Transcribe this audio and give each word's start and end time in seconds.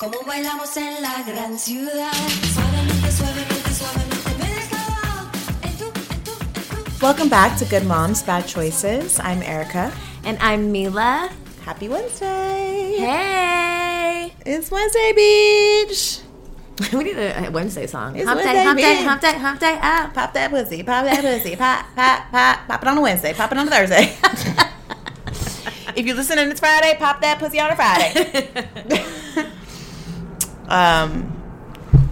de 0.00 0.06
las 0.06 0.16
estrellas, 0.16 0.20
como 0.20 0.20
bailamos 0.26 0.76
en 0.76 1.02
la 1.02 1.22
gran 1.22 1.58
ciudad. 1.58 2.12
Suavemente, 2.52 3.12
suavemente, 3.12 3.74
suavemente 3.74 4.30
me 4.38 4.48
dejaba 4.54 5.30
en 5.62 5.76
tu, 5.76 5.84
en 5.86 6.24
tu, 6.24 6.32
en 6.32 6.98
tu. 6.98 7.04
Welcome 7.06 7.28
back 7.28 7.58
to 7.58 7.64
Good 7.66 7.84
Moms 7.84 8.22
Bad 8.22 8.46
Choices. 8.46 9.18
I'm 9.20 9.42
Erica. 9.42 9.92
And 10.24 10.38
I'm 10.40 10.70
Mila. 10.72 11.30
Happy 11.64 11.88
Wednesday. 11.88 12.96
Hey! 12.98 14.32
It's 14.46 14.70
Wednesday, 14.70 15.12
Beach. 15.14 16.20
we 16.92 17.04
need 17.04 17.18
a 17.18 17.50
Wednesday 17.50 17.86
song. 17.86 18.16
It's 18.16 18.26
hump 18.26 18.40
day, 18.40 18.64
Wednesday, 18.64 18.64
hump 18.64 18.78
day, 18.80 18.96
hump 19.02 19.20
day, 19.20 19.38
hump 19.38 19.60
day, 19.60 19.78
up. 19.82 20.14
Pop 20.14 20.32
that 20.32 20.50
pussy, 20.50 20.82
pop 20.82 21.04
that 21.04 21.20
pussy, 21.20 21.56
pop, 21.56 21.84
pop, 21.94 22.30
pop, 22.30 22.66
pop 22.66 22.82
it 22.82 22.88
on 22.88 22.98
a 22.98 23.00
Wednesday, 23.02 23.34
pop 23.34 23.52
it 23.52 23.58
on 23.58 23.68
a 23.68 23.70
Thursday. 23.70 24.16
if 25.94 26.06
you 26.06 26.14
listen 26.14 26.38
and 26.38 26.50
it's 26.50 26.60
Friday, 26.60 26.96
pop 26.98 27.20
that 27.20 27.38
pussy 27.38 27.60
on 27.60 27.70
a 27.70 27.76
Friday. 27.76 29.06
um, 30.70 31.36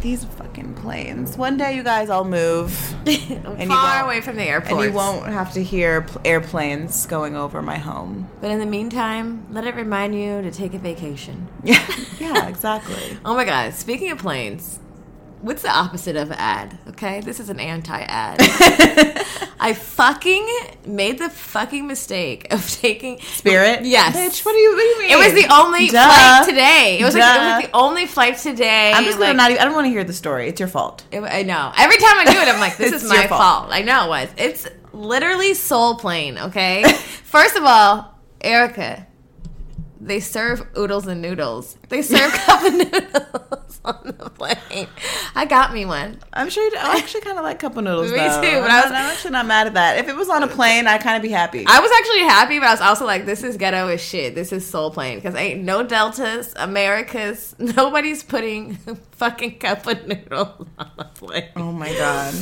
these 0.00 0.24
fucking 0.24 0.74
planes. 0.74 1.36
One 1.36 1.56
day 1.56 1.74
you 1.74 1.82
guys 1.82 2.10
all 2.10 2.24
move. 2.24 2.94
you 3.06 3.40
Far 3.66 4.04
away 4.04 4.20
from 4.20 4.36
the 4.36 4.44
airport. 4.44 4.72
And 4.72 4.82
you 4.82 4.92
won't 4.92 5.26
have 5.26 5.52
to 5.54 5.62
hear 5.62 6.02
pl- 6.02 6.20
airplanes 6.24 7.06
going 7.06 7.36
over 7.36 7.62
my 7.62 7.78
home. 7.78 8.28
But 8.40 8.50
in 8.50 8.58
the 8.58 8.66
meantime, 8.66 9.46
let 9.50 9.66
it 9.66 9.74
remind 9.74 10.14
you 10.14 10.42
to 10.42 10.50
take 10.50 10.74
a 10.74 10.78
vacation. 10.78 11.48
Yeah, 11.62 11.84
yeah, 12.18 12.48
exactly. 12.48 13.18
Oh 13.24 13.34
my 13.34 13.44
god, 13.44 13.74
speaking 13.74 14.10
of 14.10 14.18
planes, 14.18 14.78
what's 15.40 15.62
the 15.62 15.70
opposite 15.70 16.16
of 16.16 16.30
ad? 16.32 16.78
Okay, 16.88 17.20
this 17.20 17.40
is 17.40 17.48
an 17.48 17.60
anti 17.60 18.00
ad. 18.00 18.36
I 19.60 19.74
fucking 19.74 20.46
made 20.86 21.18
the 21.18 21.28
fucking 21.28 21.86
mistake 21.86 22.52
of 22.52 22.68
taking 22.70 23.20
Spirit? 23.20 23.84
Yes. 23.84 24.16
Bitch, 24.16 24.44
what 24.44 24.52
do 24.52 24.58
you, 24.58 24.70
what 24.70 24.78
do 24.78 24.84
you 24.84 24.98
mean? 25.00 25.10
It 25.10 25.16
was 25.16 25.32
the 25.34 25.52
only 25.52 25.88
Duh. 25.88 26.06
flight 26.08 26.48
today. 26.48 26.98
It 27.00 27.04
was 27.04 27.14
like 27.14 27.24
it 27.24 27.54
was 27.56 27.64
the 27.64 27.76
only 27.76 28.06
flight 28.06 28.36
today. 28.38 28.92
I'm 28.92 29.04
just 29.04 29.18
gonna 29.18 29.30
like, 29.30 29.36
not 29.36 29.50
even, 29.50 29.60
I 29.60 29.64
don't 29.64 29.74
want 29.74 29.86
to 29.86 29.90
hear 29.90 30.04
the 30.04 30.12
story. 30.12 30.48
It's 30.48 30.60
your 30.60 30.68
fault. 30.68 31.04
It- 31.10 31.22
I 31.22 31.42
know. 31.42 31.72
Every 31.76 31.96
time 31.98 32.18
I 32.18 32.24
do 32.24 32.38
it, 32.38 32.48
I'm 32.48 32.60
like, 32.60 32.76
this 32.76 32.92
is 33.02 33.08
my 33.08 33.26
fault. 33.26 33.40
fault. 33.40 33.68
I 33.72 33.82
know 33.82 34.04
it 34.06 34.08
was. 34.08 34.28
It's 34.36 34.68
literally 34.92 35.54
soul 35.54 35.96
plane, 35.96 36.38
okay? 36.38 36.84
First 37.24 37.56
of 37.56 37.64
all, 37.64 38.16
Erica, 38.40 39.07
they 40.00 40.20
serve 40.20 40.66
oodles 40.76 41.06
and 41.06 41.20
noodles. 41.20 41.76
They 41.88 42.02
serve 42.02 42.32
cup 42.46 42.62
of 42.64 42.72
noodles 42.74 43.80
on 43.84 44.14
the 44.18 44.30
plane. 44.30 44.86
I 45.34 45.44
got 45.44 45.72
me 45.72 45.84
one. 45.84 46.18
I'm 46.32 46.50
sure 46.50 46.62
you 46.64 46.70
do. 46.70 46.76
I 46.78 46.96
actually 46.98 47.22
kind 47.22 47.38
of 47.38 47.44
like 47.44 47.58
cup 47.58 47.76
of 47.76 47.84
noodles. 47.84 48.10
Me 48.12 48.18
though. 48.18 48.40
too, 48.42 48.48
I'm, 48.48 48.62
but 48.62 48.70
I 48.70 48.76
was- 48.82 48.90
I'm 48.90 48.94
actually 49.10 49.30
not 49.32 49.46
mad 49.46 49.66
at 49.66 49.74
that. 49.74 49.98
If 49.98 50.08
it 50.08 50.14
was 50.16 50.28
on 50.28 50.42
a 50.42 50.48
plane, 50.48 50.86
I'd 50.86 51.00
kind 51.02 51.16
of 51.16 51.22
be 51.22 51.30
happy. 51.30 51.64
I 51.66 51.80
was 51.80 51.90
actually 51.98 52.20
happy, 52.20 52.58
but 52.58 52.68
I 52.68 52.72
was 52.72 52.80
also 52.80 53.04
like, 53.06 53.26
this 53.26 53.42
is 53.42 53.56
ghetto 53.56 53.88
as 53.88 54.00
shit. 54.02 54.34
This 54.34 54.52
is 54.52 54.66
soul 54.66 54.90
plane. 54.90 55.18
Because 55.18 55.34
ain't 55.34 55.62
no 55.62 55.82
Deltas, 55.82 56.52
Americas, 56.56 57.54
nobody's 57.58 58.22
putting 58.22 58.76
fucking 59.12 59.58
cup 59.58 59.86
of 59.86 60.06
noodles 60.06 60.66
on 60.78 60.90
the 60.96 61.04
plane. 61.04 61.48
oh 61.56 61.72
my 61.72 61.92
god. 61.94 62.34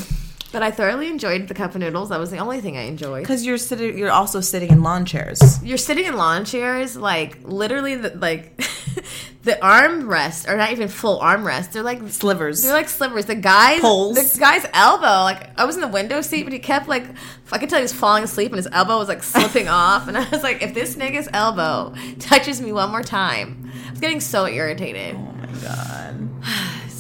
But 0.53 0.63
I 0.63 0.71
thoroughly 0.71 1.09
enjoyed 1.09 1.49
the 1.49 1.55
cup 1.55 1.75
of 1.75 1.81
noodles. 1.81 2.09
That 2.11 2.21
was 2.21 2.31
the 2.31 2.39
only 2.39 2.61
thing 2.61 2.77
I 2.77 2.83
enjoyed. 2.83 3.23
Because 3.23 3.45
you're 3.45 3.59
sitting, 3.59 3.99
you're 3.99 4.11
also 4.13 4.41
sitting 4.41 4.71
in 4.71 4.83
lawn 4.83 5.05
chairs. 5.05 5.63
you're 5.63 5.77
sitting 5.77 6.07
in 6.07 6.17
lawn 6.17 6.45
chairs, 6.45 6.97
like 6.97 7.39
literally, 7.43 7.97
the, 7.97 8.11
like 8.17 8.57
the 9.43 9.63
arm 9.65 10.09
rests 10.09 10.47
are 10.47 10.57
not 10.57 10.71
even 10.73 10.89
full 10.89 11.19
arm 11.19 11.45
rests. 11.47 11.75
They're 11.75 11.83
like 11.83 12.01
Slivers. 12.09 12.63
they're 12.63 12.73
like 12.73 12.89
slivers. 12.89 13.27
The 13.27 13.35
guy's 13.35 13.81
Poles. 13.81 14.33
the 14.35 14.39
guy's 14.39 14.65
elbow, 14.73 15.25
like 15.25 15.51
I 15.59 15.65
was 15.65 15.75
in 15.75 15.81
the 15.83 15.89
window 15.89 16.21
seat, 16.21 16.45
but 16.45 16.53
he 16.53 16.59
kept 16.59 16.89
like 16.89 17.05
I 17.53 17.59
could 17.59 17.69
tell 17.69 17.79
he 17.79 17.83
was 17.83 17.93
falling 17.93 18.25
asleep, 18.25 18.51
and 18.53 18.57
his 18.57 18.69
elbow 18.73 18.99
was 18.99 19.09
like 19.09 19.23
slipping 19.35 19.69
off, 19.69 20.09
and 20.09 20.17
I 20.17 20.29
was 20.31 20.43
like, 20.43 20.63
if 20.63 20.75
this 20.75 20.97
nigga's 20.97 21.29
elbow 21.33 21.93
touches 22.19 22.61
me 22.63 22.73
one 22.73 22.91
more 22.91 23.03
time, 23.03 23.71
I 23.89 23.91
was 23.91 24.01
getting 24.01 24.21
so 24.21 24.47
irritated. 24.47 25.17
oh 25.17 25.21
my 25.21 25.47
god. 25.61 26.36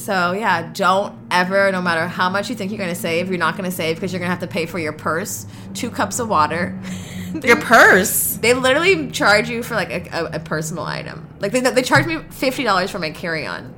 So 0.06 0.30
yeah, 0.30 0.70
don't 0.72 1.18
ever, 1.32 1.72
no 1.72 1.82
matter 1.82 2.06
how 2.06 2.30
much 2.30 2.48
you 2.48 2.54
think 2.54 2.70
you're 2.70 2.78
gonna 2.78 2.94
save, 2.94 3.28
you're 3.28 3.38
not 3.38 3.56
gonna 3.56 3.72
save 3.72 3.96
because 3.96 4.12
you're 4.12 4.20
gonna 4.20 4.30
have 4.30 4.38
to 4.38 4.46
pay 4.46 4.64
for 4.66 4.78
your 4.78 4.92
purse, 4.92 5.46
two 5.74 5.90
cups 5.90 6.20
of 6.20 6.28
water. 6.28 6.78
Your 7.42 7.60
purse. 7.60 8.36
They 8.36 8.54
literally 8.54 9.10
charge 9.10 9.50
you 9.50 9.62
for 9.62 9.74
like 9.74 9.90
a, 9.90 10.08
a, 10.10 10.24
a 10.36 10.40
personal 10.40 10.84
item. 10.84 11.28
Like 11.38 11.52
they, 11.52 11.60
they 11.60 11.82
charge 11.82 12.06
me 12.06 12.20
fifty 12.30 12.62
dollars 12.62 12.90
for 12.90 12.98
my 12.98 13.10
carry 13.10 13.44
on. 13.44 13.74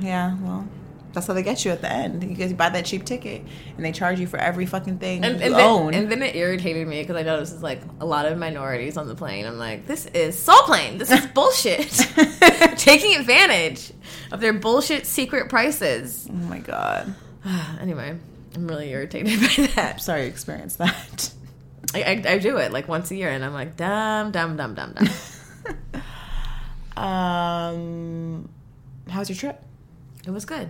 Yeah. 0.00 0.36
Well, 0.42 0.68
that's 1.12 1.26
how 1.26 1.32
they 1.34 1.42
get 1.42 1.64
you 1.64 1.70
at 1.70 1.80
the 1.80 1.90
end. 1.90 2.22
You 2.22 2.34
guys 2.34 2.52
buy 2.52 2.68
that 2.68 2.84
cheap 2.84 3.04
ticket, 3.04 3.42
and 3.76 3.84
they 3.84 3.92
charge 3.92 4.20
you 4.20 4.26
for 4.26 4.36
every 4.38 4.66
fucking 4.66 4.98
thing 4.98 5.24
And, 5.24 5.38
you 5.40 5.46
and, 5.46 5.54
own. 5.54 5.92
then, 5.92 6.02
and 6.02 6.12
then 6.12 6.22
it 6.22 6.36
irritated 6.36 6.86
me 6.86 7.00
because 7.00 7.16
I 7.16 7.22
noticed 7.22 7.54
it's 7.54 7.62
like 7.62 7.80
a 8.00 8.04
lot 8.06 8.26
of 8.26 8.36
minorities 8.38 8.96
on 8.96 9.08
the 9.08 9.14
plane. 9.14 9.46
I'm 9.46 9.58
like, 9.58 9.86
this 9.86 10.06
is 10.06 10.38
soul 10.38 10.62
plane. 10.62 10.98
This 10.98 11.10
is 11.10 11.26
bullshit. 11.34 11.90
Taking 12.76 13.16
advantage 13.16 13.92
of 14.32 14.40
their 14.40 14.52
bullshit 14.52 15.06
secret 15.06 15.48
prices. 15.48 16.28
oh 16.30 16.34
my 16.34 16.58
god. 16.58 17.14
anyway, 17.80 18.16
I'm 18.54 18.68
really 18.68 18.90
irritated 18.90 19.40
by 19.56 19.66
that. 19.76 20.00
Sorry 20.02 20.22
you 20.22 20.28
experienced 20.28 20.78
that. 20.78 21.30
I, 21.94 22.02
I, 22.02 22.22
I 22.34 22.38
do 22.38 22.58
it 22.58 22.70
like 22.70 22.86
once 22.86 23.10
a 23.10 23.16
year, 23.16 23.30
and 23.30 23.42
I'm 23.42 23.54
like, 23.54 23.76
dumb, 23.76 24.30
dumb, 24.30 24.56
dumb, 24.58 24.74
dumb, 24.74 24.92
dumb. 24.94 25.08
um, 27.02 28.48
how 29.08 29.20
was 29.20 29.30
your 29.30 29.36
trip? 29.36 29.62
it 30.26 30.30
was 30.30 30.44
good. 30.44 30.68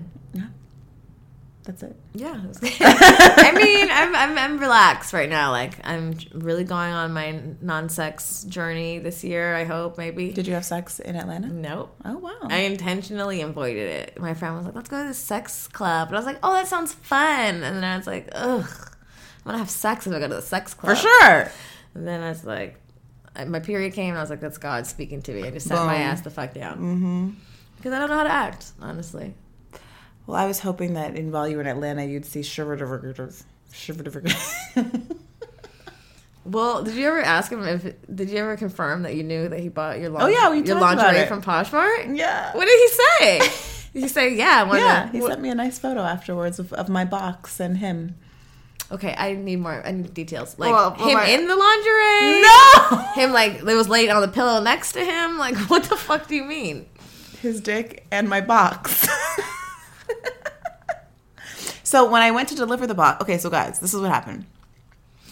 That's 1.69 1.83
it. 1.83 1.97
Yeah, 2.15 2.43
it 2.43 2.49
was 2.49 2.59
good. 2.61 2.73
I 2.81 3.53
mean, 3.55 3.89
I'm, 3.91 4.17
I'm 4.17 4.39
I'm 4.39 4.59
relaxed 4.59 5.13
right 5.13 5.29
now. 5.29 5.51
Like 5.51 5.75
I'm 5.87 6.15
really 6.33 6.65
going 6.65 6.95
on 6.95 7.13
my 7.13 7.43
non-sex 7.61 8.45
journey 8.45 9.01
this 9.01 9.23
year. 9.23 9.55
I 9.55 9.65
hope 9.65 9.99
maybe. 9.99 10.33
Did 10.33 10.47
you 10.47 10.55
have 10.55 10.65
sex 10.65 10.99
in 10.99 11.15
Atlanta? 11.15 11.49
Nope. 11.49 11.95
Oh 12.07 12.17
wow. 12.17 12.39
I 12.45 12.61
intentionally 12.61 13.43
avoided 13.43 13.87
it. 13.91 14.19
My 14.19 14.33
friend 14.33 14.57
was 14.57 14.65
like, 14.65 14.77
"Let's 14.77 14.89
go 14.89 15.03
to 15.03 15.09
the 15.09 15.15
sex 15.15 15.69
club," 15.69 16.09
and 16.09 16.17
I 16.17 16.19
was 16.19 16.25
like, 16.25 16.39
"Oh, 16.43 16.55
that 16.55 16.69
sounds 16.69 16.95
fun." 16.95 17.63
And 17.63 17.77
then 17.77 17.85
I 17.85 17.99
was 17.99 18.07
like, 18.07 18.31
"Ugh, 18.33 18.65
I'm 18.65 19.45
gonna 19.45 19.59
have 19.59 19.69
sex 19.69 20.07
if 20.07 20.15
I 20.15 20.21
go 20.21 20.29
to 20.29 20.37
the 20.37 20.41
sex 20.41 20.73
club." 20.73 20.97
For 20.97 21.03
sure. 21.03 21.53
And 21.93 22.09
then 22.09 22.23
I 22.23 22.31
was 22.31 22.47
like, 22.47 22.81
my 23.47 23.61
period 23.61 23.93
came, 23.93 24.09
and 24.09 24.19
I 24.19 24.23
was 24.23 24.31
like, 24.31 24.41
"That's 24.41 24.57
God 24.57 24.87
speaking 24.87 25.21
to 25.21 25.35
me." 25.35 25.47
I 25.47 25.51
just 25.51 25.69
sat 25.69 25.85
my 25.85 25.97
ass 25.97 26.23
the 26.23 26.31
fuck 26.31 26.55
down. 26.55 26.79
Mm-hmm. 26.79 27.31
Because 27.77 27.93
I 27.93 27.99
don't 27.99 28.09
know 28.09 28.17
how 28.17 28.23
to 28.23 28.33
act, 28.33 28.73
honestly. 28.81 29.35
Well, 30.29 30.37
I 30.37 30.45
was 30.47 30.61
hoping 30.61 30.93
that 30.93 31.17
in, 31.17 31.33
while 31.33 31.49
you 31.49 31.57
were 31.57 31.63
in 31.63 31.67
Atlanta, 31.67 32.05
you'd 32.05 32.27
see 32.27 32.43
Shiver 32.43 32.77
Well, 36.45 36.83
did 36.83 36.95
you 36.97 37.07
ever 37.09 37.21
ask 37.23 37.51
him 37.51 37.63
if? 37.67 37.95
Did 38.15 38.29
you 38.29 38.37
ever 38.37 38.55
confirm 38.59 39.05
that 39.05 39.15
you 39.15 39.23
knew 39.23 39.49
that 39.49 39.59
he 39.59 39.71
bought 39.71 39.99
your 39.99 40.15
Oh, 40.21 40.27
yeah, 40.27 40.51
we 40.51 40.59
your 40.59 40.79
talked 40.79 40.99
lingerie 40.99 41.27
from 41.27 41.41
Poshmark? 41.41 42.15
Yeah. 42.15 42.55
What 42.55 42.67
did 42.67 42.79
he 42.79 42.89
say? 42.89 43.39
did 43.95 44.03
he 44.03 44.09
say 44.09 44.35
yeah? 44.35 44.61
I 44.61 44.65
wanna- 44.65 44.81
Yeah, 44.81 45.11
he 45.13 45.21
what- 45.23 45.31
sent 45.31 45.41
me 45.41 45.49
a 45.49 45.55
nice 45.55 45.79
photo 45.79 46.01
afterwards 46.03 46.59
of, 46.59 46.75
of 46.75 46.91
my 46.91 47.07
box 47.07 47.59
and 47.59 47.79
him. 47.79 48.15
Okay, 48.93 49.15
I 49.17 49.33
need 49.33 49.57
more. 49.61 49.83
I 49.83 49.93
need 49.93 50.13
details. 50.13 50.59
Like 50.59 50.73
Well, 50.73 50.95
well, 50.99 51.09
him 51.09 51.15
my- 51.15 51.27
in 51.27 51.47
the 51.49 51.57
lingerie. 51.57 52.43
No! 52.43 52.99
Him 53.15 53.33
like 53.33 53.55
it 53.61 53.65
was 53.65 53.89
laid 53.89 54.11
on 54.11 54.21
the 54.21 54.29
pillow 54.29 54.61
next 54.63 54.93
to 54.93 55.03
him. 55.03 55.39
Like 55.39 55.57
what 55.71 55.85
the 55.85 55.97
fuck 55.97 56.29
do 56.29 56.37
you 56.37 56.45
mean? 56.45 56.85
His 57.41 57.61
dick 57.63 58.05
and 58.11 58.29
my 58.29 58.41
box. 58.43 58.98
So 61.89 62.11
when 62.11 62.21
I 62.21 62.33
went 62.33 62.51
to 62.51 62.55
deliver 62.55 62.87
the 62.87 62.95
box, 62.95 63.23
okay, 63.23 63.39
so 63.39 63.49
guys, 63.49 63.79
this 63.79 63.95
is 63.95 64.01
what 64.03 64.11
happened. 64.11 64.45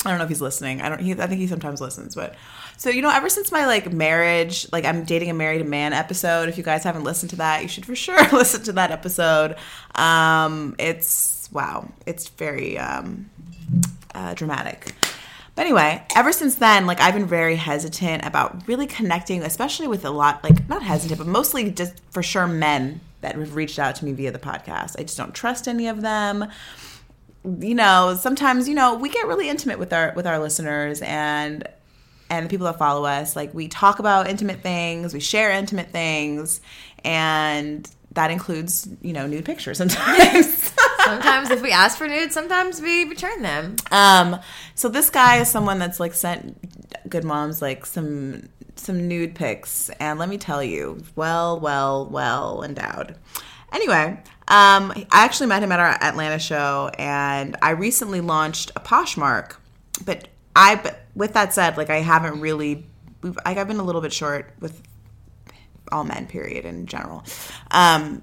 I 0.06 0.08
don't 0.08 0.16
know 0.16 0.25
if 0.25 0.30
he's 0.30 0.40
listening. 0.40 0.80
I 0.80 0.88
don't. 0.88 1.00
He, 1.00 1.12
I 1.12 1.26
think 1.26 1.38
he 1.38 1.46
sometimes 1.46 1.82
listens, 1.82 2.14
but 2.14 2.34
so 2.78 2.88
you 2.88 3.02
know, 3.02 3.10
ever 3.10 3.28
since 3.28 3.52
my 3.52 3.66
like 3.66 3.92
marriage, 3.92 4.66
like 4.72 4.86
I'm 4.86 5.04
dating 5.04 5.28
a 5.28 5.34
married 5.34 5.66
man 5.66 5.92
episode. 5.92 6.48
If 6.48 6.56
you 6.56 6.64
guys 6.64 6.82
haven't 6.82 7.04
listened 7.04 7.28
to 7.30 7.36
that, 7.36 7.60
you 7.60 7.69
should 7.69 7.84
for 7.84 7.94
sure 8.06 8.16
listen 8.32 8.62
to 8.62 8.72
that 8.72 8.90
episode. 8.90 9.56
Um, 9.96 10.76
it's 10.78 11.50
wow, 11.52 11.90
it's 12.06 12.28
very 12.28 12.78
um, 12.78 13.28
uh, 14.14 14.32
dramatic. 14.32 14.94
But 15.56 15.66
anyway, 15.66 16.02
ever 16.14 16.32
since 16.32 16.54
then, 16.54 16.86
like 16.86 17.00
I've 17.00 17.14
been 17.14 17.26
very 17.26 17.56
hesitant 17.56 18.25
about 18.25 18.66
really 18.66 18.86
connecting, 18.86 19.42
especially 19.42 19.88
with 19.88 20.06
a 20.06 20.10
lot, 20.10 20.42
like 20.42 20.66
not 20.70 20.82
hesitant, 20.82 21.19
but 21.19 21.26
mostly 21.26 21.70
just 21.70 22.00
for 22.10 22.22
sure 22.22 22.46
men 22.46 23.02
that 23.26 23.34
have 23.34 23.56
reached 23.56 23.78
out 23.78 23.96
to 23.96 24.05
me 24.05 24.12
via 24.12 24.31
the 24.31 24.38
podcast. 24.38 24.99
I 24.99 25.02
just 25.02 25.17
don't 25.17 25.34
trust 25.34 25.67
any 25.67 25.88
of 25.88 26.00
them. 26.00 26.46
You 27.44 27.75
know, 27.75 28.17
sometimes 28.19 28.69
you 28.69 28.75
know 28.75 28.94
we 28.94 29.08
get 29.08 29.26
really 29.26 29.49
intimate 29.49 29.78
with 29.78 29.93
our 29.93 30.12
with 30.14 30.26
our 30.26 30.38
listeners 30.38 31.02
and 31.02 31.67
and 32.31 32.46
the 32.46 32.50
people 32.50 32.67
that 32.67 32.78
follow 32.78 33.05
us. 33.05 33.37
Like 33.37 33.52
we 33.52 33.69
talk 33.69 33.99
about 33.99 34.28
intimate 34.28 34.62
things, 34.62 35.12
we 35.12 35.20
share 35.20 35.50
intimate 35.50 35.90
things, 35.90 36.61
and 37.05 37.88
that 38.12 38.31
includes 38.31 38.88
you 39.02 39.12
know 39.12 39.26
nude 39.26 39.44
pictures 39.44 39.78
sometimes. 39.78 40.73
Sometimes 41.06 41.50
if 41.50 41.62
we 41.62 41.70
ask 41.70 41.96
for 41.96 42.08
nudes, 42.08 42.34
sometimes 42.34 42.81
we 42.82 43.05
return 43.05 43.40
them. 43.40 43.76
Um, 43.93 44.40
so 44.75 44.88
this 44.88 45.08
guy 45.08 45.37
is 45.37 45.49
someone 45.49 45.78
that's 45.78 46.00
like 46.00 46.14
sent 46.14 47.08
good 47.08 47.23
moms 47.23 47.62
like 47.62 47.87
some 47.87 48.49
some 48.76 49.08
nude 49.08 49.34
pics, 49.34 49.90
and 50.00 50.19
let 50.19 50.28
me 50.28 50.38
tell 50.38 50.62
you, 50.62 51.02
well, 51.14 51.58
well, 51.58 52.06
well 52.06 52.62
endowed. 52.62 53.17
Anyway, 53.73 54.19
um, 54.49 54.93
I 54.93 55.06
actually 55.11 55.49
met 55.49 55.62
him 55.62 55.73
at 55.73 55.81
our 55.81 55.99
Atlanta 56.00 56.38
show, 56.38 56.90
and 56.99 57.56
I 57.62 57.70
recently 57.70 58.20
launched 58.20 58.70
a 58.76 58.81
Poshmark. 58.81 59.56
But 60.05 60.28
I, 60.55 60.76
but 60.76 61.00
with 61.14 61.32
that 61.34 61.52
said, 61.52 61.76
like 61.76 61.90
I 61.90 62.00
haven't 62.00 62.40
really, 62.40 62.87
like 63.23 63.58
I've 63.58 63.69
been 63.69 63.81
a 63.81 63.84
little 63.84 64.00
bit 64.00 64.12
short 64.12 64.55
with 64.61 64.82
all 65.90 66.05
men, 66.05 66.26
period, 66.26 66.64
in 66.64 66.87
general. 66.87 67.25
Um, 67.70 68.23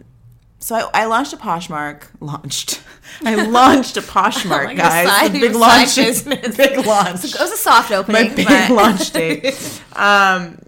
so 0.64 0.76
I, 0.94 1.02
I 1.02 1.06
launched 1.06 1.34
a 1.34 1.38
Poshmark. 1.38 2.04
Launched. 2.22 2.82
I 3.26 3.36
launched 3.36 3.98
a 3.98 4.02
Poshmark, 4.16 4.66
Like 4.66 4.78
guys. 4.78 5.08
side- 5.08 5.34
big 5.34 5.56
launch. 5.56 5.96
Big 6.58 6.86
launch 6.86 7.26
It 7.26 7.40
was 7.40 7.52
a 7.52 7.58
soft 7.58 7.92
opening. 7.92 8.30
my 8.30 8.34
big 8.36 8.48
but- 8.48 8.72
launch 8.72 9.12
date. 9.12 9.82
Um, 9.96 10.60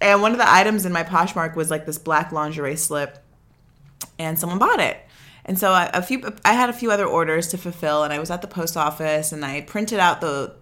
and 0.00 0.20
one 0.22 0.32
of 0.32 0.38
the 0.38 0.50
items 0.50 0.84
in 0.86 0.92
my 0.92 1.02
Poshmark 1.04 1.54
was 1.54 1.70
like 1.70 1.86
this 1.86 1.98
black 1.98 2.32
lingerie 2.32 2.76
slip, 2.76 3.18
and 4.18 4.38
someone 4.38 4.58
bought 4.58 4.80
it. 4.80 4.96
And 5.44 5.58
so 5.58 5.70
I, 5.72 5.90
a 5.92 6.02
few, 6.02 6.32
I 6.44 6.54
had 6.54 6.70
a 6.70 6.72
few 6.72 6.90
other 6.90 7.06
orders 7.06 7.48
to 7.48 7.58
fulfill, 7.58 8.04
and 8.04 8.12
I 8.12 8.18
was 8.18 8.30
at 8.30 8.42
the 8.42 8.48
post 8.48 8.76
office, 8.76 9.32
and 9.32 9.44
I 9.44 9.60
printed 9.60 9.98
out 9.98 10.20
the 10.20 10.54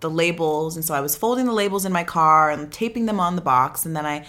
the 0.00 0.08
labels, 0.08 0.76
and 0.76 0.84
so 0.84 0.94
I 0.94 1.00
was 1.00 1.16
folding 1.16 1.46
the 1.46 1.52
labels 1.52 1.84
in 1.84 1.92
my 1.92 2.04
car 2.04 2.50
and 2.52 2.72
taping 2.72 3.06
them 3.06 3.18
on 3.18 3.34
the 3.34 3.42
box, 3.42 3.84
and 3.84 3.96
then 3.96 4.06
I 4.06 4.26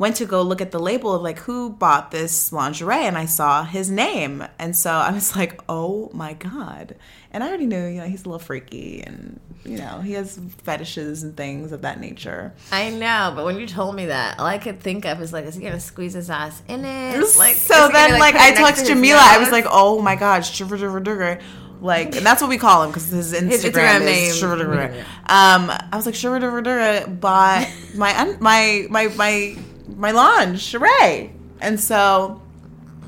went 0.00 0.16
to 0.16 0.24
go 0.24 0.40
look 0.40 0.62
at 0.62 0.70
the 0.70 0.78
label 0.78 1.14
of 1.14 1.20
like 1.20 1.38
who 1.40 1.68
bought 1.68 2.10
this 2.10 2.52
lingerie, 2.54 3.04
and 3.04 3.18
I 3.18 3.26
saw 3.26 3.64
his 3.64 3.90
name, 3.90 4.42
and 4.58 4.74
so 4.74 4.90
I 4.90 5.12
was 5.12 5.36
like, 5.36 5.60
oh 5.68 6.10
my 6.14 6.32
god! 6.32 6.96
And 7.30 7.44
I 7.44 7.48
already 7.48 7.66
knew, 7.66 7.86
you 7.86 8.00
know, 8.00 8.06
he's 8.06 8.22
a 8.22 8.24
little 8.24 8.38
freaky, 8.40 9.02
and 9.02 9.38
you 9.62 9.76
know, 9.76 10.00
he 10.00 10.12
has 10.14 10.40
fetishes 10.62 11.22
and 11.22 11.36
things 11.36 11.70
of 11.70 11.82
that 11.82 12.00
nature. 12.00 12.54
I 12.72 12.88
know, 12.88 13.34
but 13.36 13.44
when 13.44 13.60
you 13.60 13.66
told 13.66 13.94
me 13.94 14.06
that, 14.06 14.40
all 14.40 14.46
I 14.46 14.56
could 14.56 14.80
think 14.80 15.04
of 15.04 15.20
is 15.20 15.34
like, 15.34 15.44
is 15.44 15.54
he 15.54 15.60
gonna 15.62 15.78
squeeze 15.78 16.14
his 16.14 16.30
ass 16.30 16.62
in 16.66 16.82
it? 16.84 17.20
Like, 17.38 17.56
so 17.56 17.88
then, 17.92 18.08
gonna, 18.08 18.18
like, 18.18 18.34
I 18.34 18.48
next 18.48 18.60
talked 18.60 18.78
to 18.78 18.84
to 18.84 18.88
his 18.88 18.88
Jamila. 18.88 19.20
I 19.22 19.38
was 19.38 19.52
like, 19.52 19.66
"Oh 19.68 20.00
my 20.00 20.16
god, 20.16 20.46
shiver 20.46 20.78
shiver 20.78 20.98
digger." 21.00 21.40
Like, 21.82 22.16
and 22.16 22.26
that's 22.26 22.42
what 22.42 22.48
we 22.50 22.58
call 22.58 22.84
him 22.84 22.90
because 22.90 23.08
his 23.08 23.32
Instagram, 23.32 24.00
Instagram 24.00 24.00
is 24.02 24.42
name. 24.42 25.04
Um, 25.26 25.70
I 25.70 25.90
was 25.92 26.04
like, 26.04 26.14
shiver 26.14 26.38
digger 26.40 27.06
bought 27.06 27.68
my 27.94 28.18
un- 28.18 28.38
my 28.40 28.86
my 28.90 29.08
my 29.96 30.12
my 30.12 30.12
lingerie, 30.12 31.32
and 31.60 31.78
so 31.80 32.40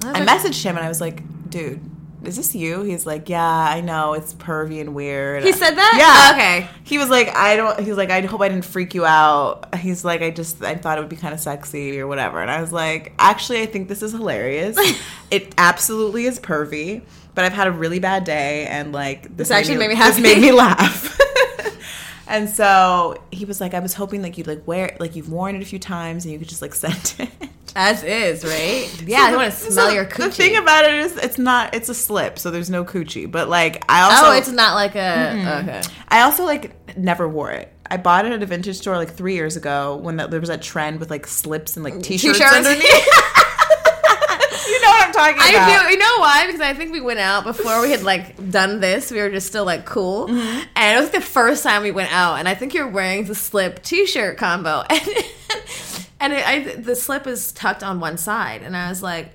I 0.05 0.20
messaged 0.25 0.62
him 0.64 0.76
and 0.76 0.84
I 0.84 0.88
was 0.88 1.00
like, 1.00 1.23
"Dude." 1.50 1.81
Is 2.25 2.37
this 2.37 2.55
you? 2.55 2.82
He's 2.82 3.05
like, 3.05 3.29
yeah, 3.29 3.44
I 3.44 3.81
know 3.81 4.12
it's 4.12 4.32
pervy 4.34 4.81
and 4.81 4.94
weird. 4.94 5.43
He 5.43 5.50
said 5.50 5.73
that? 5.75 5.94
Yeah. 5.99 6.31
Oh, 6.31 6.37
okay. 6.37 6.69
He 6.84 6.96
was 6.96 7.11
like, 7.11 7.26
I 7.34 7.56
don't. 7.56 7.81
He's 7.81 7.96
like, 7.96 8.11
I 8.11 8.20
hope 8.20 8.40
I 8.40 8.49
didn't 8.49 8.64
freak 8.64 8.94
you 8.94 9.05
out. 9.05 9.75
He's 9.75 10.05
like, 10.05 10.23
I 10.23 10.31
just, 10.31 10.62
I 10.62 10.76
thought 10.76 10.99
it 10.99 11.00
would 11.00 11.11
be 11.11 11.17
kind 11.17 11.34
of 11.34 11.40
sexy 11.40 11.99
or 11.99 12.06
whatever. 12.06 12.40
And 12.40 12.49
I 12.49 12.61
was 12.61 12.73
like, 12.73 13.12
actually, 13.19 13.62
I 13.62 13.67
think 13.67 13.88
this 13.88 14.05
is 14.05 14.12
hilarious. 14.12 14.76
it 15.32 15.52
absolutely 15.58 16.26
is 16.26 16.38
pervy, 16.38 17.02
but 17.34 17.44
I've 17.44 17.55
had 17.55 17.67
a 17.67 17.73
really 17.73 17.99
bad 17.99 18.23
day, 18.23 18.67
and 18.67 18.93
like 18.93 19.37
this, 19.37 19.50
actually 19.50 19.79
made 19.79 19.88
me 19.88 19.96
This 19.96 20.05
happy. 20.17 20.23
made 20.23 20.38
me 20.40 20.52
laugh. 20.67 21.19
And 22.32 22.49
so 22.49 23.23
he 23.31 23.44
was 23.44 23.61
like, 23.61 23.75
I 23.75 23.81
was 23.81 23.93
hoping 23.93 24.23
like 24.23 24.38
you'd 24.38 24.46
like 24.46 24.67
wear, 24.67 24.87
it, 24.87 25.00
like 25.00 25.14
you've 25.14 25.31
worn 25.31 25.55
it 25.55 25.62
a 25.62 25.67
few 25.67 25.79
times, 25.79 26.25
and 26.25 26.32
you 26.32 26.38
could 26.38 26.49
just 26.49 26.62
like 26.62 26.75
send 26.75 27.14
it. 27.19 27.31
as 27.76 28.02
is, 28.02 28.43
right? 28.43 28.88
Yeah, 29.06 29.26
I 29.29 29.37
want 29.37 29.52
to 29.52 29.58
smell 29.58 29.88
So 29.88 29.93
your 29.93 30.06
coochie. 30.06 30.17
The 30.17 30.31
thing 30.31 30.56
about 30.56 30.87
it 30.87 30.94
is, 30.94 31.17
it's 31.19 31.38
not. 31.38 31.75
It's 31.75 31.90
a 31.90 31.94
slip, 31.94 32.38
so 32.38 32.50
there's 32.50 32.70
no 32.70 32.84
coochie. 32.84 33.31
But 33.31 33.50
like, 33.50 33.84
I 33.88 34.02
oh, 34.02 34.11
also, 34.11 34.26
oh, 34.29 34.32
it's 34.38 34.50
not 34.50 34.75
like 34.75 34.94
a 34.96 35.61
okay. 35.62 35.82
I 36.08 36.23
also 36.23 36.44
like 36.44 36.96
never 36.96 37.29
wore 37.29 37.50
it. 37.50 37.70
I 37.90 37.99
bought 37.99 38.25
it 38.25 38.32
at 38.32 38.43
a 38.43 38.46
vintage 38.46 38.79
store 38.79 38.96
like 38.96 39.12
three 39.12 39.34
years 39.34 39.56
ago 39.56 39.96
when 39.96 40.17
that, 40.17 40.31
there 40.31 40.40
was 40.40 40.49
that 40.49 40.62
trend 40.62 40.99
with 40.99 41.11
like 41.11 41.26
slips 41.26 41.76
and 41.76 41.84
like 41.84 41.93
mm, 41.93 42.02
t-shirts, 42.02 42.38
T-shirts. 42.38 42.56
underneath. 42.56 43.08
you 44.73 44.81
know 44.83 44.89
what 44.89 45.07
I'm 45.07 45.13
talking 45.13 45.35
about? 45.37 45.47
I 45.55 45.85
do. 45.87 45.91
You 45.93 45.99
know 45.99 46.19
why? 46.19 46.47
Because 46.47 46.61
I 46.61 46.75
think 46.75 46.93
we 46.93 47.01
went 47.01 47.19
out 47.21 47.45
before 47.45 47.81
we 47.83 47.91
had 47.91 48.03
like 48.03 48.51
done 48.51 48.81
this. 48.81 49.11
We 49.11 49.19
were 49.21 49.31
just 49.31 49.47
still 49.47 49.65
like 49.65 49.85
cool, 49.85 50.29
Mm-hmm. 50.29 50.63
and 50.77 50.99
it 50.99 51.01
was 51.01 51.11
the 51.11 51.21
first 51.21 51.63
time 51.63 51.83
we 51.83 51.91
went 51.91 52.13
out. 52.13 52.37
And 52.39 52.49
I 52.49 52.55
think 52.55 52.75
you're 52.75 52.89
wearing 52.89 53.25
the 53.25 53.35
slip 53.35 53.83
T-shirt 53.83 54.37
combo, 54.39 54.83
and 54.91 55.09
and 56.21 56.33
it, 56.33 56.47
I, 56.49 56.77
the 56.77 56.97
slip 56.97 57.27
is 57.27 57.53
tucked 57.53 57.83
on 57.83 58.01
one 58.01 58.17
side, 58.19 58.63
and 58.63 58.77
I 58.77 58.89
was 58.89 59.03
like, 59.03 59.33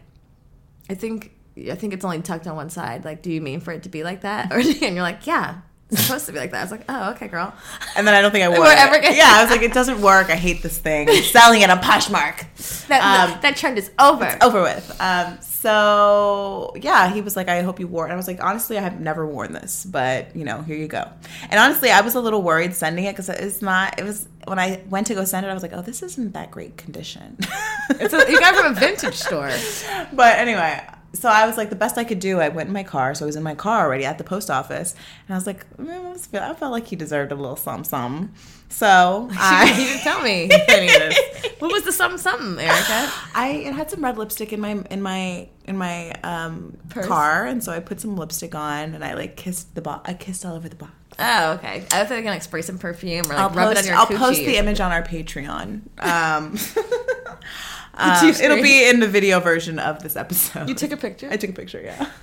I 0.90 0.94
think 0.96 1.32
I 1.70 1.76
think 1.76 1.94
it's 1.94 2.06
only 2.06 2.22
tucked 2.22 2.48
on 2.48 2.56
one 2.56 2.70
side. 2.70 3.04
Like, 3.06 3.22
do 3.22 3.32
you 3.32 3.42
mean 3.42 3.60
for 3.62 3.72
it 3.74 3.84
to 3.84 3.90
be 3.90 4.04
like 4.04 4.22
that? 4.22 4.52
Or 4.52 4.56
and 4.60 4.74
you're 4.74 5.02
like, 5.02 5.26
yeah, 5.28 5.62
it's 5.92 6.02
supposed 6.02 6.26
to 6.26 6.32
be 6.34 6.40
like 6.40 6.52
that. 6.52 6.60
I 6.60 6.64
was 6.64 6.72
like, 6.72 6.86
oh, 6.90 7.12
okay, 7.12 7.28
girl. 7.28 7.54
And 7.96 8.06
then 8.08 8.14
I 8.14 8.22
don't 8.22 8.32
think 8.32 8.44
I 8.44 8.50
wore 8.50 8.60
We're 8.60 8.72
it. 8.74 8.78
ever 8.78 9.00
gonna- 9.00 9.16
yeah, 9.16 9.30
I 9.38 9.42
was 9.44 9.52
like, 9.56 9.62
it 9.62 9.74
doesn't 9.74 10.02
work. 10.02 10.30
I 10.30 10.36
hate 10.36 10.62
this 10.64 10.78
thing. 10.78 11.10
I'm 11.10 11.24
selling 11.24 11.62
it 11.62 11.70
on 11.70 11.80
Poshmark. 11.80 12.46
That 12.88 13.30
Um, 13.30 13.40
that 13.42 13.56
trend 13.58 13.78
is 13.78 13.90
over. 14.00 14.38
over 14.42 14.62
with. 14.62 14.96
Um, 15.00 15.38
so 15.42 16.74
yeah, 16.80 17.12
he 17.14 17.22
was 17.22 17.36
like, 17.36 17.48
I 17.50 17.62
hope 17.62 17.80
you 17.80 17.88
wore 17.88 18.04
it. 18.06 18.08
And 18.08 18.14
I 18.14 18.18
was 18.18 18.28
like, 18.28 18.44
honestly, 18.44 18.78
I 18.78 18.82
have 18.82 19.00
never 19.00 19.26
worn 19.26 19.54
this, 19.54 19.86
but 19.86 20.36
you 20.36 20.44
know, 20.46 20.62
here 20.62 20.76
you 20.78 20.88
go. 20.88 21.08
And 21.50 21.60
honestly, 21.60 21.90
I 21.92 22.02
was 22.02 22.16
a 22.16 22.22
little 22.22 22.42
worried 22.42 22.74
sending 22.76 23.06
it 23.06 23.14
because 23.14 23.30
it's 23.30 23.62
not. 23.62 24.00
It 24.00 24.04
was 24.04 24.28
when 24.46 24.60
I 24.60 24.82
went 24.90 25.08
to 25.08 25.14
go 25.16 25.26
send 25.26 25.46
it, 25.46 25.50
I 25.50 25.54
was 25.54 25.64
like, 25.64 25.74
oh, 25.74 25.82
this 25.82 26.02
isn't 26.04 26.34
that 26.34 26.52
great 26.52 26.78
condition. 26.78 27.38
It's 27.92 28.14
a, 28.14 28.30
you 28.32 28.40
got 28.40 28.54
it 28.54 28.62
from 28.62 28.72
a 28.72 28.80
vintage 28.80 29.16
store. 29.16 29.52
but 30.14 30.38
anyway, 30.38 30.82
so 31.18 31.30
I 31.30 31.46
was 31.48 31.58
like, 31.58 31.70
the 31.70 31.76
best 31.76 31.98
I 31.98 32.04
could 32.04 32.20
do. 32.20 32.40
I 32.40 32.50
went 32.50 32.68
in 32.68 32.74
my 32.74 32.84
car, 32.84 33.14
so 33.16 33.26
I 33.26 33.28
was 33.28 33.36
in 33.36 33.44
my 33.44 33.56
car 33.56 33.86
already 33.86 34.06
at 34.06 34.18
the 34.18 34.24
post 34.24 34.50
office, 34.50 34.94
and 35.28 35.34
I 35.36 35.38
was 35.38 35.48
like, 35.48 35.70
mm, 35.78 35.90
I 35.90 36.12
was 36.12 36.26
feel- 36.28 36.42
I 36.44 36.54
felt 36.54 36.72
like 36.72 36.88
he 36.88 36.96
deserved 36.96 37.32
a 37.32 37.36
little 37.36 37.56
something, 37.56 37.84
something. 37.84 38.34
So 38.70 39.28
you 39.32 39.38
I. 39.40 39.74
didn't 39.76 40.02
tell 40.02 40.22
me 40.22 40.50
any 40.70 40.88
of 40.88 41.00
this. 41.00 41.20
What 41.60 41.72
was 41.72 41.84
the 41.84 41.92
something 41.92 42.18
something, 42.20 42.60
Erica? 42.64 43.12
I 43.34 43.64
it 43.66 43.74
had 43.74 43.90
some 43.90 44.04
red 44.04 44.18
lipstick 44.18 44.52
in 44.54 44.60
my 44.60 44.84
in 44.92 45.02
my 45.02 45.48
in 45.66 45.78
my 45.78 46.12
um, 46.24 46.78
Purse? 46.90 47.08
car, 47.08 47.46
and 47.46 47.64
so 47.64 47.72
I 47.72 47.80
put 47.80 48.00
some 48.00 48.16
lipstick 48.18 48.54
on, 48.56 48.94
and 48.94 49.04
I 49.04 49.14
like 49.14 49.36
kissed 49.38 49.74
the 49.76 49.82
box. 49.82 50.10
I 50.10 50.14
kissed 50.14 50.46
all 50.46 50.56
over 50.56 50.68
the 50.70 50.76
box. 50.76 50.92
Oh, 51.20 51.54
okay. 51.54 51.78
I 51.78 51.80
thought 51.80 52.10
they 52.10 52.16
were 52.18 52.22
gonna 52.22 52.36
like 52.36 52.44
spray 52.44 52.62
some 52.62 52.78
perfume 52.78 53.26
or 53.26 53.30
like 53.30 53.40
I'll 53.40 53.50
rub 53.50 53.74
post, 53.74 53.80
it 53.80 53.80
on 53.80 53.86
your 53.86 53.96
I'll 53.96 54.06
post 54.06 54.40
the 54.40 54.58
image 54.58 54.80
on 54.80 54.92
our 54.92 55.02
Patreon. 55.02 55.82
Um, 56.00 56.58
um, 57.98 58.30
it'll 58.30 58.62
be 58.62 58.88
in 58.88 59.00
the 59.00 59.08
video 59.08 59.40
version 59.40 59.80
of 59.80 60.02
this 60.04 60.16
episode. 60.16 60.70
You 60.70 60.76
took 60.76 60.92
a 60.92 60.98
picture? 60.98 61.30
I 61.32 61.38
took 61.38 61.50
a 61.50 61.54
picture. 61.54 61.82
Yeah. 61.82 62.10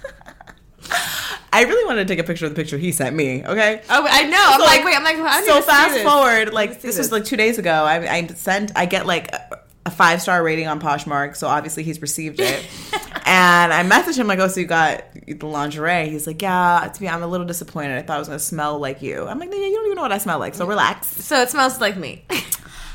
I 1.52 1.62
really 1.64 1.84
wanted 1.84 2.08
to 2.08 2.12
take 2.12 2.18
a 2.18 2.26
picture 2.26 2.46
of 2.46 2.52
the 2.54 2.56
picture 2.60 2.76
he 2.78 2.90
sent 2.92 3.14
me. 3.14 3.44
Okay. 3.44 3.80
Oh, 3.88 4.06
I 4.08 4.24
know. 4.24 4.36
I'm 4.40 4.60
So, 4.60 4.66
like, 4.66 4.84
wait. 4.84 4.96
I'm 4.96 5.04
like, 5.04 5.16
I 5.16 5.44
so 5.44 5.62
fast 5.62 6.00
forward, 6.02 6.52
like 6.52 6.72
this 6.80 6.82
this. 6.82 6.98
was 6.98 7.12
like 7.12 7.24
two 7.24 7.36
days 7.36 7.58
ago. 7.58 7.70
I, 7.70 8.12
I 8.12 8.26
sent, 8.28 8.72
I 8.74 8.86
get 8.86 9.06
like 9.06 9.32
a, 9.32 9.60
a 9.86 9.90
five 9.92 10.20
star 10.20 10.42
rating 10.42 10.66
on 10.66 10.80
Poshmark, 10.80 11.36
so 11.36 11.46
obviously 11.46 11.84
he's 11.84 12.02
received 12.02 12.40
it. 12.40 12.66
and 13.26 13.72
I 13.72 13.84
messaged 13.84 14.16
him 14.16 14.26
like, 14.26 14.40
"Oh, 14.40 14.48
so 14.48 14.58
you 14.60 14.66
got 14.66 15.04
the 15.28 15.46
lingerie?" 15.46 16.08
He's 16.10 16.26
like, 16.26 16.42
"Yeah." 16.42 16.90
To 16.92 17.00
be, 17.00 17.08
I'm 17.08 17.22
a 17.22 17.26
little 17.28 17.46
disappointed. 17.46 17.96
I 17.98 18.02
thought 18.02 18.16
it 18.16 18.20
was 18.20 18.28
gonna 18.28 18.38
smell 18.40 18.78
like 18.80 19.00
you. 19.00 19.24
I'm 19.26 19.38
like, 19.38 19.50
"Nigga, 19.50 19.68
you 19.70 19.74
don't 19.76 19.84
even 19.86 19.96
know 19.96 20.02
what 20.02 20.12
I 20.12 20.18
smell 20.18 20.40
like, 20.40 20.56
so 20.56 20.66
relax." 20.66 21.06
So 21.06 21.40
it 21.40 21.50
smells 21.50 21.80
like 21.80 21.96
me. 21.96 22.24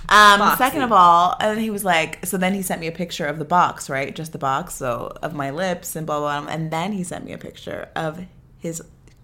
Um, 0.09 0.57
second 0.57 0.81
of 0.81 0.91
all, 0.91 1.35
and 1.39 1.55
then 1.55 1.63
he 1.63 1.69
was 1.69 1.85
like, 1.85 2.25
so 2.25 2.35
then 2.37 2.53
he 2.55 2.61
sent 2.63 2.81
me 2.81 2.87
a 2.87 2.91
picture 2.91 3.27
of 3.27 3.37
the 3.37 3.45
box, 3.45 3.89
right? 3.89 4.15
Just 4.15 4.31
the 4.31 4.39
box, 4.39 4.73
so 4.73 5.13
of 5.21 5.33
my 5.35 5.51
lips 5.51 5.95
and 5.95 6.07
blah 6.07 6.19
blah. 6.19 6.41
blah. 6.41 6.51
And 6.51 6.71
then 6.71 6.93
he 6.93 7.03
sent 7.03 7.25
me 7.25 7.31
a 7.33 7.37
picture 7.37 7.89
of 7.95 8.25
his 8.57 8.81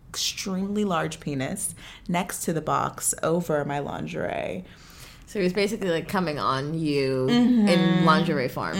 extremely 0.09 0.85
large 0.85 1.19
penis 1.19 1.75
next 2.07 2.43
to 2.45 2.53
the 2.53 2.61
box 2.61 3.13
over 3.23 3.65
my 3.65 3.79
lingerie. 3.79 4.63
so 5.25 5.39
he 5.39 5.43
was 5.43 5.51
basically 5.53 5.89
like 5.89 6.07
coming 6.07 6.39
on 6.39 6.73
you 6.73 7.27
Mm-hmm. 7.29 7.67
in 7.67 8.05
lingerie 8.05 8.47
form. 8.47 8.73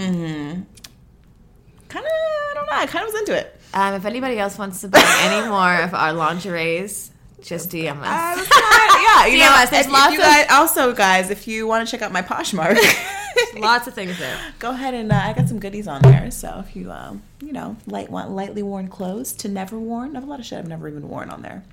Kind 1.87 2.05
of, 2.05 2.11
I 2.11 2.51
don't 2.55 2.65
know. 2.67 2.71
I 2.77 2.85
kind 2.87 3.05
of 3.05 3.11
was 3.13 3.19
into 3.21 3.37
it. 3.37 3.59
Um, 3.73 3.93
if 3.95 4.05
anybody 4.05 4.39
else 4.39 4.57
wants 4.57 4.81
to 4.81 4.87
buy 4.87 5.03
any 5.23 5.49
more 5.49 5.75
of 5.81 5.93
our 5.93 6.13
lingeries, 6.13 7.11
just 7.45 7.69
DM 7.69 8.01
us. 8.01 8.37
Was 8.39 8.47
kinda, 8.47 8.67
yeah, 9.03 9.25
you 9.27 9.37
DM 9.37 9.39
know. 9.39 9.63
us. 9.63 9.69
There's 9.69 9.87
lots 9.87 10.13
you 10.13 10.19
of- 10.19 10.25
guys, 10.25 10.47
also, 10.49 10.93
guys, 10.93 11.29
if 11.29 11.47
you 11.47 11.67
want 11.67 11.87
to 11.87 11.91
check 11.91 12.01
out 12.01 12.11
my 12.11 12.21
Poshmark. 12.21 12.77
Lots 13.57 13.85
of 13.87 13.93
things 13.93 14.17
there. 14.17 14.37
Go 14.59 14.71
ahead 14.71 14.93
and 14.93 15.11
uh, 15.11 15.15
I 15.15 15.33
got 15.33 15.49
some 15.49 15.59
goodies 15.59 15.87
on 15.89 16.01
there. 16.03 16.31
So 16.31 16.63
if 16.65 16.73
you, 16.75 16.89
um, 16.91 17.21
you 17.41 17.51
know, 17.51 17.75
light 17.85 18.09
want 18.09 18.31
lightly 18.31 18.63
worn 18.63 18.87
clothes 18.87 19.33
to 19.33 19.49
never 19.49 19.77
worn, 19.77 20.11
I 20.11 20.19
have 20.19 20.23
a 20.23 20.29
lot 20.29 20.39
of 20.39 20.45
shit 20.45 20.57
I've 20.59 20.67
never 20.69 20.87
even 20.87 21.09
worn 21.09 21.29
on 21.29 21.41
there. 21.41 21.63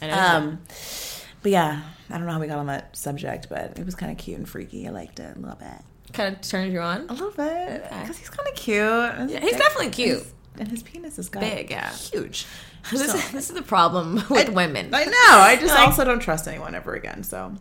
I 0.00 0.06
know. 0.06 0.14
Um, 0.18 0.60
but 1.42 1.52
yeah, 1.52 1.82
I 2.08 2.16
don't 2.16 2.26
know 2.26 2.32
how 2.32 2.40
we 2.40 2.46
got 2.46 2.58
on 2.58 2.66
that 2.68 2.96
subject, 2.96 3.48
but 3.50 3.78
it 3.78 3.84
was 3.84 3.94
kind 3.94 4.10
of 4.10 4.16
cute 4.16 4.38
and 4.38 4.48
freaky. 4.48 4.86
I 4.86 4.90
liked 4.90 5.20
it 5.20 5.36
a 5.36 5.38
little 5.38 5.56
bit, 5.56 6.12
kind 6.14 6.34
of 6.34 6.40
turned 6.40 6.72
you 6.72 6.80
on. 6.80 7.02
a 7.08 7.12
little 7.12 7.30
bit, 7.32 7.82
because 7.84 8.16
he's 8.18 8.30
kind 8.30 8.48
of 8.48 8.54
cute. 8.54 8.76
Yeah, 9.30 9.40
he's 9.40 9.56
definitely 9.56 9.90
cute. 9.90 10.24
and 10.58 10.68
his 10.68 10.82
penis 10.82 11.18
is 11.18 11.28
got 11.28 11.40
Big, 11.40 11.70
yeah. 11.70 11.92
huge. 11.94 12.46
This, 12.90 13.06
So- 13.06 13.16
is, 13.16 13.30
this 13.32 13.48
is 13.50 13.54
the 13.54 13.62
problem 13.62 14.22
with 14.30 14.48
women. 14.50 14.94
I 14.94 15.04
know. 15.04 15.12
I 15.40 15.56
just 15.60 15.74
Like- 15.74 15.86
also 15.88 16.04
don't 16.04 16.20
trust 16.20 16.46
anyone 16.48 16.74
ever 16.74 16.94
again. 16.94 17.22
So 17.22 17.54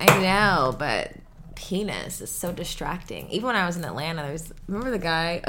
I 0.00 0.06
know, 0.22 0.74
but 0.78 1.12
penis 1.54 2.20
is 2.20 2.30
so 2.30 2.52
distracting. 2.52 3.28
Even 3.30 3.46
when 3.48 3.56
I 3.56 3.66
was 3.66 3.76
in 3.76 3.84
Atlanta, 3.84 4.22
there 4.22 4.32
was 4.32 4.52
remember 4.68 4.90
the 4.90 4.98
guy 4.98 5.42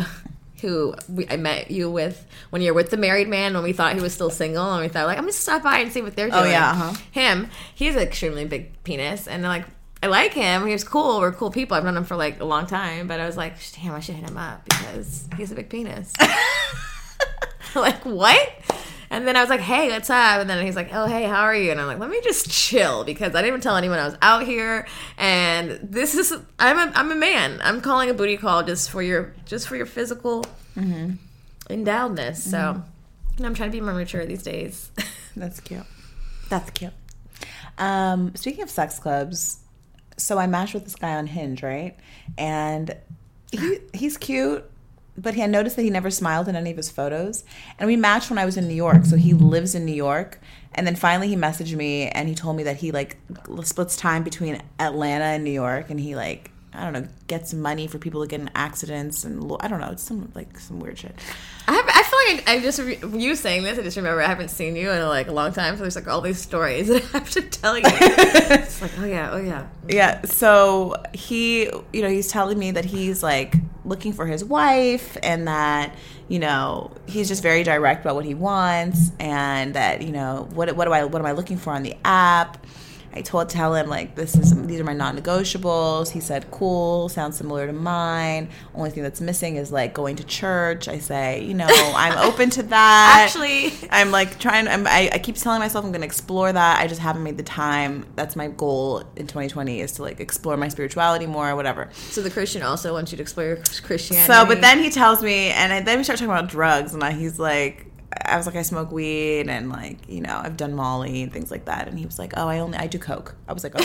who 0.62 0.96
we, 1.10 1.28
I 1.30 1.36
met 1.38 1.70
you 1.72 1.90
with 1.92 2.26
when 2.50 2.62
you're 2.62 2.74
with 2.74 2.90
the 2.90 2.98
married 2.98 3.28
man 3.28 3.54
when 3.54 3.64
we 3.64 3.74
thought 3.74 3.94
he 3.96 4.02
was 4.02 4.14
still 4.14 4.30
single 4.30 4.72
and 4.74 4.82
we 4.82 4.88
thought 4.88 5.06
like 5.08 5.18
I'm 5.18 5.24
gonna 5.24 5.34
stop 5.34 5.64
by 5.64 5.80
and 5.80 5.92
see 5.92 6.02
what 6.02 6.16
they're 6.16 6.28
doing. 6.30 6.38
Oh, 6.40 6.44
doing. 6.44 6.52
yeah, 6.54 6.72
uh-huh. 6.72 6.94
Him, 7.12 7.50
he's 7.74 7.96
an 7.96 8.02
extremely 8.02 8.46
big 8.46 8.82
penis, 8.84 9.28
and 9.28 9.44
like 9.44 9.66
I 10.04 10.08
like 10.08 10.34
him. 10.34 10.66
He 10.68 10.72
was 10.74 10.84
cool. 10.84 11.20
We're 11.20 11.32
cool 11.32 11.52
people. 11.52 11.76
I've 11.76 11.84
known 11.84 11.98
him 11.98 12.04
for 12.06 12.16
like 12.16 12.40
a 12.40 12.46
long 12.46 12.68
time, 12.68 13.08
but 13.08 13.20
I 13.20 13.26
was 13.26 13.38
like, 13.38 13.56
damn, 13.76 13.94
I 13.94 14.00
should 14.00 14.16
hit 14.16 14.30
him 14.30 14.38
up 14.38 14.64
because 14.66 15.28
he 15.36 15.42
has 15.42 15.52
a 15.52 15.56
big 15.56 15.70
penis. 15.70 16.14
like 17.76 18.06
what? 18.06 18.50
And 19.16 19.26
then 19.26 19.38
I 19.38 19.42
was 19.42 19.50
like, 19.50 19.62
"Hey, 19.62 19.90
what's 19.90 20.10
up?" 20.10 20.42
And 20.42 20.50
then 20.50 20.66
he's 20.66 20.76
like, 20.76 20.90
"Oh, 20.92 21.06
hey, 21.06 21.24
how 21.24 21.44
are 21.44 21.56
you?" 21.56 21.72
And 21.72 21.80
I'm 21.80 21.88
like, 21.88 22.00
"Let 22.00 22.10
me 22.10 22.20
just 22.22 22.50
chill 22.52 23.06
because 23.06 23.30
I 23.34 23.38
didn't 23.38 23.48
even 23.48 23.62
tell 23.62 23.78
anyone 23.78 23.98
I 23.98 24.06
was 24.06 24.18
out 24.22 24.44
here." 24.44 24.86
And 25.18 25.80
this 25.82 26.16
is 26.16 26.34
I'm 26.60 26.78
a 26.78 26.92
I'm 26.94 27.12
a 27.12 27.16
man. 27.16 27.62
I'm 27.64 27.80
calling 27.80 28.10
a 28.10 28.14
booty 28.14 28.36
call 28.36 28.64
just 28.64 28.90
for 28.90 29.02
your 29.02 29.34
just 29.46 29.70
for 29.70 29.78
your 29.78 29.86
physical 29.86 30.46
endowedness. 31.70 32.38
So 32.38 32.84
and 33.38 33.46
I'm 33.46 33.54
trying 33.54 33.72
to 33.72 33.78
be 33.78 33.82
more 33.82 33.94
mature 33.94 34.26
these 34.26 34.44
days. 34.44 34.92
That's 35.36 35.62
cute. 35.62 35.86
That's 36.50 36.70
cute. 36.72 36.94
Um, 37.78 38.36
speaking 38.36 38.64
of 38.64 38.70
sex 38.70 39.00
clubs, 39.00 39.60
so 40.18 40.38
I 40.38 40.48
matched 40.48 40.74
with 40.74 40.84
this 40.84 40.96
guy 40.96 41.16
on 41.16 41.28
Hinge, 41.28 41.64
right? 41.64 41.96
And 42.38 42.96
he 43.52 43.80
he's 43.94 44.18
cute, 44.18 44.70
but 45.18 45.36
he, 45.36 45.44
I 45.44 45.48
noticed 45.48 45.76
that 45.76 45.84
he 45.84 45.90
never 45.90 46.10
smiled 46.12 46.48
in 46.48 46.56
any 46.56 46.72
of 46.72 46.78
his 46.78 46.92
photos. 46.92 47.44
And 47.80 47.88
we 47.88 47.96
matched 47.96 48.30
when 48.30 48.40
I 48.40 48.46
was 48.46 48.58
in 48.58 48.68
New 48.68 48.76
York, 48.76 49.06
so 49.06 49.16
he 49.16 49.34
lives 49.34 49.76
in 49.76 49.86
New 49.86 49.94
York. 49.94 50.40
And 50.74 50.86
then 50.86 50.96
finally, 50.96 51.28
he 51.28 51.36
messaged 51.36 51.76
me 51.76 52.10
and 52.10 52.28
he 52.28 52.36
told 52.36 52.58
me 52.58 52.64
that 52.64 52.78
he 52.78 52.92
like 52.92 53.18
splits 53.64 53.96
time 53.96 54.24
between 54.24 54.62
Atlanta 54.80 55.26
and 55.26 55.44
New 55.44 55.52
York, 55.52 55.90
and 55.90 56.00
he 56.00 56.16
like 56.16 56.52
I 56.76 56.84
don't 56.84 56.94
know 56.94 57.08
gets 57.28 57.54
money 57.54 57.88
for 57.88 57.98
people 57.98 58.22
to 58.22 58.28
get 58.28 58.40
in 58.40 58.50
accidents 58.54 59.24
and 59.24 59.52
I 59.60 59.68
don't 59.68 59.80
know, 59.80 59.92
it's 59.92 60.04
some 60.04 60.32
like 60.36 60.60
some 60.60 60.80
weird 60.80 60.98
shit. 60.98 61.16
I, 61.68 61.74
have, 61.74 61.86
I 61.88 62.04
feel 62.04 62.36
like 62.36 62.50
I, 62.50 62.54
I 62.54 62.60
just 62.62 62.80
re- 62.80 63.20
you 63.20 63.36
saying 63.36 63.64
this. 63.64 63.80
I 63.80 63.82
just 63.82 63.98
remember 63.98 64.22
I 64.22 64.28
haven't 64.28 64.50
seen 64.50 64.76
you 64.76 64.92
in 64.92 65.02
like 65.08 65.28
a 65.28 65.32
long 65.32 65.52
time, 65.54 65.76
so 65.76 65.82
there's 65.82 65.96
like 65.96 66.08
all 66.08 66.22
these 66.22 66.40
stories 66.40 66.88
that 66.90 67.04
I 67.04 67.18
have 67.18 67.30
to 67.32 67.42
tell 67.42 67.78
you. 67.78 67.84
it's 67.86 68.82
like, 68.82 68.92
oh 69.00 69.06
yeah, 69.06 69.32
oh 69.32 69.38
yeah. 69.38 69.68
Yeah, 69.88 70.22
so 70.24 70.96
he, 71.14 71.64
you 71.94 72.02
know, 72.02 72.10
he's 72.10 72.28
telling 72.28 72.60
me 72.60 72.72
that 72.72 72.86
he's 72.86 73.24
like 73.24 73.56
looking 73.84 74.14
for 74.14 74.26
his 74.26 74.44
wife 74.44 75.18
and 75.24 75.48
that, 75.48 75.96
you 76.28 76.40
know, 76.40 76.92
he's 77.08 77.28
just 77.28 77.42
very 77.42 77.64
direct 77.64 78.02
about 78.02 78.16
what 78.16 78.26
he 78.26 78.34
wants 78.36 79.12
and 79.20 79.74
that, 79.76 80.02
you 80.02 80.12
know, 80.12 80.48
what 80.54 80.76
what 80.76 80.86
do 80.86 80.92
I 80.92 81.06
what 81.06 81.20
am 81.20 81.26
I 81.26 81.32
looking 81.32 81.58
for 81.58 81.72
on 81.72 81.84
the 81.84 81.96
app? 82.04 82.66
I 83.16 83.22
told 83.22 83.48
tell 83.50 83.74
him 83.74 83.88
like 83.88 84.16
this 84.16 84.36
is 84.36 84.54
these 84.66 84.80
are 84.80 84.84
my 84.84 84.94
non-negotiables. 84.94 86.12
He 86.12 86.20
said 86.20 86.52
cool, 86.52 87.08
sounds 87.08 87.38
similar 87.38 87.66
to 87.66 87.74
mine. 87.74 88.50
Only 88.74 88.90
thing 88.90 89.04
that's 89.04 89.22
missing 89.22 89.56
is 89.56 89.72
like 89.72 89.94
going 89.94 90.18
to 90.18 90.24
church. 90.26 90.88
I 90.88 91.00
say, 91.00 91.42
you 91.42 91.54
know, 91.54 91.68
I'm 91.70 92.18
open 92.30 92.50
to 92.52 92.64
that. 92.64 93.26
Actually, 93.26 93.72
I'm 93.90 94.12
like 94.12 94.38
trying. 94.40 94.68
I'm, 94.68 94.86
I, 94.88 95.10
I 95.14 95.20
keep 95.20 95.36
telling 95.36 95.60
myself 95.60 95.86
I'm 95.86 95.92
going 95.92 96.02
to 96.02 96.08
explore 96.08 96.52
that. 96.52 96.82
I 96.82 96.88
just 96.88 97.00
haven't 97.00 97.24
made 97.24 97.38
the 97.38 97.44
time. 97.44 98.06
That's 98.16 98.36
my 98.36 98.48
goal 98.48 99.04
in 99.16 99.28
2020 99.28 99.80
is 99.80 99.94
to 99.94 100.02
like 100.02 100.20
explore 100.20 100.58
my 100.58 100.68
spirituality 100.68 101.26
more, 101.26 101.50
or 101.50 101.56
whatever. 101.56 101.90
so 101.94 102.22
the 102.22 102.30
Christian 102.30 102.64
also 102.64 102.94
wants 102.94 103.12
you 103.12 103.18
to 103.18 103.22
explore 103.22 103.48
your 103.48 103.58
Christianity. 103.84 104.28
So, 104.28 104.46
but 104.46 104.60
then 104.60 104.80
he 104.80 104.90
tells 104.90 105.24
me, 105.24 105.50
and 105.52 105.72
I, 105.72 105.82
then 105.82 105.98
we 105.98 106.04
start 106.04 106.20
talking 106.20 106.32
about 106.32 106.50
drugs, 106.50 106.94
and 106.94 107.04
I, 107.04 107.12
he's 107.12 107.40
like, 107.40 107.88
I 108.24 108.38
was 108.38 108.46
like, 108.46 108.56
I 108.56 108.62
smoke 108.62 108.92
weed, 108.92 109.50
and 109.50 109.70
like, 109.70 109.98
you 110.08 110.22
know, 110.22 110.40
I've 110.44 110.58
done 110.58 110.74
Molly 110.74 111.24
and 111.24 111.32
things 111.34 111.52
like 111.52 111.66
that, 111.66 111.88
and 111.88 111.98
he 112.00 112.06
was 112.06 112.18
like, 112.18 112.34
Oh, 112.38 112.48
I 112.48 112.60
only 112.60 112.78
I 112.78 112.88
do 112.88 112.98
coke. 113.00 113.36
I 113.48 113.54
was 113.54 113.64
like, 113.64 113.74
Oh, 113.76 113.84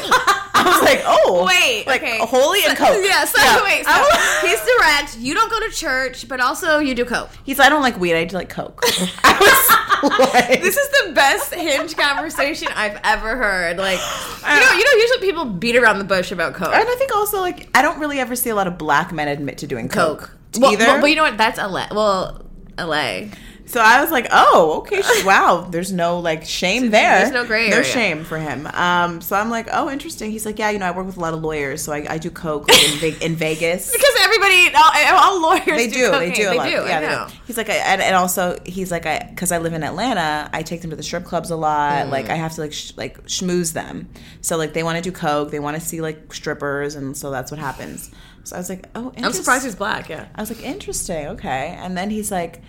I 0.54 0.62
was 0.64 0.82
like, 0.82 1.02
Oh, 1.04 1.44
Wait, 1.48 1.86
like 1.86 2.02
okay. 2.02 2.18
holy 2.20 2.60
and 2.66 2.76
coke. 2.76 2.96
Yeah, 3.02 3.24
so 3.24 3.64
wait, 3.64 3.84
so 3.84 4.04
he's 4.46 4.60
direct. 4.64 5.18
You 5.18 5.34
don't 5.34 5.50
go 5.50 5.60
to 5.60 5.70
church, 5.70 6.28
but 6.28 6.40
also 6.40 6.78
you 6.78 6.94
do 6.94 7.04
coke. 7.04 7.28
He's 7.44 7.58
like, 7.58 7.66
I 7.66 7.70
don't 7.70 7.82
like 7.82 7.98
weed. 7.98 8.14
I 8.14 8.24
do 8.24 8.36
like 8.36 8.48
coke. 8.48 8.80
I 9.24 9.98
was 10.02 10.32
like, 10.32 10.60
This 10.62 10.76
is 10.76 10.88
the 11.06 11.12
best 11.12 11.54
hinge 11.54 11.96
conversation 11.96 12.68
I've 12.74 12.98
ever 13.04 13.36
heard. 13.36 13.76
Like, 13.78 13.98
you 13.98 14.60
know, 14.60 14.72
you 14.72 14.84
know, 14.84 15.02
usually 15.02 15.20
people 15.20 15.44
beat 15.44 15.76
around 15.76 15.98
the 15.98 16.04
bush 16.04 16.32
about 16.32 16.54
coke. 16.54 16.72
And 16.74 16.88
I 16.88 16.94
think 16.96 17.14
also 17.14 17.40
like 17.40 17.68
I 17.76 17.82
don't 17.82 17.98
really 17.98 18.18
ever 18.20 18.34
see 18.36 18.50
a 18.50 18.54
lot 18.54 18.66
of 18.66 18.78
black 18.78 19.12
men 19.12 19.28
admit 19.28 19.58
to 19.58 19.66
doing 19.66 19.88
coke, 19.88 20.20
Coke. 20.20 20.36
Well, 20.58 20.72
either. 20.72 20.86
well, 20.86 21.00
but 21.00 21.10
you 21.10 21.16
know 21.16 21.22
what? 21.22 21.36
That's 21.36 21.58
LA. 21.58 21.88
Well, 21.92 22.44
LA. 22.78 23.22
So 23.70 23.80
I 23.80 24.00
was 24.02 24.10
like, 24.10 24.26
oh, 24.32 24.78
okay, 24.78 25.00
wow. 25.24 25.68
There's 25.70 25.92
no 25.92 26.18
like 26.18 26.44
shame 26.44 26.90
there. 26.90 27.20
There's 27.20 27.30
no 27.32 27.46
gray 27.46 27.68
No 27.70 27.82
shame 27.82 28.24
for 28.24 28.36
him. 28.36 28.66
Um, 28.66 29.20
so 29.20 29.36
I'm 29.36 29.48
like, 29.48 29.68
oh, 29.72 29.88
interesting. 29.88 30.32
He's 30.32 30.44
like, 30.44 30.58
yeah, 30.58 30.70
you 30.70 30.80
know, 30.80 30.86
I 30.86 30.90
work 30.90 31.06
with 31.06 31.16
a 31.16 31.20
lot 31.20 31.34
of 31.34 31.40
lawyers, 31.40 31.80
so 31.80 31.92
I, 31.92 32.04
I 32.10 32.18
do 32.18 32.30
coke 32.30 32.68
like, 32.68 32.82
in, 32.82 32.98
Ve- 32.98 33.24
in 33.24 33.36
Vegas. 33.36 33.92
Because 34.00 34.14
everybody, 34.22 34.74
all, 34.74 35.16
all 35.16 35.40
lawyers 35.42 35.64
They 35.66 35.86
do. 35.86 36.10
do, 36.10 36.18
they 36.18 36.32
do. 36.32 36.48
a 36.48 36.50
They 36.50 36.56
lot. 36.56 36.64
do. 36.64 36.70
Yeah, 36.72 36.98
I 36.98 37.00
know. 37.00 37.26
do. 37.28 37.34
He's 37.46 37.56
like, 37.56 37.70
I, 37.70 37.74
and, 37.76 38.02
and 38.02 38.16
also 38.16 38.58
he's 38.66 38.90
like, 38.90 39.06
I 39.06 39.20
because 39.30 39.52
I 39.52 39.58
live 39.58 39.72
in 39.72 39.82
Atlanta, 39.84 40.50
I 40.52 40.62
take 40.62 40.80
them 40.80 40.90
to 40.90 40.96
the 40.96 41.02
strip 41.04 41.24
clubs 41.24 41.50
a 41.50 41.56
lot. 41.56 42.06
Mm. 42.06 42.10
Like 42.10 42.28
I 42.28 42.34
have 42.34 42.52
to 42.56 42.60
like 42.62 42.72
sh- 42.72 42.92
like 42.96 43.22
schmooze 43.26 43.72
them. 43.72 44.08
So 44.40 44.56
like 44.56 44.72
they 44.72 44.82
want 44.82 44.96
to 44.96 45.02
do 45.02 45.12
coke, 45.12 45.50
they 45.52 45.60
want 45.60 45.76
to 45.76 45.80
see 45.80 46.00
like 46.00 46.32
strippers, 46.34 46.96
and 46.96 47.16
so 47.16 47.30
that's 47.30 47.50
what 47.52 47.60
happens. 47.60 48.10
So 48.44 48.56
I 48.56 48.58
was 48.58 48.68
like, 48.68 48.86
oh, 48.96 49.12
I'm 49.16 49.32
surprised 49.32 49.64
he's 49.64 49.76
black. 49.76 50.08
Yeah. 50.08 50.26
I 50.34 50.40
was 50.40 50.50
like, 50.50 50.64
interesting, 50.64 51.26
okay. 51.28 51.76
And 51.78 51.96
then 51.96 52.10
he's 52.10 52.30
like, 52.32 52.62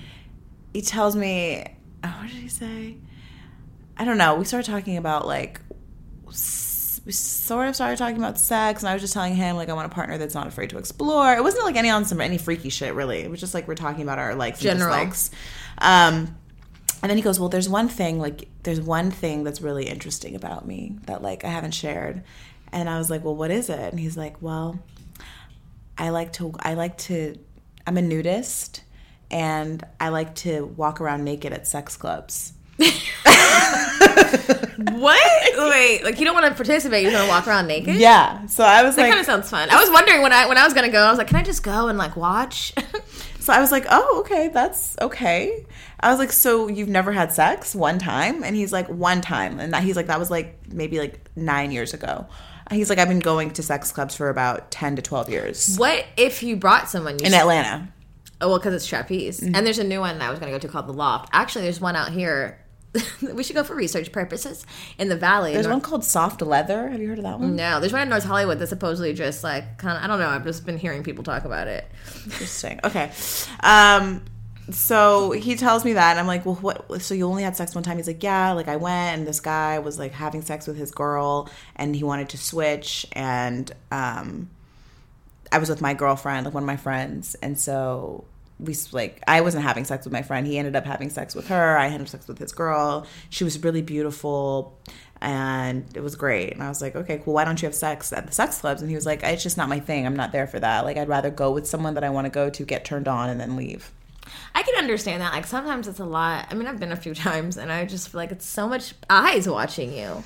he 0.74 0.82
tells 0.82 1.16
me, 1.16 1.66
oh, 2.04 2.08
what 2.08 2.30
did 2.30 2.38
he 2.38 2.48
say? 2.48 2.98
I 3.98 4.06
don't 4.06 4.18
know. 4.18 4.36
We 4.36 4.46
started 4.46 4.70
talking 4.70 4.98
about 4.98 5.28
like, 5.28 5.60
we 7.06 7.12
sort 7.12 7.68
of 7.68 7.76
started 7.76 7.98
talking 7.98 8.18
about 8.18 8.38
sex, 8.40 8.84
and 8.84 8.90
I 8.90 8.94
was 8.94 9.02
just 9.02 9.14
telling 9.14 9.36
him 9.36 9.56
like 9.56 9.70
I 9.70 9.74
want 9.74 9.92
a 9.92 9.94
partner 9.94 10.18
that's 10.18 10.36
not 10.36 10.48
afraid 10.48 10.70
to 10.72 10.78
explore. 10.78 11.34
It 11.34 11.44
wasn't 11.44 11.66
like 11.66 11.76
any 11.76 11.90
on 11.90 12.06
some 12.06 12.22
any 12.22 12.38
freaky 12.38 12.70
shit 12.70 12.94
really. 12.94 13.20
It 13.20 13.30
was 13.30 13.40
just 13.40 13.54
like 13.54 13.68
we're 13.68 13.76
talking 13.76 14.04
about 14.04 14.20
our 14.20 14.36
likes 14.36 14.60
and 14.60 14.78
General. 14.78 14.94
dislikes. 14.94 15.32
Um, 15.80 16.36
and 17.02 17.10
then 17.10 17.18
he 17.18 17.24
goes, 17.24 17.40
well, 17.40 17.50
there's 17.50 17.68
one 17.68 17.88
thing 17.88 18.20
like 18.20 18.48
there's 18.64 18.80
one 18.80 19.10
thing 19.10 19.44
that's 19.44 19.62
really 19.62 19.88
interesting 19.88 20.36
about 20.36 20.68
me 20.68 20.98
that 21.08 21.22
like 21.22 21.44
I 21.44 21.50
haven't 21.50 21.74
shared. 21.74 22.24
And 22.72 22.88
I 22.88 22.98
was 22.98 23.10
like, 23.10 23.24
well, 23.24 23.36
what 23.36 23.52
is 23.52 23.70
it? 23.70 23.80
And 23.92 24.00
he's 24.00 24.16
like, 24.16 24.42
well, 24.42 24.80
I 25.98 26.10
like 26.10 26.34
to 26.34 26.54
I 26.60 26.76
like 26.76 26.98
to 27.00 27.36
I'm 27.88 27.98
a 27.98 28.02
nudist 28.02 28.84
and 29.32 29.84
I 30.00 30.10
like 30.10 30.36
to 30.36 30.66
walk 30.66 31.02
around 31.02 31.24
naked 31.24 31.54
at 31.54 31.66
sex 31.66 31.98
clubs. 31.98 32.54
What? 34.92 35.72
Wait, 35.72 36.04
like 36.04 36.20
you 36.20 36.26
don't 36.26 36.34
want 36.34 36.48
to 36.48 36.54
participate? 36.56 37.04
You 37.04 37.12
want 37.12 37.24
to 37.24 37.30
walk 37.30 37.48
around 37.48 37.68
naked? 37.68 37.96
Yeah. 37.96 38.46
So 38.48 38.64
I 38.64 38.84
was 38.84 38.96
That 38.96 39.04
like 39.04 39.12
kind 39.12 39.20
of 39.20 39.26
sounds 39.26 39.50
fun. 39.50 39.70
I 39.70 39.80
was 39.80 39.90
wondering 39.92 40.22
when 40.22 40.34
I 40.34 40.48
when 40.48 40.58
I 40.58 40.64
was 40.64 40.74
gonna 40.74 40.90
go. 40.90 41.02
I 41.02 41.10
was 41.10 41.18
like, 41.18 41.28
can 41.28 41.38
I 41.38 41.44
just 41.44 41.64
go 41.64 41.88
and 41.88 41.98
like 41.98 42.16
watch? 42.16 42.74
so 43.40 43.54
I 43.54 43.62
was 43.62 43.72
like, 43.72 43.86
"Oh, 43.90 44.22
okay, 44.22 44.50
that's 44.50 44.98
okay." 45.02 45.66
I 46.00 46.10
was 46.10 46.20
like, 46.20 46.32
"So 46.32 46.68
you've 46.68 46.90
never 46.90 47.12
had 47.12 47.32
sex 47.32 47.76
one 47.76 48.00
time?" 48.00 48.44
And 48.44 48.56
he's 48.56 48.74
like, 48.74 48.88
"One 48.88 49.22
time." 49.22 49.60
And 49.60 49.74
that, 49.74 49.84
he's 49.84 49.96
like, 49.96 50.08
"That 50.08 50.20
was 50.20 50.32
like 50.32 50.60
maybe 50.72 51.00
like 51.00 51.30
9 51.36 51.72
years 51.72 51.94
ago." 51.94 52.28
He's 52.72 52.90
like, 52.90 53.00
"I've 53.00 53.10
been 53.10 53.20
going 53.20 53.52
to 53.52 53.64
sex 53.64 53.92
clubs 53.92 54.16
for 54.16 54.30
about 54.30 54.72
10 54.72 54.96
to 54.96 55.02
12 55.02 55.30
years." 55.30 55.78
what 55.78 56.06
if 56.18 56.42
you 56.42 56.56
brought 56.56 56.90
someone? 56.90 57.20
You 57.20 57.26
In 57.28 57.34
Atlanta. 57.34 57.88
Oh 58.42 58.50
well, 58.50 58.58
because 58.58 58.74
it's 58.74 58.88
trapeze, 58.88 59.40
Mm-hmm. 59.40 59.56
and 59.56 59.66
there's 59.66 59.80
a 59.80 59.84
new 59.84 60.00
one 60.00 60.18
that 60.20 60.28
I 60.28 60.32
was 60.32 60.40
gonna 60.40 60.52
go 60.52 60.60
to 60.60 60.68
called 60.68 60.88
the 60.88 60.94
Loft. 60.94 61.30
Actually, 61.32 61.64
there's 61.66 61.80
one 61.82 61.96
out 61.96 62.12
here. 62.12 62.58
we 63.34 63.42
should 63.42 63.56
go 63.56 63.64
for 63.64 63.74
research 63.74 64.12
purposes 64.12 64.66
in 64.98 65.08
the 65.08 65.16
valley. 65.16 65.54
There's 65.54 65.66
Nor- 65.66 65.76
one 65.76 65.82
called 65.82 66.04
Soft 66.04 66.42
Leather. 66.42 66.90
Have 66.90 67.00
you 67.02 67.08
heard 67.08 67.20
of 67.20 67.24
that 67.24 67.40
one? 67.40 67.56
No, 67.56 67.80
there's 67.80 67.94
one 67.94 68.02
in 68.02 68.10
North 68.10 68.26
Hollywood 68.26 68.60
that's 68.60 68.70
supposedly 68.70 69.14
just 69.14 69.44
like 69.46 69.78
kind 69.78 69.98
of. 69.98 70.04
I 70.04 70.08
don't 70.08 70.20
know. 70.20 70.28
I've 70.28 70.44
just 70.44 70.66
been 70.66 70.78
hearing 70.78 71.02
people 71.04 71.24
talk 71.24 71.46
about 71.46 71.68
it. 71.70 71.90
Interesting. 72.26 72.82
Okay. 72.84 73.12
Um, 73.62 74.26
so 74.70 75.32
he 75.32 75.56
tells 75.56 75.86
me 75.86 75.94
that, 75.94 76.12
and 76.12 76.20
I'm 76.20 76.28
like, 76.28 76.46
well, 76.46 76.56
what? 76.56 77.02
So 77.02 77.14
you 77.14 77.26
only 77.28 77.44
had 77.44 77.56
sex 77.56 77.74
one 77.76 77.84
time? 77.84 77.96
He's 77.98 78.08
like, 78.08 78.24
yeah. 78.24 78.52
Like 78.52 78.68
I 78.68 78.76
went, 78.76 79.20
and 79.20 79.28
this 79.28 79.40
guy 79.40 79.80
was 79.80 79.98
like 79.98 80.12
having 80.12 80.42
sex 80.42 80.68
with 80.68 80.76
his 80.78 80.92
girl, 80.92 81.50
and 81.78 81.96
he 81.96 82.04
wanted 82.04 82.28
to 82.30 82.38
switch, 82.38 83.06
and 83.14 83.72
um, 83.92 84.50
I 85.52 85.60
was 85.60 85.70
with 85.70 85.80
my 85.82 85.94
girlfriend, 85.94 86.46
like 86.46 86.54
one 86.54 86.64
of 86.64 86.68
my 86.68 86.78
friends, 86.78 87.36
and 87.42 87.58
so 87.60 88.26
we 88.62 88.76
like 88.92 89.22
I 89.28 89.42
wasn't 89.42 89.64
having 89.64 89.86
sex 89.86 90.06
with 90.06 90.14
my 90.14 90.22
friend. 90.22 90.46
He 90.46 90.58
ended 90.58 90.76
up 90.76 90.86
having 90.86 91.10
sex 91.10 91.36
with 91.36 91.48
her. 91.48 91.78
I 91.78 91.88
had 91.88 92.08
sex 92.08 92.28
with 92.28 92.38
his 92.38 92.52
girl. 92.52 93.06
She 93.30 93.44
was 93.44 93.62
really 93.64 93.82
beautiful. 93.82 94.78
And 95.24 95.86
it 95.96 96.02
was 96.02 96.16
great. 96.16 96.54
And 96.54 96.64
I 96.64 96.68
was 96.68 96.82
like, 96.82 96.96
okay, 96.96 97.22
cool. 97.24 97.36
Why 97.36 97.46
don't 97.46 97.62
you 97.62 97.68
have 97.68 97.76
sex 97.76 98.12
at 98.12 98.26
the 98.26 98.34
sex 98.34 98.60
clubs? 98.60 98.82
And 98.82 98.90
he 98.90 98.96
was 98.96 99.06
like, 99.06 99.22
it's 99.22 99.44
just 99.44 99.56
not 99.56 99.70
my 99.70 99.80
thing. 99.80 100.08
I'm 100.08 100.16
not 100.16 100.32
there 100.32 100.48
for 100.48 100.60
that. 100.60 100.84
Like, 100.84 100.98
I'd 100.98 101.08
rather 101.08 101.30
go 101.30 101.52
with 101.52 101.68
someone 101.68 101.94
that 101.94 102.04
I 102.04 102.10
want 102.10 102.26
to 102.26 102.32
go 102.32 102.50
to, 102.50 102.66
get 102.66 102.86
turned 102.86 103.08
on, 103.08 103.30
and 103.30 103.40
then 103.40 103.56
leave. 103.56 103.92
I 104.56 104.64
can 104.64 104.76
understand 104.76 105.22
that. 105.22 105.34
Like 105.34 105.46
sometimes 105.46 105.88
it's 105.88 106.00
a 106.00 106.06
lot. 106.06 106.48
I 106.50 106.54
mean, 106.56 106.68
I've 106.68 106.80
been 106.80 106.92
a 106.92 106.98
few 106.98 107.14
times, 107.28 107.58
and 107.58 107.72
I 107.72 107.86
just 107.86 108.10
feel 108.10 108.20
like 108.20 108.32
it's 108.32 108.46
so 108.46 108.68
much 108.68 108.94
eyes 109.10 109.48
watching 109.48 109.94
you. 109.94 110.24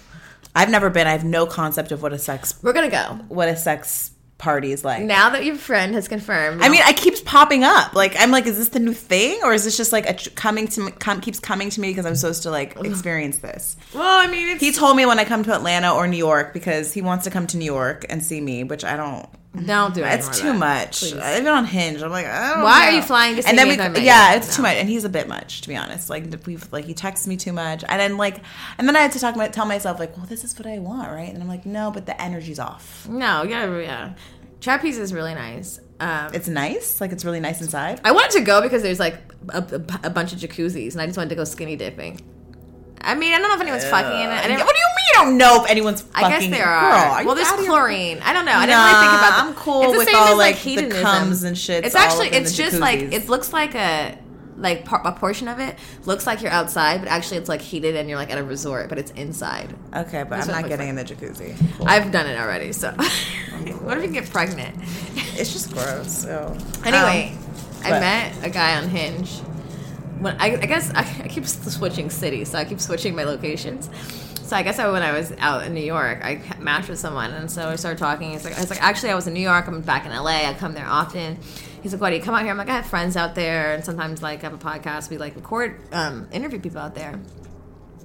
I've 0.54 0.70
never 0.70 0.90
been. 0.90 1.08
I 1.08 1.12
have 1.12 1.26
no 1.26 1.46
concept 1.46 1.92
of 1.92 2.02
what 2.02 2.14
a 2.14 2.18
sex 2.18 2.58
We're 2.62 2.74
gonna 2.74 2.90
go 2.90 3.20
what 3.28 3.50
a 3.50 3.58
sex 3.58 4.12
party 4.38 4.72
is 4.72 4.84
like. 4.84 5.02
now 5.04 5.30
that 5.30 5.46
your 5.46 5.56
friend 5.56 5.94
has 5.96 6.08
confirmed. 6.08 6.62
I 6.62 6.70
mean, 6.70 6.82
it 6.84 6.98
keeps 6.98 7.22
popping 7.22 7.64
up. 7.64 7.94
Like, 7.94 8.16
I'm 8.20 8.32
like, 8.32 8.46
is 8.46 8.58
this 8.58 8.70
the 8.70 8.80
new 8.80 8.94
thing, 8.94 9.40
or 9.44 9.54
is 9.54 9.64
this 9.64 9.78
just 9.78 9.92
like 9.92 10.10
a 10.10 10.14
tr- 10.14 10.30
coming 10.32 10.68
to 10.70 10.82
me, 10.82 10.92
come, 10.92 11.22
keeps 11.22 11.40
coming 11.40 11.70
to 11.70 11.82
me 11.82 11.90
because 11.90 12.06
I'm 12.06 12.16
supposed 12.16 12.44
to 12.44 12.52
like 12.52 12.78
experience 12.84 13.40
this? 13.40 13.78
well, 13.94 14.20
I 14.20 14.28
mean, 14.28 14.50
it's 14.50 14.62
He 14.62 14.72
told 14.72 14.98
me 14.98 15.06
when 15.06 15.20
I 15.20 15.26
come 15.26 15.44
to 15.44 15.54
Atlanta 15.54 15.94
or 15.94 16.08
New 16.08 16.18
York 16.18 16.54
because 16.54 16.94
he 16.94 17.02
wants 17.02 17.24
to 17.26 17.32
come 17.32 17.48
to 17.48 17.58
New 17.58 17.66
York 17.66 18.06
and 18.10 18.24
see 18.24 18.42
me, 18.42 18.64
which 18.64 18.84
I 18.84 18.98
don't. 18.98 19.28
don't 19.66 19.94
do 19.94 20.04
it. 20.04 20.08
It's 20.14 20.40
too 20.40 20.54
much. 20.54 21.04
Even 21.04 21.48
on 21.48 21.66
Hinge, 21.66 22.02
I'm 22.02 22.12
like, 22.12 22.26
I 22.26 22.54
don't 22.56 22.64
Why 22.64 22.88
are 22.88 22.92
you 22.92 23.02
flying 23.02 23.36
to 23.36 23.48
and 23.48 23.58
then 23.58 23.68
we, 23.94 24.02
yeah, 24.02 24.36
it's 24.36 24.50
No. 24.50 24.56
too 24.58 24.62
much, 24.64 24.78
and 24.78 24.90
he's 24.90 25.04
a 25.04 25.10
bit 25.10 25.28
much 25.28 25.62
to 25.62 25.68
be 25.70 25.76
honest. 25.76 26.10
Like 26.10 26.26
we've 26.46 26.68
like 26.72 26.86
he 26.86 26.94
texts 26.94 27.28
me 27.28 27.38
too 27.38 27.54
much, 27.54 27.84
and 27.88 28.00
then 28.00 28.18
like, 28.18 28.42
and 28.78 28.88
then 28.88 28.96
I 28.96 29.00
had 29.02 29.12
to 29.14 29.20
talk 29.20 29.36
tell 29.52 29.66
myself 29.66 30.00
like, 30.00 30.16
well, 30.18 30.26
this 30.26 30.44
is 30.44 30.58
what 30.58 30.68
I 30.68 30.80
want, 30.80 31.12
right? 31.12 31.32
And 31.34 31.42
I'm 31.42 31.50
like, 31.50 31.66
no, 31.66 31.92
but 31.92 32.06
the 32.06 32.20
energy's 32.22 32.60
off. 32.60 33.08
No, 33.08 33.44
yeah, 33.44 33.78
yeah. 33.80 34.14
Trapeze 34.62 34.98
is 34.98 35.14
really 35.14 35.36
nice. 35.36 35.80
Um, 36.00 36.32
It's 36.34 36.48
nice, 36.48 37.00
like 37.00 37.12
it's 37.12 37.24
really 37.24 37.40
nice 37.40 37.62
inside. 37.62 38.02
I 38.04 38.12
wanted 38.12 38.32
to 38.32 38.42
go 38.42 38.62
because 38.62 38.82
there's 38.82 39.00
like 39.00 39.16
a, 39.50 39.60
a, 39.60 40.08
a 40.08 40.10
bunch 40.10 40.34
of 40.34 40.40
jacuzzis, 40.40 40.94
and 40.94 41.02
I 41.02 41.06
just 41.06 41.18
wanted 41.18 41.30
to 41.30 41.36
go 41.36 41.44
skinny 41.44 41.76
dipping. 41.76 42.20
I 43.06 43.16
mean, 43.16 43.34
I 43.34 43.40
don't 43.40 43.48
know 43.50 43.56
if 43.56 43.62
anyone's 43.62 43.86
fucking 43.86 44.20
in 44.20 44.30
it. 44.30 44.34
I 44.34 44.48
didn't, 44.48 44.66
what 44.66 44.76
do 44.76 44.80
you 44.80 44.88
mean? 44.88 44.96
I 45.16 45.24
don't 45.24 45.38
know 45.38 45.64
if 45.64 45.70
anyone's 45.72 46.02
fucking. 46.02 46.26
I 46.26 46.30
guess 46.40 46.50
there 46.50 46.66
are. 46.68 46.92
Girl, 46.92 47.12
are 47.14 47.26
well, 47.26 47.36
there's 47.36 47.52
chlorine. 47.52 48.20
I 48.24 48.34
don't 48.34 48.46
know. 48.46 48.54
I 48.54 48.66
didn't 48.66 48.82
really 48.82 49.00
think 49.00 49.14
about. 49.14 49.44
The, 49.44 49.48
I'm 49.50 49.54
cool 49.56 49.84
it's 49.84 49.92
the 49.94 49.98
with 50.00 50.08
same 50.08 50.16
all, 50.16 50.28
as, 50.30 50.38
like, 50.38 50.56
the 50.56 50.62
hedonism. 50.62 51.04
cums 51.04 51.44
and 51.44 51.56
shits 51.56 51.84
It's 51.86 51.96
actually. 51.96 52.28
It's 52.30 52.52
the 52.52 52.64
just 52.64 52.80
like 52.80 53.00
it 53.00 53.30
looks 53.30 53.54
like 53.54 53.76
a 53.76 54.18
like 54.58 54.86
par- 54.86 55.02
a 55.04 55.12
portion 55.12 55.48
of 55.48 55.60
it 55.60 55.78
looks 56.06 56.26
like 56.26 56.42
you're 56.42 56.52
outside, 56.52 57.02
but 57.02 57.10
actually 57.10 57.38
it's 57.38 57.50
like 57.50 57.62
heated 57.62 57.96
and 57.96 58.10
you're 58.10 58.18
like 58.18 58.32
at 58.32 58.38
a 58.38 58.44
resort, 58.44 58.90
but 58.90 58.98
it's 58.98 59.12
inside. 59.12 59.76
Okay, 59.94 60.24
but 60.24 60.30
That's 60.30 60.48
I'm 60.50 60.62
not 60.62 60.70
getting 60.70 60.96
looks 60.96 61.12
in 61.12 61.18
the 61.18 61.28
jacuzzi. 61.28 61.78
Cool. 61.78 61.88
I've 61.88 62.12
done 62.12 62.26
it 62.26 62.40
already. 62.40 62.72
So, 62.72 62.92
what 63.82 63.98
if 63.98 64.04
you 64.06 64.12
get 64.12 64.30
pregnant? 64.30 64.76
it's 65.38 65.52
just 65.52 65.72
gross. 65.74 66.24
So 66.24 66.56
Anyway, 66.86 67.34
Um, 67.84 67.94
I 67.94 68.00
met 68.00 68.46
a 68.46 68.50
guy 68.50 68.78
on 68.78 68.88
Hinge. 68.88 69.42
When 70.20 70.36
I, 70.40 70.58
I 70.62 70.66
guess 70.66 70.92
I, 70.94 71.02
I 71.24 71.28
keep 71.28 71.46
switching 71.48 72.10
cities, 72.10 72.52
so 72.52 72.58
I 72.58 72.66
keep 72.66 72.80
switching 72.80 73.16
my 73.16 73.24
locations. 73.24 73.90
So 74.44 74.56
I 74.56 74.62
guess 74.62 74.78
I, 74.78 74.90
when 74.92 75.02
I 75.02 75.12
was 75.12 75.34
out 75.40 75.66
in 75.66 75.74
New 75.74 75.84
York, 75.84 76.24
I 76.24 76.40
matched 76.60 76.90
with 76.90 77.00
someone, 77.00 77.32
and 77.32 77.50
so 77.50 77.68
I 77.68 77.76
started 77.78 77.98
talking. 77.98 78.32
He's 78.32 78.44
like, 78.46 78.56
I 78.56 78.62
was 78.62 78.70
like, 78.70 78.82
actually, 78.82 79.10
I 79.10 79.16
was 79.16 79.26
in 79.26 79.34
New 79.34 79.40
York. 79.40 79.68
I'm 79.68 79.82
back 79.82 80.06
in 80.06 80.12
LA. 80.12 80.48
I 80.48 80.54
come 80.54 80.74
there 80.74 80.86
often. 80.86 81.40
He's 81.82 81.94
like, 81.94 82.02
why 82.02 82.10
do 82.12 82.16
you 82.16 82.22
come 82.22 82.36
out 82.36 82.42
here? 82.42 82.52
I'm 82.52 82.58
like, 82.58 82.70
I 82.70 82.76
have 82.76 82.86
friends 82.86 83.18
out 83.18 83.34
there, 83.36 83.74
and 83.74 83.84
sometimes 83.84 84.22
like 84.22 84.44
I 84.44 84.50
have 84.50 84.54
a 84.54 84.58
podcast. 84.58 85.10
We 85.10 85.18
like 85.18 85.36
record, 85.36 85.82
um, 85.92 86.28
interview 86.32 86.60
people 86.60 86.80
out 86.80 86.94
there. 86.96 87.20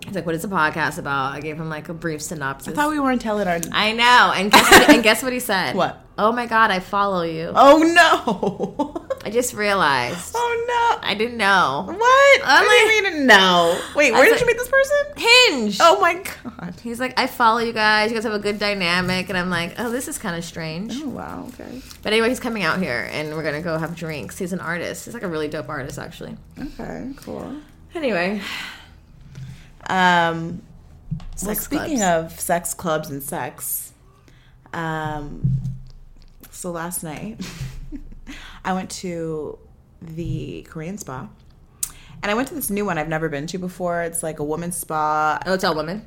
He's 0.07 0.15
like, 0.15 0.25
what 0.27 0.35
is 0.35 0.43
the 0.43 0.49
podcast 0.49 0.99
about? 0.99 1.35
I 1.35 1.41
gave 1.41 1.61
him 1.61 1.69
like 1.69 1.89
a 1.91 1.95
brief 1.95 2.23
synopsis. 2.23 2.73
I 2.73 2.75
thought 2.75 2.91
we 2.91 2.99
weren't 2.99 3.21
telling 3.21 3.47
our. 3.47 3.61
I 3.73 3.93
know, 3.93 4.33
and 4.35 4.51
guess 4.51 4.71
what, 4.71 4.91
and 4.91 5.03
guess 5.03 5.23
what 5.23 5.33
he 5.35 5.41
said? 5.41 5.75
What? 5.81 6.05
Oh 6.23 6.33
my 6.33 6.45
god, 6.45 6.71
I 6.71 6.81
follow 6.81 7.23
you. 7.23 7.51
Oh 7.55 7.79
no! 7.83 9.07
I 9.25 9.31
just 9.31 9.55
realized. 9.55 10.33
Oh 10.37 10.65
no! 11.01 11.09
I 11.09 11.15
didn't 11.15 11.39
know. 11.39 11.85
What? 11.87 12.41
What 12.43 12.89
do 12.89 12.95
you 12.95 13.03
mean 13.05 13.27
no? 13.27 13.81
Wait, 13.97 14.13
where 14.13 14.25
did 14.25 14.33
like- 14.33 14.41
you 14.43 14.47
meet 14.47 14.59
this 14.59 14.69
person? 14.69 14.97
Hinge. 15.17 15.79
Oh 15.81 15.99
my 15.99 16.23
god! 16.45 16.75
He's 16.83 17.01
like, 17.01 17.19
I 17.19 17.27
follow 17.27 17.61
you 17.61 17.73
guys. 17.73 18.11
You 18.11 18.17
guys 18.17 18.25
have 18.25 18.35
a 18.35 18.39
good 18.39 18.59
dynamic, 18.59 19.31
and 19.31 19.39
I'm 19.39 19.49
like, 19.49 19.77
oh, 19.79 19.91
this 19.91 20.09
is 20.09 20.19
kind 20.19 20.37
of 20.37 20.45
strange. 20.45 21.01
Oh 21.03 21.09
wow. 21.09 21.47
Okay. 21.55 21.81
But 22.03 22.13
anyway, 22.13 22.29
he's 22.29 22.41
coming 22.41 22.65
out 22.65 22.81
here, 22.83 23.09
and 23.13 23.35
we're 23.35 23.43
gonna 23.43 23.63
go 23.63 23.79
have 23.79 23.97
drinks. 23.97 24.37
He's 24.39 24.53
an 24.53 24.61
artist. 24.61 25.07
He's 25.07 25.15
like 25.15 25.23
a 25.23 25.29
really 25.29 25.49
dope 25.49 25.71
artist, 25.71 25.99
actually. 25.99 26.37
Okay. 26.59 27.13
Cool. 27.17 27.57
Anyway, 27.95 28.43
Um. 29.89 30.61
well, 31.43 31.55
speaking 31.55 31.97
clubs. 31.99 32.33
of 32.35 32.41
sex 32.41 32.75
clubs 32.75 33.11
and 33.11 33.23
sex, 33.23 33.93
um, 34.73 35.43
so 36.61 36.71
last 36.71 37.03
night 37.03 37.41
I 38.65 38.75
went 38.75 38.91
to 38.91 39.59
the 40.03 40.63
Korean 40.69 40.99
spa, 40.99 41.27
and 42.23 42.31
I 42.31 42.35
went 42.35 42.49
to 42.49 42.55
this 42.55 42.69
new 42.69 42.85
one 42.85 42.99
I've 42.99 43.09
never 43.09 43.31
been 43.31 43.47
to 43.47 43.59
before. 43.59 44.03
It's 44.03 44.23
like 44.23 44.41
a 44.41 44.45
woman's 44.45 44.77
spa. 44.77 45.39
oh, 45.47 45.57
tell 45.57 45.75
women. 45.75 46.05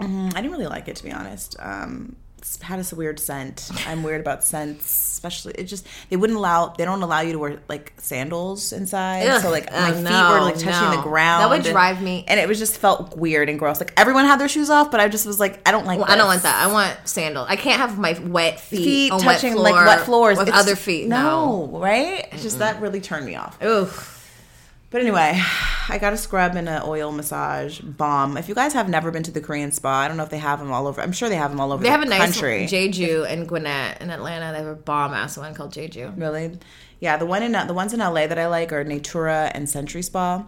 Mm, 0.00 0.34
I 0.34 0.40
didn't 0.40 0.52
really 0.52 0.66
like 0.66 0.88
it 0.88 0.96
to 0.96 1.04
be 1.04 1.12
honest. 1.12 1.54
Um, 1.58 2.16
it's 2.40 2.60
had 2.62 2.78
a 2.80 2.96
weird 2.96 3.20
scent. 3.20 3.70
I'm 3.86 4.02
weird 4.02 4.20
about 4.20 4.42
scents, 4.42 4.84
especially 5.12 5.52
it 5.58 5.64
just 5.64 5.86
they 6.08 6.16
wouldn't 6.16 6.38
allow 6.38 6.68
they 6.68 6.84
don't 6.86 7.02
allow 7.02 7.20
you 7.20 7.32
to 7.32 7.38
wear 7.38 7.60
like 7.68 7.92
sandals 7.98 8.72
inside. 8.72 9.26
Ugh. 9.28 9.42
so 9.42 9.50
like 9.50 9.68
Oh, 9.70 9.78
my 9.80 9.90
uh, 9.90 9.94
feet 9.94 10.02
no, 10.04 10.30
were 10.32 10.40
like 10.40 10.54
touching 10.54 10.90
no. 10.90 10.96
the 10.96 11.02
ground. 11.02 11.42
That 11.42 11.50
would 11.50 11.66
and- 11.66 11.72
drive 11.74 12.00
me- 12.02 12.24
and 12.26 12.40
it 12.40 12.48
was 12.48 12.58
just 12.58 12.78
felt 12.78 13.16
weird 13.16 13.48
and 13.50 13.58
gross. 13.58 13.78
Like 13.78 13.92
everyone 13.98 14.24
had 14.24 14.40
their 14.40 14.48
shoes 14.48 14.70
off, 14.70 14.90
but 14.90 15.00
I 15.00 15.08
just 15.08 15.26
was 15.26 15.38
like, 15.38 15.60
I 15.68 15.70
don't 15.72 15.84
like. 15.84 15.98
Well, 15.98 16.10
I 16.10 16.16
don't 16.16 16.28
want 16.28 16.42
that. 16.44 16.66
I 16.66 16.72
want 16.72 16.96
sandals. 17.04 17.46
I 17.50 17.56
can't 17.56 17.78
have 17.80 17.98
my 17.98 18.18
wet 18.24 18.58
feet, 18.58 18.84
Feet 18.84 19.12
on 19.12 19.20
touching 19.20 19.54
wet 19.54 19.62
like 19.74 19.86
wet 19.86 20.00
floors 20.06 20.38
with 20.38 20.48
It's- 20.48 20.62
other 20.62 20.76
feet. 20.76 21.08
No. 21.08 21.66
No, 21.66 21.78
right? 21.78 22.26
It's 22.32 22.42
just 22.42 22.58
that 22.60 22.80
really 22.80 23.00
turned 23.00 23.26
me 23.26 23.34
off. 23.36 23.62
Oof. 23.62 24.16
But 24.90 25.02
anyway, 25.02 25.40
I 25.88 25.98
got 25.98 26.12
a 26.12 26.16
scrub 26.16 26.56
and 26.56 26.68
an 26.68 26.82
oil 26.84 27.12
massage 27.12 27.78
bomb. 27.80 28.36
If 28.36 28.48
you 28.48 28.56
guys 28.56 28.72
have 28.72 28.88
never 28.88 29.12
been 29.12 29.22
to 29.22 29.30
the 29.30 29.40
Korean 29.40 29.70
spa, 29.70 30.00
I 30.00 30.08
don't 30.08 30.16
know 30.16 30.24
if 30.24 30.30
they 30.30 30.38
have 30.38 30.58
them 30.58 30.72
all 30.72 30.88
over. 30.88 31.00
I'm 31.00 31.12
sure 31.12 31.28
they 31.28 31.36
have 31.36 31.50
them 31.50 31.60
all 31.60 31.72
over. 31.72 31.80
They 31.80 31.88
the 31.88 31.92
have 31.92 32.02
a 32.02 32.06
nice 32.06 32.20
country. 32.20 32.66
Jeju 32.68 33.30
and 33.30 33.46
Gwinnett 33.46 34.02
in 34.02 34.10
Atlanta. 34.10 34.52
They 34.52 34.58
have 34.58 34.66
a 34.66 34.74
bomb 34.74 35.14
ass 35.14 35.38
one 35.38 35.54
called 35.54 35.72
Jeju. 35.72 36.20
Really? 36.20 36.58
Yeah, 36.98 37.16
the 37.16 37.26
one 37.26 37.44
in 37.44 37.52
the 37.52 37.72
ones 37.74 37.94
in 37.94 38.00
LA 38.00 38.26
that 38.26 38.38
I 38.38 38.48
like 38.48 38.72
are 38.72 38.82
Natura 38.82 39.52
and 39.54 39.70
Century 39.70 40.02
Spa. 40.02 40.44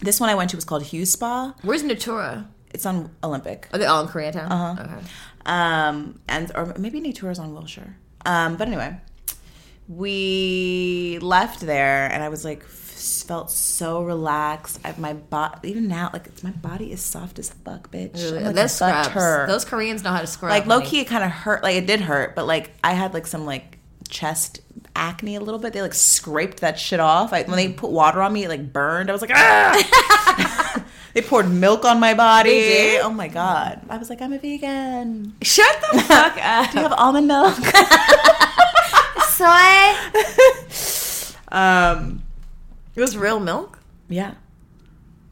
This 0.00 0.20
one 0.20 0.28
I 0.28 0.34
went 0.34 0.50
to 0.50 0.56
was 0.56 0.64
called 0.64 0.82
Hughes 0.82 1.12
Spa. 1.12 1.54
Where's 1.62 1.82
Natura? 1.82 2.48
It's 2.74 2.84
on 2.84 3.10
Olympic. 3.24 3.68
Are 3.72 3.78
they 3.78 3.86
all 3.86 4.02
in 4.02 4.08
Koreatown? 4.08 4.50
Uh-huh. 4.50 4.82
Okay. 4.82 5.06
Um, 5.46 6.20
and 6.28 6.52
or 6.54 6.74
maybe 6.78 7.00
Natura's 7.00 7.38
on 7.38 7.54
Wilshire. 7.54 7.96
Um, 8.26 8.56
but 8.56 8.68
anyway, 8.68 8.96
we 9.88 11.18
left 11.20 11.60
there, 11.60 12.10
and 12.10 12.22
I 12.22 12.28
was 12.28 12.44
like, 12.44 12.62
felt 13.02 13.50
so 13.50 14.02
relaxed. 14.02 14.78
I, 14.84 14.94
my 14.98 15.12
body, 15.14 15.70
even 15.70 15.88
now, 15.88 16.10
like 16.12 16.26
it's, 16.26 16.42
my 16.42 16.50
body 16.50 16.92
is 16.92 17.00
soft 17.00 17.38
as 17.38 17.50
fuck, 17.50 17.90
bitch. 17.90 18.32
Like 18.44 18.54
Those 18.54 18.72
scrubs. 18.72 19.08
butter. 19.08 19.44
Those 19.48 19.64
Koreans 19.64 20.02
know 20.04 20.10
how 20.10 20.20
to 20.20 20.26
scrub. 20.26 20.50
like 20.50 20.66
low 20.66 20.80
key, 20.80 21.00
it 21.00 21.06
kind 21.06 21.24
of 21.24 21.30
hurt. 21.30 21.62
Like 21.62 21.76
it 21.76 21.86
did 21.86 22.00
hurt, 22.00 22.34
but 22.34 22.46
like 22.46 22.70
I 22.84 22.92
had 22.92 23.14
like 23.14 23.26
some 23.26 23.44
like 23.46 23.78
chest 24.08 24.60
acne 24.94 25.36
a 25.36 25.40
little 25.40 25.58
bit. 25.60 25.72
They 25.72 25.82
like 25.82 25.94
scraped 25.94 26.60
that 26.60 26.78
shit 26.78 27.00
off. 27.00 27.32
I, 27.32 27.42
when 27.42 27.56
they 27.56 27.72
put 27.72 27.90
water 27.90 28.20
on 28.22 28.32
me, 28.32 28.44
it 28.44 28.48
like 28.48 28.72
burned. 28.72 29.08
I 29.10 29.12
was 29.12 29.22
like, 29.22 29.30
ah. 29.34 30.84
they 31.14 31.22
poured 31.22 31.50
milk 31.50 31.84
on 31.84 31.98
my 32.00 32.14
body. 32.14 32.98
Oh 33.00 33.10
my 33.10 33.28
god. 33.28 33.80
I 33.88 33.96
was 33.96 34.10
like, 34.10 34.20
I'm 34.22 34.32
a 34.32 34.38
vegan. 34.38 35.34
Shut 35.42 35.76
the 35.92 36.00
fuck 36.02 36.36
up. 36.42 36.70
Do 36.70 36.78
you 36.78 36.82
have 36.82 36.92
almond 36.92 37.26
milk? 37.26 37.54
Soy. 39.32 39.94
um, 41.48 42.22
It 42.94 43.00
was 43.00 43.16
real 43.16 43.40
milk. 43.40 43.78
yeah. 44.08 44.34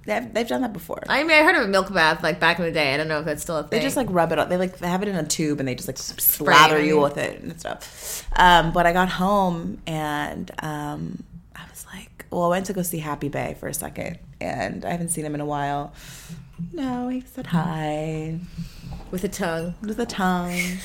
They've, 0.07 0.33
they've 0.33 0.49
done 0.49 0.62
that 0.62 0.73
before. 0.73 1.03
I 1.09 1.23
mean, 1.23 1.33
I 1.33 1.42
heard 1.42 1.57
of 1.57 1.62
a 1.62 1.68
milk 1.68 1.92
bath 1.92 2.23
like 2.23 2.40
back 2.40 2.59
in 2.59 2.64
the 2.64 2.73
day. 2.73 2.94
I 2.94 2.96
don't 2.96 3.07
know 3.07 3.18
if 3.20 3.27
that's 3.27 3.42
still 3.42 3.59
a 3.59 3.62
thing. 3.62 3.79
They 3.79 3.85
just 3.85 3.96
like 3.96 4.07
rub 4.11 4.33
it 4.33 4.38
on. 4.38 4.49
They 4.49 4.57
like 4.57 4.79
they 4.79 4.88
have 4.88 5.03
it 5.03 5.09
in 5.09 5.14
a 5.14 5.25
tube 5.25 5.61
and 5.61 5.68
they 5.68 5.75
just 5.75 5.88
like 5.88 5.99
slather 5.99 6.81
you 6.81 6.96
you. 6.96 7.01
with 7.01 7.18
it 7.18 7.40
and 7.42 7.61
stuff. 7.61 8.27
Um, 8.35 8.73
but 8.73 8.87
I 8.87 8.92
got 8.94 9.11
home 9.11 9.81
and 9.87 10.51
um, 10.62 11.23
I 11.55 11.62
was 11.68 11.85
like, 11.94 12.25
well, 12.31 12.44
I 12.44 12.49
went 12.49 12.66
to 12.66 12.73
go 12.73 12.81
see 12.83 12.99
Happy 12.99 13.29
Bay 13.29 13.57
for 13.61 13.68
a 13.68 13.75
second 13.75 14.18
and 14.40 14.87
I 14.87 14.90
haven't 14.90 15.11
seen 15.11 15.25
him 15.25 15.35
in 15.35 15.40
a 15.42 15.46
while. 15.46 15.92
No, 16.73 17.09
he 17.09 17.20
said 17.20 17.49
hi 17.49 18.38
with 19.11 19.23
a 19.25 19.29
tongue. 19.29 19.75
with 19.83 20.01
a 20.01 20.07
tongue. 20.07 20.79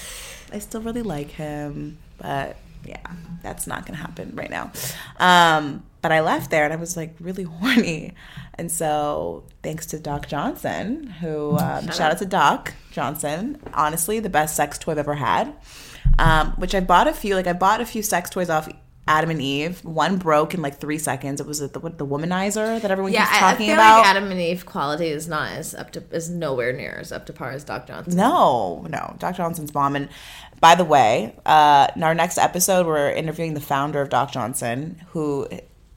I 0.51 0.59
still 0.59 0.81
really 0.81 1.01
like 1.03 1.31
him, 1.31 1.97
but 2.17 2.57
yeah, 2.85 3.05
that's 3.41 3.67
not 3.67 3.85
gonna 3.85 3.97
happen 3.97 4.31
right 4.35 4.49
now. 4.49 4.71
Um, 5.19 5.83
but 6.01 6.11
I 6.11 6.21
left 6.21 6.51
there 6.51 6.63
and 6.63 6.73
I 6.73 6.75
was 6.75 6.95
like 6.95 7.15
really 7.19 7.43
horny, 7.61 8.13
and 8.55 8.71
so 8.71 9.43
thanks 9.63 9.85
to 9.87 9.99
Doc 9.99 10.27
Johnson, 10.27 11.07
who 11.07 11.57
um, 11.57 11.87
shout, 11.87 12.11
out 12.11 12.17
to 12.19 12.25
Doc 12.25 12.73
Johnson. 12.91 13.59
Honestly, 13.73 14.19
the 14.19 14.29
best 14.29 14.55
sex 14.55 14.77
toy 14.77 14.93
I've 14.93 14.99
ever 14.99 15.15
had. 15.15 15.53
Um, 16.17 16.51
which 16.51 16.73
I 16.73 16.79
bought 16.79 17.07
a 17.07 17.13
few. 17.13 17.35
Like 17.35 17.47
I 17.47 17.53
bought 17.53 17.81
a 17.81 17.85
few 17.85 18.01
sex 18.01 18.29
toys 18.29 18.49
off. 18.49 18.69
Adam 19.07 19.29
and 19.29 19.41
Eve. 19.41 19.83
One 19.85 20.17
broke 20.17 20.53
in 20.53 20.61
like 20.61 20.79
three 20.79 20.97
seconds. 20.97 21.39
It 21.39 21.45
was 21.45 21.59
the, 21.59 21.79
what, 21.79 21.97
the 21.97 22.05
womanizer 22.07 22.81
that 22.81 22.89
everyone 22.89 23.13
Yeah, 23.13 23.25
keeps 23.25 23.33
I, 23.33 23.37
I 23.37 23.51
talking 23.51 23.65
feel 23.67 23.75
about. 23.75 23.99
like 23.99 24.07
Adam 24.07 24.31
and 24.31 24.41
Eve 24.41 24.65
quality 24.65 25.07
is 25.07 25.27
not 25.27 25.51
as 25.51 25.75
up 25.75 25.91
to 25.91 26.03
is 26.11 26.29
nowhere 26.29 26.73
near 26.73 26.97
as 26.99 27.11
up 27.11 27.25
to 27.27 27.33
par 27.33 27.51
as 27.51 27.63
Doc 27.63 27.85
Johnson. 27.87 28.15
No, 28.15 28.85
no. 28.89 29.15
Doc 29.19 29.35
Johnson's 29.35 29.73
mom. 29.73 29.95
And 29.95 30.09
by 30.59 30.73
the 30.73 30.85
way, 30.85 31.35
uh, 31.45 31.87
in 31.95 32.01
our 32.03 32.15
next 32.15 32.37
episode, 32.39 32.87
we're 32.87 33.11
interviewing 33.11 33.53
the 33.53 33.61
founder 33.61 34.01
of 34.01 34.09
Doc 34.09 34.31
Johnson, 34.31 34.99
who 35.09 35.47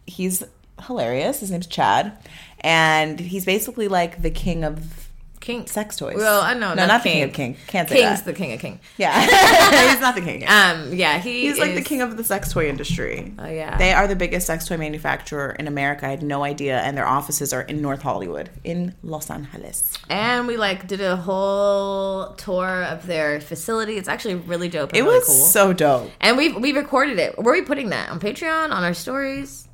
he's 0.07 0.45
hilarious. 0.85 1.41
His 1.41 1.51
name's 1.51 1.67
Chad. 1.67 2.13
And 2.61 3.19
he's 3.21 3.45
basically 3.47 3.89
like 3.89 4.21
the 4.21 4.31
king 4.31 4.65
of 4.65 5.08
King 5.41 5.67
sex 5.67 5.97
toys. 5.97 6.17
Well, 6.17 6.41
I 6.43 6.55
know 6.55 6.75
No, 6.75 6.87
not 6.87 7.03
the 7.03 7.09
king 7.11 7.23
of 7.23 7.33
king. 7.33 7.57
Can't 7.69 7.89
say 7.89 7.97
King's 8.03 8.23
that. 8.23 8.25
the 8.25 8.33
king 8.33 8.53
of 8.53 8.61
king. 8.61 8.81
Yeah. 8.97 9.19
he's 9.91 10.01
not 10.01 10.15
the 10.15 10.21
king. 10.21 10.43
Um, 10.49 10.93
yeah, 10.93 11.19
he 11.19 11.43
He's 11.47 11.59
like 11.59 11.75
the 11.75 11.83
king 11.83 12.03
of 12.03 12.17
the 12.17 12.25
sex 12.25 12.53
toy 12.53 12.69
industry. 12.69 13.33
Oh, 13.39 13.47
yeah. 13.49 13.79
They 13.79 13.93
are 13.93 14.09
the 14.09 14.17
biggest 14.17 14.47
sex 14.49 14.67
toy 14.67 14.77
manufacturer 14.77 15.53
in 15.59 15.69
America. 15.69 16.07
I 16.07 16.11
had 16.11 16.23
no 16.23 16.43
idea. 16.43 16.79
And 16.81 16.97
their 16.97 17.07
offices 17.07 17.53
are 17.53 17.63
in 17.63 17.81
North 17.81 18.03
Hollywood, 18.03 18.51
in 18.65 18.95
Los 19.03 19.31
Angeles. 19.31 19.93
And 20.11 20.47
we 20.47 20.57
like 20.57 20.87
did 20.89 21.01
a 21.01 21.17
whole 21.17 22.35
tour 22.35 22.83
of 22.85 23.07
their 23.07 23.41
facility. 23.41 23.97
It's 23.97 24.09
actually 24.09 24.35
really 24.35 24.69
dope. 24.69 24.91
And 24.91 24.99
It 24.99 25.03
really 25.03 25.19
was 25.19 25.27
cool. 25.27 25.35
so 25.37 25.73
dope. 25.73 26.11
and 26.21 26.37
we 26.37 26.53
we 26.53 26.73
recorded 26.73 27.19
it. 27.19 27.39
Where 27.39 27.55
are 27.55 27.59
we 27.59 27.63
putting 27.65 27.91
that 27.91 28.11
on 28.11 28.19
Patreon 28.19 28.71
on 28.73 28.83
our 28.85 28.95
stories? 28.95 29.68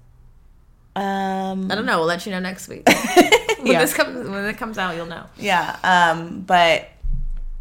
Um, 0.96 1.70
I 1.70 1.74
don't 1.74 1.86
know. 1.86 1.98
We'll 1.98 2.06
let 2.06 2.24
you 2.26 2.32
know 2.32 2.40
next 2.40 2.68
week. 2.68 2.88
when 3.58 3.66
Yeah. 3.66 3.80
this 3.80 3.94
comes 3.94 4.28
when 4.28 4.44
it 4.44 4.56
comes 4.58 4.78
out, 4.78 4.94
you'll 4.96 5.06
know. 5.06 5.24
Yeah. 5.36 5.76
Um, 5.82 6.40
but 6.42 6.88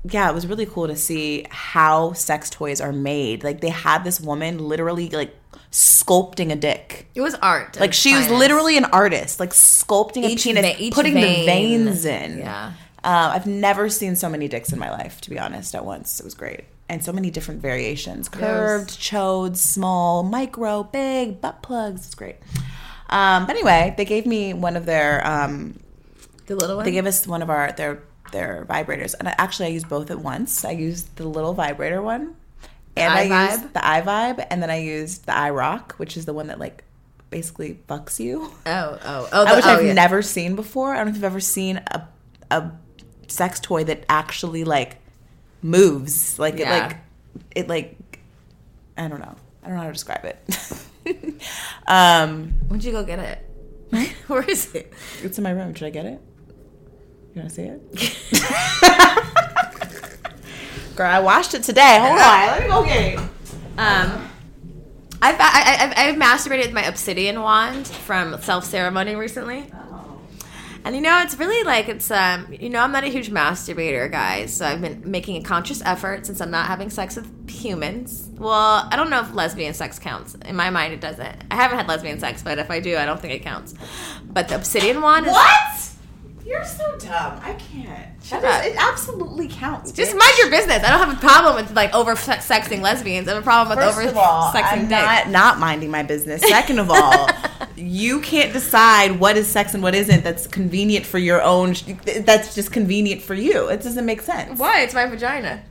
yeah, 0.09 0.29
it 0.29 0.33
was 0.33 0.45
really 0.45 0.65
cool 0.65 0.87
to 0.87 0.95
see 0.95 1.45
how 1.49 2.13
sex 2.13 2.49
toys 2.49 2.81
are 2.81 2.91
made. 2.91 3.43
Like 3.43 3.61
they 3.61 3.69
had 3.69 4.03
this 4.03 4.19
woman 4.21 4.59
literally 4.59 5.09
like 5.09 5.33
sculpting 5.71 6.51
a 6.51 6.55
dick. 6.55 7.07
It 7.15 7.21
was 7.21 7.35
art. 7.35 7.79
Like 7.79 7.93
she 7.93 8.15
was 8.15 8.29
literally 8.29 8.77
an 8.77 8.85
artist, 8.85 9.39
like 9.39 9.51
sculpting 9.51 10.23
Each 10.25 10.45
a 10.45 10.53
penis, 10.53 10.93
putting 10.93 11.13
vein. 11.13 11.39
the 11.39 11.45
veins 11.45 12.05
in. 12.05 12.39
Yeah. 12.39 12.73
Uh, 13.03 13.31
I've 13.33 13.47
never 13.47 13.89
seen 13.89 14.15
so 14.15 14.29
many 14.29 14.47
dicks 14.47 14.71
in 14.71 14.79
my 14.79 14.89
life, 14.89 15.19
to 15.21 15.29
be 15.29 15.37
honest, 15.39 15.75
at 15.75 15.83
once. 15.83 16.19
It 16.19 16.23
was 16.23 16.35
great. 16.35 16.65
And 16.87 17.03
so 17.03 17.11
many 17.11 17.31
different 17.31 17.61
variations 17.61 18.29
curved, 18.29 18.91
chode, 18.91 19.57
small, 19.57 20.23
micro, 20.23 20.83
big, 20.83 21.41
butt 21.41 21.61
plugs. 21.63 22.05
It's 22.05 22.15
great. 22.15 22.35
Um, 23.13 23.45
but 23.45 23.55
anyway, 23.55 23.93
they 23.97 24.05
gave 24.05 24.25
me 24.25 24.53
one 24.53 24.75
of 24.75 24.85
their. 24.85 25.25
Um, 25.25 25.79
The 26.47 26.55
little 26.55 26.75
one. 26.77 26.85
they 26.85 26.91
gave 26.91 27.05
us 27.05 27.27
one 27.27 27.41
of 27.41 27.49
our 27.49 27.71
their 27.73 28.01
their 28.31 28.65
vibrators, 28.67 29.13
and 29.17 29.27
I, 29.29 29.35
actually 29.37 29.67
I 29.67 29.69
used 29.69 29.87
both 29.87 30.09
at 30.11 30.19
once. 30.19 30.65
I 30.65 30.71
used 30.71 31.15
the 31.17 31.27
little 31.27 31.53
vibrator 31.53 32.01
one, 32.01 32.35
and 32.97 33.13
I 33.13 33.27
iVibe? 33.27 33.51
used 33.51 33.73
the 33.73 33.79
iVibe, 33.79 34.47
and 34.49 34.61
then 34.61 34.69
I 34.71 34.79
used 34.79 35.25
the 35.27 35.31
iRock, 35.33 35.91
which 35.93 36.17
is 36.17 36.25
the 36.25 36.33
one 36.33 36.47
that 36.47 36.57
like 36.59 36.83
basically 37.29 37.79
fucks 37.87 38.19
you. 38.19 38.51
oh, 38.65 38.99
oh, 39.03 39.29
oh. 39.31 39.45
The, 39.45 39.55
which 39.55 39.65
oh, 39.65 39.69
I've 39.77 39.85
yeah. 39.85 39.93
never 39.93 40.21
seen 40.21 40.55
before. 40.55 40.93
I 40.93 40.97
don't 40.97 41.05
know 41.05 41.09
if 41.11 41.15
you've 41.17 41.23
ever 41.23 41.39
seen 41.39 41.77
a 41.87 42.07
a 42.51 42.71
sex 43.27 43.59
toy 43.59 43.83
that 43.85 44.03
actually 44.09 44.63
like 44.63 44.97
moves. 45.61 46.37
Like 46.39 46.57
Yeah. 46.57 46.75
it 46.75 46.81
like 46.87 46.97
it 47.55 47.67
like 47.69 48.19
I 48.97 49.07
don't 49.07 49.19
know. 49.19 49.35
I 49.63 49.67
don't 49.67 49.75
know 49.75 49.81
how 49.81 49.87
to 49.87 49.93
describe 49.93 50.25
it. 50.25 50.37
um 51.87 52.53
Where'd 52.67 52.83
you 52.83 52.91
go 52.91 53.03
get 53.03 53.19
it? 53.19 53.39
Where 54.27 54.43
is 54.43 54.73
it? 54.73 54.91
it's 55.21 55.37
in 55.37 55.43
my 55.43 55.51
room. 55.51 55.73
Should 55.73 55.87
I 55.87 55.91
get 55.91 56.05
it? 56.05 56.21
You 57.33 57.41
wanna 57.41 57.49
see 57.49 57.63
it? 57.63 57.81
Girl, 60.95 61.09
I 61.09 61.19
washed 61.19 61.53
it 61.55 61.63
today. 61.63 61.97
Hold 61.99 62.19
on. 62.19 62.47
Let 62.47 62.61
me 62.61 62.67
go 62.67 62.83
get 62.85 63.13
it. 63.13 63.19
Um, 63.77 64.29
I've, 65.21 65.35
I, 65.39 65.77
I've, 65.79 65.93
I've 65.97 66.15
masturbated 66.15 66.65
with 66.65 66.73
my 66.73 66.83
obsidian 66.83 67.41
wand 67.41 67.87
from 67.87 68.39
self 68.41 68.65
ceremony 68.65 69.15
recently. 69.15 69.71
And 70.85 70.95
you 70.95 71.01
know, 71.01 71.21
it's 71.21 71.37
really 71.37 71.63
like 71.63 71.87
it's 71.87 72.11
um, 72.11 72.47
you 72.59 72.69
know, 72.69 72.79
I'm 72.79 72.91
not 72.91 73.03
a 73.03 73.07
huge 73.07 73.31
masturbator, 73.31 74.11
guys. 74.11 74.53
So 74.53 74.65
I've 74.65 74.81
been 74.81 75.09
making 75.09 75.37
a 75.37 75.41
conscious 75.41 75.81
effort 75.83 76.25
since 76.25 76.41
I'm 76.41 76.51
not 76.51 76.67
having 76.67 76.89
sex 76.89 77.15
with 77.15 77.49
humans. 77.49 78.29
Well, 78.37 78.87
I 78.91 78.95
don't 78.97 79.09
know 79.09 79.21
if 79.21 79.33
lesbian 79.33 79.73
sex 79.73 79.97
counts. 79.97 80.35
In 80.35 80.55
my 80.57 80.69
mind, 80.69 80.93
it 80.93 80.99
doesn't. 80.99 81.43
I 81.49 81.55
haven't 81.55 81.77
had 81.77 81.87
lesbian 81.87 82.19
sex, 82.19 82.43
but 82.43 82.59
if 82.59 82.69
I 82.69 82.81
do, 82.81 82.97
I 82.97 83.05
don't 83.05 83.19
think 83.19 83.33
it 83.33 83.43
counts. 83.43 83.73
But 84.25 84.49
the 84.49 84.55
obsidian 84.55 85.01
wand 85.01 85.25
is 85.25 85.31
What? 85.31 85.72
You're 86.45 86.65
so 86.65 86.97
dumb. 86.97 87.39
I 87.41 87.53
can't. 87.53 88.07
Shut 88.23 88.41
That 88.41 88.65
is- 88.65 88.75
up. 88.75 88.83
It 88.85 88.91
absolutely 88.91 89.47
counts. 89.47 89.91
just 89.93 90.11
bitch. 90.13 90.19
mind 90.19 90.33
your 90.39 90.49
business. 90.49 90.83
I 90.83 90.89
don't 90.89 90.99
have 91.07 91.17
a 91.17 91.19
problem 91.19 91.55
with 91.55 91.71
like 91.75 91.93
over 91.93 92.15
sexing 92.15 92.81
lesbians. 92.81 93.27
I 93.27 93.33
have 93.33 93.41
a 93.41 93.45
problem 93.45 93.75
with 93.77 93.85
First 93.85 93.97
over 93.99 94.07
of 94.09 94.17
all, 94.17 94.51
sexing 94.51 94.71
I'm 94.71 94.89
not 94.89 95.29
not 95.29 95.59
minding 95.59 95.89
my 95.91 96.03
business. 96.03 96.41
Second 96.41 96.79
of 96.79 96.89
all, 96.91 97.29
you 97.75 98.19
can't 98.21 98.51
decide 98.53 99.19
what 99.19 99.37
is 99.37 99.47
sex 99.47 99.73
and 99.73 99.81
what 99.81 99.95
isn't. 99.95 100.23
That's 100.23 100.47
convenient 100.47 101.05
for 101.05 101.17
your 101.17 101.41
own. 101.41 101.75
That's 102.21 102.55
just 102.55 102.71
convenient 102.71 103.21
for 103.21 103.33
you. 103.35 103.67
It 103.69 103.81
doesn't 103.81 104.05
make 104.05 104.21
sense. 104.21 104.59
Why? 104.59 104.81
It's 104.81 104.93
my 104.93 105.05
vagina. 105.05 105.63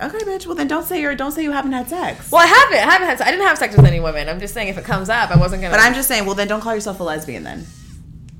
Okay, 0.00 0.18
bitch. 0.18 0.46
Well, 0.46 0.54
then 0.56 0.68
don't 0.68 0.84
say 0.84 1.00
you're. 1.00 1.14
Don't 1.14 1.32
say 1.32 1.42
you 1.42 1.52
haven't 1.52 1.72
had 1.72 1.88
sex. 1.88 2.30
Well, 2.32 2.42
I 2.42 2.46
haven't. 2.46 2.78
I 2.78 2.92
haven't 2.92 3.08
had. 3.08 3.20
I 3.22 3.30
didn't 3.30 3.46
have 3.46 3.58
sex 3.58 3.76
with 3.76 3.86
any 3.86 4.00
women. 4.00 4.28
I'm 4.28 4.40
just 4.40 4.54
saying 4.54 4.68
if 4.68 4.78
it 4.78 4.84
comes 4.84 5.08
up, 5.08 5.30
I 5.30 5.36
wasn't 5.38 5.62
gonna. 5.62 5.74
but 5.74 5.80
I'm 5.80 5.94
just 5.94 6.08
saying. 6.08 6.26
Well, 6.26 6.34
then 6.34 6.48
don't 6.48 6.60
call 6.60 6.74
yourself 6.74 6.98
a 7.00 7.04
lesbian. 7.04 7.44
Then 7.44 7.66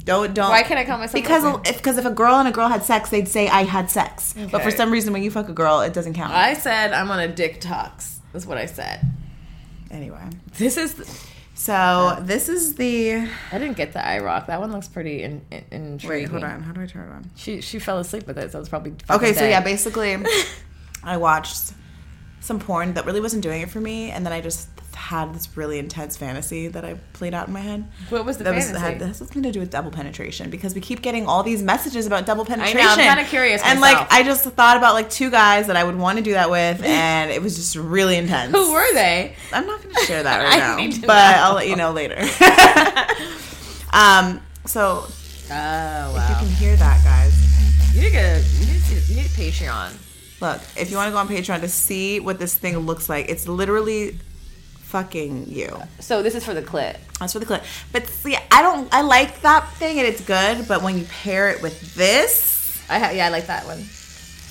don't 0.04 0.34
don't. 0.34 0.50
Why 0.50 0.62
can't 0.62 0.78
I 0.78 0.84
call 0.84 0.98
myself? 0.98 1.14
Because 1.14 1.44
lesbian? 1.44 1.66
if 1.66 1.76
because 1.78 1.98
if 1.98 2.04
a 2.04 2.10
girl 2.10 2.34
and 2.36 2.48
a 2.48 2.52
girl 2.52 2.68
had 2.68 2.82
sex, 2.84 3.10
they'd 3.10 3.28
say 3.28 3.48
I 3.48 3.64
had 3.64 3.90
sex. 3.90 4.34
But 4.50 4.62
for 4.62 4.70
some 4.70 4.90
reason, 4.90 5.12
when 5.12 5.22
you 5.22 5.30
fuck 5.30 5.48
a 5.48 5.52
girl, 5.52 5.80
it 5.80 5.92
doesn't 5.92 6.14
count. 6.14 6.32
I 6.32 6.54
said 6.54 6.92
I'm 6.92 7.10
on 7.10 7.18
a 7.20 7.28
dick 7.28 7.60
tox. 7.60 8.20
That's 8.32 8.46
what 8.46 8.58
I 8.58 8.66
said. 8.66 9.00
anyway, 9.90 10.22
This 10.58 10.76
is. 10.76 11.26
so 11.54 12.18
this 12.22 12.48
is 12.48 12.74
the. 12.76 13.28
I 13.52 13.58
didn't 13.58 13.76
get 13.76 13.92
the 13.92 13.98
iRock. 14.00 14.46
That 14.46 14.60
one 14.60 14.72
looks 14.72 14.88
pretty 14.88 15.22
in, 15.22 15.42
in, 15.70 16.00
Wait, 16.04 16.28
hold 16.28 16.42
on. 16.44 16.62
How 16.62 16.72
do 16.72 16.80
I 16.80 16.86
turn 16.86 17.08
it 17.08 17.12
on? 17.12 17.30
She 17.36 17.60
she 17.60 17.78
fell 17.78 17.98
asleep 17.98 18.26
with 18.26 18.38
it, 18.38 18.50
so 18.52 18.58
it's 18.60 18.68
probably 18.68 18.94
Okay, 19.10 19.32
so 19.34 19.40
dead. 19.40 19.50
yeah, 19.50 19.60
basically, 19.60 20.16
I 21.04 21.16
watched 21.18 21.72
some 22.42 22.58
porn 22.58 22.94
that 22.94 23.06
really 23.06 23.20
wasn't 23.20 23.42
doing 23.42 23.62
it 23.62 23.70
for 23.70 23.80
me, 23.80 24.10
and 24.10 24.26
then 24.26 24.32
I 24.32 24.40
just 24.40 24.68
had 24.94 25.32
this 25.34 25.56
really 25.56 25.78
intense 25.78 26.16
fantasy 26.16 26.68
that 26.68 26.84
I 26.84 26.94
played 27.12 27.34
out 27.34 27.46
in 27.46 27.52
my 27.54 27.60
head. 27.60 27.84
What 28.10 28.24
was 28.26 28.38
the 28.38 28.44
that 28.44 28.54
was 28.54 28.66
fantasy? 28.66 28.84
had, 28.84 28.98
this 28.98 29.08
has 29.08 29.18
something 29.18 29.42
to 29.44 29.52
do 29.52 29.60
with 29.60 29.70
double 29.70 29.90
penetration 29.90 30.50
because 30.50 30.74
we 30.74 30.80
keep 30.80 31.02
getting 31.02 31.26
all 31.26 31.42
these 31.42 31.62
messages 31.62 32.06
about 32.06 32.26
double 32.26 32.44
penetration. 32.44 32.80
I'm 32.80 32.98
kinda 32.98 33.24
curious 33.24 33.62
and 33.64 33.80
myself. 33.80 34.10
like 34.10 34.12
I 34.12 34.22
just 34.24 34.44
thought 34.44 34.76
about 34.76 34.94
like 34.94 35.08
two 35.08 35.30
guys 35.30 35.68
that 35.68 35.76
I 35.76 35.84
would 35.84 35.96
want 35.96 36.18
to 36.18 36.24
do 36.24 36.32
that 36.32 36.50
with, 36.50 36.82
and 36.84 37.30
it 37.30 37.40
was 37.40 37.54
just 37.56 37.76
really 37.76 38.16
intense. 38.16 38.52
Who 38.52 38.72
were 38.72 38.92
they? 38.92 39.34
I'm 39.52 39.66
not 39.66 39.82
going 39.82 39.94
to 39.94 40.00
share 40.02 40.22
that 40.22 40.40
I 40.44 40.44
right 40.44 40.58
now, 40.58 40.76
need 40.76 40.92
to 40.94 41.06
but 41.06 41.36
know. 41.36 41.42
I'll 41.44 41.54
let 41.54 41.68
you 41.68 41.76
know 41.76 41.92
later. 41.92 42.18
um, 43.92 44.40
so 44.66 45.06
Oh 45.54 46.16
if 46.16 46.30
you 46.30 46.36
can 46.36 46.48
hear 46.56 46.76
that, 46.76 47.02
guys. 47.04 47.94
You 47.94 48.02
need 48.02 48.12
to 48.12 48.42
you 48.58 48.66
need 48.72 48.82
to 48.84 48.94
you 49.12 49.16
need 49.16 49.30
Patreon. 49.30 49.92
Look, 50.42 50.60
if 50.76 50.90
you 50.90 50.96
want 50.96 51.06
to 51.06 51.12
go 51.12 51.18
on 51.18 51.28
Patreon 51.28 51.60
to 51.60 51.68
see 51.68 52.18
what 52.18 52.40
this 52.40 52.52
thing 52.52 52.76
looks 52.76 53.08
like, 53.08 53.28
it's 53.28 53.46
literally 53.46 54.18
fucking 54.92 55.48
you. 55.48 55.80
So 56.00 56.20
this 56.20 56.34
is 56.34 56.44
for 56.44 56.52
the 56.52 56.62
clit. 56.62 56.96
That's 57.20 57.32
for 57.32 57.38
the 57.38 57.46
clip. 57.46 57.62
But 57.92 58.08
see, 58.08 58.36
I 58.50 58.60
don't. 58.60 58.92
I 58.92 59.02
like 59.02 59.40
that 59.42 59.72
thing 59.74 60.00
and 60.00 60.06
it's 60.08 60.20
good. 60.20 60.66
But 60.66 60.82
when 60.82 60.98
you 60.98 61.04
pair 61.04 61.50
it 61.50 61.62
with 61.62 61.94
this, 61.94 62.82
I 62.90 62.98
ha- 62.98 63.10
yeah, 63.10 63.26
I 63.26 63.28
like 63.28 63.46
that 63.46 63.66
one. 63.66 63.78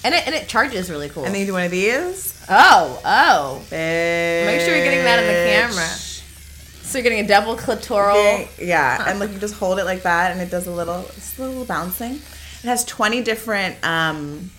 And 0.06 0.16
it 0.16 0.26
and 0.26 0.34
it 0.34 0.48
charges 0.48 0.90
really 0.90 1.10
cool. 1.10 1.26
and 1.26 1.34
then 1.34 1.42
you 1.42 1.48
do 1.48 1.54
one 1.54 1.64
of 1.64 1.72
these, 1.72 2.42
oh 2.50 3.02
oh. 3.04 3.62
bitch. 3.66 4.46
Make 4.46 4.62
sure 4.62 4.74
you're 4.74 4.86
getting 4.86 5.04
that 5.04 5.20
in 5.20 5.28
the 5.28 5.76
camera. 5.76 5.90
So 5.90 6.98
you're 7.00 7.04
getting 7.04 7.26
a 7.26 7.28
double 7.28 7.58
clitoral. 7.58 8.12
Okay, 8.12 8.50
yeah, 8.60 9.10
and 9.10 9.20
like 9.20 9.34
you 9.34 9.40
just 9.40 9.56
hold 9.56 9.78
it 9.78 9.84
like 9.84 10.04
that, 10.04 10.32
and 10.32 10.40
it 10.40 10.50
does 10.50 10.68
a 10.68 10.72
little, 10.72 11.02
it's 11.02 11.38
a 11.38 11.44
little 11.44 11.66
bouncing. 11.66 12.14
It 12.14 12.68
has 12.68 12.86
20 12.86 13.24
different 13.24 13.76
um 13.86 14.50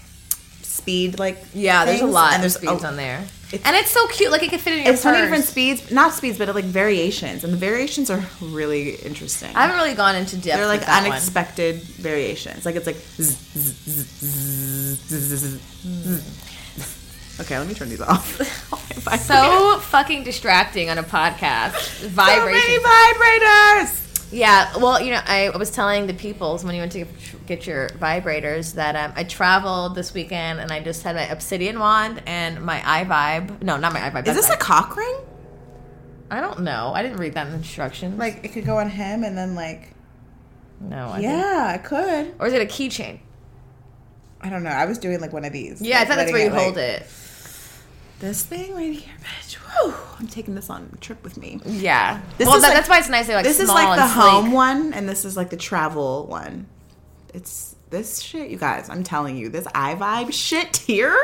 speed 0.83 1.19
like 1.19 1.39
Yeah, 1.55 1.85
there's 1.85 1.99
a 2.01 2.03
things, 2.03 2.13
lot 2.15 2.35
and 2.35 2.37
of 2.37 2.41
there's 2.43 2.55
speeds 2.55 2.83
a- 2.85 2.87
on 2.89 2.97
there. 2.97 3.19
it's- 3.53 3.63
and 3.65 3.77
it's 3.77 3.91
so 3.91 4.07
cute. 4.09 4.31
Like 4.33 4.43
it 4.43 4.51
can 4.51 4.59
fit 4.59 4.73
in 4.75 4.85
your 4.85 4.93
It's 4.93 5.03
20 5.03 5.21
different 5.21 5.45
speeds, 5.45 5.91
not 5.91 6.13
speeds, 6.15 6.39
but 6.39 6.53
like 6.55 6.65
variations, 6.65 7.45
and 7.45 7.53
the 7.53 7.57
variations 7.57 8.11
are 8.11 8.23
really 8.41 8.97
interesting. 8.97 9.51
I 9.55 9.63
haven't 9.63 9.77
really 9.77 9.95
gone 9.95 10.17
into 10.17 10.37
depth. 10.37 10.57
They're 10.59 10.67
like 10.67 10.81
with 10.81 10.87
that 10.89 11.03
one. 11.03 11.13
unexpected 11.13 11.83
variations. 11.83 12.65
Like 12.67 12.77
it's 12.77 12.87
like. 12.87 12.97
zzz, 12.97 13.37
zzz, 13.37 13.73
zzz, 13.89 14.09
zzz, 14.21 14.99
zzz, 15.09 15.39
zzz, 15.39 15.61
zzz. 16.79 17.41
Okay, 17.41 17.59
let 17.59 17.67
me 17.67 17.75
turn 17.75 17.89
these 17.89 18.01
off. 18.03 18.41
So 19.27 19.79
fucking 19.81 20.23
distracting 20.25 20.89
on 20.89 20.97
a 20.99 21.03
podcast. 21.03 21.75
so 22.03 22.09
Vibration. 22.09 22.53
many 22.53 22.79
vibrators. 22.79 24.02
Yeah, 24.33 24.77
well, 24.79 25.01
you 25.01 25.13
know, 25.13 25.21
I 25.25 25.51
was 25.51 25.71
telling 25.71 26.07
the 26.07 26.15
peoples 26.15 26.65
when 26.65 26.75
you 26.75 26.81
went 26.81 26.93
to 26.93 27.05
get 27.47 27.67
your 27.67 27.89
vibrators 27.91 28.75
that 28.75 28.97
um, 28.97 29.13
I 29.15 29.25
traveled 29.25 29.95
this 29.95 30.15
weekend 30.15 30.59
and 30.59 30.73
I 30.73 30.81
just 30.83 31.03
had 31.03 31.17
my 31.17 31.27
obsidian 31.29 31.79
wand 31.79 32.23
and 32.27 32.63
my 32.63 32.81
iVibe. 32.81 33.63
No, 33.63 33.77
not 33.77 33.93
my 33.93 34.01
iVibe. 34.01 34.27
Is 34.27 34.35
this 34.35 34.49
a 34.51 34.57
cock 34.57 34.97
ring? 34.97 35.17
I 36.31 36.41
don't 36.41 36.61
know. 36.61 36.93
I 36.95 37.03
didn't 37.03 37.19
read 37.19 37.35
that 37.35 37.47
in 37.47 37.53
the 37.53 37.59
instructions. 37.59 38.19
Like 38.19 38.43
it 38.43 38.53
could 38.53 38.65
go 38.65 38.79
on 38.79 38.89
him 38.89 39.23
and 39.23 39.37
then 39.37 39.55
like. 39.55 39.93
no. 40.81 41.09
I 41.09 41.13
think- 41.13 41.25
Yeah, 41.25 41.75
it 41.75 41.85
could. 41.85 42.35
or 42.39 42.47
is 42.47 42.55
it 42.55 42.63
a 42.63 42.67
keychain? 42.67 43.21
I 44.41 44.49
don't 44.49 44.63
know. 44.63 44.71
I 44.71 44.87
was 44.87 44.99
doing 44.99 45.21
like 45.21 45.33
one 45.33 45.45
of 45.45 45.53
these. 45.53 45.81
Yeah, 45.83 46.01
I 46.01 46.05
thought 46.07 46.17
that's 46.17 46.33
where 46.33 46.43
you 46.43 46.51
hold 46.51 46.77
like, 46.77 46.85
it. 46.85 47.07
This 48.19 48.43
thing 48.45 48.75
right 48.75 48.95
here. 48.95 49.15
Whew, 49.73 49.95
I'm 50.19 50.27
taking 50.27 50.55
this 50.55 50.71
on 50.71 50.91
a 50.93 50.97
trip 50.97 51.23
with 51.25 51.37
me. 51.37 51.61
Yeah. 51.65 52.21
This 52.39 52.47
well, 52.47 52.57
is 52.57 52.63
that, 52.63 52.69
like- 52.69 52.77
that's 52.77 52.89
why 52.89 52.99
it's 52.99 53.09
nice. 53.09 53.27
They're 53.27 53.37
like 53.37 53.45
this 53.45 53.61
is 53.61 53.69
like 53.69 53.99
the 53.99 54.09
sleek. 54.09 54.25
home 54.25 54.53
one, 54.53 54.93
and 54.93 55.09
this 55.09 55.25
is 55.25 55.37
like 55.37 55.51
the 55.51 55.57
travel 55.57 56.27
one. 56.27 56.67
It's 57.35 57.75
this 57.91 58.21
shit, 58.21 58.51
you 58.51 58.57
guys. 58.57 58.89
I'm 58.89 59.05
telling 59.05 59.37
you, 59.37 59.49
this 59.49 59.67
iVibe 59.67 60.33
shit 60.33 60.77
here, 60.77 61.17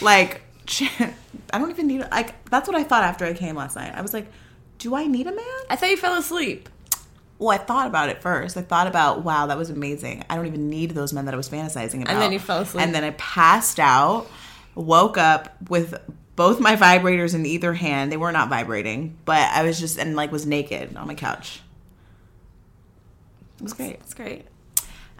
like, 0.00 0.42
I 1.00 1.58
don't 1.58 1.70
even 1.70 1.86
need. 1.86 2.06
Like, 2.10 2.48
that's 2.50 2.68
what 2.68 2.76
I 2.76 2.84
thought 2.84 3.04
after 3.04 3.24
I 3.24 3.32
came 3.32 3.56
last 3.56 3.76
night. 3.76 3.92
I 3.94 4.02
was 4.02 4.12
like, 4.12 4.26
do 4.78 4.94
I 4.94 5.06
need 5.06 5.26
a 5.26 5.34
man? 5.34 5.60
I 5.70 5.76
thought 5.76 5.90
you 5.90 5.96
fell 5.96 6.18
asleep. 6.18 6.68
Well, 7.38 7.50
I 7.50 7.58
thought 7.58 7.86
about 7.86 8.08
it 8.08 8.22
first. 8.22 8.56
I 8.56 8.62
thought 8.62 8.86
about, 8.86 9.22
wow, 9.22 9.46
that 9.46 9.58
was 9.58 9.68
amazing. 9.68 10.24
I 10.30 10.36
don't 10.36 10.46
even 10.46 10.70
need 10.70 10.92
those 10.92 11.12
men 11.12 11.26
that 11.26 11.34
I 11.34 11.36
was 11.36 11.48
fantasizing 11.48 12.02
about. 12.02 12.14
And 12.14 12.22
then 12.22 12.32
you 12.32 12.38
fell 12.38 12.60
asleep. 12.60 12.82
And 12.82 12.94
then 12.94 13.04
I 13.04 13.10
passed 13.10 13.78
out, 13.78 14.26
woke 14.74 15.18
up 15.18 15.54
with 15.68 16.00
both 16.36 16.60
my 16.60 16.76
vibrators 16.76 17.34
in 17.34 17.44
either 17.46 17.72
hand. 17.72 18.12
They 18.12 18.16
were 18.16 18.32
not 18.32 18.48
vibrating, 18.48 19.18
but 19.24 19.50
I 19.50 19.62
was 19.64 19.80
just 19.80 19.98
and 19.98 20.14
like 20.14 20.30
was 20.30 20.46
naked 20.46 20.96
on 20.96 21.06
my 21.06 21.14
couch. 21.14 21.60
It 23.56 23.62
was 23.62 23.72
great. 23.72 23.98
That's 23.98 24.14
great. 24.14 24.46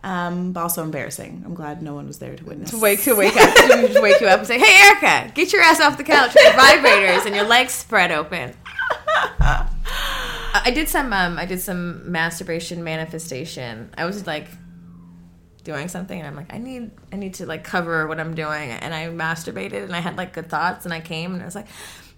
Um, 0.05 0.53
but 0.53 0.61
also 0.61 0.85
embarrassing. 0.85 1.43
I'm 1.45 1.55
glad 1.55 1.83
no 1.83 1.95
one 1.95 2.07
was 2.07 2.19
there 2.19 2.37
to 2.37 2.45
witness. 2.45 2.71
To 2.71 2.79
wake 2.79 3.03
to 3.05 3.15
wake 3.17 3.37
up, 3.37 3.55
to 3.57 4.01
wake 4.01 4.21
you 4.21 4.29
up 4.29 4.39
and 4.39 4.47
say, 4.47 4.59
"Hey, 4.59 4.87
Erica, 4.87 5.33
get 5.35 5.53
your 5.53 5.63
ass 5.63 5.81
off 5.81 5.97
the 5.97 6.05
couch 6.05 6.35
with 6.35 6.45
your 6.45 6.53
vibrators 6.53 7.27
and 7.27 7.35
your 7.35 7.47
legs 7.47 7.73
spread 7.73 8.13
open." 8.13 8.55
I 9.41 10.71
did 10.73 10.89
some. 10.89 11.13
Um, 11.13 11.39
I 11.39 11.47
did 11.47 11.61
some 11.61 12.11
masturbation 12.11 12.85
manifestation. 12.85 13.91
I 13.97 14.05
was 14.05 14.27
like 14.27 14.49
doing 15.67 15.89
something, 15.89 16.19
and 16.19 16.27
I'm 16.27 16.35
like, 16.35 16.55
I 16.55 16.59
need, 16.59 16.91
I 17.13 17.17
need 17.17 17.35
to 17.35 17.47
like 17.47 17.65
cover 17.65 18.07
what 18.07 18.19
I'm 18.19 18.35
doing, 18.35 18.71
and 18.71 18.95
I 18.95 19.09
masturbated, 19.09 19.83
and 19.85 19.95
I 19.95 20.01
had 20.01 20.17
like 20.17 20.33
good 20.33 20.49
thoughts, 20.49 20.87
and 20.87 20.95
I 20.95 21.01
came, 21.01 21.35
and 21.35 21.43
I 21.43 21.45
was 21.45 21.55
like, 21.55 21.69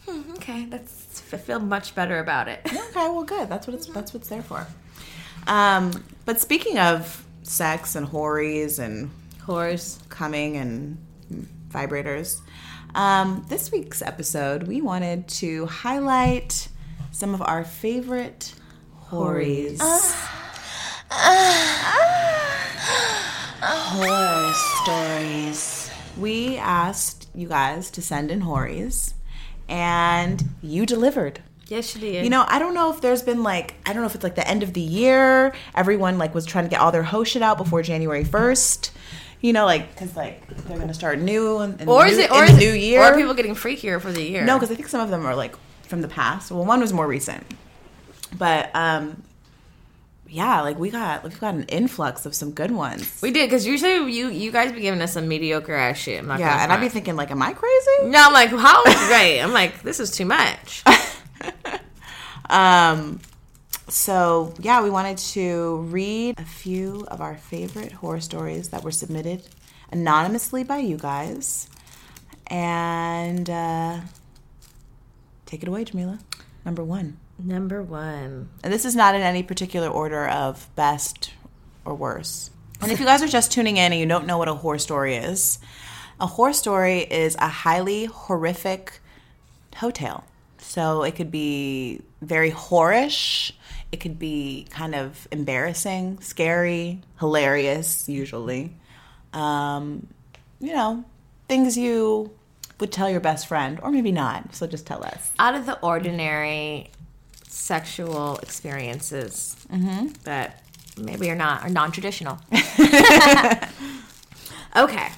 hmm, 0.07 0.31
okay, 0.35 0.67
that's 0.67 1.25
I 1.33 1.37
feel 1.37 1.59
much 1.59 1.95
better 1.95 2.21
about 2.21 2.47
it. 2.49 2.61
Okay, 2.65 3.09
well, 3.09 3.25
good. 3.25 3.49
That's 3.49 3.67
what 3.67 3.75
it's 3.75 3.87
that's 3.87 4.15
what 4.15 4.21
it's 4.21 4.29
there 4.29 4.43
for. 4.43 4.67
Um, 5.47 6.05
but 6.25 6.41
speaking 6.41 6.79
of 6.79 7.25
sex 7.43 7.97
and 7.97 8.07
hories 8.07 8.79
and 8.79 9.11
Whores. 9.47 10.07
coming 10.09 10.57
and 10.57 10.99
vibrators. 11.71 12.41
Um, 12.95 13.45
this 13.49 13.71
week's 13.73 14.03
episode, 14.03 14.65
we 14.65 14.81
wanted 14.81 15.29
to 15.29 15.67
highlight 15.67 16.69
some 17.11 17.35
of 17.35 17.43
our 17.43 17.65
favorite 17.65 18.55
Hories. 19.11 19.81
Horror 23.71 24.53
stories. 24.83 25.91
we 26.17 26.57
asked 26.57 27.29
you 27.35 27.49
guys 27.49 27.91
to 27.93 28.03
send 28.03 28.31
in 28.31 28.41
Hories, 28.41 29.15
and 29.69 30.43
you 30.63 30.87
delivered. 30.87 31.41
Yes, 31.67 31.91
she 31.91 31.99
did. 32.01 32.25
You 32.25 32.31
know, 32.31 32.45
I 32.49 32.59
don't 32.59 32.73
know 32.73 32.91
if 32.93 33.03
there's 33.03 33.23
been 33.23 33.43
like, 33.43 33.75
I 33.85 33.93
don't 33.93 34.01
know 34.03 34.07
if 34.09 34.15
it's 34.15 34.25
like 34.25 34.37
the 34.37 34.49
end 34.49 34.63
of 34.63 34.73
the 34.73 34.81
year. 34.81 35.55
Everyone 35.75 36.17
like 36.17 36.35
was 36.35 36.47
trying 36.47 36.65
to 36.65 36.71
get 36.71 36.81
all 36.81 36.91
their 36.91 37.03
host 37.03 37.33
shit 37.33 37.43
out 37.43 37.59
before 37.59 37.83
January 37.83 38.25
1st. 38.25 38.91
You 39.43 39.53
know, 39.53 39.67
like, 39.67 39.93
because 39.93 40.17
like 40.17 40.47
they're 40.67 40.77
going 40.77 40.89
to 40.89 40.95
start 40.95 41.19
new 41.21 41.61
in, 41.61 41.79
in 41.79 41.89
or 41.89 42.05
the 42.05 42.11
is 42.11 42.17
new, 42.19 42.25
it 42.25 42.31
or 42.33 42.45
is 42.45 42.51
the 42.53 42.57
it- 42.57 42.61
new 42.61 42.73
year. 42.73 43.01
Or 43.03 43.05
are 43.13 43.17
people 43.17 43.35
getting 43.35 43.55
freakier 43.55 44.01
for 44.01 44.11
the 44.11 44.23
year? 44.23 44.45
No, 44.45 44.57
because 44.57 44.71
I 44.71 44.77
think 44.77 44.89
some 44.89 45.03
of 45.03 45.11
them 45.11 45.27
are 45.27 45.37
like 45.37 45.55
from 45.83 46.01
the 46.01 46.09
past. 46.09 46.51
Well, 46.51 46.65
one 46.65 46.81
was 46.81 46.93
more 46.95 47.07
recent, 47.07 47.45
but 48.39 48.71
um, 48.75 49.23
yeah, 50.29 50.61
like 50.63 50.79
we 50.79 50.91
got 50.91 51.25
we've 51.25 51.41
got 51.41 51.55
an 51.55 51.65
influx 51.65 52.27
of 52.27 52.35
some 52.35 52.53
good 52.53 52.71
ones. 52.71 53.21
we 53.23 53.31
did 53.31 53.47
because 53.49 53.67
usually 53.67 54.13
you 54.13 54.29
you 54.29 54.53
guys 54.53 54.73
be 54.73 54.81
giving 54.81 55.01
us 55.01 55.13
some 55.15 55.27
mediocre 55.29 55.75
ass 55.75 55.99
shit. 55.99 56.25
Yeah, 56.25 56.63
and 56.63 56.73
I'd 56.73 56.81
be 56.81 56.89
thinking 56.89 57.17
like, 57.17 57.31
am 57.31 57.43
I 57.43 57.53
crazy? 57.53 58.11
No, 58.11 58.27
I'm 58.27 58.33
like, 58.33 58.51
how? 58.51 58.85
right. 58.85 59.41
I'm 59.43 59.53
like, 59.53 59.83
this 59.83 60.01
is 60.01 60.11
too 60.11 60.27
much. 60.27 60.85
Um, 62.51 63.21
so 63.89 64.55
yeah, 64.59 64.83
we 64.83 64.91
wanted 64.91 65.19
to 65.19 65.79
read 65.89 66.39
a 66.39 66.45
few 66.45 67.07
of 67.09 67.21
our 67.21 67.37
favorite 67.37 67.93
horror 67.93 68.21
stories 68.21 68.71
that 68.71 68.83
were 68.83 68.91
submitted 68.91 69.43
anonymously 69.91 70.65
by 70.65 70.79
you 70.79 70.97
guys, 70.97 71.69
and 72.47 73.49
uh, 73.49 74.01
take 75.47 75.63
it 75.63 75.69
away, 75.69 75.85
Jamila. 75.85 76.19
Number 76.65 76.85
one. 76.85 77.19
Number 77.39 77.83
one. 77.83 78.49
And 78.65 78.73
this 78.73 78.85
is 78.85 78.97
not 78.97 79.15
in 79.15 79.23
any 79.23 79.43
particular 79.43 79.89
order 79.89 80.29
of 80.29 80.69
best 80.75 81.33
or 81.85 81.95
worse. 81.95 82.51
And 82.81 82.93
if 82.93 83.01
you 83.01 83.07
guys 83.07 83.23
are 83.23 83.29
just 83.29 83.53
tuning 83.53 83.77
in 83.77 83.93
and 83.93 84.01
you 84.01 84.07
don't 84.07 84.27
know 84.27 84.39
what 84.39 84.49
a 84.49 84.55
horror 84.55 84.79
story 84.79 85.17
is, 85.17 85.59
a 86.21 86.27
horror 86.27 86.53
story 86.53 87.01
is 87.01 87.37
a 87.37 87.49
highly 87.49 88.07
horrific 88.07 89.01
hotel. 89.77 90.25
So 90.59 91.03
it 91.03 91.15
could 91.15 91.31
be 91.31 92.03
very 92.21 92.51
whorish, 92.51 93.53
it 93.91 93.99
could 93.99 94.19
be 94.19 94.67
kind 94.71 94.95
of 94.95 95.27
embarrassing, 95.31 96.21
scary, 96.21 97.01
hilarious, 97.21 98.09
usually. 98.09 98.77
Um, 99.33 100.09
you 100.61 100.75
know, 100.75 101.05
things 101.49 101.79
you 101.79 102.33
would 102.81 102.93
tell 102.93 103.09
your 103.09 103.21
best 103.21 103.47
friend, 103.47 103.79
or 103.83 103.91
maybe 103.91 104.13
not. 104.13 104.55
So 104.55 104.67
just 104.67 104.87
tell 104.87 105.05
us. 105.05 105.33
Out 105.39 105.55
of 105.55 105.67
the 105.67 105.79
ordinary 105.81 106.91
sexual 107.49 108.39
experiences 108.39 109.57
mm-hmm. 109.73 110.09
that 110.25 110.63
maybe 110.97 111.31
are 111.31 111.37
not 111.37 111.63
are 111.63 111.71
non-traditional. 111.71 112.39
okay. 114.77 115.09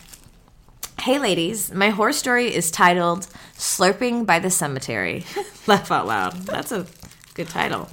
Hey 1.00 1.18
ladies, 1.18 1.72
my 1.72 1.90
horror 1.90 2.12
story 2.12 2.54
is 2.54 2.70
titled 2.70 3.26
Slurping 3.56 4.26
by 4.26 4.38
the 4.38 4.50
Cemetery. 4.50 5.24
Laugh 5.66 5.90
out 5.90 6.06
loud. 6.06 6.34
That's 6.42 6.72
a 6.72 6.86
good 7.34 7.48
title. 7.48 7.88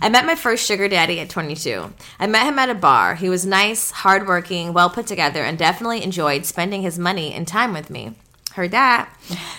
I 0.00 0.08
met 0.08 0.24
my 0.24 0.36
first 0.36 0.64
sugar 0.64 0.88
daddy 0.88 1.18
at 1.18 1.28
22. 1.28 1.92
I 2.20 2.28
met 2.28 2.46
him 2.46 2.60
at 2.60 2.70
a 2.70 2.74
bar. 2.74 3.16
He 3.16 3.28
was 3.28 3.44
nice, 3.44 3.90
hardworking, 3.90 4.72
well 4.72 4.88
put 4.88 5.08
together, 5.08 5.42
and 5.42 5.58
definitely 5.58 6.04
enjoyed 6.04 6.46
spending 6.46 6.82
his 6.82 6.98
money 6.98 7.32
and 7.32 7.48
time 7.48 7.72
with 7.72 7.90
me. 7.90 8.14
Heard 8.52 8.70
that. 8.70 9.12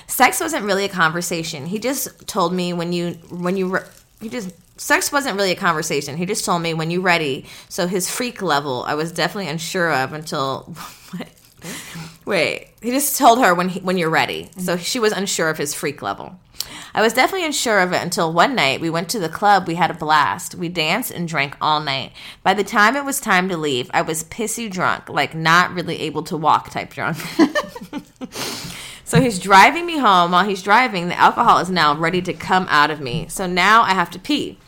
Sex 0.07 0.39
wasn't 0.39 0.65
really 0.65 0.85
a 0.85 0.89
conversation. 0.89 1.65
He 1.65 1.79
just 1.79 2.27
told 2.27 2.53
me 2.53 2.71
when 2.71 2.93
you 2.93 3.11
when 3.29 3.57
you 3.57 3.79
he 4.21 4.29
just 4.29 4.51
sex 4.79 5.12
wasn't 5.12 5.36
really 5.36 5.51
a 5.51 5.55
conversation. 5.55 6.17
He 6.17 6.25
just 6.25 6.45
told 6.45 6.62
me 6.62 6.73
when 6.73 6.91
you 6.91 7.01
ready. 7.01 7.45
So 7.67 7.88
his 7.88 8.10
freak 8.10 8.41
level, 8.41 8.84
I 8.88 8.95
was 8.95 9.12
definitely 9.12 9.49
unsure 9.49 9.91
of 9.93 10.13
until? 10.13 10.73
Wait, 12.25 12.69
he 12.82 12.91
just 12.91 13.17
told 13.17 13.39
her 13.39 13.53
when 13.53 13.69
he, 13.69 13.79
when 13.82 13.97
you're 13.97 14.10
ready. 14.10 14.49
So 14.58 14.77
she 14.77 14.99
was 14.99 15.12
unsure 15.12 15.49
of 15.49 15.58
his 15.58 15.73
freak 15.73 16.01
level. 16.01 16.39
I 16.93 17.01
was 17.01 17.13
definitely 17.13 17.45
unsure 17.45 17.79
of 17.79 17.93
it 17.93 18.01
until 18.01 18.34
one 18.34 18.55
night 18.55 18.82
we 18.82 18.89
went 18.89 19.10
to 19.10 19.19
the 19.19 19.29
club. 19.29 19.67
We 19.67 19.75
had 19.75 19.91
a 19.91 19.95
blast. 19.95 20.55
We 20.55 20.69
danced 20.69 21.12
and 21.12 21.27
drank 21.27 21.55
all 21.62 21.79
night. 21.79 22.13
By 22.43 22.53
the 22.53 22.63
time 22.63 22.95
it 22.95 23.05
was 23.05 23.19
time 23.19 23.49
to 23.49 23.58
leave, 23.58 23.89
I 23.93 24.01
was 24.01 24.23
pissy 24.23 24.69
drunk, 24.69 25.10
like 25.10 25.36
not 25.36 25.73
really 25.73 25.99
able 26.01 26.23
to 26.23 26.38
walk 26.38 26.71
type 26.71 26.91
drunk. 26.91 27.17
so 29.09 29.19
he's 29.19 29.39
driving 29.39 29.87
me 29.87 29.97
home. 29.97 30.33
While 30.33 30.45
he's 30.45 30.61
driving, 30.61 31.07
the 31.07 31.17
alcohol 31.17 31.57
is 31.57 31.71
now 31.71 31.95
ready 31.95 32.21
to 32.21 32.31
come 32.31 32.67
out 32.69 32.91
of 32.91 33.01
me. 33.01 33.25
So 33.27 33.47
now 33.47 33.81
I 33.81 33.95
have 33.95 34.11
to 34.11 34.19
pee. 34.19 34.59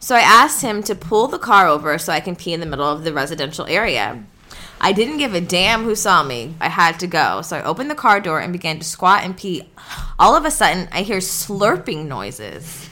So 0.00 0.14
I 0.14 0.20
asked 0.20 0.62
him 0.62 0.82
to 0.84 0.94
pull 0.94 1.28
the 1.28 1.38
car 1.38 1.68
over 1.68 1.98
so 1.98 2.14
I 2.14 2.20
can 2.20 2.34
pee 2.34 2.54
in 2.54 2.60
the 2.60 2.66
middle 2.66 2.90
of 2.90 3.04
the 3.04 3.12
residential 3.12 3.66
area. 3.66 4.24
I 4.80 4.92
didn't 4.92 5.18
give 5.18 5.34
a 5.34 5.42
damn 5.42 5.84
who 5.84 5.94
saw 5.94 6.22
me. 6.22 6.54
I 6.62 6.70
had 6.70 6.98
to 7.00 7.06
go. 7.06 7.42
So 7.42 7.58
I 7.58 7.62
opened 7.62 7.90
the 7.90 7.94
car 7.94 8.20
door 8.20 8.40
and 8.40 8.54
began 8.54 8.78
to 8.78 8.84
squat 8.86 9.22
and 9.22 9.36
pee. 9.36 9.68
All 10.18 10.34
of 10.34 10.46
a 10.46 10.50
sudden, 10.50 10.88
I 10.90 11.02
hear 11.02 11.18
slurping 11.18 12.06
noises. 12.06 12.88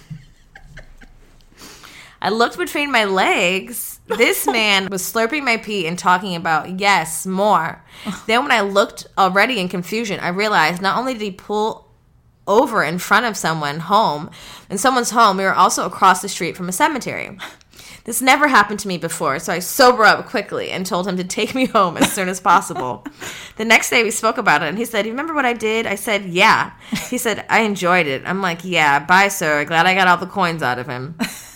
I 2.21 2.29
looked 2.29 2.59
between 2.59 2.93
my 2.93 3.07
legs. 3.07 3.94
This 4.07 4.47
man 4.47 4.89
was 4.91 5.03
slurping 5.03 5.45
my 5.45 5.57
pee 5.57 5.87
and 5.87 5.99
talking 5.99 6.37
about, 6.37 6.79
yes, 6.79 7.27
more. 7.27 7.83
Then, 8.27 8.43
when 8.43 8.53
I 8.53 8.61
looked 8.61 9.07
already 9.17 9.59
in 9.59 9.69
confusion, 9.69 10.21
I 10.21 10.29
realized 10.29 10.83
not 10.83 10.99
only 10.99 11.15
did 11.15 11.23
he 11.23 11.31
pull 11.31 11.89
over 12.47 12.85
in 12.85 12.99
front 12.99 13.25
of 13.25 13.37
someone 13.37 13.81
home, 13.81 14.31
in 14.69 14.77
someone's 14.77 15.11
home, 15.11 15.39
we 15.39 15.45
were 15.45 15.55
also 15.55 15.87
across 15.87 16.21
the 16.21 16.29
street 16.29 16.57
from 16.57 16.69
a 16.69 16.73
cemetery. 16.73 17.39
This 18.05 18.21
never 18.21 18.49
happened 18.49 18.81
to 18.81 18.89
me 18.89 18.99
before, 18.99 19.39
so 19.39 19.51
I 19.51 19.61
sober 19.61 20.05
up 20.05 20.27
quickly 20.27 20.71
and 20.71 20.85
told 20.85 21.09
him 21.09 21.17
to 21.17 21.25
take 21.25 21.55
me 21.55 21.65
home 21.65 21.97
as 21.97 22.13
soon 22.13 22.29
as 22.29 22.39
possible. 22.39 23.07
the 23.57 23.65
next 23.65 23.89
day 23.89 24.03
we 24.03 24.11
spoke 24.11 24.37
about 24.37 24.63
it 24.63 24.69
and 24.69 24.77
he 24.77 24.85
said, 24.85 25.07
You 25.07 25.13
remember 25.13 25.33
what 25.33 25.47
I 25.47 25.55
did? 25.55 25.87
I 25.87 25.95
said, 25.95 26.27
Yeah. 26.27 26.73
He 27.09 27.17
said, 27.17 27.47
I 27.49 27.61
enjoyed 27.61 28.07
it. 28.07 28.23
I'm 28.27 28.43
like, 28.43 28.63
Yeah, 28.63 28.99
bye, 28.99 29.29
sir. 29.29 29.65
Glad 29.65 29.87
I 29.87 29.95
got 29.95 30.07
all 30.07 30.19
the 30.19 30.27
coins 30.27 30.63
out 30.63 30.79
of 30.79 30.87
him. 30.87 31.17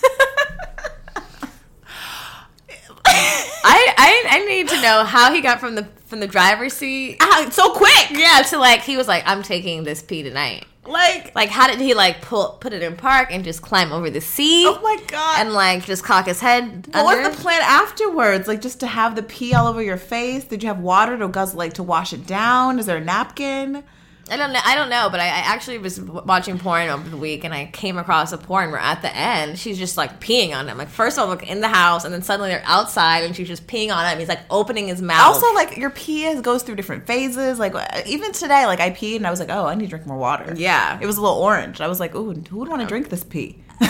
I, 3.63 3.93
I 3.97 4.25
I 4.37 4.45
need 4.45 4.67
to 4.69 4.81
know 4.81 5.03
how 5.03 5.33
he 5.33 5.41
got 5.41 5.59
from 5.59 5.75
the 5.75 5.83
from 6.05 6.19
the 6.19 6.27
driver's 6.27 6.73
seat. 6.73 7.17
Ah, 7.19 7.47
so 7.51 7.73
quick! 7.73 8.11
Yeah, 8.11 8.41
to 8.49 8.57
like 8.57 8.81
he 8.81 8.97
was 8.97 9.07
like, 9.07 9.23
I'm 9.25 9.43
taking 9.43 9.83
this 9.83 10.01
pee 10.01 10.23
tonight. 10.23 10.65
Like, 10.85 11.35
Like, 11.35 11.49
how 11.49 11.67
did 11.67 11.79
he 11.79 11.93
like 11.93 12.21
pull 12.21 12.57
put 12.59 12.73
it 12.73 12.81
in 12.81 12.95
park 12.95 13.27
and 13.31 13.43
just 13.43 13.61
climb 13.61 13.91
over 13.91 14.09
the 14.09 14.21
seat? 14.21 14.65
oh 14.67 14.79
my 14.81 14.97
god. 15.07 15.39
and 15.41 15.53
like 15.53 15.85
just 15.85 16.03
cock 16.03 16.25
his 16.25 16.39
head. 16.39 16.87
What 16.91 17.05
under? 17.17 17.29
was 17.29 17.37
the 17.37 17.43
plan 17.43 17.61
afterwards? 17.61 18.47
Like 18.47 18.61
just 18.61 18.79
to 18.79 18.87
have 18.87 19.15
the 19.15 19.21
pee 19.23 19.53
all 19.53 19.67
over 19.67 19.83
your 19.83 19.97
face? 19.97 20.45
Did 20.45 20.63
you 20.63 20.67
have 20.69 20.79
water 20.79 21.15
to 21.17 21.27
guzzle 21.27 21.59
like 21.59 21.73
to 21.73 21.83
wash 21.83 22.11
it 22.13 22.25
down? 22.25 22.79
Is 22.79 22.87
there 22.87 22.97
a 22.97 23.01
napkin? 23.03 23.83
I 24.31 24.37
don't 24.37 24.53
know. 24.53 24.59
I 24.63 24.75
don't 24.75 24.89
know, 24.89 25.09
but 25.09 25.19
I, 25.19 25.25
I 25.25 25.39
actually 25.45 25.77
was 25.77 25.99
watching 25.99 26.57
porn 26.59 26.89
over 26.89 27.09
the 27.09 27.17
week, 27.17 27.43
and 27.43 27.53
I 27.53 27.65
came 27.65 27.97
across 27.97 28.31
a 28.31 28.37
porn 28.37 28.71
where 28.71 28.79
at 28.79 29.01
the 29.01 29.15
end 29.15 29.57
she's 29.57 29.77
just 29.77 29.97
like 29.97 30.19
peeing 30.19 30.53
on 30.55 30.67
him. 30.67 30.77
Like 30.77 30.89
first 30.89 31.17
of 31.17 31.23
all, 31.23 31.35
like 31.35 31.49
in 31.49 31.61
the 31.61 31.67
house, 31.67 32.05
and 32.05 32.13
then 32.13 32.21
suddenly 32.21 32.49
they're 32.49 32.63
outside, 32.65 33.23
and 33.23 33.35
she's 33.35 33.47
just 33.47 33.67
peeing 33.67 33.93
on 33.93 34.05
him. 34.05 34.19
He's 34.19 34.27
like 34.29 34.41
opening 34.49 34.87
his 34.87 35.01
mouth. 35.01 35.35
Also, 35.35 35.53
like 35.53 35.77
your 35.77 35.89
pee 35.89 36.25
is- 36.25 36.41
goes 36.41 36.63
through 36.63 36.75
different 36.75 37.05
phases. 37.07 37.59
Like 37.59 37.73
even 38.07 38.31
today, 38.31 38.65
like 38.65 38.79
I 38.79 38.91
peed 38.91 39.17
and 39.17 39.27
I 39.27 39.31
was 39.31 39.39
like, 39.39 39.49
oh, 39.49 39.65
I 39.65 39.75
need 39.75 39.85
to 39.85 39.89
drink 39.89 40.05
more 40.05 40.17
water. 40.17 40.53
Yeah. 40.55 40.99
it 41.01 41.05
was 41.05 41.17
a 41.17 41.21
little 41.21 41.37
orange. 41.37 41.81
I 41.81 41.87
was 41.87 41.99
like, 41.99 42.15
ooh, 42.15 42.33
who 42.33 42.57
would 42.59 42.67
want 42.67 42.81
to 42.81 42.87
drink 42.87 43.09
this 43.09 43.23
pee? 43.23 43.63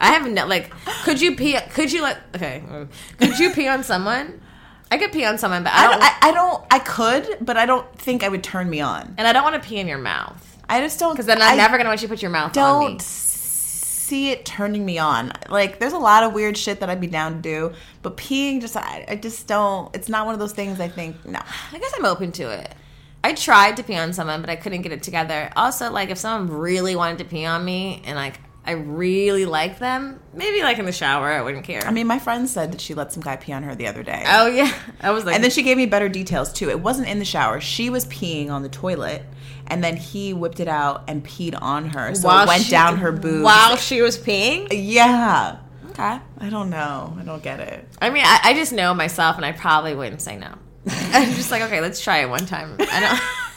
I 0.00 0.12
haven't 0.12 0.34
no, 0.34 0.46
like. 0.46 0.70
Could 1.04 1.20
you 1.20 1.34
pee? 1.36 1.58
Could 1.74 1.92
you 1.92 2.02
like? 2.02 2.18
Okay. 2.34 2.62
mm. 2.66 2.88
Could 3.18 3.38
you 3.38 3.50
pee 3.50 3.68
on 3.68 3.82
someone? 3.82 4.40
I 4.90 4.98
could 4.98 5.12
pee 5.12 5.24
on 5.24 5.38
someone, 5.38 5.62
but 5.64 5.72
I 5.72 5.78
I 5.78 5.82
don't. 5.88 6.00
don't, 6.00 6.02
I, 6.02 6.18
I 6.22 6.32
don't. 6.32 6.64
I 6.70 6.78
could, 6.78 7.38
but 7.40 7.56
I 7.56 7.66
don't 7.66 7.92
think 7.98 8.22
I 8.24 8.28
would 8.28 8.42
turn 8.42 8.68
me 8.70 8.80
on. 8.80 9.14
and 9.18 9.26
I 9.26 9.32
don't 9.32 9.42
want 9.44 9.62
to 9.62 9.68
pee 9.68 9.78
in 9.78 9.86
your 9.88 9.98
mouth 9.98 10.44
I 10.68 10.80
just 10.80 10.98
don't. 10.98 11.12
because 11.12 11.26
then 11.26 11.40
I'm 11.42 11.54
I 11.54 11.56
never 11.56 11.76
gonna 11.76 11.88
want 11.90 12.02
you 12.02 12.08
to 12.08 12.12
put 12.14 12.22
your 12.22 12.30
mouth 12.30 12.56
on 12.56 12.80
me. 12.80 12.86
don't 12.88 13.02
see 13.02 14.30
it 14.30 14.46
turning 14.46 14.84
me 14.86 14.98
on. 14.98 15.32
Like, 15.50 15.78
there's 15.78 15.92
a 15.92 15.98
lot 15.98 16.24
of 16.24 16.32
weird 16.32 16.56
shit 16.56 16.80
that 16.80 16.88
I'd 16.88 17.00
be 17.00 17.06
down 17.06 17.34
to 17.34 17.38
do, 17.40 17.72
but 18.02 18.16
peeing 18.16 18.60
just, 18.62 18.76
I, 18.76 19.04
I 19.08 19.16
just 19.16 19.46
don't. 19.46 19.94
It's 19.94 20.08
not 20.08 20.24
one 20.24 20.32
of 20.34 20.40
those 20.40 20.52
things. 20.52 20.80
I 20.80 20.88
think 20.88 21.24
no. 21.26 21.40
I 21.72 21.78
guess 21.78 21.92
I'm 21.98 22.04
open 22.06 22.32
to 22.32 22.50
it. 22.50 22.74
I 23.22 23.34
tried 23.34 23.76
to 23.76 23.82
pee 23.82 23.96
on 23.96 24.12
someone, 24.14 24.40
but 24.40 24.48
I 24.48 24.56
couldn't 24.56 24.82
get 24.82 24.92
it 24.92 25.02
together. 25.02 25.50
Also, 25.56 25.90
like 25.90 26.08
if 26.10 26.16
someone 26.18 26.56
really 26.58 26.96
wanted 26.96 27.18
to 27.18 27.24
pee 27.24 27.44
on 27.44 27.64
me 27.64 28.00
and 28.06 28.16
like 28.16 28.40
I 28.68 28.72
really 28.72 29.46
like 29.46 29.78
them, 29.78 30.20
maybe 30.34 30.62
like 30.62 30.78
in 30.78 30.84
the 30.84 30.92
shower, 30.92 31.28
I 31.32 31.40
wouldn't 31.40 31.64
care. 31.64 31.80
I 31.86 31.90
mean, 31.90 32.06
my 32.06 32.18
friend 32.18 32.46
said 32.46 32.72
that 32.72 32.80
she 32.82 32.92
let 32.92 33.12
some 33.14 33.22
guy 33.22 33.36
pee 33.36 33.52
on 33.54 33.62
her 33.62 33.74
the 33.74 33.86
other 33.86 34.02
day. 34.02 34.22
oh 34.26 34.46
yeah, 34.46 34.72
I 35.00 35.10
was 35.10 35.24
like, 35.24 35.34
And 35.34 35.42
then 35.42 35.50
she 35.50 35.62
gave 35.62 35.78
me 35.78 35.86
better 35.86 36.08
details 36.10 36.52
too. 36.52 36.68
It 36.68 36.78
wasn't 36.80 37.08
in 37.08 37.18
the 37.18 37.24
shower. 37.24 37.60
She 37.62 37.88
was 37.88 38.04
peeing 38.06 38.50
on 38.50 38.62
the 38.62 38.68
toilet, 38.68 39.22
and 39.68 39.82
then 39.82 39.96
he 39.96 40.34
whipped 40.34 40.60
it 40.60 40.68
out 40.68 41.04
and 41.08 41.24
peed 41.24 41.56
on 41.60 41.86
her. 41.90 42.14
So 42.14 42.28
while 42.28 42.44
it 42.44 42.48
went 42.48 42.62
she- 42.64 42.70
down 42.70 42.98
her 42.98 43.10
boobs. 43.10 43.42
while 43.42 43.76
she 43.76 44.02
was 44.02 44.18
peeing. 44.18 44.68
Yeah. 44.70 45.56
Okay. 45.90 46.20
I 46.38 46.48
don't 46.50 46.68
know. 46.70 47.16
I 47.18 47.22
don't 47.24 47.42
get 47.42 47.60
it. 47.60 47.88
I 48.02 48.10
mean, 48.10 48.22
I, 48.24 48.38
I 48.44 48.52
just 48.54 48.72
know 48.74 48.92
myself, 48.92 49.36
and 49.36 49.46
I 49.46 49.52
probably 49.52 49.94
wouldn't 49.94 50.20
say 50.20 50.36
no. 50.36 50.52
I'm 50.90 51.32
just 51.32 51.50
like, 51.50 51.62
okay, 51.62 51.80
let's 51.80 52.00
try 52.00 52.18
it 52.18 52.28
one 52.28 52.44
time. 52.46 52.76
I 52.78 53.00
don't. 53.00 53.20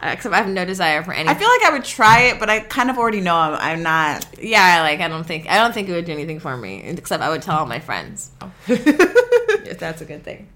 Uh, 0.00 0.10
except 0.12 0.32
I 0.32 0.38
have 0.38 0.48
no 0.48 0.64
desire 0.64 1.02
for 1.02 1.12
any. 1.12 1.28
I 1.28 1.34
feel 1.34 1.48
like 1.48 1.62
I 1.64 1.70
would 1.72 1.84
try 1.84 2.20
it, 2.22 2.38
but 2.38 2.48
I 2.48 2.60
kind 2.60 2.88
of 2.90 2.98
already 2.98 3.20
know 3.20 3.34
I'm, 3.34 3.54
I'm 3.54 3.82
not. 3.82 4.26
yeah, 4.40 4.82
like 4.82 5.00
I 5.00 5.08
don't 5.08 5.24
think 5.24 5.48
I 5.50 5.56
don't 5.56 5.72
think 5.72 5.88
it 5.88 5.92
would 5.92 6.04
do 6.04 6.12
anything 6.12 6.38
for 6.38 6.56
me. 6.56 6.82
Except 6.82 7.22
I 7.22 7.28
would 7.30 7.42
tell 7.42 7.58
all 7.58 7.66
my 7.66 7.80
friends. 7.80 8.30
if 8.68 9.78
that's 9.78 10.00
a 10.00 10.04
good 10.04 10.22
thing. 10.22 10.48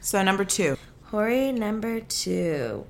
So 0.00 0.22
number 0.22 0.44
two, 0.44 0.76
Hori 1.06 1.50
number 1.50 2.00
two. 2.00 2.84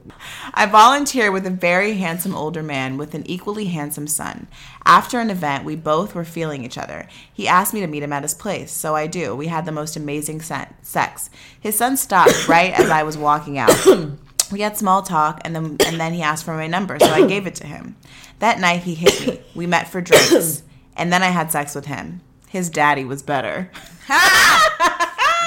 I 0.53 0.67
volunteer 0.67 1.33
with 1.33 1.47
a 1.47 1.51
very 1.51 1.95
handsome 1.95 2.35
older 2.35 2.63
man 2.63 2.99
with 2.99 3.15
an 3.15 3.23
equally 3.27 3.67
handsome 3.67 4.07
son. 4.07 4.49
After 4.85 5.21
an 5.21 5.31
event, 5.31 5.65
we 5.65 5.77
both 5.77 6.15
were 6.15 6.25
feeling 6.25 6.65
each 6.65 6.77
other. 6.77 7.09
He 7.33 7.49
asked 7.49 7.73
me 7.73 7.81
to 7.81 7.87
meet 7.87 8.03
him 8.03 8.13
at 8.13 8.23
his 8.23 8.35
place, 8.35 8.73
so 8.73 8.95
I 8.95 9.07
do. 9.07 9.35
We 9.37 9.47
had 9.47 9.65
the 9.65 9.73
most 9.73 9.97
amazing 9.97 10.43
sex. 10.43 11.31
His 11.61 11.77
son 11.77 11.97
stopped 11.97 12.49
right 12.49 12.73
as 12.73 12.91
I 12.91 13.03
was 13.03 13.17
walking 13.17 13.59
out. 13.59 13.75
We 14.53 14.61
had 14.61 14.77
small 14.77 15.03
talk, 15.03 15.41
and 15.45 15.55
then 15.55 15.77
and 15.87 16.01
then 16.01 16.13
he 16.13 16.23
asked 16.23 16.45
for 16.45 16.55
my 16.55 16.67
number, 16.67 16.99
so 16.99 17.07
I 17.07 17.27
gave 17.27 17.47
it 17.47 17.55
to 17.57 17.67
him. 17.67 17.97
That 18.39 18.61
night, 18.61 18.83
he 18.83 18.95
hit 18.95 19.27
me. 19.27 19.41
We 19.55 19.67
met 19.67 19.89
for 19.89 20.01
drinks, 20.01 20.63
and 20.97 21.13
then 21.13 21.23
I 21.23 21.29
had 21.29 21.51
sex 21.51 21.75
with 21.75 21.87
him. 21.87 22.21
His 22.49 22.71
daddy 22.71 23.05
was 23.05 23.23
better. 23.23 23.71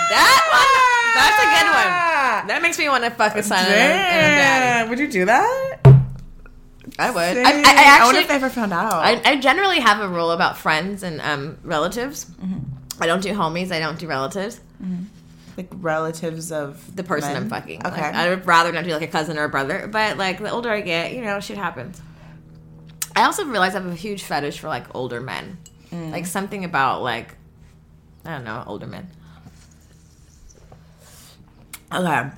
That 0.10 0.42
one. 0.52 1.14
That's 1.16 1.38
a 1.38 1.48
good 1.54 1.70
one. 1.70 2.48
That 2.48 2.62
makes 2.64 2.80
me 2.80 2.90
want 2.90 3.04
to 3.04 3.12
fuck 3.12 3.36
a 3.36 3.44
son 3.44 3.60
and 3.60 3.68
a, 3.70 3.78
and 3.78 4.34
a 4.34 4.38
daddy. 4.38 4.90
Would 4.90 5.00
you 5.00 5.08
do 5.08 5.26
that? 5.26 5.80
I 6.98 7.12
would. 7.12 7.38
I, 7.38 7.44
I, 7.44 7.64
I, 7.64 8.00
I 8.02 8.06
wonder 8.06 8.22
if 8.22 8.28
they 8.28 8.34
ever 8.34 8.50
found 8.50 8.74
out. 8.74 8.94
I, 8.94 9.22
I 9.24 9.36
generally 9.40 9.80
have 9.80 10.02
a 10.02 10.10
rule 10.10 10.32
about 10.32 10.58
friends 10.58 11.04
and 11.04 11.22
um, 11.22 11.58
relatives. 11.64 12.26
I 13.00 13.06
don't 13.06 13.22
do 13.22 13.30
homies. 13.34 13.72
I 13.72 13.80
don't 13.80 14.00
do 14.00 14.08
relatives. 14.08 14.60
Like 15.60 15.70
relatives 15.74 16.52
of 16.52 16.96
The 16.96 17.04
person 17.04 17.34
men? 17.34 17.44
I'm 17.44 17.50
fucking. 17.50 17.86
Okay. 17.86 18.02
Like, 18.02 18.16
I 18.16 18.30
would 18.30 18.46
rather 18.46 18.72
not 18.72 18.84
do 18.86 18.92
like 18.92 19.02
a 19.02 19.08
cousin 19.08 19.38
or 19.38 19.44
a 19.44 19.50
brother. 19.50 19.88
But 19.92 20.18
like 20.18 20.40
the 20.40 20.50
older 20.52 20.70
I 20.70 20.82
get, 20.82 21.14
you 21.14 21.22
know, 21.22 21.40
shit 21.40 21.58
happens. 21.58 22.02
I 23.16 23.24
also 23.24 23.44
realize 23.46 23.76
I 23.76 23.82
have 23.82 23.92
a 23.92 23.96
huge 23.96 24.24
fetish 24.24 24.60
for 24.60 24.68
like 24.68 24.96
older 24.96 25.20
men. 25.20 25.58
Like 25.92 26.26
something 26.28 26.64
about 26.66 27.02
like 27.02 27.36
I 28.24 28.32
don't 28.32 28.44
know, 28.44 28.64
older 28.66 28.88
men. 28.88 29.10
Okay. 31.94 32.30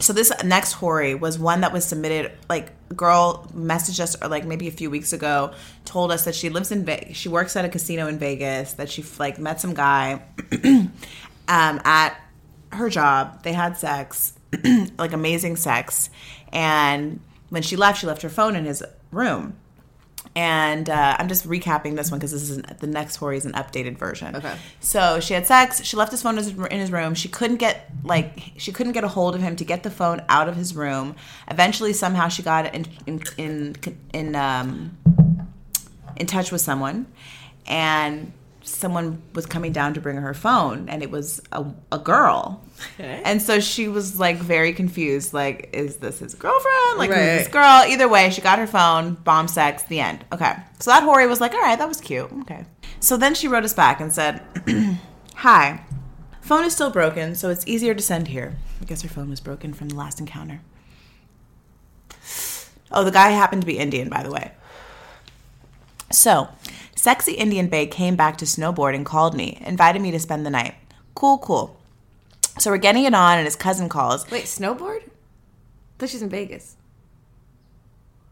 So 0.00 0.12
this 0.12 0.32
next 0.44 0.74
Hori 0.74 1.14
was 1.16 1.38
one 1.38 1.62
that 1.62 1.72
was 1.72 1.84
submitted 1.84 2.32
like 2.48 2.70
girl 2.94 3.48
messaged 3.54 3.98
us 4.00 4.16
or 4.22 4.28
like 4.28 4.44
maybe 4.46 4.68
a 4.68 4.70
few 4.70 4.90
weeks 4.90 5.12
ago 5.12 5.52
told 5.84 6.12
us 6.12 6.24
that 6.24 6.34
she 6.36 6.48
lives 6.48 6.70
in 6.70 6.84
Vegas. 6.84 7.16
She 7.16 7.28
works 7.28 7.56
at 7.56 7.64
a 7.64 7.68
casino 7.68 8.06
in 8.06 8.18
Vegas 8.18 8.74
that 8.74 8.88
she 8.88 9.04
like 9.18 9.38
met 9.38 9.60
some 9.60 9.74
guy 9.74 10.22
um 10.62 10.90
at 11.48 12.16
her 12.72 12.88
job. 12.88 13.42
They 13.42 13.52
had 13.52 13.76
sex, 13.76 14.34
like 14.98 15.12
amazing 15.12 15.56
sex. 15.56 16.10
And 16.52 17.20
when 17.50 17.62
she 17.62 17.76
left, 17.76 18.00
she 18.00 18.06
left 18.06 18.22
her 18.22 18.28
phone 18.28 18.56
in 18.56 18.64
his 18.64 18.82
room. 19.10 19.56
And 20.34 20.88
uh, 20.88 21.16
I'm 21.18 21.28
just 21.28 21.48
recapping 21.48 21.96
this 21.96 22.10
one 22.10 22.20
because 22.20 22.32
this 22.32 22.42
is 22.42 22.58
an, 22.58 22.66
the 22.80 22.86
next 22.86 23.14
story 23.14 23.36
is 23.36 23.44
an 23.44 23.52
updated 23.52 23.98
version. 23.98 24.36
Okay. 24.36 24.54
So 24.80 25.20
she 25.20 25.34
had 25.34 25.46
sex. 25.46 25.82
She 25.82 25.96
left 25.96 26.12
his 26.12 26.22
phone 26.22 26.38
in 26.38 26.44
his, 26.44 26.52
in 26.52 26.78
his 26.78 26.92
room. 26.92 27.14
She 27.14 27.28
couldn't 27.28 27.56
get 27.56 27.90
like 28.04 28.52
she 28.56 28.70
couldn't 28.70 28.92
get 28.92 29.04
a 29.04 29.08
hold 29.08 29.34
of 29.34 29.42
him 29.42 29.56
to 29.56 29.64
get 29.64 29.82
the 29.82 29.90
phone 29.90 30.22
out 30.28 30.48
of 30.48 30.56
his 30.56 30.76
room. 30.76 31.16
Eventually, 31.48 31.92
somehow 31.92 32.28
she 32.28 32.42
got 32.42 32.72
in 32.74 32.86
in 33.06 33.22
in, 33.36 33.76
in 34.12 34.36
um 34.36 34.96
in 36.16 36.26
touch 36.26 36.52
with 36.52 36.60
someone, 36.60 37.06
and 37.66 38.32
someone 38.68 39.22
was 39.34 39.46
coming 39.46 39.72
down 39.72 39.94
to 39.94 40.00
bring 40.00 40.16
her 40.16 40.34
phone, 40.34 40.88
and 40.88 41.02
it 41.02 41.10
was 41.10 41.40
a, 41.52 41.64
a 41.90 41.98
girl. 41.98 42.62
Okay. 42.94 43.22
And 43.24 43.42
so 43.42 43.60
she 43.60 43.88
was 43.88 44.18
like 44.18 44.36
very 44.36 44.72
confused. 44.72 45.32
Like, 45.32 45.70
is 45.72 45.96
this 45.96 46.20
his 46.20 46.34
girlfriend? 46.34 46.98
Like, 46.98 47.10
who's 47.10 47.18
this 47.18 47.48
girl? 47.48 47.84
Either 47.86 48.08
way, 48.08 48.30
she 48.30 48.40
got 48.40 48.58
her 48.58 48.66
phone, 48.66 49.14
bomb 49.14 49.48
sex, 49.48 49.82
the 49.84 50.00
end. 50.00 50.24
Okay. 50.32 50.54
So 50.78 50.90
that 50.90 51.02
Hori 51.02 51.26
was 51.26 51.40
like, 51.40 51.54
all 51.54 51.60
right, 51.60 51.78
that 51.78 51.88
was 51.88 52.00
cute. 52.00 52.30
Okay. 52.42 52.64
So 53.00 53.16
then 53.16 53.34
she 53.34 53.48
wrote 53.48 53.64
us 53.64 53.74
back 53.74 54.00
and 54.00 54.12
said, 54.12 54.42
Hi. 55.36 55.84
Phone 56.40 56.64
is 56.64 56.72
still 56.72 56.90
broken, 56.90 57.34
so 57.34 57.50
it's 57.50 57.66
easier 57.66 57.94
to 57.94 58.02
send 58.02 58.28
here. 58.28 58.56
I 58.80 58.84
guess 58.86 59.02
her 59.02 59.08
phone 59.08 59.28
was 59.28 59.40
broken 59.40 59.74
from 59.74 59.88
the 59.88 59.96
last 59.96 60.18
encounter. 60.18 60.62
Oh, 62.90 63.04
the 63.04 63.10
guy 63.10 63.30
happened 63.30 63.62
to 63.62 63.66
be 63.66 63.78
Indian, 63.78 64.08
by 64.08 64.22
the 64.22 64.30
way. 64.30 64.52
So, 66.10 66.48
sexy 66.98 67.32
Indian 67.32 67.68
babe 67.68 67.90
came 67.90 68.16
back 68.16 68.36
to 68.38 68.44
snowboard 68.44 68.94
and 68.94 69.06
called 69.06 69.34
me, 69.34 69.62
invited 69.64 70.02
me 70.02 70.10
to 70.10 70.18
spend 70.18 70.44
the 70.44 70.50
night. 70.50 70.74
Cool, 71.14 71.38
cool. 71.38 71.76
So 72.58 72.70
we're 72.70 72.78
getting 72.78 73.04
it 73.04 73.14
on, 73.14 73.38
and 73.38 73.44
his 73.44 73.54
cousin 73.56 73.88
calls. 73.88 74.28
Wait, 74.30 74.44
snowboard? 74.44 75.02
I 75.02 75.10
thought 75.98 76.08
she's 76.08 76.22
in 76.22 76.28
Vegas. 76.28 76.76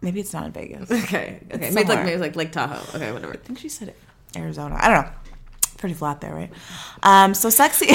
Maybe 0.00 0.20
it's 0.20 0.32
not 0.32 0.46
in 0.46 0.52
Vegas. 0.52 0.90
Okay. 1.04 1.40
Okay. 1.52 1.66
It's 1.66 1.74
Maybe 1.74 1.88
like 1.88 2.04
maybe 2.04 2.20
like 2.20 2.36
Lake 2.36 2.52
Tahoe. 2.52 2.96
Okay, 2.96 3.12
whatever. 3.12 3.32
I 3.32 3.36
think 3.36 3.58
she 3.58 3.68
said 3.68 3.88
it. 3.88 3.96
Arizona. 4.36 4.76
I 4.80 4.88
don't 4.88 5.04
know. 5.04 5.12
Pretty 5.78 5.94
flat 5.94 6.20
there, 6.20 6.34
right? 6.34 6.50
Um, 7.02 7.34
so 7.34 7.48
sexy. 7.50 7.94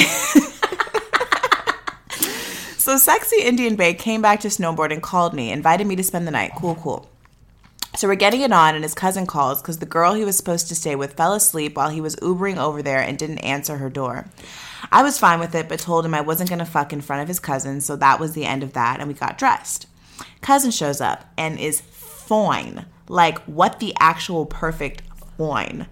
so 2.78 2.96
sexy 2.96 3.42
Indian 3.42 3.76
babe 3.76 3.98
came 3.98 4.22
back 4.22 4.40
to 4.40 4.48
snowboard 4.48 4.92
and 4.92 5.02
called 5.02 5.34
me, 5.34 5.52
invited 5.52 5.86
me 5.86 5.96
to 5.96 6.02
spend 6.02 6.26
the 6.26 6.30
night. 6.30 6.52
Cool, 6.56 6.76
cool. 6.76 7.11
So 7.94 8.08
we're 8.08 8.14
getting 8.14 8.40
it 8.40 8.52
on, 8.52 8.74
and 8.74 8.82
his 8.82 8.94
cousin 8.94 9.26
calls 9.26 9.60
because 9.60 9.78
the 9.78 9.86
girl 9.86 10.14
he 10.14 10.24
was 10.24 10.36
supposed 10.36 10.68
to 10.68 10.74
stay 10.74 10.96
with 10.96 11.12
fell 11.12 11.34
asleep 11.34 11.76
while 11.76 11.90
he 11.90 12.00
was 12.00 12.16
Ubering 12.16 12.56
over 12.56 12.82
there 12.82 13.00
and 13.00 13.18
didn't 13.18 13.38
answer 13.38 13.76
her 13.76 13.90
door. 13.90 14.26
I 14.90 15.02
was 15.02 15.18
fine 15.18 15.40
with 15.40 15.54
it, 15.54 15.68
but 15.68 15.78
told 15.78 16.06
him 16.06 16.14
I 16.14 16.22
wasn't 16.22 16.48
gonna 16.48 16.64
fuck 16.64 16.92
in 16.92 17.02
front 17.02 17.22
of 17.22 17.28
his 17.28 17.38
cousin, 17.38 17.80
so 17.82 17.94
that 17.96 18.18
was 18.18 18.32
the 18.32 18.46
end 18.46 18.62
of 18.62 18.72
that, 18.72 18.98
and 18.98 19.08
we 19.08 19.14
got 19.14 19.38
dressed. 19.38 19.86
Cousin 20.40 20.70
shows 20.70 21.00
up 21.00 21.24
and 21.36 21.58
is 21.58 21.82
fine. 21.82 22.86
Like, 23.08 23.38
what 23.44 23.78
the 23.78 23.94
actual 24.00 24.46
perfect 24.46 25.02
fine. 25.36 25.86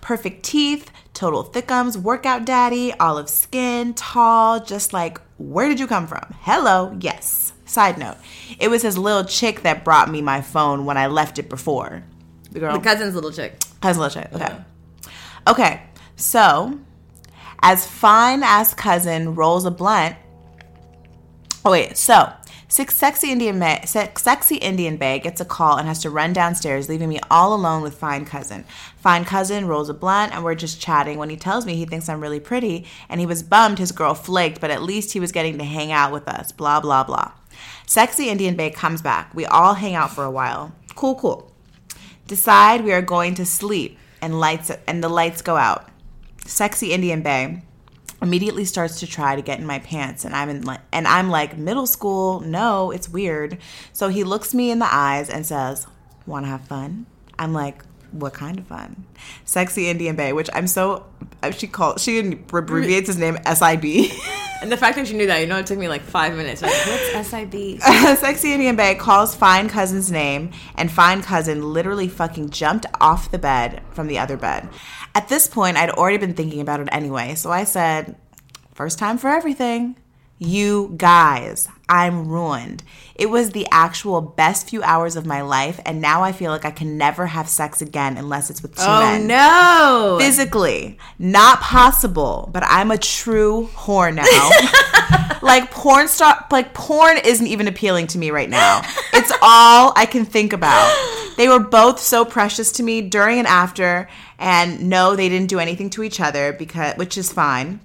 Perfect 0.00 0.44
teeth, 0.44 0.90
total 1.14 1.44
thickums, 1.44 1.96
workout 1.96 2.44
daddy, 2.44 2.92
olive 3.00 3.30
skin, 3.30 3.94
tall, 3.94 4.60
just 4.60 4.92
like, 4.92 5.20
where 5.38 5.68
did 5.68 5.80
you 5.80 5.86
come 5.86 6.06
from? 6.06 6.34
Hello, 6.40 6.96
yes. 7.00 7.47
Side 7.68 7.98
note, 7.98 8.16
it 8.58 8.68
was 8.68 8.82
his 8.82 8.96
little 8.96 9.24
chick 9.24 9.62
that 9.62 9.84
brought 9.84 10.10
me 10.10 10.22
my 10.22 10.40
phone 10.40 10.84
when 10.86 10.96
I 10.96 11.06
left 11.06 11.38
it 11.38 11.48
before. 11.48 12.02
The 12.50 12.60
girl? 12.60 12.72
The 12.72 12.82
cousin's 12.82 13.14
little 13.14 13.30
chick. 13.30 13.60
Cousin's 13.80 13.98
little 13.98 14.22
chick. 14.22 14.32
Okay. 14.34 14.56
Okay, 15.46 15.82
so 16.16 16.78
as 17.62 17.86
fine 17.86 18.42
as 18.42 18.74
cousin 18.74 19.34
rolls 19.34 19.64
a 19.66 19.70
blunt. 19.70 20.16
Oh 21.64 21.72
wait, 21.72 21.96
so 21.96 22.32
six 22.68 22.94
sexy 22.94 23.32
Indian 23.32 23.58
ma- 23.58 23.84
se- 23.84 24.12
sexy 24.16 24.56
Indian 24.56 24.96
bae 24.96 25.18
gets 25.18 25.40
a 25.40 25.44
call 25.44 25.76
and 25.76 25.88
has 25.88 26.00
to 26.00 26.10
run 26.10 26.32
downstairs, 26.32 26.88
leaving 26.88 27.08
me 27.08 27.18
all 27.30 27.52
alone 27.54 27.82
with 27.82 27.94
fine 27.98 28.24
cousin. 28.24 28.64
Fine 28.96 29.24
cousin 29.24 29.66
rolls 29.66 29.88
a 29.88 29.94
blunt 29.94 30.34
and 30.34 30.44
we're 30.44 30.54
just 30.54 30.80
chatting 30.80 31.18
when 31.18 31.30
he 31.30 31.36
tells 31.36 31.66
me 31.66 31.74
he 31.76 31.84
thinks 31.86 32.08
I'm 32.08 32.20
really 32.20 32.40
pretty 32.40 32.86
and 33.08 33.20
he 33.20 33.26
was 33.26 33.42
bummed 33.42 33.78
his 33.78 33.92
girl 33.92 34.14
flaked, 34.14 34.60
but 34.60 34.70
at 34.70 34.82
least 34.82 35.12
he 35.12 35.20
was 35.20 35.32
getting 35.32 35.58
to 35.58 35.64
hang 35.64 35.92
out 35.92 36.12
with 36.12 36.28
us. 36.28 36.52
Blah 36.52 36.80
blah 36.80 37.04
blah. 37.04 37.32
Sexy 37.88 38.28
Indian 38.28 38.54
bae 38.54 38.68
comes 38.68 39.00
back. 39.00 39.34
We 39.34 39.46
all 39.46 39.72
hang 39.72 39.94
out 39.94 40.10
for 40.10 40.22
a 40.22 40.30
while. 40.30 40.72
Cool, 40.94 41.14
cool. 41.14 41.50
Decide 42.26 42.84
we 42.84 42.92
are 42.92 43.00
going 43.00 43.34
to 43.36 43.46
sleep 43.46 43.98
and 44.20 44.38
lights 44.38 44.70
and 44.86 45.02
the 45.02 45.08
lights 45.08 45.40
go 45.40 45.56
out. 45.56 45.88
Sexy 46.44 46.92
indian 46.92 47.22
bae 47.22 47.62
immediately 48.20 48.66
starts 48.66 49.00
to 49.00 49.06
try 49.06 49.34
to 49.34 49.40
get 49.40 49.58
in 49.58 49.64
my 49.64 49.78
pants 49.78 50.26
and 50.26 50.34
i'm 50.34 50.50
in 50.50 50.62
like 50.62 50.80
and 50.92 51.08
i'm 51.08 51.30
like 51.30 51.56
middle 51.56 51.86
school? 51.86 52.40
No 52.40 52.90
it's 52.90 53.08
weird. 53.08 53.56
So 53.94 54.08
he 54.08 54.22
looks 54.22 54.52
me 54.52 54.70
in 54.70 54.80
the 54.80 54.94
eyes 54.94 55.30
and 55.30 55.46
says 55.46 55.86
want 56.26 56.44
to 56.44 56.50
have 56.50 56.68
fun? 56.68 57.06
I'm 57.38 57.54
like 57.54 57.82
what 58.12 58.32
kind 58.32 58.58
of 58.58 58.66
fun 58.66 59.04
sexy 59.44 59.88
indian 59.88 60.16
bae 60.16 60.32
which 60.32 60.50
i'm 60.54 60.66
so 60.66 61.04
uh, 61.42 61.50
she 61.50 61.66
called 61.66 62.00
she 62.00 62.18
abbreviates 62.18 63.06
his 63.06 63.18
name 63.18 63.36
sib 63.54 63.84
And 64.60 64.72
the 64.72 64.76
fact 64.76 64.96
that 64.96 65.08
you 65.08 65.16
knew 65.16 65.26
that, 65.26 65.38
you 65.38 65.46
know, 65.46 65.58
it 65.58 65.66
took 65.66 65.78
me 65.78 65.88
like 65.88 66.02
five 66.02 66.34
minutes. 66.34 66.62
Like, 66.62 66.72
What's 66.72 67.28
SIB? 67.28 67.80
Sexy 68.18 68.52
Indian 68.52 68.74
Bae 68.74 68.94
calls 68.94 69.34
Fine 69.34 69.68
Cousin's 69.68 70.10
name, 70.10 70.50
and 70.74 70.90
Fine 70.90 71.22
Cousin 71.22 71.72
literally 71.72 72.08
fucking 72.08 72.50
jumped 72.50 72.86
off 73.00 73.30
the 73.30 73.38
bed 73.38 73.82
from 73.92 74.08
the 74.08 74.18
other 74.18 74.36
bed. 74.36 74.68
At 75.14 75.28
this 75.28 75.46
point, 75.46 75.76
I'd 75.76 75.90
already 75.90 76.18
been 76.18 76.34
thinking 76.34 76.60
about 76.60 76.80
it 76.80 76.88
anyway, 76.90 77.36
so 77.36 77.52
I 77.52 77.64
said, 77.64 78.16
First 78.74 78.98
time 78.98 79.18
for 79.18 79.28
everything. 79.28 79.96
You 80.40 80.94
guys, 80.96 81.68
I'm 81.88 82.28
ruined. 82.28 82.84
It 83.16 83.28
was 83.28 83.50
the 83.50 83.66
actual 83.72 84.20
best 84.20 84.68
few 84.70 84.82
hours 84.84 85.16
of 85.16 85.26
my 85.26 85.40
life, 85.40 85.80
and 85.84 86.00
now 86.00 86.22
I 86.22 86.30
feel 86.30 86.52
like 86.52 86.64
I 86.64 86.70
can 86.70 86.96
never 86.96 87.26
have 87.26 87.48
sex 87.48 87.82
again 87.82 88.16
unless 88.16 88.48
it's 88.48 88.62
with 88.62 88.76
two 88.76 88.82
Oh 88.86 89.00
men. 89.00 89.26
no! 89.26 90.18
physically 90.20 90.96
not 91.18 91.60
possible 91.60 92.48
but 92.52 92.62
i'm 92.64 92.90
a 92.90 92.98
true 92.98 93.68
whore 93.74 94.14
now. 94.14 94.24
Like 95.40 95.70
porn 95.70 96.08
star 96.08 96.44
like 96.50 96.74
porn 96.74 97.16
isn't 97.24 97.46
even 97.46 97.68
appealing 97.68 98.08
to 98.08 98.18
me 98.18 98.30
right 98.32 98.50
now. 98.50 98.82
It's 99.14 99.30
all 99.40 99.92
i 99.96 100.04
can 100.04 100.24
think 100.24 100.52
about. 100.52 100.92
They 101.36 101.48
were 101.48 101.60
both 101.60 102.00
so 102.00 102.24
precious 102.24 102.72
to 102.72 102.82
me 102.82 103.02
during 103.02 103.38
and 103.38 103.46
after 103.46 104.08
and 104.38 104.88
no 104.90 105.14
they 105.16 105.28
didn't 105.28 105.48
do 105.48 105.58
anything 105.60 105.90
to 105.90 106.02
each 106.02 106.20
other 106.20 106.52
because 106.52 106.96
which 106.96 107.16
is 107.16 107.32
fine 107.32 107.80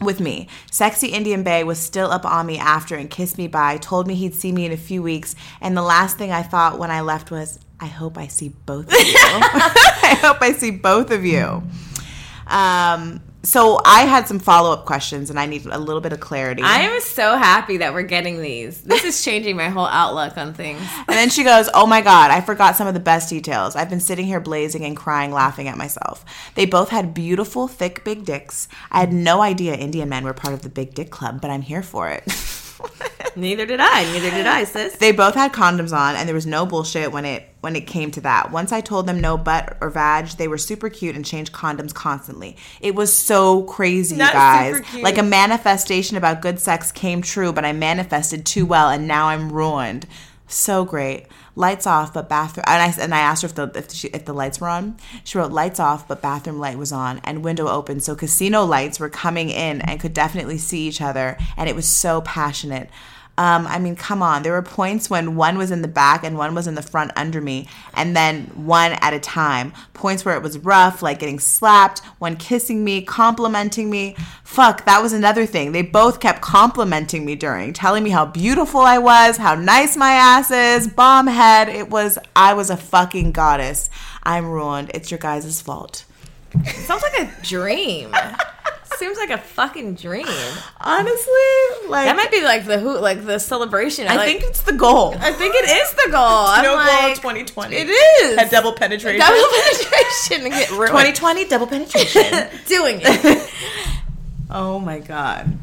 with 0.00 0.20
me. 0.20 0.48
Sexy 0.70 1.08
Indian 1.08 1.42
Bae 1.42 1.62
was 1.62 1.78
still 1.78 2.10
up 2.10 2.24
on 2.24 2.46
me 2.46 2.58
after 2.58 2.96
and 2.96 3.10
kissed 3.10 3.38
me 3.38 3.48
by, 3.48 3.76
told 3.76 4.06
me 4.06 4.14
he'd 4.14 4.34
see 4.34 4.52
me 4.52 4.64
in 4.64 4.72
a 4.72 4.76
few 4.76 5.02
weeks, 5.02 5.34
and 5.60 5.76
the 5.76 5.82
last 5.82 6.16
thing 6.16 6.32
I 6.32 6.42
thought 6.42 6.78
when 6.78 6.90
I 6.90 7.00
left 7.02 7.30
was, 7.30 7.58
I 7.78 7.86
hope 7.86 8.18
I 8.18 8.26
see 8.26 8.50
both 8.50 8.86
of 8.86 8.92
you. 8.92 8.98
I 9.16 10.18
hope 10.20 10.42
I 10.42 10.52
see 10.52 10.70
both 10.70 11.10
of 11.10 11.24
you. 11.24 11.62
Um, 12.46 13.22
so 13.42 13.80
I 13.84 14.02
had 14.02 14.28
some 14.28 14.38
follow 14.38 14.72
up 14.72 14.84
questions 14.84 15.30
and 15.30 15.40
I 15.40 15.46
need 15.46 15.64
a 15.64 15.78
little 15.78 16.00
bit 16.00 16.12
of 16.12 16.20
clarity. 16.20 16.62
I 16.62 16.82
am 16.82 17.00
so 17.00 17.36
happy 17.36 17.78
that 17.78 17.94
we're 17.94 18.02
getting 18.02 18.40
these. 18.42 18.82
This 18.82 19.04
is 19.04 19.24
changing 19.24 19.56
my 19.56 19.68
whole 19.68 19.86
outlook 19.86 20.36
on 20.36 20.52
things. 20.52 20.80
And 20.98 21.08
then 21.08 21.30
she 21.30 21.42
goes, 21.42 21.70
Oh 21.72 21.86
my 21.86 22.02
God, 22.02 22.30
I 22.30 22.42
forgot 22.42 22.76
some 22.76 22.86
of 22.86 22.94
the 22.94 23.00
best 23.00 23.30
details. 23.30 23.76
I've 23.76 23.88
been 23.88 24.00
sitting 24.00 24.26
here 24.26 24.40
blazing 24.40 24.84
and 24.84 24.96
crying, 24.96 25.32
laughing 25.32 25.68
at 25.68 25.78
myself. 25.78 26.24
They 26.54 26.66
both 26.66 26.90
had 26.90 27.14
beautiful, 27.14 27.66
thick, 27.66 28.04
big 28.04 28.24
dicks. 28.24 28.68
I 28.90 29.00
had 29.00 29.12
no 29.12 29.40
idea 29.40 29.74
Indian 29.74 30.08
men 30.08 30.24
were 30.24 30.34
part 30.34 30.54
of 30.54 30.62
the 30.62 30.68
Big 30.68 30.94
Dick 30.94 31.10
Club, 31.10 31.40
but 31.40 31.50
I'm 31.50 31.62
here 31.62 31.82
for 31.82 32.08
it. 32.08 32.24
Neither 33.36 33.64
did 33.66 33.80
I. 33.80 34.04
Neither 34.12 34.30
did 34.30 34.46
I, 34.46 34.64
sis. 34.64 34.96
they 34.96 35.12
both 35.12 35.34
had 35.34 35.52
condoms 35.52 35.96
on 35.96 36.16
and 36.16 36.28
there 36.28 36.34
was 36.34 36.46
no 36.46 36.66
bullshit 36.66 37.12
when 37.12 37.24
it 37.24 37.46
when 37.60 37.76
it 37.76 37.86
came 37.86 38.10
to 38.10 38.20
that 38.22 38.50
once 38.50 38.72
i 38.72 38.80
told 38.80 39.06
them 39.06 39.20
no 39.20 39.36
butt 39.36 39.76
or 39.80 39.90
vag 39.90 40.28
they 40.38 40.48
were 40.48 40.58
super 40.58 40.88
cute 40.88 41.14
and 41.14 41.24
changed 41.24 41.52
condoms 41.52 41.92
constantly 41.92 42.56
it 42.80 42.94
was 42.94 43.14
so 43.14 43.62
crazy 43.64 44.14
you 44.14 44.18
That's 44.18 44.80
guys 44.80 45.02
like 45.02 45.18
a 45.18 45.22
manifestation 45.22 46.16
about 46.16 46.40
good 46.40 46.58
sex 46.58 46.90
came 46.90 47.22
true 47.22 47.52
but 47.52 47.64
i 47.64 47.72
manifested 47.72 48.46
too 48.46 48.64
well 48.64 48.88
and 48.88 49.06
now 49.06 49.28
i'm 49.28 49.52
ruined 49.52 50.06
so 50.54 50.84
great. 50.84 51.26
Lights 51.56 51.86
off 51.86 52.14
but 52.14 52.28
bathroom 52.28 52.64
and 52.66 52.82
i, 52.82 53.02
and 53.02 53.14
I 53.14 53.20
asked 53.20 53.42
her 53.42 53.46
if 53.46 53.54
the 53.54 53.70
if, 53.74 53.92
she, 53.92 54.08
if 54.08 54.24
the 54.24 54.32
lights 54.32 54.60
were 54.60 54.68
on. 54.68 54.96
She 55.24 55.38
wrote 55.38 55.52
lights 55.52 55.80
off 55.80 56.08
but 56.08 56.22
bathroom 56.22 56.58
light 56.58 56.78
was 56.78 56.92
on 56.92 57.20
and 57.24 57.44
window 57.44 57.68
open. 57.68 58.00
So 58.00 58.14
casino 58.14 58.64
lights 58.64 59.00
were 59.00 59.08
coming 59.08 59.50
in 59.50 59.80
and 59.82 60.00
could 60.00 60.14
definitely 60.14 60.58
see 60.58 60.86
each 60.88 61.00
other 61.00 61.36
and 61.56 61.68
it 61.68 61.76
was 61.76 61.86
so 61.86 62.20
passionate 62.22 62.90
um, 63.40 63.66
I 63.66 63.78
mean, 63.78 63.96
come 63.96 64.22
on. 64.22 64.42
There 64.42 64.52
were 64.52 64.60
points 64.60 65.08
when 65.08 65.34
one 65.34 65.56
was 65.56 65.70
in 65.70 65.80
the 65.80 65.88
back 65.88 66.24
and 66.24 66.36
one 66.36 66.54
was 66.54 66.66
in 66.66 66.74
the 66.74 66.82
front 66.82 67.10
under 67.16 67.40
me, 67.40 67.68
and 67.94 68.14
then 68.14 68.42
one 68.54 68.92
at 68.92 69.14
a 69.14 69.18
time. 69.18 69.72
Points 69.94 70.26
where 70.26 70.36
it 70.36 70.42
was 70.42 70.58
rough, 70.58 71.00
like 71.00 71.20
getting 71.20 71.38
slapped, 71.38 72.00
one 72.18 72.36
kissing 72.36 72.84
me, 72.84 73.00
complimenting 73.00 73.88
me. 73.88 74.14
Fuck, 74.44 74.84
that 74.84 75.00
was 75.00 75.14
another 75.14 75.46
thing. 75.46 75.72
They 75.72 75.80
both 75.80 76.20
kept 76.20 76.42
complimenting 76.42 77.24
me 77.24 77.34
during, 77.34 77.72
telling 77.72 78.04
me 78.04 78.10
how 78.10 78.26
beautiful 78.26 78.82
I 78.82 78.98
was, 78.98 79.38
how 79.38 79.54
nice 79.54 79.96
my 79.96 80.12
ass 80.12 80.50
is, 80.50 80.86
bomb 80.86 81.26
head. 81.26 81.70
It 81.70 81.88
was, 81.88 82.18
I 82.36 82.52
was 82.52 82.68
a 82.68 82.76
fucking 82.76 83.32
goddess. 83.32 83.88
I'm 84.22 84.44
ruined. 84.44 84.90
It's 84.92 85.10
your 85.10 85.16
guys' 85.16 85.62
fault. 85.62 86.04
Sounds 86.84 87.02
like 87.02 87.18
a 87.20 87.32
dream. 87.42 88.14
Seems 89.00 89.16
like 89.16 89.30
a 89.30 89.38
fucking 89.38 89.94
dream. 89.94 90.26
Honestly, 90.78 91.32
like, 91.88 92.04
That 92.04 92.16
might 92.16 92.30
be 92.30 92.42
like 92.42 92.66
the 92.66 92.78
who, 92.78 92.98
like 92.98 93.24
the 93.24 93.38
celebration. 93.38 94.06
I 94.06 94.16
like, 94.16 94.26
think 94.26 94.42
it's 94.42 94.62
the 94.62 94.74
goal. 94.74 95.14
I 95.18 95.32
think 95.32 95.54
it 95.54 95.70
is 95.70 95.90
the 95.92 96.10
goal. 96.10 96.48
No 96.62 96.76
goal 96.76 97.08
like, 97.08 97.14
2020. 97.14 97.76
It 97.76 97.88
is 97.88 98.38
Had 98.38 98.50
double 98.50 98.74
penetration. 98.74 99.18
double 99.18 99.42
penetration 99.64 100.44
and 100.44 100.52
get 100.52 100.70
ruined. 100.72 100.88
2020 100.88 101.44
double 101.46 101.66
penetration. 101.66 102.20
doing 102.66 103.00
it. 103.02 103.50
oh 104.50 104.78
my 104.78 104.98
god. 104.98 105.58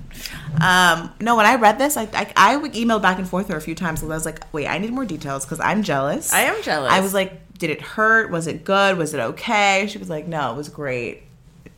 Um, 0.60 1.14
no, 1.22 1.36
when 1.36 1.46
I 1.46 1.58
read 1.58 1.78
this, 1.78 1.96
I, 1.96 2.10
I 2.14 2.34
I 2.36 2.56
emailed 2.56 3.04
back 3.04 3.20
and 3.20 3.30
forth 3.30 3.50
her 3.50 3.56
a 3.58 3.62
few 3.62 3.76
times 3.76 4.00
because 4.00 4.10
I 4.10 4.16
was 4.16 4.26
like, 4.26 4.52
wait, 4.52 4.66
I 4.68 4.80
need 4.80 4.92
more 4.92 5.06
details 5.06 5.46
because 5.46 5.60
I'm 5.60 5.84
jealous. 5.84 6.34
I 6.34 6.42
am 6.42 6.64
jealous. 6.64 6.92
I 6.92 7.02
was 7.02 7.14
like, 7.14 7.54
did 7.60 7.70
it 7.70 7.82
hurt? 7.82 8.32
Was 8.32 8.48
it 8.48 8.64
good? 8.64 8.98
Was 8.98 9.14
it 9.14 9.20
okay? 9.20 9.86
She 9.88 10.00
was 10.00 10.10
like, 10.10 10.28
no, 10.28 10.52
it 10.54 10.58
was 10.58 10.70
great. 10.70 11.22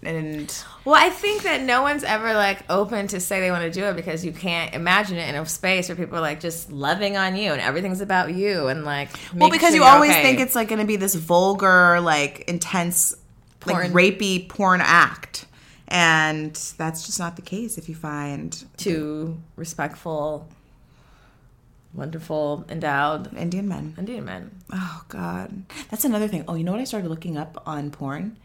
And 0.01 0.63
Well, 0.85 0.95
I 0.95 1.09
think 1.09 1.43
that 1.43 1.61
no 1.61 1.81
one's 1.81 2.05
ever 2.05 2.33
like 2.33 2.63
open 2.69 3.07
to 3.07 3.19
say 3.19 3.41
they 3.41 3.51
want 3.51 3.63
to 3.63 3.71
do 3.71 3.85
it 3.85 3.97
because 3.97 4.23
you 4.23 4.31
can't 4.31 4.73
imagine 4.73 5.17
it 5.17 5.27
in 5.27 5.35
a 5.35 5.45
space 5.45 5.89
where 5.89 5.95
people 5.97 6.17
are 6.17 6.21
like 6.21 6.39
just 6.39 6.71
loving 6.71 7.17
on 7.17 7.35
you 7.35 7.51
and 7.51 7.59
everything's 7.59 7.99
about 7.99 8.33
you 8.33 8.67
and 8.67 8.85
like. 8.85 9.09
well, 9.35 9.49
because 9.49 9.69
sure 9.69 9.77
you 9.77 9.83
always 9.83 10.11
okay. 10.11 10.21
think 10.21 10.39
it's 10.39 10.55
like 10.55 10.69
going 10.69 10.79
to 10.79 10.87
be 10.87 10.95
this 10.95 11.15
vulgar, 11.15 11.99
like 11.99 12.41
intense, 12.47 13.13
like 13.65 13.75
Porn. 13.75 13.91
rapey 13.91 14.47
porn 14.47 14.79
act, 14.81 15.45
and 15.89 16.53
that's 16.77 17.05
just 17.05 17.19
not 17.19 17.35
the 17.35 17.41
case. 17.41 17.77
If 17.77 17.89
you 17.89 17.95
find 17.95 18.63
two 18.77 19.37
respectful, 19.57 20.47
wonderful, 21.93 22.65
endowed 22.69 23.35
Indian 23.35 23.67
men. 23.67 23.95
Indian 23.97 24.23
men. 24.23 24.51
Oh 24.71 25.03
God, 25.09 25.63
that's 25.89 26.05
another 26.05 26.29
thing. 26.29 26.45
Oh, 26.47 26.55
you 26.55 26.63
know 26.63 26.71
what 26.71 26.79
I 26.79 26.85
started 26.85 27.09
looking 27.09 27.37
up 27.37 27.61
on 27.65 27.91
porn? 27.91 28.37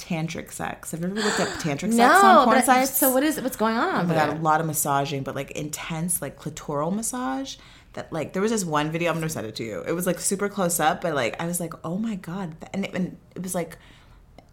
Tantric 0.00 0.50
sex. 0.50 0.92
Have 0.92 1.00
you 1.00 1.06
ever 1.06 1.14
looked 1.16 1.40
up 1.40 1.48
tantric 1.60 1.92
sex 1.92 2.24
on 2.24 2.44
porn 2.46 2.62
sites? 2.62 2.98
so 2.98 3.12
what 3.12 3.22
is 3.22 3.38
it? 3.38 3.44
what's 3.44 3.56
going 3.56 3.76
on? 3.76 4.10
Oh 4.10 4.14
god, 4.14 4.30
a 4.30 4.40
lot 4.40 4.60
of 4.60 4.66
massaging, 4.66 5.22
but 5.22 5.34
like 5.34 5.50
intense, 5.52 6.22
like 6.22 6.38
clitoral 6.38 6.94
massage. 6.94 7.56
That 7.94 8.12
like 8.12 8.32
there 8.32 8.42
was 8.42 8.50
this 8.50 8.64
one 8.64 8.90
video 8.90 9.10
I'm 9.10 9.16
gonna 9.16 9.28
send 9.28 9.46
it 9.46 9.56
to 9.56 9.64
you. 9.64 9.82
It 9.86 9.92
was 9.92 10.06
like 10.06 10.18
super 10.20 10.48
close 10.48 10.80
up, 10.80 11.00
but 11.00 11.14
like 11.14 11.40
I 11.40 11.46
was 11.46 11.60
like, 11.60 11.74
oh 11.84 11.98
my 11.98 12.14
god, 12.14 12.54
and 12.72 12.84
it, 12.84 12.94
and 12.94 13.16
it 13.34 13.42
was 13.42 13.54
like 13.54 13.78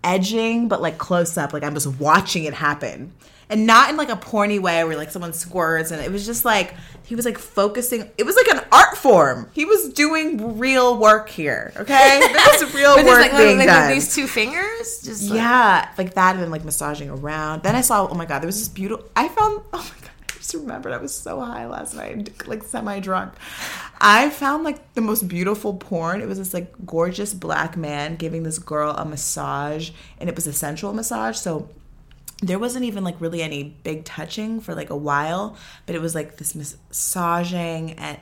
edging, 0.03 0.67
but 0.67 0.81
like 0.81 0.97
close 0.97 1.37
up. 1.37 1.53
Like 1.53 1.63
I'm 1.63 1.73
just 1.73 1.99
watching 1.99 2.45
it 2.45 2.53
happen, 2.53 3.13
and 3.49 3.65
not 3.65 3.89
in 3.89 3.97
like 3.97 4.09
a 4.09 4.15
porny 4.15 4.59
way 4.59 4.83
where 4.83 4.95
like 4.95 5.11
someone 5.11 5.33
squirts. 5.33 5.91
And 5.91 6.01
it 6.01 6.11
was 6.11 6.25
just 6.25 6.45
like 6.45 6.75
he 7.03 7.15
was 7.15 7.25
like 7.25 7.37
focusing. 7.37 8.09
It 8.17 8.25
was 8.25 8.35
like 8.35 8.47
an 8.49 8.65
art 8.71 8.97
form. 8.97 9.49
He 9.53 9.65
was 9.65 9.93
doing 9.93 10.57
real 10.59 10.97
work 10.97 11.29
here. 11.29 11.71
Okay, 11.77 12.19
This 12.33 12.61
is 12.61 12.73
real 12.73 12.95
work 12.97 13.05
like, 13.05 13.31
being 13.31 13.57
like, 13.57 13.67
done. 13.67 13.91
these 13.91 14.13
two 14.13 14.27
fingers, 14.27 15.01
just 15.03 15.29
like, 15.29 15.37
Yeah, 15.37 15.89
like 15.97 16.13
that, 16.15 16.35
and 16.35 16.43
then 16.43 16.51
like 16.51 16.65
massaging 16.65 17.09
around. 17.09 17.63
Then 17.63 17.75
I 17.75 17.81
saw, 17.81 18.07
oh 18.07 18.13
my 18.13 18.25
god, 18.25 18.39
there 18.39 18.47
was 18.47 18.59
this 18.59 18.67
beautiful. 18.67 19.05
I 19.15 19.27
found, 19.29 19.61
oh 19.71 19.77
my 19.77 19.81
god, 19.81 19.95
I 19.95 19.96
just 20.51 20.63
remembered 20.63 20.93
I 20.93 20.97
was 20.97 21.13
so 21.13 21.39
high 21.41 21.67
last 21.67 21.93
night, 21.93 22.47
like 22.47 22.63
semi 22.63 22.99
drunk. 22.99 23.33
I 23.99 24.29
found 24.29 24.63
like 24.63 24.93
the 24.93 25.01
most 25.01 25.27
beautiful 25.27 25.73
porn. 25.73 26.21
It 26.21 26.27
was 26.27 26.37
this 26.37 26.53
like 26.53 26.73
gorgeous 26.85 27.33
black 27.33 27.75
man 27.75 28.15
giving 28.15 28.43
this 28.43 28.59
girl 28.59 28.91
a 28.91 29.05
massage, 29.05 29.91
and 30.19 30.29
it 30.29 30.35
was 30.35 30.47
a 30.47 30.53
sensual 30.53 30.93
massage. 30.93 31.37
So 31.37 31.69
there 32.41 32.59
wasn't 32.59 32.85
even 32.85 33.03
like 33.03 33.19
really 33.19 33.41
any 33.41 33.63
big 33.63 34.05
touching 34.05 34.61
for 34.61 34.73
like 34.75 34.89
a 34.89 34.95
while, 34.97 35.57
but 35.85 35.95
it 35.95 36.01
was 36.01 36.15
like 36.15 36.37
this 36.37 36.55
massaging 36.55 37.93
and. 37.93 38.19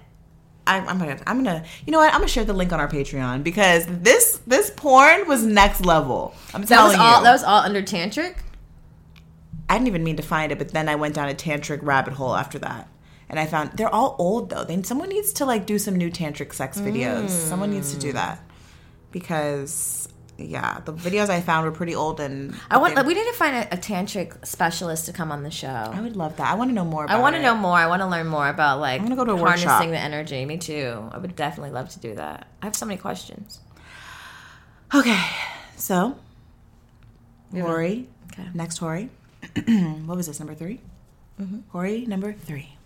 I'm, 0.68 0.88
I'm 0.90 0.98
gonna, 0.98 1.20
I'm 1.28 1.44
gonna, 1.44 1.64
you 1.86 1.92
know 1.92 2.00
what? 2.00 2.12
I'm 2.12 2.22
gonna 2.22 2.28
share 2.28 2.44
the 2.44 2.52
link 2.52 2.74
on 2.74 2.80
our 2.80 2.88
Patreon 2.88 3.44
because 3.44 3.86
this, 3.86 4.42
this 4.48 4.72
porn 4.72 5.28
was 5.28 5.44
next 5.46 5.86
level. 5.86 6.34
I'm 6.56 6.62
That 6.62 6.68
telling 6.70 6.94
was 6.94 6.98
all. 6.98 7.18
you. 7.20 7.24
That 7.24 7.32
was 7.34 7.44
all 7.44 7.60
under 7.60 7.84
tantric. 7.84 8.38
I 9.70 9.74
didn't 9.76 9.88
even 9.88 10.04
mean 10.04 10.18
to 10.18 10.24
find 10.24 10.52
it, 10.52 10.58
but 10.60 10.70
then 10.70 10.88
I 10.90 10.96
went 10.96 11.16
down 11.16 11.28
a 11.30 11.34
tantric 11.34 11.80
rabbit 11.82 12.14
hole 12.14 12.36
after 12.36 12.60
that. 12.60 12.88
And 13.30 13.40
I 13.40 13.48
found 13.48 13.72
they're 13.78 13.94
all 13.94 14.16
old 14.20 14.52
though. 14.52 14.64
Then 14.64 14.84
someone 14.84 15.10
needs 15.10 15.34
to 15.34 15.46
like 15.46 15.66
do 15.66 15.80
some 15.80 15.96
new 15.96 16.12
tantric 16.12 16.54
sex 16.54 16.80
videos. 16.80 17.26
Mm. 17.26 17.30
Someone 17.30 17.72
needs 17.72 17.92
to 17.94 18.00
do 18.00 18.14
that. 18.14 18.40
Because 19.12 20.08
yeah, 20.38 20.82
the 20.84 20.94
videos 20.94 21.30
I 21.30 21.40
found 21.42 21.66
were 21.66 21.72
pretty 21.72 21.96
old 21.96 22.20
and 22.20 22.54
I 22.70 22.78
want. 22.78 22.96
they- 22.96 23.02
we 23.02 23.14
need 23.16 23.24
to 23.26 23.34
find 23.34 23.56
a, 23.56 23.74
a 23.74 23.78
tantric 23.78 24.46
specialist 24.46 25.06
to 25.08 25.14
come 25.14 25.32
on 25.32 25.42
the 25.44 25.50
show. 25.50 25.68
I 25.94 26.02
would 26.02 26.16
love 26.16 26.38
that. 26.38 26.52
I 26.52 26.54
want 26.56 26.70
to 26.70 26.76
know 26.76 26.86
more 26.86 27.06
about 27.06 27.18
I 27.18 27.22
want 27.22 27.36
to 27.36 27.42
know 27.42 27.56
more. 27.56 27.78
I 27.78 27.88
want 27.88 28.02
to 28.02 28.08
learn 28.08 28.28
more 28.28 28.48
about 28.48 28.80
like 28.80 29.00
I'm 29.02 29.08
gonna 29.08 29.16
go 29.16 29.26
to 29.26 29.32
a 29.34 29.38
harnessing 29.38 29.68
workshop. 29.70 29.90
the 29.90 29.98
energy. 29.98 30.46
Me 30.46 30.58
too. 30.58 31.10
I 31.12 31.18
would 31.18 31.36
definitely 31.36 31.72
love 31.72 31.90
to 31.90 32.00
do 32.00 32.14
that. 32.16 32.48
I 32.62 32.66
have 32.66 32.76
so 32.76 32.86
many 32.86 33.00
questions. 33.00 33.60
Okay. 34.94 35.20
So 35.78 36.18
Lori, 37.52 38.08
Okay. 38.34 38.48
Next 38.54 38.78
Hori. 38.80 39.10
what 40.06 40.18
was 40.18 40.28
this, 40.28 40.40
number 40.40 40.54
3 40.54 40.80
mm-hmm. 41.42 41.60
Hori, 41.70 42.06
number 42.06 42.34
three. 42.34 42.78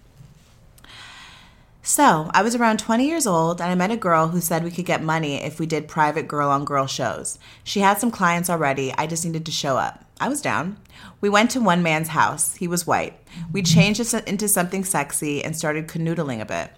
So, 1.81 2.29
I 2.35 2.43
was 2.43 2.55
around 2.55 2.77
20 2.77 3.07
years 3.07 3.25
old 3.25 3.59
and 3.59 3.71
I 3.71 3.75
met 3.75 3.89
a 3.89 3.97
girl 3.97 4.27
who 4.27 4.39
said 4.39 4.63
we 4.63 4.69
could 4.69 4.85
get 4.85 5.01
money 5.01 5.41
if 5.41 5.59
we 5.59 5.65
did 5.65 5.87
private 5.87 6.27
girl 6.27 6.49
on 6.49 6.65
girl 6.65 6.85
shows. 6.85 7.39
She 7.63 7.79
had 7.79 7.97
some 7.97 8.11
clients 8.11 8.49
already, 8.49 8.93
I 8.95 9.07
just 9.07 9.25
needed 9.25 9.45
to 9.47 9.51
show 9.51 9.77
up. 9.77 10.05
I 10.19 10.29
was 10.29 10.41
down. 10.41 10.77
We 11.21 11.29
went 11.29 11.49
to 11.51 11.61
one 11.61 11.81
man's 11.81 12.09
house. 12.09 12.55
He 12.55 12.67
was 12.67 12.85
white. 12.85 13.19
We 13.51 13.63
mm-hmm. 13.63 13.73
changed 13.73 14.13
it 14.13 14.27
into 14.27 14.47
something 14.47 14.83
sexy 14.83 15.43
and 15.43 15.57
started 15.57 15.87
canoodling 15.87 16.41
a 16.41 16.45
bit. 16.45 16.71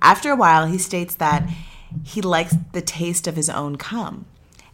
After 0.00 0.32
a 0.32 0.36
while, 0.36 0.66
he 0.66 0.78
states 0.78 1.14
that 1.16 1.48
he 2.02 2.20
likes 2.20 2.56
the 2.72 2.82
taste 2.82 3.28
of 3.28 3.36
his 3.36 3.48
own 3.48 3.76
cum 3.76 4.26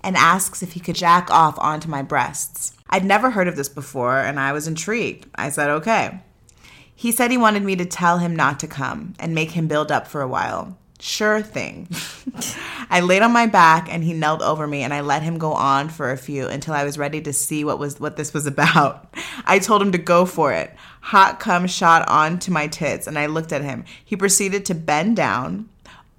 and 0.03 0.17
asks 0.17 0.63
if 0.63 0.73
he 0.73 0.81
could 0.81 0.97
jack 0.97 1.31
off 1.31 1.59
onto 1.59 1.89
my 1.89 2.03
breasts. 2.03 2.73
I'd 2.91 3.05
never 3.05 3.31
heard 3.31 3.49
of 3.49 3.57
this 3.57 3.69
before 3.69 4.19
and 4.19 4.39
I 4.39 4.53
was 4.53 4.69
intrigued. 4.69 5.27
I 5.35 5.51
said, 5.51 5.71
okay. 5.71 6.21
He 6.95 7.11
said 7.11 7.31
he 7.31 7.39
wanted 7.39 7.65
me 7.65 7.75
to 7.77 7.85
tell 7.85 8.19
him 8.19 8.37
not 8.37 8.61
to 8.61 8.67
come 8.67 9.15
and 9.19 9.35
make 9.35 9.53
him 9.53 9.67
build 9.67 9.91
up 9.91 10.07
for 10.07 10.21
a 10.21 10.29
while. 10.29 10.77
Sure 11.01 11.43
thing. 11.43 11.89
I 12.91 13.01
laid 13.01 13.23
on 13.23 13.33
my 13.33 13.47
back 13.47 13.93
and 13.93 14.05
he 14.05 14.13
knelt 14.13 14.41
over 14.41 14.69
me 14.69 14.83
and 14.83 14.95
I 14.95 15.01
let 15.01 15.25
him 15.25 15.37
go 15.37 15.53
on 15.53 15.89
for 15.89 16.13
a 16.13 16.17
few 16.17 16.47
until 16.47 16.75
I 16.75 16.85
was 16.85 16.97
ready 16.97 17.21
to 17.23 17.33
see 17.33 17.65
what 17.65 17.81
was 17.81 17.99
what 17.99 18.17
this 18.17 18.33
was 18.33 18.47
about. 18.53 19.13
I 19.45 19.59
told 19.59 19.83
him 19.83 19.91
to 19.93 19.99
go 19.99 20.27
for 20.27 20.53
it. 20.53 20.73
Hot 21.01 21.41
cum 21.41 21.67
shot 21.67 22.09
onto 22.09 22.53
my 22.53 22.69
tits 22.69 23.09
and 23.09 23.19
I 23.19 23.27
looked 23.27 23.53
at 23.53 23.65
him. 23.65 23.85
He 24.05 24.15
proceeded 24.15 24.65
to 24.67 24.75
bend 24.77 25.17
down, 25.17 25.69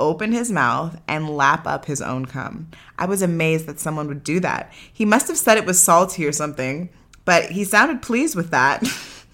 open 0.04 0.32
his 0.32 0.51
mouth, 0.51 0.99
and 1.08 1.30
lap 1.30 1.66
up 1.66 1.86
his 1.86 2.01
own 2.01 2.26
cum. 2.26 2.70
I 2.97 3.06
was 3.06 3.22
amazed 3.22 3.66
that 3.68 3.80
someone 3.80 4.08
would 4.08 4.24
do 4.24 4.39
that. 4.41 4.72
He 4.91 5.06
must 5.06 5.28
have 5.28 5.38
said 5.38 5.58
it 5.58 5.66
was 5.66 5.82
salty 5.82 6.26
or 6.26 6.32
something, 6.32 6.89
but 7.26 7.51
he 7.51 7.64
sounded 7.64 8.01
pleased 8.01 8.36
with 8.36 8.51
that. 8.51 8.84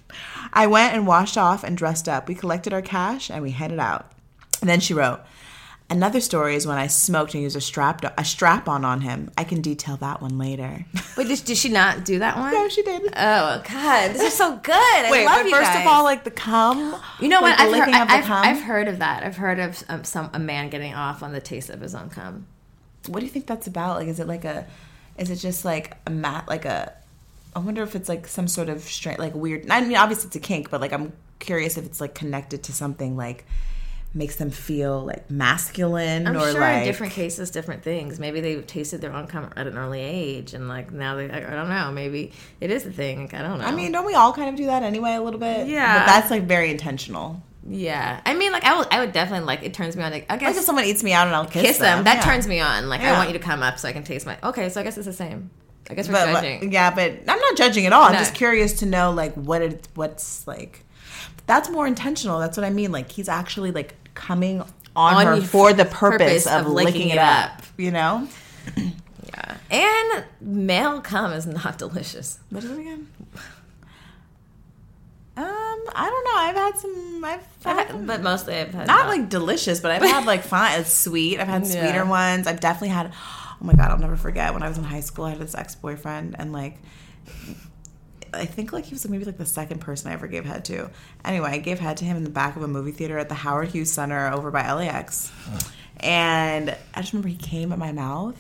I 0.54 0.68
went 0.68 0.94
and 0.94 1.06
washed 1.06 1.38
off 1.38 1.64
and 1.64 1.78
dressed 1.78 2.08
up. 2.08 2.28
We 2.28 2.36
collected 2.36 2.74
our 2.74 2.82
cash 2.82 3.30
and 3.30 3.44
we 3.44 3.52
headed 3.52 3.80
out. 3.80 4.12
And 4.62 4.70
then 4.70 4.80
she 4.80 4.94
wrote, 4.94 5.22
Another 5.92 6.22
story 6.22 6.54
is 6.54 6.68
when 6.68 6.78
I 6.78 6.86
smoked 6.86 7.34
and 7.34 7.42
used 7.42 7.56
a 7.56 7.62
strap 7.62 8.04
a 8.16 8.24
strap 8.24 8.70
on 8.70 8.86
on 8.86 9.02
him. 9.02 9.32
I 9.36 9.44
can 9.44 9.62
detail 9.62 9.98
that 9.98 10.22
one 10.22 10.38
later. 10.38 10.86
Wait, 11.18 11.28
did, 11.28 11.44
did 11.44 11.58
she 11.58 11.70
not 11.70 12.06
do 12.06 12.20
that 12.20 12.38
one? 12.38 12.54
no, 12.54 12.70
she 12.70 12.84
did. 12.84 13.02
Oh 13.08 13.64
God, 13.68 14.12
this 14.14 14.22
is 14.22 14.34
so 14.34 14.58
good. 14.58 14.76
I 14.76 15.10
Wait, 15.10 15.26
love 15.26 15.38
but 15.38 15.46
you 15.46 15.52
first 15.52 15.72
guys. 15.72 15.82
of 15.82 15.92
all, 15.92 16.04
like 16.04 16.24
the 16.24 16.32
cum. 16.32 16.96
you 17.20 17.28
know 17.28 17.42
like 17.42 17.58
what? 17.58 17.68
I've 17.68 17.86
heard, 17.86 17.90
I've. 17.90 18.30
I've 18.30 18.62
heard 18.62 18.88
of 18.88 19.00
that. 19.00 19.24
I've 19.24 19.38
heard 19.38 19.58
of 19.58 19.84
um, 19.90 20.04
some 20.04 20.30
a 20.34 20.40
man 20.40 20.70
getting 20.70 20.94
off 20.94 21.24
on 21.24 21.34
the 21.34 21.42
taste 21.42 21.72
of 21.72 21.82
his 21.82 21.96
own 21.96 22.10
cum. 22.10 22.46
What 23.08 23.22
do 23.22 23.26
you 23.26 23.32
think 23.32 23.48
that's 23.48 23.66
about? 23.66 23.98
Like, 23.98 24.10
is 24.10 24.20
it 24.20 24.28
like 24.28 24.46
a, 24.46 24.68
is 25.18 25.32
it 25.32 25.38
just 25.38 25.66
like 25.66 25.98
a 26.06 26.12
mat, 26.12 26.48
like 26.48 26.66
a? 26.66 26.94
I 27.56 27.60
wonder 27.60 27.82
if 27.82 27.96
it's 27.96 28.08
like 28.08 28.28
some 28.28 28.48
sort 28.48 28.70
of 28.70 28.84
strange, 28.84 29.18
like 29.18 29.34
weird. 29.34 29.68
I 29.72 29.82
mean, 29.82 29.98
obviously 29.98 30.28
it's 30.28 30.36
a 30.36 30.40
kink, 30.40 30.70
but 30.70 30.82
like 30.82 30.94
I'm 30.94 31.14
curious 31.40 31.80
if 31.80 31.86
it's 31.86 32.00
like 32.00 32.14
connected 32.14 32.62
to 32.64 32.74
something 32.74 33.18
like 33.18 33.46
makes 34.14 34.38
them 34.38 34.50
feel 34.50 35.06
like 35.06 35.30
masculine 35.30 36.26
I'm 36.28 36.36
or 36.36 36.52
sure 36.52 36.60
like 36.60 36.78
in 36.80 36.84
different 36.86 37.14
cases, 37.14 37.52
different 37.52 37.84
things. 37.84 38.20
Maybe 38.20 38.42
they 38.42 38.60
tasted 38.62 39.02
their 39.02 39.14
own 39.14 39.28
cum 39.28 39.52
at 39.56 39.68
an 39.68 39.78
early 39.78 40.02
age, 40.02 40.54
and 40.54 40.68
like 40.68 40.92
now 40.92 41.16
they, 41.16 41.30
I, 41.30 41.38
I 41.38 41.56
don't 41.56 41.70
know. 41.70 41.92
Maybe 41.92 42.32
it 42.60 42.72
is 42.72 42.86
a 42.86 42.92
thing. 42.92 43.30
I 43.34 43.42
don't 43.44 43.60
know. 43.60 43.66
I 43.66 43.72
mean, 43.72 43.92
don't 43.92 44.06
we 44.06 44.16
all 44.16 44.34
kind 44.34 44.50
of 44.50 44.56
do 44.56 44.66
that 44.66 44.82
anyway, 44.84 45.14
a 45.14 45.22
little 45.22 45.40
bit? 45.40 45.68
Yeah. 45.68 46.00
but 46.00 46.06
that's 46.08 46.32
like 46.32 46.44
very 46.44 46.72
intentional. 46.72 47.42
yeah. 47.68 48.20
I 48.26 48.34
mean, 48.34 48.52
like 48.52 48.64
I 48.64 48.78
would, 48.78 48.88
I 48.92 49.00
would 49.02 49.12
definitely 49.12 49.46
like. 49.46 49.62
It 49.64 49.74
turns 49.76 49.96
me 49.96 50.02
on. 50.04 50.12
Like, 50.12 50.26
I 50.30 50.34
Like 50.34 50.40
guess 50.42 50.58
if 50.58 50.64
someone 50.64 50.86
eats 50.86 51.04
me 51.04 51.14
out 51.14 51.28
and 51.28 51.36
I'll 51.36 51.46
kiss, 51.46 51.62
kiss 51.62 51.78
them. 51.78 52.04
That 52.06 52.18
yeah. 52.18 52.22
turns 52.32 52.48
me 52.48 52.60
on. 52.60 52.90
Like 52.90 53.02
I 53.02 53.12
want 53.14 53.30
you 53.30 53.34
to 53.38 53.44
come 53.44 53.62
up 53.62 53.78
so 53.78 53.88
I 53.88 53.92
can 53.94 54.04
taste 54.04 54.26
my. 54.26 54.38
Okay, 54.44 54.70
so 54.70 54.82
I 54.82 54.84
guess 54.84 54.98
it's 54.98 55.06
the 55.08 55.14
same. 55.14 55.52
I 55.92 55.94
guess 55.96 56.08
we're 56.08 56.14
But, 56.14 56.34
but- 56.34 56.42
judging. 56.42 56.72
yeah, 56.72 56.90
but 56.94 57.12
I'm 57.28 57.40
not 57.40 57.58
judging 57.58 57.86
at 57.86 57.94
all. 57.94 58.04
I'm 58.04 58.14
just 58.18 58.34
curious 58.36 58.74
to 58.80 58.86
know 58.86 59.12
like 59.12 59.34
what 59.36 59.62
it 59.62 59.88
what's 59.96 60.48
like. 60.48 60.84
That's 61.50 61.68
more 61.68 61.88
intentional. 61.88 62.38
That's 62.40 62.56
what 62.56 62.64
I 62.64 62.70
mean. 62.70 62.92
Like 62.92 63.12
he's 63.12 63.28
actually 63.28 63.72
like 63.72 63.96
coming 64.14 64.62
on, 64.96 65.14
On 65.16 65.26
her 65.26 65.42
for 65.42 65.74
the 65.74 65.84
purpose, 65.86 66.46
purpose 66.46 66.48
of, 66.48 66.68
of 66.68 66.72
licking, 66.72 66.94
licking 66.94 67.10
it 67.10 67.18
up. 67.18 67.54
up. 67.58 67.64
You 67.76 67.90
know? 67.90 68.28
Yeah. 68.78 69.58
And 69.72 70.26
male 70.42 71.02
cum 71.02 71.32
is 71.34 71.48
not 71.48 71.80
delicious. 71.80 72.38
What 72.52 72.64
is 72.64 72.70
it 72.70 72.80
again? 72.80 73.08
Um, 75.38 75.46
I 75.96 76.10
don't 76.10 76.24
know. 76.26 76.36
I've 76.36 76.56
had 76.56 76.78
some. 76.78 77.24
I've, 77.26 77.44
I've 77.66 77.88
had, 77.88 78.06
but 78.08 78.22
mostly 78.22 78.56
I've 78.56 78.74
had 78.74 78.88
not 78.88 79.08
like 79.08 79.30
delicious, 79.30 79.80
but 79.80 79.90
I've 79.92 80.02
had 80.02 80.26
like 80.26 80.44
fine. 80.44 80.80
It's 80.82 80.92
sweet. 80.94 81.40
I've 81.40 81.48
had 81.48 81.66
Yeah. 81.66 81.82
sweeter 81.86 82.06
ones. 82.06 82.46
I've 82.46 82.60
definitely 82.60 82.90
had. 82.90 83.12
Oh 83.14 83.58
my 83.66 83.74
god, 83.74 83.92
I'll 83.92 84.00
never 84.00 84.18
forget 84.18 84.54
when 84.54 84.64
I 84.64 84.68
was 84.68 84.78
in 84.78 84.84
high 84.84 85.00
school. 85.00 85.26
I 85.26 85.32
had 85.32 85.40
this 85.40 85.56
ex 85.56 85.76
boyfriend, 85.76 86.36
and 86.38 86.52
like, 86.54 86.78
I 88.34 88.46
think 88.46 88.72
like 88.74 88.86
he 88.86 88.94
was 88.94 89.08
maybe 89.08 89.26
like 89.26 89.38
the 89.38 89.46
second 89.46 89.80
person 89.80 90.10
I 90.10 90.14
ever 90.14 90.28
gave 90.28 90.46
head 90.46 90.66
to. 90.66 90.90
Anyway, 91.26 91.50
I 91.50 91.58
gave 91.58 91.80
head 91.80 91.98
to 91.98 92.06
him 92.06 92.18
in 92.18 92.24
the 92.24 92.30
back 92.30 92.56
of 92.56 92.64
a 92.64 92.68
movie 92.68 92.92
theater 92.92 93.18
at 93.18 93.30
the 93.30 93.36
Howard 93.36 93.70
Hughes 93.70 93.92
Center 93.92 94.32
over 94.32 94.52
by 94.52 94.72
LAX, 94.72 95.32
and 96.00 96.76
I 96.94 97.02
just 97.02 97.14
remember 97.14 97.30
he 97.30 97.36
came 97.36 97.72
at 97.72 97.80
my 97.80 97.92
mouth 97.92 98.38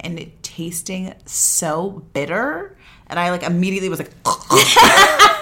and 0.00 0.18
it 0.18 0.42
tasting 0.42 1.14
so 1.26 2.02
bitter, 2.12 2.76
and 3.06 3.18
I 3.18 3.30
like 3.30 3.42
immediately 3.42 3.88
was 3.88 3.98
like. 3.98 4.12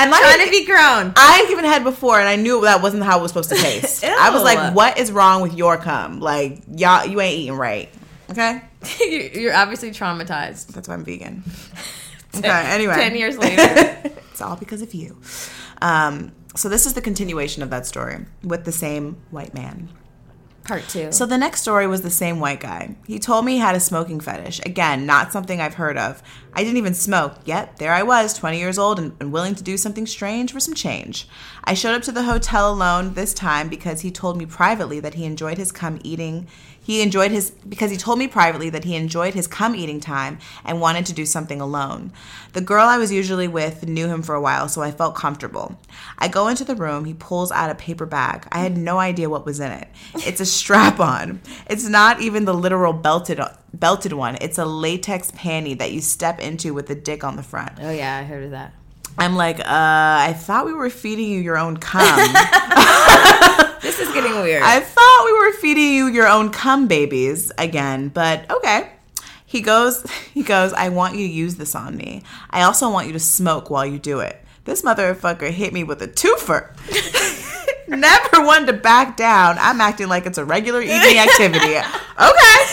And 0.00 0.12
like, 0.12 0.20
trying 0.20 0.44
to 0.44 0.50
be 0.52 0.64
grown. 0.64 1.12
I 1.16 1.38
had 1.40 1.48
given 1.48 1.64
head 1.64 1.82
before, 1.82 2.20
and 2.20 2.28
I 2.28 2.36
knew 2.36 2.60
that 2.60 2.82
wasn't 2.82 3.02
how 3.02 3.18
it 3.18 3.22
was 3.22 3.32
supposed 3.32 3.48
to 3.48 3.56
taste. 3.56 4.04
I 4.04 4.30
was 4.30 4.44
like, 4.44 4.72
"What 4.72 4.96
is 4.96 5.10
wrong 5.10 5.42
with 5.42 5.54
your 5.54 5.76
cum? 5.76 6.20
Like, 6.20 6.60
y'all, 6.72 7.04
you 7.04 7.20
ain't 7.20 7.36
eating 7.36 7.56
right." 7.56 7.88
Okay, 8.30 8.62
You're 9.34 9.54
obviously 9.54 9.90
traumatized. 9.90 10.68
that's 10.68 10.86
why 10.86 10.94
I'm 10.94 11.04
vegan. 11.04 11.42
Okay. 12.36 12.48
Anyway, 12.48 12.94
Ten 12.94 13.16
years 13.16 13.38
later. 13.38 13.62
it's 14.30 14.40
all 14.40 14.56
because 14.56 14.82
of 14.82 14.94
you. 14.94 15.16
Um, 15.80 16.32
so 16.54 16.68
this 16.68 16.86
is 16.86 16.94
the 16.94 17.00
continuation 17.00 17.62
of 17.62 17.70
that 17.70 17.86
story 17.86 18.26
with 18.42 18.64
the 18.64 18.72
same 18.72 19.16
white 19.30 19.54
man. 19.54 19.88
Part 20.64 20.86
two. 20.86 21.10
So 21.12 21.24
the 21.24 21.38
next 21.38 21.62
story 21.62 21.86
was 21.86 22.02
the 22.02 22.10
same 22.10 22.40
white 22.40 22.60
guy. 22.60 22.94
He 23.06 23.18
told 23.18 23.46
me 23.46 23.52
he 23.52 23.58
had 23.58 23.74
a 23.74 23.80
smoking 23.80 24.20
fetish. 24.20 24.60
Again, 24.66 25.06
not 25.06 25.32
something 25.32 25.62
I've 25.62 25.74
heard 25.74 25.96
of. 25.96 26.22
I 26.52 26.62
didn't 26.62 26.76
even 26.76 26.92
smoke, 26.92 27.36
yet 27.46 27.78
there 27.78 27.94
I 27.94 28.02
was, 28.02 28.34
20 28.34 28.58
years 28.58 28.78
old 28.78 28.98
and, 28.98 29.16
and 29.18 29.32
willing 29.32 29.54
to 29.54 29.62
do 29.62 29.78
something 29.78 30.06
strange 30.06 30.52
for 30.52 30.60
some 30.60 30.74
change. 30.74 31.26
I 31.64 31.72
showed 31.72 31.94
up 31.94 32.02
to 32.02 32.12
the 32.12 32.24
hotel 32.24 32.70
alone 32.70 33.14
this 33.14 33.32
time 33.32 33.70
because 33.70 34.02
he 34.02 34.10
told 34.10 34.36
me 34.36 34.44
privately 34.44 35.00
that 35.00 35.14
he 35.14 35.24
enjoyed 35.24 35.56
his 35.56 35.72
cum 35.72 36.00
eating. 36.04 36.46
He 36.88 37.02
enjoyed 37.02 37.32
his 37.32 37.50
because 37.50 37.90
he 37.90 37.98
told 37.98 38.18
me 38.18 38.28
privately 38.28 38.70
that 38.70 38.84
he 38.84 38.96
enjoyed 38.96 39.34
his 39.34 39.46
come 39.46 39.74
eating 39.74 40.00
time 40.00 40.38
and 40.64 40.80
wanted 40.80 41.04
to 41.04 41.12
do 41.12 41.26
something 41.26 41.60
alone. 41.60 42.14
The 42.54 42.62
girl 42.62 42.86
I 42.86 42.96
was 42.96 43.12
usually 43.12 43.46
with 43.46 43.86
knew 43.86 44.08
him 44.08 44.22
for 44.22 44.34
a 44.34 44.40
while, 44.40 44.70
so 44.70 44.80
I 44.80 44.90
felt 44.90 45.14
comfortable. 45.14 45.78
I 46.18 46.28
go 46.28 46.48
into 46.48 46.64
the 46.64 46.74
room, 46.74 47.04
he 47.04 47.12
pulls 47.12 47.52
out 47.52 47.68
a 47.68 47.74
paper 47.74 48.06
bag. 48.06 48.48
I 48.50 48.60
had 48.60 48.78
no 48.78 48.96
idea 48.96 49.28
what 49.28 49.44
was 49.44 49.60
in 49.60 49.70
it. 49.70 49.86
It's 50.14 50.40
a 50.40 50.46
strap 50.58 50.98
on. 50.98 51.42
It's 51.68 51.86
not 51.86 52.22
even 52.22 52.46
the 52.46 52.54
literal 52.54 52.94
belted 52.94 53.38
belted 53.74 54.14
one. 54.14 54.38
It's 54.40 54.56
a 54.56 54.64
latex 54.64 55.30
panty 55.32 55.76
that 55.76 55.92
you 55.92 56.00
step 56.00 56.40
into 56.40 56.72
with 56.72 56.86
the 56.86 56.94
dick 56.94 57.22
on 57.22 57.36
the 57.36 57.42
front. 57.42 57.72
oh 57.82 57.90
yeah, 57.90 58.16
I 58.16 58.22
heard 58.22 58.44
of 58.44 58.52
that. 58.52 58.72
I'm 59.18 59.36
like, 59.36 59.60
uh, 59.60 59.64
I 59.66 60.34
thought 60.36 60.66
we 60.66 60.72
were 60.72 60.90
feeding 60.90 61.28
you 61.28 61.40
your 61.40 61.58
own 61.58 61.76
cum. 61.76 62.18
This 63.80 64.00
is 64.00 64.12
getting 64.12 64.32
weird. 64.42 64.62
I 64.62 64.80
thought 64.80 65.22
we 65.24 65.32
were 65.38 65.52
feeding 65.52 65.94
you 65.94 66.06
your 66.08 66.26
own 66.26 66.50
cum 66.50 66.88
babies 66.88 67.52
again, 67.58 68.08
but 68.08 68.50
okay. 68.50 68.90
He 69.46 69.60
goes, 69.60 70.04
he 70.34 70.42
goes, 70.42 70.72
I 70.72 70.88
want 70.88 71.16
you 71.16 71.26
to 71.26 71.32
use 71.32 71.56
this 71.56 71.74
on 71.74 71.96
me. 71.96 72.22
I 72.50 72.62
also 72.62 72.90
want 72.90 73.06
you 73.06 73.12
to 73.12 73.20
smoke 73.20 73.70
while 73.70 73.86
you 73.86 73.98
do 73.98 74.20
it. 74.20 74.42
This 74.64 74.82
motherfucker 74.82 75.50
hit 75.50 75.72
me 75.72 75.84
with 75.84 76.02
a 76.02 76.08
twofer. 76.08 76.74
Never 77.96 78.44
one 78.44 78.66
to 78.66 78.72
back 78.72 79.16
down. 79.16 79.56
I'm 79.58 79.80
acting 79.80 80.08
like 80.08 80.26
it's 80.26 80.38
a 80.38 80.44
regular 80.44 80.80
evening 80.82 81.18
activity. 81.18 81.76
Okay. 81.76 81.84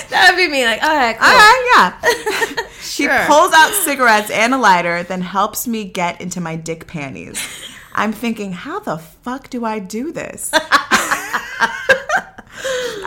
that 0.10 0.28
would 0.32 0.38
be 0.38 0.48
me. 0.50 0.66
Like, 0.66 0.84
all 0.84 0.94
right, 0.96 1.18
cool. 1.18 1.28
All 1.28 1.34
right, 1.34 1.94
yeah. 2.58 2.68
she 2.82 3.04
Sure. 3.04 3.26
pulls 3.26 3.54
out 3.54 3.72
cigarettes 3.84 4.30
and 4.30 4.54
a 4.54 4.58
lighter, 4.58 5.04
then 5.04 5.22
helps 5.22 5.68
me 5.68 5.86
get 5.86 6.20
into 6.20 6.42
my 6.42 6.56
dick 6.56 6.86
panties. 6.88 7.40
I'm 7.94 8.12
thinking, 8.12 8.52
how 8.52 8.80
the 8.80 8.98
fuck 8.98 9.50
do 9.50 9.64
I 9.64 9.80
do 9.80 10.12
this? 10.12 10.52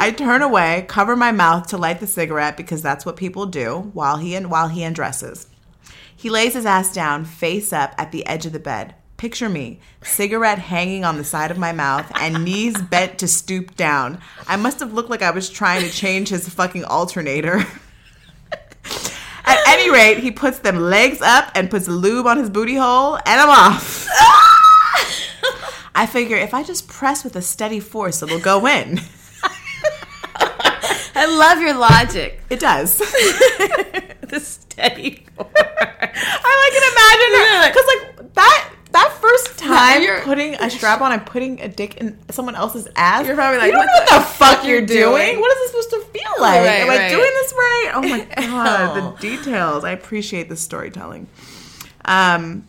I 0.01 0.15
turn 0.17 0.43
away, 0.43 0.85
cover 0.89 1.17
my 1.17 1.33
mouth 1.33 1.67
to 1.69 1.77
light 1.79 2.01
the 2.01 2.07
cigarette 2.07 2.57
because 2.57 2.81
that's 2.83 3.05
what 3.05 3.17
people 3.17 3.47
do 3.47 3.91
while 3.93 4.17
he 4.19 4.35
while 4.39 4.69
he 4.69 4.85
undresses. 4.85 5.49
He 6.17 6.31
lays 6.31 6.55
his 6.55 6.65
ass 6.67 6.93
down, 6.93 7.25
face 7.25 7.73
up, 7.73 7.95
at 7.99 8.13
the 8.13 8.25
edge 8.27 8.47
of 8.47 8.53
the 8.53 8.59
bed. 8.61 8.95
Picture 9.19 9.49
me, 9.49 9.81
cigarette 10.01 10.61
hanging 10.61 11.05
on 11.05 11.17
the 11.17 11.25
side 11.25 11.51
of 11.51 11.59
my 11.59 11.73
mouth 11.73 12.09
and 12.21 12.45
knees 12.45 12.81
bent 12.81 13.19
to 13.19 13.27
stoop 13.27 13.75
down. 13.75 14.21
I 14.47 14.55
must 14.55 14.79
have 14.79 14.93
looked 14.93 15.11
like 15.11 15.23
I 15.23 15.33
was 15.33 15.51
trying 15.51 15.83
to 15.83 15.91
change 15.91 16.29
his 16.29 16.49
fucking 16.49 16.85
alternator. 16.85 17.67
At 19.45 19.59
any 19.67 19.91
rate, 19.91 20.19
he 20.19 20.31
puts 20.31 20.61
them 20.61 20.77
legs 20.77 21.21
up 21.21 21.51
and 21.57 21.69
puts 21.69 21.89
lube 21.89 22.29
on 22.29 22.37
his 22.37 22.49
booty 22.49 22.77
hole, 22.77 23.17
and 23.17 23.41
I'm 23.41 23.51
off. 23.51 24.07
I 25.97 26.07
figure 26.09 26.37
if 26.37 26.55
I 26.55 26.63
just 26.63 26.87
press 26.87 27.25
with 27.25 27.35
a 27.35 27.43
steady 27.43 27.81
force, 27.81 28.23
it'll 28.23 28.39
go 28.39 28.69
in. 28.69 29.01
I 31.17 31.27
love 31.27 31.61
your 31.61 31.75
logic. 31.75 32.41
It 32.51 32.61
does. 32.61 32.99
the 32.99 34.39
steady. 34.39 35.27
Force. 35.35 35.51
I 35.57 36.55
like 36.63 36.73
can 36.73 36.85
imagine 36.93 37.73
because 37.73 37.87
like 37.89 38.35
that 38.35 38.78
that 39.03 39.19
first 39.21 39.59
time 39.59 40.23
putting 40.23 40.55
a 40.55 40.71
strap 40.71 41.01
on 41.01 41.13
and 41.13 41.25
putting 41.25 41.61
a 41.61 41.69
dick 41.69 41.97
in 41.97 42.19
someone 42.31 42.55
else's 42.55 42.89
ass. 42.97 43.27
You're 43.27 43.35
probably 43.37 43.59
like, 43.59 43.67
you 43.67 43.73
don't 43.73 43.81
what 43.81 43.87
know 43.87 43.93
what 44.01 44.09
the 44.11 44.19
the 44.19 44.25
fuck 44.35 44.65
you're 44.67 44.81
doing? 44.81 45.27
doing? 45.27 45.41
What 45.41 45.57
is 45.57 45.73
this 45.73 45.85
supposed 45.89 45.91
to 45.91 46.19
feel 46.19 46.33
like? 46.41 46.61
Right, 46.61 46.81
Am 46.81 46.91
I 46.91 47.09
doing 47.09 47.21
this 47.21 47.53
right? 47.53 47.91
Oh 47.95 48.01
my 48.03 48.29
god, 48.47 48.95
the 48.97 49.21
details. 49.21 49.85
I 49.85 49.91
appreciate 49.93 50.49
the 50.49 50.57
storytelling. 50.57 51.27
Um, 52.05 52.67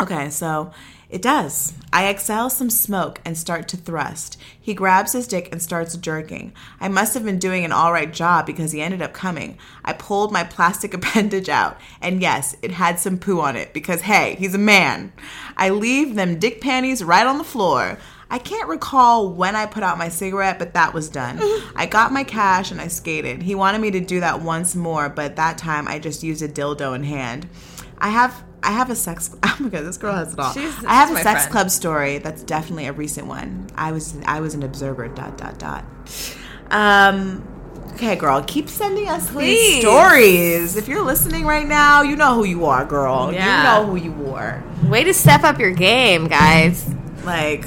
okay, 0.00 0.30
so 0.30 0.72
it 1.08 1.22
does. 1.22 1.72
I 1.92 2.08
exhale 2.08 2.50
some 2.50 2.68
smoke 2.68 3.20
and 3.24 3.38
start 3.38 3.68
to 3.68 3.76
thrust. 3.76 4.38
He 4.60 4.74
grabs 4.74 5.12
his 5.12 5.28
dick 5.28 5.48
and 5.52 5.62
starts 5.62 5.96
jerking. 5.96 6.52
I 6.80 6.88
must 6.88 7.14
have 7.14 7.24
been 7.24 7.38
doing 7.38 7.64
an 7.64 7.70
all 7.70 7.92
right 7.92 8.12
job 8.12 8.44
because 8.44 8.72
he 8.72 8.82
ended 8.82 9.00
up 9.00 9.12
coming. 9.12 9.56
I 9.84 9.92
pulled 9.92 10.32
my 10.32 10.42
plastic 10.42 10.94
appendage 10.94 11.48
out, 11.48 11.78
and 12.00 12.20
yes, 12.20 12.56
it 12.60 12.72
had 12.72 12.98
some 12.98 13.18
poo 13.18 13.40
on 13.40 13.54
it 13.54 13.72
because 13.72 14.02
hey, 14.02 14.34
he's 14.38 14.54
a 14.54 14.58
man. 14.58 15.12
I 15.56 15.70
leave 15.70 16.16
them 16.16 16.40
dick 16.40 16.60
panties 16.60 17.04
right 17.04 17.26
on 17.26 17.38
the 17.38 17.44
floor. 17.44 17.98
I 18.28 18.38
can't 18.38 18.68
recall 18.68 19.30
when 19.30 19.54
I 19.54 19.66
put 19.66 19.84
out 19.84 19.98
my 19.98 20.08
cigarette, 20.08 20.58
but 20.58 20.74
that 20.74 20.92
was 20.92 21.08
done. 21.08 21.38
I 21.76 21.86
got 21.86 22.12
my 22.12 22.24
cash 22.24 22.72
and 22.72 22.80
I 22.80 22.88
skated. 22.88 23.42
He 23.42 23.54
wanted 23.54 23.80
me 23.80 23.92
to 23.92 24.00
do 24.00 24.18
that 24.20 24.42
once 24.42 24.74
more, 24.74 25.08
but 25.08 25.36
that 25.36 25.58
time 25.58 25.86
I 25.86 26.00
just 26.00 26.24
used 26.24 26.42
a 26.42 26.48
dildo 26.48 26.96
in 26.96 27.04
hand. 27.04 27.48
I 27.98 28.10
have 28.10 28.44
I 28.62 28.72
have 28.72 28.90
a 28.90 28.96
sex. 28.96 29.30
Oh 29.42 29.56
my 29.60 29.68
god, 29.70 29.84
this 29.84 29.96
girl 29.96 30.14
has 30.14 30.32
it 30.34 30.38
all. 30.38 30.52
She's- 30.52 30.84
I 30.86 30.94
have 30.94 31.10
a 31.10 31.22
sex 31.22 31.42
friend. 31.42 31.52
club 31.52 31.70
story 31.70 32.18
that's 32.18 32.42
definitely 32.42 32.86
a 32.86 32.92
recent 32.92 33.26
one. 33.26 33.68
I 33.74 33.92
was 33.92 34.14
I 34.26 34.40
was 34.40 34.54
an 34.54 34.62
observer. 34.62 35.08
Dot 35.08 35.38
dot 35.38 35.58
dot. 35.58 35.84
Um, 36.70 37.52
Okay, 37.94 38.14
girl, 38.16 38.42
keep 38.42 38.68
sending 38.68 39.08
us 39.08 39.30
Please. 39.30 39.76
these 39.76 39.80
stories. 39.80 40.76
If 40.76 40.86
you're 40.86 41.02
listening 41.02 41.46
right 41.46 41.66
now, 41.66 42.02
you 42.02 42.14
know 42.14 42.34
who 42.34 42.44
you 42.44 42.66
are, 42.66 42.84
girl. 42.84 43.32
Yeah. 43.32 43.56
You 43.56 43.62
know 43.86 43.90
who 43.90 43.96
you 43.96 44.34
are. 44.34 44.62
Way 44.84 45.04
to 45.04 45.14
step 45.14 45.44
up 45.44 45.58
your 45.58 45.70
game, 45.70 46.28
guys. 46.28 46.86
Like, 47.24 47.64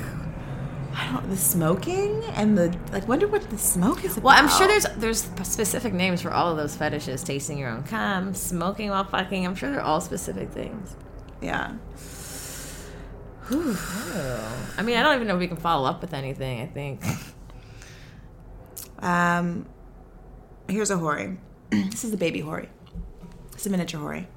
I 0.99 1.11
don't 1.11 1.29
the 1.29 1.37
smoking 1.37 2.23
and 2.33 2.57
the 2.57 2.75
like. 2.91 3.07
Wonder 3.07 3.27
what 3.27 3.49
the 3.49 3.57
smoke 3.57 4.03
is 4.03 4.17
about. 4.17 4.23
Well, 4.25 4.35
I'm 4.37 4.49
sure 4.49 4.67
there's 4.67 4.85
there's 4.97 5.21
specific 5.43 5.93
names 5.93 6.21
for 6.21 6.31
all 6.31 6.51
of 6.51 6.57
those 6.57 6.75
fetishes: 6.75 7.23
tasting 7.23 7.57
your 7.57 7.69
own 7.69 7.83
cum, 7.83 8.33
smoking 8.33 8.89
while 8.89 9.05
fucking. 9.05 9.45
I'm 9.45 9.55
sure 9.55 9.71
they're 9.71 9.81
all 9.81 10.01
specific 10.01 10.51
things. 10.51 10.95
yeah. 11.41 11.75
I 13.51 14.83
mean, 14.83 14.97
I 14.97 15.01
don't 15.01 15.15
even 15.15 15.27
know 15.27 15.35
if 15.35 15.39
we 15.39 15.47
can 15.47 15.57
follow 15.57 15.89
up 15.89 16.01
with 16.01 16.13
anything. 16.13 16.61
I 16.61 16.67
think. 16.67 17.01
Um, 18.99 19.65
here's 20.67 20.91
a 20.91 20.97
hori. 20.97 21.37
this 21.71 22.03
is 22.03 22.13
a 22.13 22.17
baby 22.17 22.41
hori. 22.41 22.69
It's 23.53 23.65
a 23.65 23.69
miniature 23.69 23.99
hori. 24.01 24.27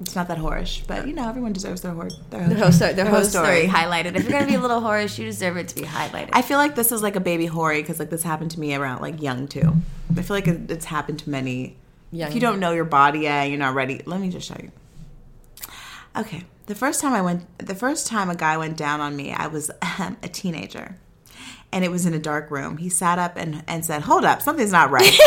It's 0.00 0.16
not 0.16 0.28
that 0.28 0.38
horish, 0.38 0.86
but 0.86 1.06
you 1.06 1.12
know 1.12 1.28
everyone 1.28 1.52
deserves 1.52 1.82
their 1.82 1.92
hor 1.92 2.08
their, 2.30 2.48
Their 2.48 2.58
host, 2.58 2.78
their 2.78 2.94
their 2.94 3.06
host 3.06 3.30
story 3.30 3.66
highlighted. 3.66 4.16
If 4.16 4.22
you're 4.22 4.32
gonna 4.32 4.46
be 4.46 4.54
a 4.54 4.60
little 4.60 4.80
whorish, 4.86 5.18
you 5.18 5.26
deserve 5.26 5.58
it 5.58 5.68
to 5.68 5.74
be 5.74 5.82
highlighted. 5.82 6.30
I 6.32 6.42
feel 6.42 6.56
like 6.58 6.74
this 6.74 6.90
is 6.90 7.02
like 7.02 7.16
a 7.16 7.20
baby 7.20 7.46
hori 7.46 7.82
because 7.82 7.98
like 7.98 8.08
this 8.10 8.22
happened 8.22 8.50
to 8.52 8.60
me 8.60 8.74
around 8.74 9.02
like 9.02 9.20
young 9.20 9.46
too. 9.46 9.74
I 10.16 10.22
feel 10.22 10.36
like 10.36 10.48
it's 10.48 10.86
happened 10.86 11.18
to 11.20 11.30
many. 11.30 11.76
Young. 12.12 12.28
If 12.28 12.34
you 12.34 12.40
don't 12.40 12.58
know 12.58 12.72
your 12.72 12.86
body 12.86 13.20
yet, 13.20 13.50
you're 13.50 13.58
not 13.58 13.74
ready. 13.74 14.00
Let 14.04 14.20
me 14.20 14.30
just 14.30 14.48
show 14.48 14.56
you. 14.60 14.72
Okay, 16.16 16.44
the 16.66 16.74
first 16.74 17.00
time 17.00 17.12
I 17.12 17.20
went, 17.20 17.46
the 17.58 17.74
first 17.74 18.06
time 18.06 18.30
a 18.30 18.34
guy 18.34 18.56
went 18.56 18.76
down 18.76 19.00
on 19.00 19.14
me, 19.14 19.32
I 19.32 19.46
was 19.46 19.70
um, 19.98 20.16
a 20.22 20.28
teenager, 20.28 20.96
and 21.70 21.84
it 21.84 21.90
was 21.90 22.06
in 22.06 22.14
a 22.14 22.18
dark 22.18 22.50
room. 22.50 22.78
He 22.78 22.88
sat 22.88 23.18
up 23.18 23.36
and 23.36 23.62
and 23.68 23.84
said, 23.84 24.02
"Hold 24.02 24.24
up, 24.24 24.40
something's 24.42 24.72
not 24.72 24.90
right." 24.90 25.16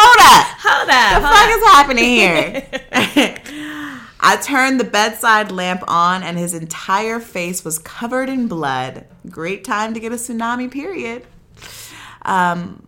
Hold 0.00 0.20
up. 0.90 1.22
Hold 1.22 1.24
up. 1.24 1.32
What 1.32 1.32
the 1.32 1.36
fuck 1.36 1.50
is 1.56 1.64
happening 1.72 2.04
here? 2.04 3.98
I 4.20 4.36
turned 4.36 4.80
the 4.80 4.84
bedside 4.84 5.52
lamp 5.52 5.82
on 5.86 6.22
and 6.22 6.36
his 6.36 6.52
entire 6.54 7.20
face 7.20 7.64
was 7.64 7.78
covered 7.78 8.28
in 8.28 8.48
blood. 8.48 9.06
Great 9.30 9.64
time 9.64 9.94
to 9.94 10.00
get 10.00 10.10
a 10.12 10.16
tsunami, 10.16 10.70
period. 10.70 11.24
Um, 12.22 12.84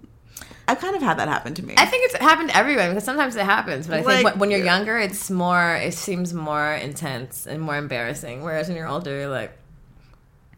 I've 0.66 0.78
kind 0.80 0.94
of 0.96 1.02
had 1.02 1.18
that 1.18 1.28
happen 1.28 1.54
to 1.54 1.64
me. 1.64 1.74
I 1.76 1.86
think 1.86 2.04
it's 2.06 2.16
happened 2.16 2.50
to 2.50 2.56
everyone 2.56 2.88
because 2.90 3.04
sometimes 3.04 3.36
it 3.36 3.44
happens, 3.44 3.86
but 3.86 4.00
I 4.00 4.02
Like- 4.02 4.24
think 4.24 4.36
when- 4.40 4.50
you're 4.50 4.64
younger, 4.64 4.98
it's 4.98 5.30
more. 5.30 5.76
It 5.76 5.94
seems 5.94 6.32
more 6.34 6.72
intense 6.74 7.46
and 7.46 7.60
more 7.60 7.76
embarrassing. 7.76 8.42
Whereas 8.42 8.68
when 8.68 8.76
you're 8.76 8.88
older, 8.88 9.10
you're 9.20 9.28
like, 9.28 9.52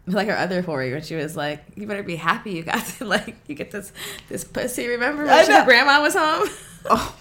like 0.06 0.28
our 0.28 0.36
other 0.36 0.60
Hori, 0.62 0.92
when 0.92 1.02
she 1.02 1.14
was 1.14 1.36
like, 1.36 1.64
"You 1.76 1.86
better 1.86 2.02
be 2.02 2.16
happy 2.16 2.50
you 2.52 2.62
got 2.62 2.84
to 2.98 3.04
like 3.04 3.36
you 3.46 3.54
get 3.54 3.70
this 3.70 3.92
this 4.28 4.42
pussy." 4.44 4.88
Remember 4.88 5.24
when 5.24 5.50
your 5.50 5.64
grandma 5.64 6.00
was 6.02 6.14
home? 6.14 6.48
oh, 6.90 7.14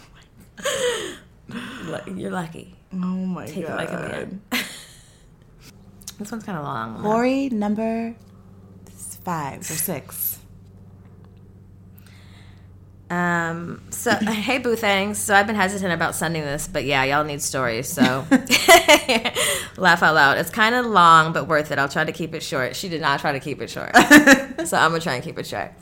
you're 2.16 2.32
lucky. 2.32 2.76
oh 2.94 2.98
my 2.98 3.46
god. 3.46 3.54
Take 3.54 3.66
it 3.66 3.76
like 3.76 3.90
a 3.90 3.94
man. 3.94 4.42
this 6.20 6.32
one's 6.32 6.44
kind 6.44 6.58
of 6.58 6.64
long. 6.64 7.02
Hori 7.02 7.50
number 7.50 8.16
five 9.24 9.62
or 9.62 9.64
six. 9.64 10.40
Um. 13.10 13.82
So 13.90 14.12
hey, 14.16 14.58
boo 14.58 14.76
thangs. 14.76 15.18
So 15.18 15.36
I've 15.36 15.48
been 15.48 15.56
hesitant 15.56 15.92
about 15.92 16.16
sending 16.16 16.44
this, 16.44 16.68
but 16.68 16.86
yeah, 16.86 17.04
y'all 17.04 17.26
need 17.26 17.42
stories. 17.42 17.90
So 17.90 18.26
laugh 19.78 20.02
out 20.02 20.16
loud. 20.16 20.38
It's 20.38 20.50
kind 20.50 20.76
of 20.76 20.86
long, 20.86 21.34
but 21.34 21.48
worth 21.48 21.72
it. 21.72 21.80
I'll 21.80 21.90
try 21.90 22.06
to 22.06 22.14
keep 22.14 22.34
it 22.34 22.42
short. 22.42 22.76
She 22.76 22.88
did 22.88 23.02
not 23.02 23.20
try 23.20 23.34
to 23.34 23.40
keep 23.40 23.62
it 23.62 23.70
short, 23.70 23.96
so 24.66 24.78
I'm 24.78 24.92
gonna 24.92 25.02
try 25.02 25.16
and 25.16 25.24
keep 25.24 25.38
it 25.38 25.46
short. 25.46 25.74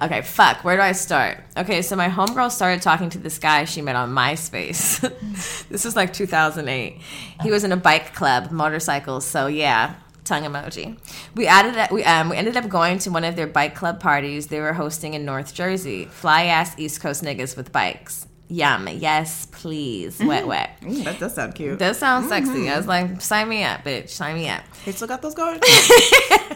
Okay, 0.00 0.20
fuck. 0.20 0.62
Where 0.62 0.76
do 0.76 0.82
I 0.82 0.92
start? 0.92 1.38
Okay, 1.56 1.80
so 1.80 1.96
my 1.96 2.08
homegirl 2.08 2.50
started 2.50 2.82
talking 2.82 3.08
to 3.10 3.18
this 3.18 3.38
guy 3.38 3.64
she 3.64 3.80
met 3.80 3.96
on 3.96 4.10
MySpace. 4.10 5.00
this 5.70 5.84
was 5.84 5.96
like 5.96 6.12
2008. 6.12 7.00
He 7.42 7.50
was 7.50 7.64
in 7.64 7.72
a 7.72 7.76
bike 7.78 8.14
club, 8.14 8.50
motorcycles. 8.50 9.24
So 9.24 9.46
yeah, 9.46 9.94
tongue 10.24 10.42
emoji. 10.42 10.98
We 11.34 11.46
added 11.46 11.90
we 11.90 12.04
um 12.04 12.28
we 12.28 12.36
ended 12.36 12.58
up 12.58 12.68
going 12.68 12.98
to 13.00 13.10
one 13.10 13.24
of 13.24 13.36
their 13.36 13.46
bike 13.46 13.74
club 13.74 13.98
parties 13.98 14.48
they 14.48 14.60
were 14.60 14.74
hosting 14.74 15.14
in 15.14 15.24
North 15.24 15.54
Jersey. 15.54 16.04
Fly 16.04 16.44
ass 16.44 16.78
East 16.78 17.00
Coast 17.00 17.22
niggas 17.22 17.56
with 17.56 17.72
bikes. 17.72 18.25
Yum. 18.48 18.88
Yes, 18.88 19.46
please. 19.46 20.18
Wet 20.20 20.40
mm-hmm. 20.40 20.48
wet. 20.48 20.70
Ooh, 20.86 21.02
that 21.02 21.18
does 21.18 21.34
sound 21.34 21.54
cute. 21.54 21.78
Does 21.78 21.98
sound 21.98 22.26
mm-hmm. 22.26 22.46
sexy. 22.46 22.70
I 22.70 22.76
was 22.76 22.86
like, 22.86 23.20
sign 23.20 23.48
me 23.48 23.64
up, 23.64 23.82
bitch. 23.82 24.10
Sign 24.10 24.36
me 24.36 24.48
up. 24.48 24.62
They 24.84 24.92
still 24.92 25.08
got 25.08 25.22
those 25.22 25.34
going. 25.34 25.60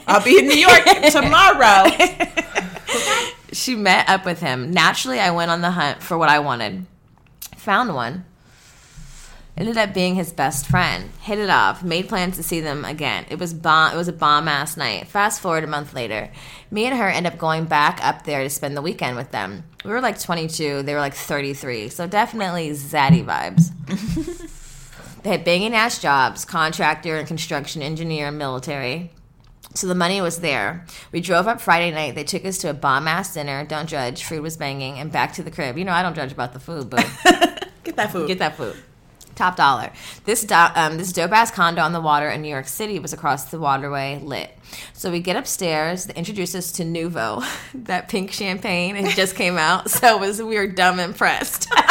I'll 0.07 0.22
be 0.22 0.38
in 0.38 0.47
New 0.47 0.57
York 0.57 0.84
tomorrow. 1.11 1.91
she 3.53 3.74
met 3.74 4.09
up 4.09 4.24
with 4.24 4.41
him. 4.41 4.70
Naturally, 4.70 5.18
I 5.18 5.30
went 5.32 5.51
on 5.51 5.62
the 5.62 5.72
hunt 5.72 6.03
for 6.03 6.16
what 6.16 6.28
I 6.28 6.38
wanted. 6.38 6.86
Found 7.57 7.95
one. 7.95 8.24
Ended 9.57 9.76
up 9.76 9.93
being 9.93 10.14
his 10.14 10.32
best 10.32 10.66
friend. 10.66 11.11
Hit 11.20 11.38
it 11.38 11.51
off. 11.51 11.82
Made 11.82 12.09
plans 12.09 12.36
to 12.36 12.43
see 12.43 12.61
them 12.61 12.84
again. 12.84 13.26
It 13.28 13.38
was 13.38 13.53
bomb. 13.53 13.93
It 13.93 13.97
was 13.97 14.09
a 14.09 14.12
bomb 14.12 14.49
ass 14.49 14.76
night. 14.76 15.09
Fast 15.09 15.41
forward 15.41 15.64
a 15.64 15.66
month 15.66 15.93
later, 15.93 16.30
me 16.70 16.86
and 16.86 16.97
her 16.97 17.09
end 17.09 17.26
up 17.26 17.36
going 17.36 17.66
back 17.66 18.03
up 18.03 18.24
there 18.24 18.43
to 18.43 18.49
spend 18.49 18.76
the 18.76 18.82
weekend 18.82 19.16
with 19.16 19.32
them. 19.32 19.64
We 19.85 19.91
were 19.91 20.01
like 20.01 20.20
22. 20.20 20.83
They 20.83 20.95
were 20.95 21.01
like 21.01 21.14
33. 21.14 21.89
So 21.89 22.07
definitely 22.07 22.70
zaddy 22.70 23.24
vibes. 23.24 23.70
they 25.22 25.31
had 25.31 25.45
banging 25.45 25.74
ass 25.74 26.01
jobs: 26.01 26.45
contractor 26.45 27.16
and 27.16 27.26
construction 27.26 27.83
engineer, 27.83 28.28
and 28.28 28.39
military. 28.39 29.11
So 29.74 29.87
the 29.87 29.95
money 29.95 30.20
was 30.20 30.41
there. 30.41 30.85
We 31.12 31.20
drove 31.20 31.47
up 31.47 31.61
Friday 31.61 31.93
night. 31.95 32.14
They 32.16 32.24
took 32.24 32.45
us 32.45 32.59
to 32.59 32.70
a 32.70 32.74
bomb 32.74 33.07
ass 33.07 33.35
dinner. 33.35 33.64
Don't 33.64 33.89
judge. 33.89 34.24
Food 34.24 34.43
was 34.43 34.57
banging, 34.57 34.99
and 34.99 35.11
back 35.12 35.33
to 35.35 35.43
the 35.43 35.51
crib. 35.51 35.78
You 35.78 35.85
know 35.85 35.93
I 35.93 36.03
don't 36.03 36.14
judge 36.14 36.33
about 36.33 36.53
the 36.53 36.61
food, 36.61 36.91
but 36.91 37.05
Get 37.85 37.97
that 37.97 38.12
food. 38.12 38.26
get 38.28 38.39
that 38.41 38.57
food. 38.57 38.76
Top 39.41 39.57
dollar. 39.57 39.91
This 40.26 40.45
do- 40.45 40.55
um, 40.55 40.99
this 40.99 41.14
dope 41.14 41.32
ass 41.32 41.51
condo 41.51 41.80
on 41.80 41.95
the 41.95 42.01
water 42.03 42.28
in 42.28 42.43
New 42.43 42.51
York 42.51 42.68
City 42.68 42.99
was 42.99 43.14
across 43.14 43.47
the 43.47 43.59
waterway, 43.59 44.20
lit. 44.22 44.51
So 44.93 45.11
we 45.11 45.20
get 45.20 45.34
upstairs. 45.34 46.05
They 46.05 46.12
introduce 46.12 46.55
us 46.55 46.72
to 46.72 46.82
Nuvo, 46.84 47.43
that 47.86 48.11
pink 48.11 48.32
champagne. 48.32 48.97
It 48.97 49.16
just 49.16 49.36
came 49.36 49.57
out, 49.57 49.88
so 49.91 50.16
it 50.16 50.20
was 50.20 50.43
we 50.43 50.57
were 50.57 50.66
dumb 50.66 51.01
impressed. 51.01 51.70
Remember 51.72 51.86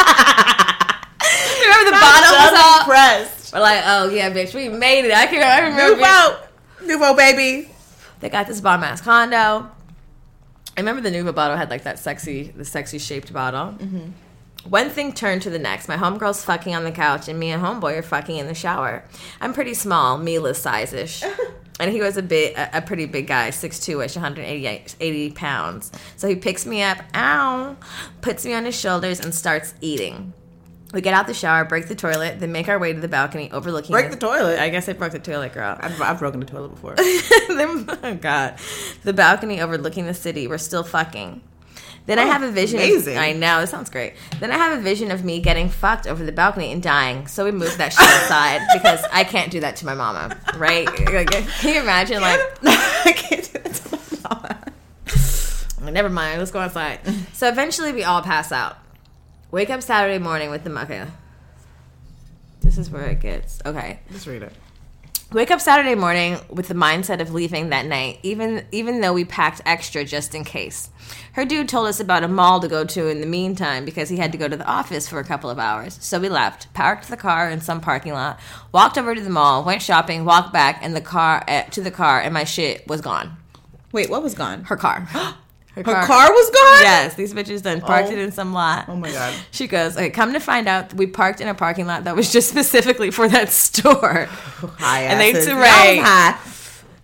the 1.90 1.90
bottle 1.90 2.36
was 2.36 2.60
all. 2.64 2.80
impressed. 2.82 3.52
We're 3.52 3.58
like, 3.60 3.82
oh 3.84 4.08
yeah, 4.10 4.30
bitch, 4.30 4.54
we 4.54 4.68
made 4.68 5.04
it. 5.06 5.12
I 5.12 5.26
can 5.26 5.42
I 5.42 5.68
remember. 5.68 6.04
Nuvo, 6.04 6.38
Nuvo 6.86 7.16
baby. 7.16 7.68
They 8.20 8.28
got 8.28 8.46
this 8.46 8.60
bomb 8.60 8.84
ass 8.84 9.00
condo. 9.00 9.36
I 9.36 9.68
remember 10.76 11.02
the 11.02 11.10
Nuvo 11.10 11.34
bottle 11.34 11.56
had 11.56 11.68
like 11.68 11.82
that 11.82 11.98
sexy, 11.98 12.52
the 12.56 12.64
sexy 12.64 12.98
shaped 12.98 13.32
bottle. 13.32 13.74
One 14.68 14.90
thing 14.90 15.12
turned 15.12 15.42
to 15.42 15.50
the 15.50 15.58
next. 15.58 15.88
My 15.88 15.96
homegirl's 15.96 16.44
fucking 16.44 16.74
on 16.74 16.84
the 16.84 16.92
couch, 16.92 17.28
and 17.28 17.38
me 17.38 17.50
and 17.50 17.62
homeboy 17.62 17.98
are 17.98 18.02
fucking 18.02 18.36
in 18.36 18.46
the 18.46 18.54
shower. 18.54 19.04
I'm 19.40 19.52
pretty 19.54 19.74
small, 19.74 20.18
Mila's 20.18 20.58
size 20.58 20.92
ish. 20.92 21.22
And 21.78 21.90
he 21.90 22.02
was 22.02 22.18
a 22.18 22.22
bit, 22.22 22.58
a, 22.58 22.76
a 22.76 22.82
pretty 22.82 23.06
big 23.06 23.26
guy, 23.26 23.48
6'2 23.48 24.04
ish, 24.04 24.14
180 24.14 25.30
pounds. 25.30 25.90
So 26.16 26.28
he 26.28 26.36
picks 26.36 26.66
me 26.66 26.82
up, 26.82 26.98
ow, 27.14 27.74
puts 28.20 28.44
me 28.44 28.52
on 28.52 28.66
his 28.66 28.78
shoulders, 28.78 29.18
and 29.18 29.34
starts 29.34 29.72
eating. 29.80 30.34
We 30.92 31.00
get 31.00 31.14
out 31.14 31.26
the 31.26 31.32
shower, 31.32 31.64
break 31.64 31.88
the 31.88 31.94
toilet, 31.94 32.38
then 32.38 32.52
make 32.52 32.68
our 32.68 32.78
way 32.78 32.92
to 32.92 33.00
the 33.00 33.08
balcony 33.08 33.50
overlooking 33.50 33.92
Break 33.92 34.10
the 34.10 34.18
toilet. 34.18 34.58
I 34.58 34.68
guess 34.68 34.90
I 34.90 34.92
broke 34.92 35.12
the 35.12 35.20
toilet, 35.20 35.54
girl. 35.54 35.74
I've, 35.80 35.98
I've 36.02 36.18
broken 36.18 36.40
the 36.40 36.44
toilet 36.46 36.68
before. 36.68 36.96
Then- 36.96 37.86
oh 38.02 38.14
god 38.14 38.58
the 39.04 39.12
balcony 39.12 39.60
overlooking 39.60 40.06
the 40.06 40.14
city 40.14 40.46
we're 40.46 40.58
still 40.58 40.82
fucking 40.82 41.40
then 42.06 42.18
i 42.18 42.24
Oh, 42.24 42.26
have 42.30 42.42
a 42.42 42.50
vision 42.50 42.78
amazing. 42.78 43.16
Of, 43.16 43.22
i 43.22 43.32
know 43.32 43.60
it 43.60 43.68
sounds 43.68 43.90
great 43.90 44.14
then 44.40 44.50
i 44.50 44.56
have 44.56 44.78
a 44.78 44.82
vision 44.82 45.10
of 45.10 45.24
me 45.24 45.40
getting 45.40 45.68
fucked 45.68 46.06
over 46.06 46.24
the 46.24 46.32
balcony 46.32 46.72
and 46.72 46.82
dying 46.82 47.26
so 47.26 47.44
we 47.44 47.50
moved 47.52 47.78
that 47.78 47.92
shit 47.92 48.08
aside 48.22 48.60
because 48.74 49.02
i 49.12 49.24
can't 49.24 49.50
do 49.50 49.60
that 49.60 49.76
to 49.76 49.86
my 49.86 49.94
mama 49.94 50.36
right 50.56 50.86
Like, 51.12 51.30
can 51.30 51.74
you 51.74 51.80
imagine 51.80 52.20
like 52.20 52.40
I 52.62 53.12
can't 53.16 53.44
do 53.52 53.58
that 53.60 53.74
to 53.74 53.96
my 54.24 54.34
mama. 55.80 55.92
never 55.92 56.08
mind 56.08 56.38
let's 56.38 56.50
go 56.50 56.60
outside 56.60 57.00
so 57.32 57.48
eventually 57.48 57.92
we 57.92 58.04
all 58.04 58.22
pass 58.22 58.50
out 58.52 58.78
wake 59.50 59.70
up 59.70 59.82
saturday 59.82 60.18
morning 60.18 60.50
with 60.50 60.64
the 60.64 60.70
okay 60.80 61.06
this 62.62 62.76
is 62.78 62.90
where 62.90 63.06
it 63.06 63.20
gets 63.20 63.60
okay 63.64 64.00
Just 64.12 64.26
read 64.26 64.42
it. 64.42 64.52
Wake 65.32 65.52
up 65.52 65.60
Saturday 65.60 65.94
morning 65.94 66.40
with 66.48 66.66
the 66.66 66.74
mindset 66.74 67.20
of 67.20 67.32
leaving 67.32 67.68
that 67.68 67.86
night, 67.86 68.18
even 68.24 68.66
even 68.72 69.00
though 69.00 69.12
we 69.12 69.24
packed 69.24 69.60
extra 69.64 70.04
just 70.04 70.34
in 70.34 70.42
case. 70.42 70.90
Her 71.34 71.44
dude 71.44 71.68
told 71.68 71.86
us 71.86 72.00
about 72.00 72.24
a 72.24 72.28
mall 72.28 72.58
to 72.58 72.66
go 72.66 72.84
to 72.84 73.06
in 73.06 73.20
the 73.20 73.28
meantime 73.28 73.84
because 73.84 74.08
he 74.08 74.16
had 74.16 74.32
to 74.32 74.38
go 74.38 74.48
to 74.48 74.56
the 74.56 74.66
office 74.66 75.08
for 75.08 75.20
a 75.20 75.24
couple 75.24 75.48
of 75.48 75.60
hours. 75.60 75.96
So 76.00 76.18
we 76.18 76.28
left, 76.28 76.74
parked 76.74 77.06
the 77.06 77.16
car 77.16 77.48
in 77.48 77.60
some 77.60 77.80
parking 77.80 78.12
lot, 78.12 78.40
walked 78.72 78.98
over 78.98 79.14
to 79.14 79.20
the 79.20 79.30
mall, 79.30 79.62
went 79.62 79.82
shopping, 79.82 80.24
walked 80.24 80.52
back, 80.52 80.80
and 80.82 80.96
the 80.96 81.00
car 81.00 81.44
uh, 81.46 81.62
to 81.62 81.80
the 81.80 81.92
car, 81.92 82.20
and 82.20 82.34
my 82.34 82.42
shit 82.42 82.88
was 82.88 83.00
gone. 83.00 83.36
Wait, 83.92 84.10
what 84.10 84.24
was 84.24 84.34
gone? 84.34 84.64
Her 84.64 84.76
car. 84.76 85.08
Her, 85.84 85.94
Her 85.94 86.06
car 86.06 86.30
was 86.30 86.50
gone? 86.50 86.82
Yes, 86.82 87.14
these 87.14 87.32
bitches 87.34 87.62
done 87.62 87.80
parked 87.80 88.08
Oh. 88.08 88.12
it 88.12 88.18
in 88.18 88.32
some 88.32 88.52
lot. 88.52 88.86
Oh 88.88 88.96
my 88.96 89.10
God. 89.10 89.34
She 89.50 89.66
goes, 89.66 89.96
okay, 89.96 90.10
come 90.10 90.32
to 90.32 90.40
find 90.40 90.68
out, 90.68 90.92
we 90.94 91.06
parked 91.06 91.40
in 91.40 91.48
a 91.48 91.54
parking 91.54 91.86
lot 91.86 92.04
that 92.04 92.14
was 92.16 92.32
just 92.32 92.48
specifically 92.50 93.10
for 93.10 93.28
that 93.28 93.50
store. 93.50 94.24
High 94.26 95.02
And 95.02 95.20
they 95.20 95.32
to 95.32 95.54
high. 95.56 96.36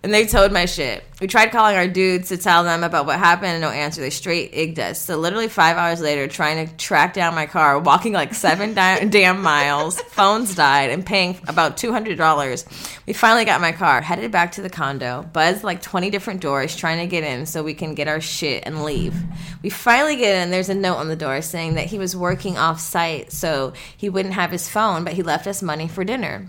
And 0.07 0.13
they 0.13 0.25
towed 0.25 0.53
my 0.53 0.63
shit. 0.63 1.03
We 1.19 1.27
tried 1.27 1.51
calling 1.51 1.75
our 1.75 1.85
dudes 1.85 2.29
to 2.29 2.37
tell 2.37 2.63
them 2.63 2.81
about 2.81 3.05
what 3.05 3.19
happened, 3.19 3.51
and 3.51 3.61
no 3.61 3.69
answer. 3.69 3.99
They 3.99 4.09
straight 4.09 4.53
igged 4.53 4.79
us. 4.79 5.01
So 5.01 5.17
literally 5.17 5.49
five 5.49 5.75
hours 5.75 5.99
later, 5.99 6.29
trying 6.29 6.65
to 6.65 6.73
track 6.77 7.13
down 7.13 7.35
my 7.35 7.45
car, 7.45 7.77
walking 7.77 8.13
like 8.13 8.33
seven 8.33 8.73
di- 8.73 9.03
damn 9.09 9.41
miles, 9.41 9.99
phones 9.99 10.55
died, 10.55 10.91
and 10.91 11.05
paying 11.05 11.37
about 11.49 11.75
two 11.75 11.91
hundred 11.91 12.17
dollars. 12.17 12.63
We 13.05 13.11
finally 13.11 13.43
got 13.43 13.59
my 13.59 13.73
car, 13.73 13.99
headed 13.99 14.31
back 14.31 14.53
to 14.53 14.61
the 14.61 14.69
condo, 14.69 15.23
buzzed 15.33 15.65
like 15.65 15.81
twenty 15.81 16.09
different 16.09 16.39
doors, 16.39 16.73
trying 16.73 16.99
to 16.99 17.07
get 17.07 17.25
in 17.25 17.45
so 17.45 17.61
we 17.61 17.73
can 17.73 17.93
get 17.93 18.07
our 18.07 18.21
shit 18.21 18.63
and 18.65 18.85
leave. 18.85 19.13
We 19.61 19.69
finally 19.69 20.15
get 20.15 20.41
in. 20.41 20.51
There's 20.51 20.69
a 20.69 20.73
note 20.73 20.95
on 20.95 21.09
the 21.09 21.17
door 21.17 21.41
saying 21.41 21.73
that 21.73 21.87
he 21.87 21.99
was 21.99 22.15
working 22.15 22.57
off 22.57 22.79
site, 22.79 23.33
so 23.33 23.73
he 23.97 24.07
wouldn't 24.07 24.35
have 24.35 24.51
his 24.51 24.69
phone, 24.69 25.03
but 25.03 25.11
he 25.11 25.21
left 25.21 25.47
us 25.47 25.61
money 25.61 25.89
for 25.89 26.05
dinner 26.05 26.47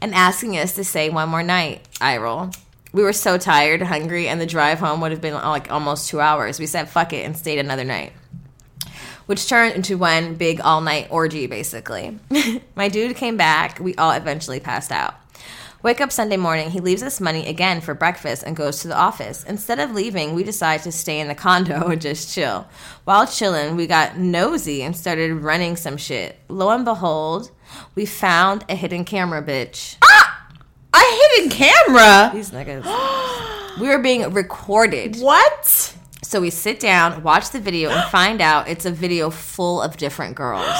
and 0.00 0.14
asking 0.14 0.56
us 0.56 0.72
to 0.76 0.84
stay 0.84 1.10
one 1.10 1.28
more 1.28 1.42
night. 1.42 1.86
I 2.00 2.16
roll. 2.16 2.50
We 2.92 3.02
were 3.02 3.12
so 3.12 3.36
tired, 3.36 3.82
hungry, 3.82 4.28
and 4.28 4.40
the 4.40 4.46
drive 4.46 4.78
home 4.78 5.00
would 5.00 5.10
have 5.10 5.20
been 5.20 5.34
like 5.34 5.70
almost 5.70 6.08
two 6.08 6.20
hours. 6.20 6.58
We 6.58 6.66
said 6.66 6.88
fuck 6.88 7.12
it 7.12 7.24
and 7.24 7.36
stayed 7.36 7.58
another 7.58 7.84
night. 7.84 8.12
Which 9.26 9.46
turned 9.46 9.74
into 9.74 9.98
one 9.98 10.36
big 10.36 10.60
all 10.60 10.80
night 10.80 11.08
orgy, 11.10 11.46
basically. 11.46 12.18
My 12.74 12.88
dude 12.88 13.16
came 13.16 13.36
back. 13.36 13.78
We 13.78 13.94
all 13.96 14.12
eventually 14.12 14.58
passed 14.58 14.90
out. 14.90 15.14
Wake 15.80 16.00
up 16.00 16.10
Sunday 16.10 16.36
morning, 16.36 16.70
he 16.70 16.80
leaves 16.80 17.04
us 17.04 17.20
money 17.20 17.46
again 17.46 17.80
for 17.80 17.94
breakfast 17.94 18.42
and 18.42 18.56
goes 18.56 18.80
to 18.80 18.88
the 18.88 18.98
office. 18.98 19.44
Instead 19.44 19.78
of 19.78 19.92
leaving, 19.92 20.34
we 20.34 20.42
decide 20.42 20.82
to 20.82 20.90
stay 20.90 21.20
in 21.20 21.28
the 21.28 21.36
condo 21.36 21.86
and 21.88 22.00
just 22.00 22.34
chill. 22.34 22.66
While 23.04 23.28
chilling, 23.28 23.76
we 23.76 23.86
got 23.86 24.18
nosy 24.18 24.82
and 24.82 24.96
started 24.96 25.34
running 25.34 25.76
some 25.76 25.96
shit. 25.96 26.36
Lo 26.48 26.70
and 26.70 26.84
behold, 26.84 27.52
we 27.94 28.06
found 28.06 28.64
a 28.68 28.74
hidden 28.74 29.04
camera, 29.04 29.40
bitch. 29.40 29.98
Ah! 30.02 30.27
A 30.98 31.36
hidden 31.36 31.50
camera. 31.50 32.30
These 32.34 32.50
niggas. 32.50 32.84
we 33.80 33.88
were 33.88 33.98
being 33.98 34.32
recorded. 34.32 35.16
What? 35.16 35.94
So 36.22 36.40
we 36.40 36.50
sit 36.50 36.80
down, 36.80 37.22
watch 37.22 37.50
the 37.50 37.60
video, 37.60 37.90
and 37.90 38.10
find 38.10 38.40
out 38.40 38.68
it's 38.68 38.84
a 38.84 38.90
video 38.90 39.30
full 39.30 39.80
of 39.80 39.96
different 39.96 40.34
girls. 40.34 40.66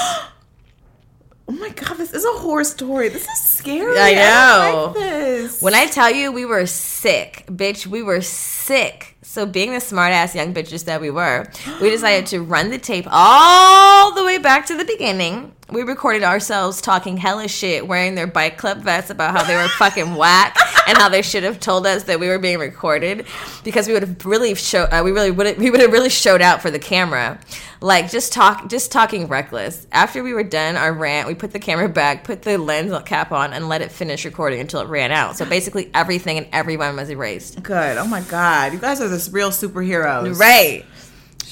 Oh 1.47 1.53
my 1.53 1.69
god, 1.69 1.97
this 1.97 2.13
is 2.13 2.23
a 2.23 2.31
horror 2.33 2.63
story. 2.63 3.09
This 3.09 3.27
is 3.27 3.41
scary. 3.41 3.97
I 3.97 4.13
know. 4.13 4.93
like 4.93 5.03
this. 5.03 5.61
When 5.63 5.73
I 5.73 5.87
tell 5.87 6.11
you 6.11 6.31
we 6.31 6.45
were 6.45 6.67
sick, 6.67 7.43
bitch, 7.47 7.87
we 7.87 8.03
were 8.03 8.21
sick. 8.21 9.17
So 9.23 9.47
being 9.47 9.73
the 9.73 9.79
smart 9.79 10.13
ass 10.13 10.35
young 10.35 10.53
bitches 10.53 10.85
that 10.85 11.01
we 11.01 11.09
were, 11.09 11.51
we 11.81 11.89
decided 11.89 12.27
to 12.27 12.43
run 12.43 12.69
the 12.69 12.77
tape 12.77 13.07
all 13.09 14.13
the 14.13 14.23
way 14.23 14.37
back 14.37 14.67
to 14.67 14.77
the 14.77 14.85
beginning. 14.85 15.51
We 15.71 15.83
recorded 15.83 16.23
ourselves 16.23 16.81
talking 16.81 17.17
hella 17.17 17.47
shit, 17.47 17.87
wearing 17.87 18.15
their 18.15 18.27
bike 18.27 18.57
club 18.57 18.79
vests 18.79 19.11
about 19.11 19.37
how 19.37 19.43
they 19.43 19.55
were 19.55 19.67
fucking 19.67 20.15
whack 20.15 20.57
and 20.87 20.97
how 20.97 21.09
they 21.09 21.21
should 21.21 21.43
have 21.43 21.59
told 21.59 21.85
us 21.85 22.03
that 22.03 22.19
we 22.19 22.27
were 22.27 22.39
being 22.39 22.57
recorded 22.57 23.27
because 23.63 23.87
we 23.87 23.93
would 23.93 24.01
have 24.01 24.25
really 24.25 24.55
show 24.55 24.83
uh, 24.85 25.01
we 25.03 25.11
really 25.11 25.29
would 25.31 25.57
we 25.57 25.69
would 25.69 25.79
have 25.79 25.91
really 25.91 26.09
showed 26.09 26.41
out 26.41 26.61
for 26.61 26.71
the 26.71 26.79
camera, 26.79 27.39
like 27.81 28.09
just 28.09 28.33
talk 28.33 28.67
just 28.67 28.91
talking 28.91 29.27
reckless. 29.27 29.85
After 29.91 30.23
we 30.23 30.33
were 30.33 30.43
done 30.43 30.75
our 30.75 30.91
rant, 30.91 31.27
we 31.27 31.35
put 31.35 31.51
the 31.51 31.59
camera 31.59 31.87
back, 31.87 32.23
put 32.23 32.41
the 32.41 32.57
lens 32.57 32.91
cap 33.05 33.31
on, 33.31 33.53
and 33.53 33.69
let 33.69 33.81
it 33.81 33.91
finish 33.91 34.25
recording 34.25 34.59
until 34.59 34.81
it 34.81 34.87
ran 34.87 35.11
out. 35.11 35.37
So 35.37 35.45
basically, 35.45 35.91
everything 35.93 36.37
and 36.39 36.47
everyone 36.51 36.95
was 36.95 37.09
erased. 37.09 37.61
Good. 37.61 37.97
Oh 37.97 38.07
my 38.07 38.21
god, 38.21 38.73
you 38.73 38.79
guys 38.79 39.01
are 39.01 39.07
this 39.07 39.29
real 39.29 39.51
superheroes. 39.51 40.39
Right. 40.39 40.85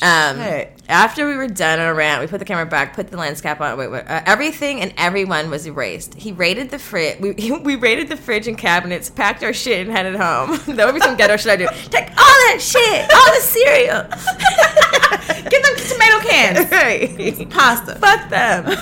Um, 0.02 0.40
after 0.90 1.28
we 1.28 1.36
were 1.36 1.48
done 1.48 1.80
our 1.80 1.94
rant, 1.94 2.22
we 2.22 2.28
put 2.28 2.38
the 2.38 2.46
camera 2.46 2.66
back, 2.66 2.94
put 2.94 3.10
the 3.10 3.18
lens 3.18 3.42
cap 3.42 3.60
on. 3.62 3.78
Wait, 3.78 3.88
wait, 3.88 4.06
uh, 4.08 4.22
everything 4.26 4.82
and 4.82 4.94
everyone 4.96 5.50
was 5.50 5.66
erased. 5.66 6.14
He 6.14 6.32
raided 6.32 6.70
the 6.70 6.78
fridge. 6.80 7.20
We, 7.20 7.32
we 7.64 7.76
raided 7.76 8.08
the 8.08 8.18
fridge 8.18 8.48
and 8.48 8.58
cabinets, 8.58 9.10
packed 9.10 9.44
our 9.44 9.54
shit, 9.54 9.88
and 9.88 9.96
headed 9.96 10.16
home. 10.16 10.60
that 10.76 10.86
would 10.86 10.96
be 10.96 11.02
some 11.02 11.18
ghetto 11.18 11.38
shit 11.38 11.52
I 11.52 11.56
do. 11.56 11.68
Take 11.90 12.10
all 12.10 12.16
that 12.16 12.60
shit, 12.60 13.12
all 13.14 13.34
the 13.34 13.42
cereal. 13.42 14.04
Get 15.50 15.64
them 15.64 15.76
tomato 15.88 16.20
cans. 16.28 16.72
right. 16.72 17.50
Pasta. 17.50 17.96
Fuck 17.96 18.30
them. 18.30 18.78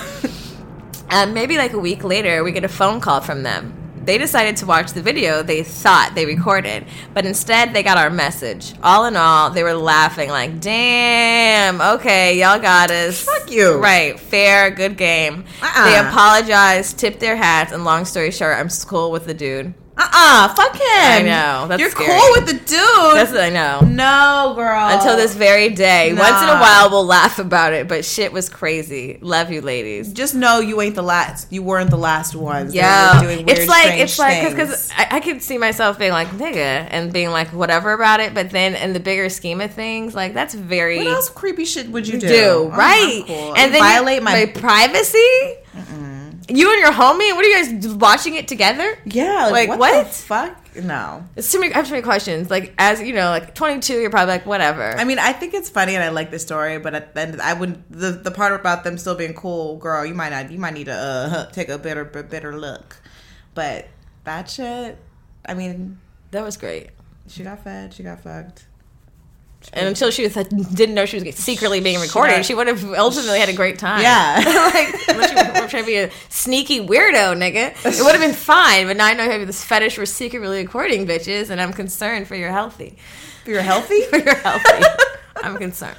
Um, 1.10 1.32
maybe 1.34 1.56
like 1.56 1.72
a 1.72 1.78
week 1.78 2.02
later, 2.02 2.42
we 2.42 2.50
get 2.50 2.64
a 2.64 2.68
phone 2.68 3.00
call 3.00 3.20
from 3.20 3.44
them. 3.44 3.85
They 4.06 4.18
decided 4.18 4.56
to 4.58 4.66
watch 4.66 4.92
the 4.92 5.02
video 5.02 5.42
they 5.42 5.64
thought 5.64 6.12
they 6.14 6.26
recorded, 6.26 6.86
but 7.12 7.26
instead 7.26 7.74
they 7.74 7.82
got 7.82 7.98
our 7.98 8.08
message. 8.08 8.72
All 8.80 9.06
in 9.06 9.16
all, 9.16 9.50
they 9.50 9.64
were 9.64 9.74
laughing 9.74 10.30
like, 10.30 10.60
damn, 10.60 11.80
okay, 11.80 12.38
y'all 12.38 12.60
got 12.60 12.92
us. 12.92 13.24
Fuck 13.24 13.50
you. 13.50 13.78
Right, 13.78 14.18
fair, 14.18 14.70
good 14.70 14.96
game. 14.96 15.44
Uh-uh. 15.60 15.90
They 15.90 15.98
apologized, 15.98 17.00
tipped 17.00 17.18
their 17.18 17.34
hats, 17.34 17.72
and 17.72 17.84
long 17.84 18.04
story 18.04 18.30
short, 18.30 18.56
I'm 18.56 18.68
cool 18.86 19.10
with 19.10 19.26
the 19.26 19.34
dude. 19.34 19.74
Uh-uh. 19.98 20.54
Fuck 20.54 20.74
him. 20.74 20.80
I 20.82 21.22
know, 21.22 21.66
that's 21.68 21.80
You're 21.80 21.90
scary. 21.90 22.08
cool 22.08 22.30
with 22.32 22.46
the 22.46 22.52
dude. 22.52 23.16
That's 23.16 23.30
what 23.32 23.40
I 23.40 23.48
know. 23.50 23.80
no, 23.80 24.52
girl. 24.54 24.88
Until 24.90 25.16
this 25.16 25.34
very 25.34 25.70
day. 25.70 26.12
Once 26.12 26.42
in 26.42 26.48
a 26.48 26.60
while, 26.60 26.90
we'll 26.90 27.06
laugh 27.06 27.38
about 27.38 27.72
it, 27.72 27.88
but 27.88 28.04
shit 28.04 28.30
was 28.32 28.48
crazy. 28.50 29.18
Love 29.22 29.50
you, 29.50 29.62
ladies. 29.62 30.12
Just 30.12 30.34
know 30.34 30.60
you 30.60 30.80
ain't 30.82 30.96
the 30.96 31.02
last. 31.02 31.50
You 31.50 31.62
weren't 31.62 31.88
the 31.90 31.96
last 31.96 32.34
ones. 32.34 32.72
that 32.72 32.76
Yeah, 32.76 33.14
were 33.20 33.26
doing 33.26 33.46
weird, 33.46 33.58
it's 33.58 33.68
like 33.68 33.98
it's 33.98 34.18
like 34.18 34.50
because 34.50 34.90
I, 34.96 35.08
I 35.12 35.20
could 35.20 35.42
see 35.42 35.56
myself 35.56 35.98
being 35.98 36.12
like 36.12 36.28
nigga 36.28 36.86
and 36.90 37.10
being 37.12 37.30
like 37.30 37.48
whatever 37.54 37.92
about 37.92 38.20
it, 38.20 38.34
but 38.34 38.50
then 38.50 38.74
in 38.74 38.92
the 38.92 39.00
bigger 39.00 39.30
scheme 39.30 39.60
of 39.62 39.72
things, 39.72 40.14
like 40.14 40.34
that's 40.34 40.52
very 40.54 40.98
What 40.98 41.06
else 41.06 41.28
creepy 41.30 41.64
shit 41.64 41.88
would 41.88 42.06
you 42.06 42.18
do? 42.20 42.28
do, 42.28 42.68
right? 42.68 43.22
cool. 43.26 43.54
And 43.56 43.72
then 43.72 43.80
violate 43.80 44.18
you, 44.18 44.24
my, 44.24 44.46
privacy. 44.46 45.54
You 46.48 46.72
and 46.72 46.80
your 46.80 46.92
homie, 46.92 47.34
what 47.34 47.44
are 47.44 47.48
you 47.48 47.80
guys 47.80 47.88
watching 47.94 48.34
it 48.36 48.46
together? 48.48 48.98
yeah. 49.04 49.46
like, 49.46 49.68
Like, 49.68 49.68
what, 49.70 49.78
what? 49.78 50.06
the 50.06 50.12
fuck? 50.12 50.62
No. 50.76 51.24
It's 51.36 51.50
too 51.50 51.58
many. 51.58 51.72
I 51.72 51.78
have 51.78 51.86
too 51.86 51.92
many 51.92 52.02
questions. 52.02 52.50
Like 52.50 52.74
as 52.78 53.00
you 53.00 53.14
know, 53.14 53.30
like 53.30 53.54
twenty 53.54 53.80
two, 53.80 53.98
you're 53.98 54.10
probably 54.10 54.34
like 54.34 54.46
whatever. 54.46 54.94
I 54.96 55.04
mean, 55.04 55.18
I 55.18 55.32
think 55.32 55.54
it's 55.54 55.70
funny 55.70 55.94
and 55.94 56.04
I 56.04 56.10
like 56.10 56.30
the 56.30 56.38
story, 56.38 56.78
but 56.78 56.94
at 56.94 57.14
the 57.14 57.20
end, 57.22 57.40
I 57.40 57.54
would 57.54 57.82
the 57.90 58.10
the 58.12 58.30
part 58.30 58.52
about 58.52 58.84
them 58.84 58.98
still 58.98 59.14
being 59.14 59.32
cool, 59.34 59.78
girl. 59.78 60.04
You 60.04 60.14
might 60.14 60.30
not. 60.30 60.50
You 60.52 60.58
might 60.58 60.74
need 60.74 60.84
to 60.86 60.92
uh, 60.94 61.46
take 61.52 61.68
a 61.70 61.78
better 61.78 62.04
better 62.04 62.56
look. 62.58 62.96
But 63.54 63.88
that 64.24 64.50
shit. 64.50 64.98
I 65.48 65.54
mean, 65.54 65.98
that 66.32 66.44
was 66.44 66.56
great. 66.58 66.90
she 67.26 67.42
got 67.42 67.64
fed. 67.64 67.94
She 67.94 68.02
got 68.02 68.20
fucked. 68.22 68.66
And 69.72 69.88
until 69.88 70.10
she 70.10 70.22
was 70.22 70.34
didn't 70.34 70.94
know 70.94 71.04
she 71.06 71.20
was 71.20 71.34
secretly 71.36 71.80
being 71.80 72.00
recorded, 72.00 72.36
got- 72.36 72.44
she 72.46 72.54
would 72.54 72.66
have 72.66 72.82
ultimately 72.94 73.38
had 73.38 73.48
a 73.48 73.52
great 73.52 73.78
time. 73.78 74.00
Yeah. 74.02 74.36
like, 74.74 75.06
were 75.66 75.68
trying 75.68 75.82
to 75.82 75.86
be 75.86 75.96
a 75.96 76.10
sneaky 76.28 76.80
weirdo, 76.80 77.36
nigga. 77.36 77.74
It 77.84 78.02
would 78.02 78.12
have 78.12 78.20
been 78.20 78.32
fine, 78.34 78.86
but 78.86 78.96
now 78.96 79.06
I 79.06 79.14
know 79.14 79.24
you 79.24 79.30
have 79.30 79.46
this 79.46 79.64
fetish 79.64 79.96
for 79.96 80.06
secretly 80.06 80.58
recording 80.62 81.06
bitches, 81.06 81.50
and 81.50 81.60
I'm 81.60 81.72
concerned 81.72 82.28
for 82.28 82.36
your 82.36 82.50
healthy. 82.50 82.96
If 83.42 83.48
you're 83.48 83.62
healthy, 83.62 84.00
For 84.10 84.18
your 84.18 84.34
healthy. 84.36 84.84
I'm 85.42 85.56
concerned. 85.56 85.96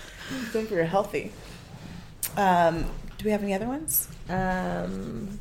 if 0.53 0.71
you're 0.71 0.83
healthy. 0.85 1.31
Um, 2.35 2.85
do 3.17 3.25
we 3.25 3.31
have 3.31 3.41
any 3.43 3.53
other 3.53 3.67
ones? 3.67 4.07
Um, 4.29 5.39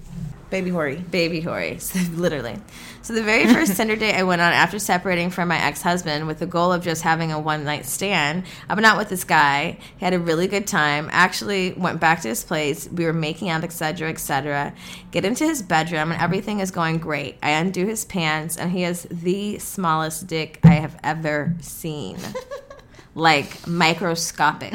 Baby 0.49 0.71
Hori. 0.71 0.97
baby 0.97 1.41
Hori, 1.41 1.79
so, 1.81 1.99
literally. 2.13 2.57
So 3.03 3.13
the 3.15 3.23
very 3.23 3.47
first 3.47 3.77
Tinder 3.77 3.97
date 3.97 4.17
I 4.17 4.23
went 4.23 4.41
on 4.41 4.53
after 4.53 4.79
separating 4.79 5.31
from 5.31 5.49
my 5.49 5.59
ex-husband 5.59 6.27
with 6.27 6.39
the 6.39 6.47
goal 6.47 6.73
of 6.73 6.83
just 6.83 7.03
having 7.03 7.33
a 7.33 7.39
one-night 7.39 7.87
stand. 7.87 8.45
I 8.69 8.75
went 8.75 8.87
out 8.87 8.97
with 8.97 9.09
this 9.09 9.25
guy. 9.25 9.79
He 9.97 10.05
had 10.05 10.15
a 10.15 10.19
really 10.19 10.47
good 10.47 10.67
time. 10.67 11.09
Actually 11.13 11.73
went 11.73 12.01
back 12.01 12.23
to 12.23 12.29
his 12.29 12.45
place. 12.45 12.89
We 12.89 13.05
were 13.05 13.13
making 13.13 13.49
out, 13.49 13.65
etc., 13.65 14.09
etc. 14.09 14.73
Get 15.11 15.25
into 15.25 15.45
his 15.45 15.63
bedroom, 15.63 16.13
and 16.13 16.21
everything 16.21 16.61
is 16.61 16.71
going 16.71 16.99
great. 16.99 17.39
I 17.43 17.51
undo 17.51 17.87
his 17.87 18.05
pants, 18.05 18.57
and 18.57 18.71
he 18.71 18.83
has 18.83 19.05
the 19.11 19.59
smallest 19.59 20.27
dick 20.27 20.61
I 20.65 20.75
have 20.75 20.99
ever 21.03 21.55
seen, 21.61 22.19
like 23.15 23.67
microscopic. 23.67 24.75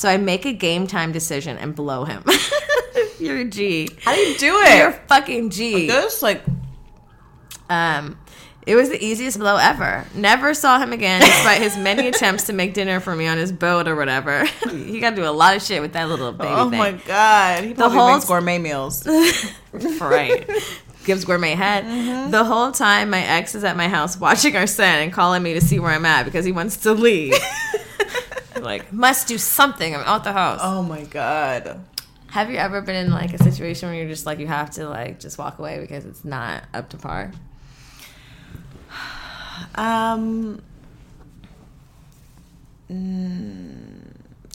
So 0.00 0.08
I 0.08 0.16
make 0.16 0.46
a 0.46 0.54
game 0.54 0.86
time 0.86 1.12
decision 1.12 1.58
and 1.58 1.74
blow 1.74 2.04
him. 2.06 2.24
You're 3.18 3.40
a 3.40 3.44
G. 3.44 3.86
How 4.02 4.14
do 4.14 4.18
you 4.22 4.34
do 4.38 4.56
it? 4.62 4.78
You're 4.78 4.92
fucking 4.92 5.50
G. 5.50 5.88
This 5.88 6.22
like 6.22 6.42
Um, 7.68 8.18
it 8.66 8.76
was 8.76 8.88
the 8.88 9.04
easiest 9.04 9.38
blow 9.38 9.58
ever. 9.58 10.06
Never 10.14 10.54
saw 10.54 10.78
him 10.78 10.94
again, 10.94 11.20
despite 11.20 11.60
his 11.60 11.76
many 11.76 12.08
attempts 12.12 12.44
to 12.44 12.54
make 12.54 12.72
dinner 12.72 12.98
for 13.00 13.14
me 13.14 13.26
on 13.26 13.36
his 13.36 13.52
boat 13.52 13.86
or 13.88 13.94
whatever. 13.94 14.46
he 14.70 15.00
got 15.00 15.10
to 15.10 15.16
do 15.16 15.24
a 15.26 15.28
lot 15.32 15.54
of 15.54 15.60
shit 15.62 15.82
with 15.82 15.92
that 15.92 16.08
little 16.08 16.32
baby 16.32 16.48
oh 16.50 16.70
thing. 16.70 16.78
my 16.78 16.92
god, 16.92 17.64
he 17.64 17.74
probably 17.74 17.98
whole- 17.98 18.12
makes 18.14 18.24
gourmet 18.24 18.56
meals. 18.58 19.06
right. 20.00 20.48
Gives 21.04 21.26
gourmet 21.26 21.56
head. 21.56 21.84
Mm-hmm. 21.84 22.30
The 22.30 22.44
whole 22.44 22.72
time, 22.72 23.10
my 23.10 23.22
ex 23.22 23.54
is 23.54 23.64
at 23.64 23.76
my 23.76 23.88
house 23.88 24.18
watching 24.18 24.56
our 24.56 24.66
son 24.66 25.00
and 25.00 25.12
calling 25.12 25.42
me 25.42 25.52
to 25.54 25.60
see 25.60 25.78
where 25.78 25.90
I'm 25.92 26.06
at 26.06 26.24
because 26.24 26.46
he 26.46 26.52
wants 26.52 26.78
to 26.78 26.92
leave. 26.94 27.34
Like, 28.60 28.92
must 29.06 29.28
do 29.28 29.38
something. 29.38 29.94
I'm 29.94 30.02
out 30.02 30.24
the 30.24 30.32
house. 30.32 30.60
oh 30.62 30.82
my 30.82 31.02
god. 31.04 31.80
Have 32.28 32.50
you 32.50 32.56
ever 32.58 32.80
been 32.80 32.94
in 32.94 33.10
like 33.10 33.34
a 33.34 33.42
situation 33.42 33.88
where 33.88 33.98
you're 33.98 34.08
just 34.08 34.24
like 34.26 34.38
you 34.38 34.46
have 34.46 34.70
to 34.72 34.88
like 34.88 35.18
just 35.18 35.36
walk 35.36 35.58
away 35.58 35.80
because 35.80 36.04
it's 36.04 36.24
not 36.24 36.64
up 36.74 36.88
to 36.90 36.96
par? 36.96 37.32
Um, 39.74 40.62
mm, 42.90 44.00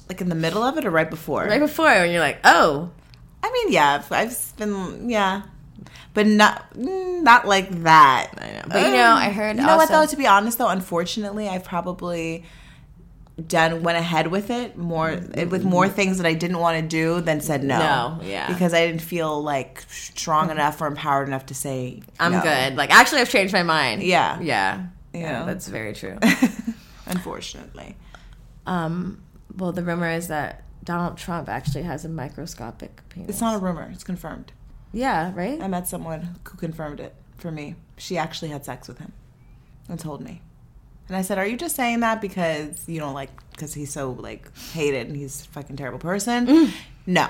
like 0.10 0.22
in 0.22 0.30
the 0.30 0.36
middle 0.36 0.64
of 0.64 0.78
it 0.78 0.86
or 0.86 0.90
right 0.92 1.10
before? 1.10 1.44
Right 1.46 1.60
before 1.60 1.86
when 1.86 2.12
you're 2.12 2.20
like, 2.22 2.40
oh, 2.44 2.90
I 3.44 3.52
mean, 3.52 3.72
yeah, 3.72 3.96
I've- 3.96 4.16
I've 4.16 4.58
been, 4.58 5.10
yeah, 5.10 5.44
but 6.14 6.26
not 6.28 6.74
mm, 6.74 7.22
not 7.22 7.48
like 7.48 7.70
that. 7.84 8.32
I 8.38 8.52
know. 8.54 8.62
But 8.68 8.82
you 8.88 8.94
know, 8.94 9.12
I 9.12 9.30
heard 9.30 9.58
You 9.58 9.64
know 9.64 9.78
what 9.78 9.90
though? 9.90 10.06
To 10.06 10.16
be 10.18 10.26
honest 10.28 10.58
though, 10.58 10.70
unfortunately, 10.70 11.48
I 11.48 11.60
probably 11.60 12.44
done 13.48 13.84
went 13.84 13.98
ahead 13.98 14.28
with 14.28 14.50
it 14.50 14.78
more 14.78 15.20
with 15.50 15.66
more 15.66 15.90
things 15.90 16.18
that 16.18 16.26
I 16.26 16.34
didn't 16.34 16.60
want 16.60 16.80
to 16.80 16.88
do 16.88 17.20
than 17.20 17.42
said 17.42 17.64
no. 17.64 17.78
No, 17.78 18.20
yeah. 18.24 18.48
because 18.48 18.74
I 18.74 18.88
didn't 18.88 19.02
feel 19.02 19.44
like 19.44 19.84
strong 19.90 20.50
enough 20.52 20.80
or 20.82 20.88
empowered 20.88 21.28
enough 21.28 21.46
to 21.48 21.54
say 21.54 22.02
I'm 22.18 22.32
no. 22.32 22.42
good. 22.42 22.76
Like 22.78 22.92
actually, 22.92 23.22
I've 23.22 23.30
changed 23.30 23.52
my 23.54 23.64
mind. 23.64 24.04
Yeah. 24.04 24.40
yeah, 24.40 24.86
You 25.14 25.20
yeah. 25.22 25.44
That's 25.44 25.68
very 25.68 25.94
true. 25.94 26.18
Unfortunately, 27.08 27.96
um, 28.66 29.22
well, 29.58 29.72
the 29.72 29.84
rumor 29.84 30.10
is 30.10 30.28
that 30.30 30.64
Donald 30.84 31.18
Trump 31.18 31.50
actually 31.50 31.84
has 31.84 32.06
a 32.06 32.10
microscopic 32.10 33.02
penis. 33.10 33.30
it's 33.30 33.42
not 33.42 33.56
a 33.56 33.60
rumor; 33.60 33.90
it's 33.94 34.04
confirmed. 34.04 34.54
Yeah, 34.94 35.34
right. 35.36 35.62
I 35.62 35.68
met 35.68 35.88
someone 35.88 36.22
who 36.46 36.58
confirmed 36.58 37.00
it 37.02 37.14
for 37.38 37.52
me. 37.52 37.76
She 37.98 38.18
actually 38.18 38.50
had 38.50 38.64
sex 38.66 38.88
with 38.88 39.00
him 39.00 39.12
and 39.90 40.00
told 40.00 40.22
me. 40.22 40.42
And 41.08 41.16
I 41.16 41.22
said, 41.22 41.38
"Are 41.38 41.46
you 41.46 41.56
just 41.58 41.76
saying 41.76 42.00
that 42.00 42.20
because 42.22 42.88
you 42.88 43.00
don't 43.00 43.14
like 43.14 43.30
because 43.52 43.74
he's 43.74 43.92
so 43.94 44.12
like 44.12 44.50
hated 44.74 45.08
and 45.08 45.16
he's 45.16 45.46
a 45.46 45.48
fucking 45.50 45.76
terrible 45.76 46.00
person?" 46.00 46.48
Mm. 46.48 46.72
No, 47.06 47.28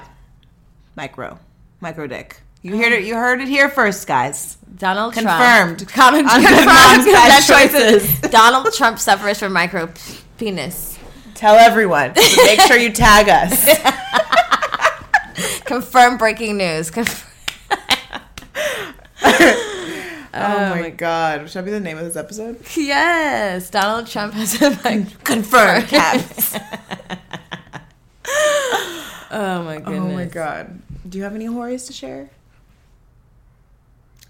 micro, 0.95 1.37
micro 1.81 2.07
dick. 2.07 2.41
You 2.61 2.77
heard 2.77 2.93
it. 2.93 3.03
You 3.03 3.13
heard 3.15 3.41
it 3.41 3.47
here 3.47 3.69
first, 3.69 4.07
guys. 4.07 4.57
Donald 4.77 5.13
Confirmed. 5.13 5.79
Trump. 5.87 6.15
Donald 6.15 6.25
confirmed. 6.43 7.05
Bad 7.05 7.43
choices. 7.43 8.03
Choices. 8.07 8.21
Donald 8.31 8.73
Trump 8.73 8.97
suffers 8.97 9.37
from 9.39 9.53
micro 9.53 9.91
penis. 10.37 10.97
Tell 11.35 11.55
everyone. 11.55 12.13
Make 12.15 12.61
sure 12.61 12.77
you 12.77 12.91
tag 12.91 13.29
us. 13.29 13.69
Confirm 15.65 16.17
breaking 16.17 16.57
news. 16.57 16.89
Conf- 16.89 17.29
oh 20.35 20.69
my 20.81 20.89
god! 20.89 21.49
Should 21.49 21.59
that 21.59 21.65
be 21.65 21.71
the 21.71 21.79
name 21.79 21.97
of 21.97 22.03
this 22.05 22.15
episode? 22.15 22.59
yes, 22.75 23.69
Donald 23.69 24.07
Trump 24.07 24.33
has 24.33 24.61
a 24.61 24.69
mic- 24.83 25.23
Confirmed, 25.23 25.87
Caps. 25.89 26.55
Oh 29.31 29.63
my 29.63 29.77
goodness. 29.79 29.87
oh 30.11 30.13
my 30.13 30.25
god! 30.25 30.79
Do 31.07 31.17
you 31.17 31.23
have 31.23 31.35
any 31.35 31.45
horrors 31.45 31.85
to 31.85 31.93
share? 31.93 32.29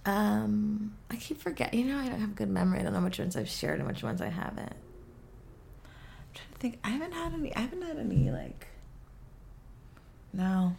Um, 0.06 0.94
I 1.10 1.16
keep 1.16 1.42
forgetting. 1.42 1.80
You 1.80 1.86
know, 1.94 2.00
I 2.00 2.08
don't 2.10 2.20
have 2.20 2.32
a 2.32 2.36
good 2.36 2.50
memory. 2.50 2.80
I 2.80 2.84
don't 2.84 2.94
know 2.94 3.02
which 3.02 3.20
ones 3.20 3.36
I've 3.36 3.50
shared 3.50 3.80
and 3.80 3.88
which 3.88 4.04
ones 4.04 4.22
I 4.22 4.28
haven't. 4.30 4.72
I'm 5.84 6.34
trying 6.34 6.52
to 6.54 6.60
think. 6.60 6.80
I 6.84 6.90
haven't 6.90 7.12
had 7.14 7.34
any. 7.34 7.56
I 7.56 7.60
haven't 7.62 7.82
had 7.82 7.98
any 7.98 8.30
like. 8.32 8.68
No. 10.34 10.76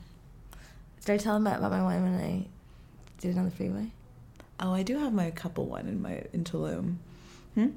Did 1.04 1.12
I 1.14 1.16
tell 1.18 1.34
them 1.34 1.46
about, 1.46 1.70
my 1.70 1.82
one 1.82 2.02
when 2.02 2.20
I 2.20 2.46
did 3.20 3.36
it 3.36 3.38
on 3.38 3.44
the 3.44 3.50
freeway? 3.52 3.90
Oh, 4.58 4.72
I 4.72 4.82
do 4.82 4.98
have 4.98 5.12
my 5.12 5.30
couple 5.30 5.66
one 5.66 5.86
in 5.86 6.00
my 6.00 6.22
in 6.32 6.44
Tulum. 6.44 6.96
Hmm? 7.54 7.68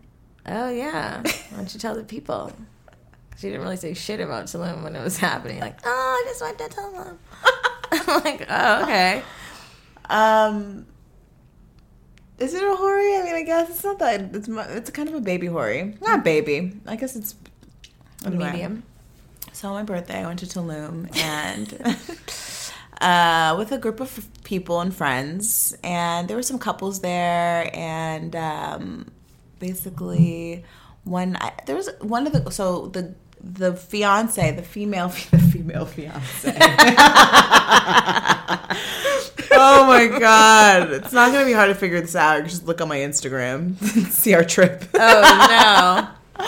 Oh 0.46 0.70
yeah. 0.70 1.22
Why 1.22 1.58
don't 1.58 1.74
you 1.74 1.80
tell 1.80 1.96
the 1.96 2.04
people? 2.04 2.54
She 3.38 3.48
didn't 3.48 3.62
really 3.62 3.78
say 3.78 3.94
shit 3.94 4.20
about 4.20 4.46
Tulum 4.46 4.84
when 4.84 4.96
it 4.96 5.04
was 5.04 5.18
happening. 5.18 5.60
Like, 5.60 5.78
oh, 5.86 5.90
I 5.90 6.30
just 6.30 6.42
went 6.42 6.58
to 6.58 6.76
them. 6.76 7.20
I'm 7.92 8.24
like, 8.24 8.46
oh, 8.50 8.84
okay. 8.84 9.24
Um. 10.10 10.86
Is 12.38 12.54
it 12.54 12.64
a 12.64 12.76
hoary? 12.76 13.18
I 13.18 13.24
mean, 13.24 13.36
I 13.36 13.44
guess 13.44 13.70
it's 13.70 13.84
not 13.84 14.00
that. 14.00 14.34
It's 14.34 14.48
it's 14.48 14.90
kind 14.92 15.10
of 15.10 15.16
a 15.16 15.22
baby 15.22 15.48
hoary. 15.48 15.98
Not 16.02 16.24
baby. 16.24 16.74
I 16.86 16.96
guess 16.96 17.16
it's. 17.16 17.36
Medium. 18.26 18.84
So 19.54 19.70
on 19.70 19.74
my 19.76 19.84
birthday, 19.84 20.24
I 20.24 20.26
went 20.28 20.40
to 20.40 20.46
Tulum 20.46 21.14
and 21.18 21.70
uh, 23.02 23.56
with 23.58 23.72
a 23.72 23.78
group 23.78 24.00
of 24.00 24.28
people 24.44 24.82
and 24.82 24.94
friends, 24.94 25.76
and 25.84 26.28
there 26.28 26.36
were 26.38 26.44
some 26.44 26.60
couples 26.60 27.00
there, 27.02 27.70
and 27.74 28.36
um, 28.36 29.12
basically 29.60 30.64
one 31.06 31.38
I, 31.40 31.52
there 31.66 31.76
was 31.76 31.90
one 32.02 32.28
of 32.28 32.34
the 32.34 32.50
so 32.52 32.88
the 32.88 33.16
the 33.42 33.74
fiance, 33.74 34.52
the 34.52 34.62
female 34.64 35.08
the 35.32 35.38
female 35.40 35.86
fiance. 35.86 36.52
oh 39.52 39.86
my 39.88 40.08
god, 40.20 40.92
it's 40.92 41.14
not 41.14 41.32
gonna 41.32 41.46
be 41.46 41.54
hard 41.54 41.70
to 41.70 41.76
figure 41.76 42.02
this 42.02 42.16
out. 42.16 42.44
Just 42.44 42.66
look 42.66 42.82
on 42.82 42.88
my 42.88 42.98
Instagram, 42.98 43.76
see 44.12 44.34
our 44.34 44.44
trip. 44.44 44.84
Oh 44.94 46.08
no. 46.36 46.44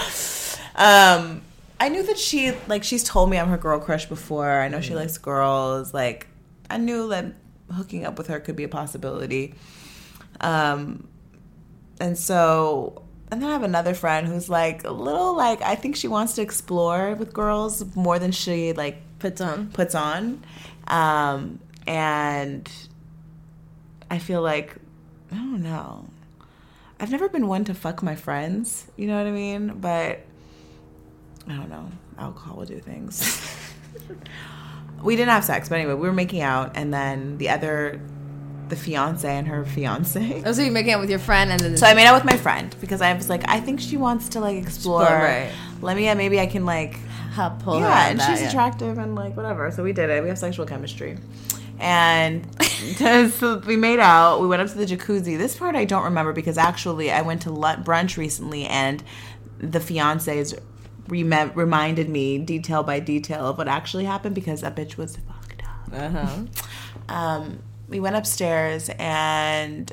Um, 0.76 1.41
I 1.80 1.89
knew 1.89 2.04
that 2.04 2.18
she 2.18 2.52
like 2.68 2.84
she's 2.84 3.04
told 3.04 3.30
me 3.30 3.38
I'm 3.39 3.47
her 3.49 3.58
girl 3.58 3.80
crush 3.80 4.06
before. 4.06 4.49
I 4.49 4.68
know 4.68 4.80
Mm. 4.80 4.84
she 4.84 4.95
likes 4.95 5.18
girls. 5.18 5.93
Like 5.93 6.28
I 6.72 6.78
knew 6.78 7.09
that 7.09 7.26
hooking 7.74 8.05
up 8.05 8.17
with 8.17 8.28
her 8.28 8.39
could 8.39 8.55
be 8.55 8.63
a 8.63 8.69
possibility. 8.69 9.55
Um, 10.39 11.07
and 11.99 12.17
so 12.17 13.03
and 13.32 13.41
then 13.41 13.49
I 13.49 13.53
have 13.53 13.63
another 13.63 13.93
friend 13.93 14.28
who's 14.28 14.49
like 14.49 14.84
a 14.84 14.91
little 14.91 15.36
like 15.36 15.61
I 15.61 15.76
think 15.76 15.95
she 15.95 16.07
wants 16.07 16.34
to 16.34 16.41
explore 16.41 17.13
with 17.15 17.34
girls 17.34 17.95
more 17.95 18.19
than 18.19 18.32
she 18.32 18.74
like 18.74 18.97
Puts 19.19 19.39
on. 19.39 19.67
puts 19.69 19.93
on. 19.93 20.43
Um, 20.88 21.59
and 21.86 22.69
I 24.09 24.17
feel 24.17 24.41
like 24.41 24.76
I 25.32 25.36
don't 25.36 25.61
know. 25.61 26.07
I've 26.99 27.11
never 27.11 27.30
been 27.30 27.47
one 27.47 27.63
to 27.65 27.74
fuck 27.74 28.03
my 28.03 28.15
friends, 28.15 28.86
you 28.97 29.07
know 29.07 29.17
what 29.17 29.28
I 29.28 29.32
mean? 29.32 29.80
But 29.80 30.22
I 31.47 31.53
don't 31.55 31.69
know. 31.69 31.89
Alcohol 32.17 32.57
will 32.57 32.65
do 32.65 32.80
things. 32.80 33.39
we 35.04 35.16
didn't 35.16 35.30
have 35.30 35.43
sex, 35.43 35.70
but 35.70 35.76
anyway, 35.76 35.93
we 35.93 36.08
were 36.08 36.14
making 36.14 36.41
out, 36.41 36.72
and 36.76 36.93
then 36.93 37.38
the 37.38 37.49
other, 37.49 37.99
the 38.70 38.76
fiance 38.76 39.28
and 39.28 39.47
her 39.47 39.66
fiance. 39.66 40.43
Oh, 40.45 40.52
so 40.52 40.62
you're 40.62 40.72
making 40.72 40.93
out 40.93 41.02
with 41.02 41.10
your 41.10 41.20
friend 41.20 41.52
and 41.52 41.60
then 41.60 41.78
So 41.78 41.86
I 41.88 41.93
made 41.93 42.06
out 42.06 42.16
with 42.16 42.26
my 42.26 42.38
friend 42.38 42.76
because 42.80 43.02
I 43.02 43.14
was 43.14 43.30
like, 43.30 43.43
I 43.47 43.60
think 43.60 43.80
she 43.80 43.97
wants 43.97 44.30
to 44.30 44.39
like 44.39 44.58
explore. 44.58 45.04
Explore, 45.04 45.20
right. 45.20 45.52
Let 45.82 45.97
me, 45.97 46.08
uh, 46.08 46.16
maybe 46.16 46.39
I 46.39 46.45
can 46.45 46.66
like 46.66 46.97
help 47.32 47.60
pull 47.60 47.80
her 47.80 47.88
yeah, 47.88 48.10
and 48.10 48.20
that, 48.20 48.30
she's 48.30 48.41
yeah. 48.41 48.49
attractive 48.49 48.97
and 48.97 49.16
like 49.16 49.36
whatever. 49.36 49.72
So 49.72 49.84
we 49.84 49.93
did 49.93 50.10
it. 50.10 50.22
We 50.22 50.30
have 50.30 50.38
sexual 50.38 50.66
chemistry, 50.66 51.18
and 51.80 52.45
so 52.97 53.62
we 53.66 53.78
made 53.78 53.99
out. 53.99 54.41
We 54.41 54.47
went 54.47 54.62
up 54.62 54.70
to 54.70 54.76
the 54.76 54.86
jacuzzi. 54.86 55.38
This 55.38 55.56
part 55.56 55.76
I 55.76 55.86
don't 55.86 56.04
remember 56.04 56.34
because 56.34 56.58
actually 56.58 57.12
I 57.12 57.22
went 57.22 57.41
to 57.43 57.49
brunch 57.49 58.18
recently, 58.18 58.66
and 58.66 59.04
the 59.58 59.80
fiancés 59.80 60.60
rem- 61.12 61.51
reminded 61.53 62.09
me 62.09 62.38
detail 62.39 62.84
by 62.84 62.99
detail 62.99 63.45
of 63.47 63.57
what 63.57 63.68
actually 63.68 64.05
happened 64.05 64.36
because 64.36 64.62
that 64.62 64.76
bitch 64.76 64.97
was 64.97 65.18
fucked 65.18 65.64
up. 65.64 65.93
Uh-huh. 65.93 66.45
Um, 67.09 67.59
we 67.88 67.99
went 67.99 68.16
upstairs 68.16 68.89
and 68.97 69.91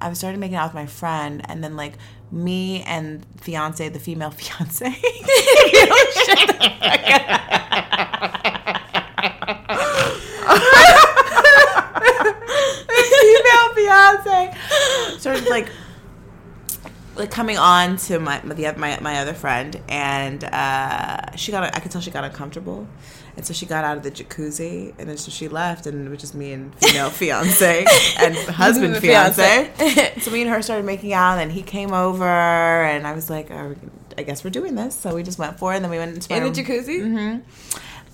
I 0.00 0.08
was 0.08 0.18
started 0.18 0.38
making 0.38 0.56
out 0.56 0.66
with 0.66 0.74
my 0.74 0.86
friend, 0.86 1.40
and 1.48 1.64
then 1.64 1.76
like 1.76 1.94
me 2.30 2.82
and 2.82 3.24
fiance, 3.40 3.88
the 3.88 3.98
female 3.98 4.30
fiance. 4.32 4.90
female 13.24 13.74
fiance 13.74 14.52
started 15.18 15.48
like 15.48 15.70
like 17.16 17.30
coming 17.30 17.58
on 17.58 17.96
to 17.98 18.18
my 18.18 18.40
the 18.40 18.72
my 18.76 18.98
my 19.00 19.18
other 19.18 19.34
friend, 19.34 19.80
and 19.88 20.42
uh, 20.44 21.34
she 21.36 21.52
got 21.52 21.64
I 21.74 21.80
could 21.80 21.90
tell 21.90 22.00
she 22.00 22.10
got 22.10 22.24
uncomfortable, 22.24 22.86
and 23.36 23.44
so 23.46 23.52
she 23.54 23.66
got 23.66 23.84
out 23.84 23.96
of 23.96 24.02
the 24.02 24.10
jacuzzi, 24.10 24.94
and 24.98 25.08
then 25.08 25.16
so 25.16 25.30
she 25.30 25.48
left, 25.48 25.86
and 25.86 26.06
it 26.06 26.10
was 26.10 26.20
just 26.20 26.34
me 26.34 26.52
and 26.52 26.74
female 26.80 27.10
fiance 27.20 27.84
and 28.18 28.36
husband 28.48 28.96
fiance. 29.00 29.70
fiance. 29.76 30.20
so 30.20 30.30
me 30.30 30.42
and 30.42 30.50
her 30.50 30.60
started 30.62 30.84
making 30.86 31.12
out, 31.12 31.38
and 31.38 31.52
he 31.52 31.62
came 31.62 31.92
over, 31.92 32.24
and 32.24 33.06
I 33.06 33.12
was 33.14 33.30
like, 33.30 33.50
"Oh, 33.50 33.74
I 34.18 34.22
guess 34.22 34.44
we're 34.44 34.50
doing 34.50 34.74
this. 34.74 34.94
So 34.94 35.14
we 35.14 35.22
just 35.22 35.38
went 35.38 35.58
for 35.58 35.72
it, 35.72 35.76
and 35.76 35.84
then 35.84 35.90
we 35.90 35.98
went 35.98 36.14
into 36.14 36.34
In 36.34 36.52
the 36.52 36.62
jacuzzi? 36.62 37.00
hmm 37.02 37.38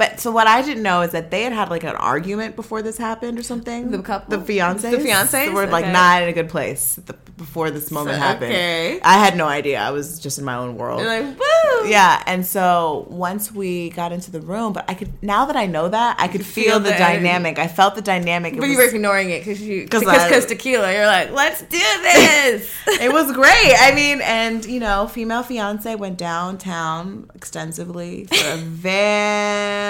But 0.01 0.19
so 0.19 0.31
what 0.31 0.47
I 0.47 0.63
didn't 0.63 0.83
know 0.83 1.03
is 1.03 1.13
that 1.13 1.31
they 1.31 1.43
had 1.43 1.53
had 1.53 1.69
like 1.69 1.85
an 1.85 1.95
argument 1.95 2.57
before 2.57 2.81
this 2.81 2.97
happened 2.97 3.39
or 3.39 3.43
something. 3.43 3.91
The 3.91 4.01
couple? 4.03 4.39
the 4.39 4.43
fiancés, 4.53 4.91
The 4.93 4.97
fiancés? 4.97 5.53
were 5.53 5.67
like 5.67 5.85
Okay. 5.85 5.93
not 5.93 6.23
in 6.23 6.29
a 6.31 6.33
good 6.33 6.49
place 6.49 6.99
the, 7.05 7.13
before 7.37 7.71
this 7.71 7.91
moment 7.91 8.17
So- 8.17 8.23
happened. 8.23 8.53
okay. 8.53 8.99
I 9.03 9.19
had 9.25 9.37
no 9.37 9.47
idea. 9.47 9.79
I 9.79 9.91
was 9.91 10.19
just 10.19 10.39
in 10.39 10.45
my 10.47 10.55
own 10.55 10.77
world. 10.79 11.01
You're 11.03 11.21
like, 11.21 11.39
woo! 11.39 11.89
yeah, 11.89 12.23
and 12.27 12.47
so 12.47 13.07
once 13.11 13.53
we 13.53 13.91
got 13.91 14.11
into 14.13 14.31
the 14.31 14.41
room, 14.41 14.73
but 14.73 14.85
I 14.89 14.95
could 14.95 15.13
now 15.23 15.45
that 15.47 15.57
I 15.57 15.67
know 15.67 15.87
that 15.89 16.17
I 16.19 16.29
could 16.29 16.45
feel, 16.47 16.65
feel 16.71 16.81
the, 16.81 16.91
the 16.93 16.97
dynamic. 16.97 17.59
I 17.59 17.69
felt 17.69 17.95
the 17.95 18.03
dynamic. 18.03 18.55
It 18.55 18.61
But 18.61 18.69
you 18.71 18.79
was- 18.79 18.91
were 18.91 18.95
ignoring 18.97 19.29
it 19.31 19.41
because 19.41 19.61
you 19.61 19.85
because 19.85 20.47
tequila. 20.47 20.93
You're 20.95 21.07
like, 21.07 21.31
let's 21.33 21.61
do 21.61 21.79
this. 21.79 22.71
it 22.87 23.13
was 23.13 23.33
great. 23.33 23.75
I 23.79 23.93
mean, 23.95 24.21
and 24.23 24.65
you 24.65 24.81
know, 24.81 25.07
female 25.09 25.43
fiance 25.43 25.95
went 25.95 26.17
downtown 26.17 27.31
extensively 27.35 28.25
for 28.27 28.49
a 28.55 28.57
very 28.57 29.90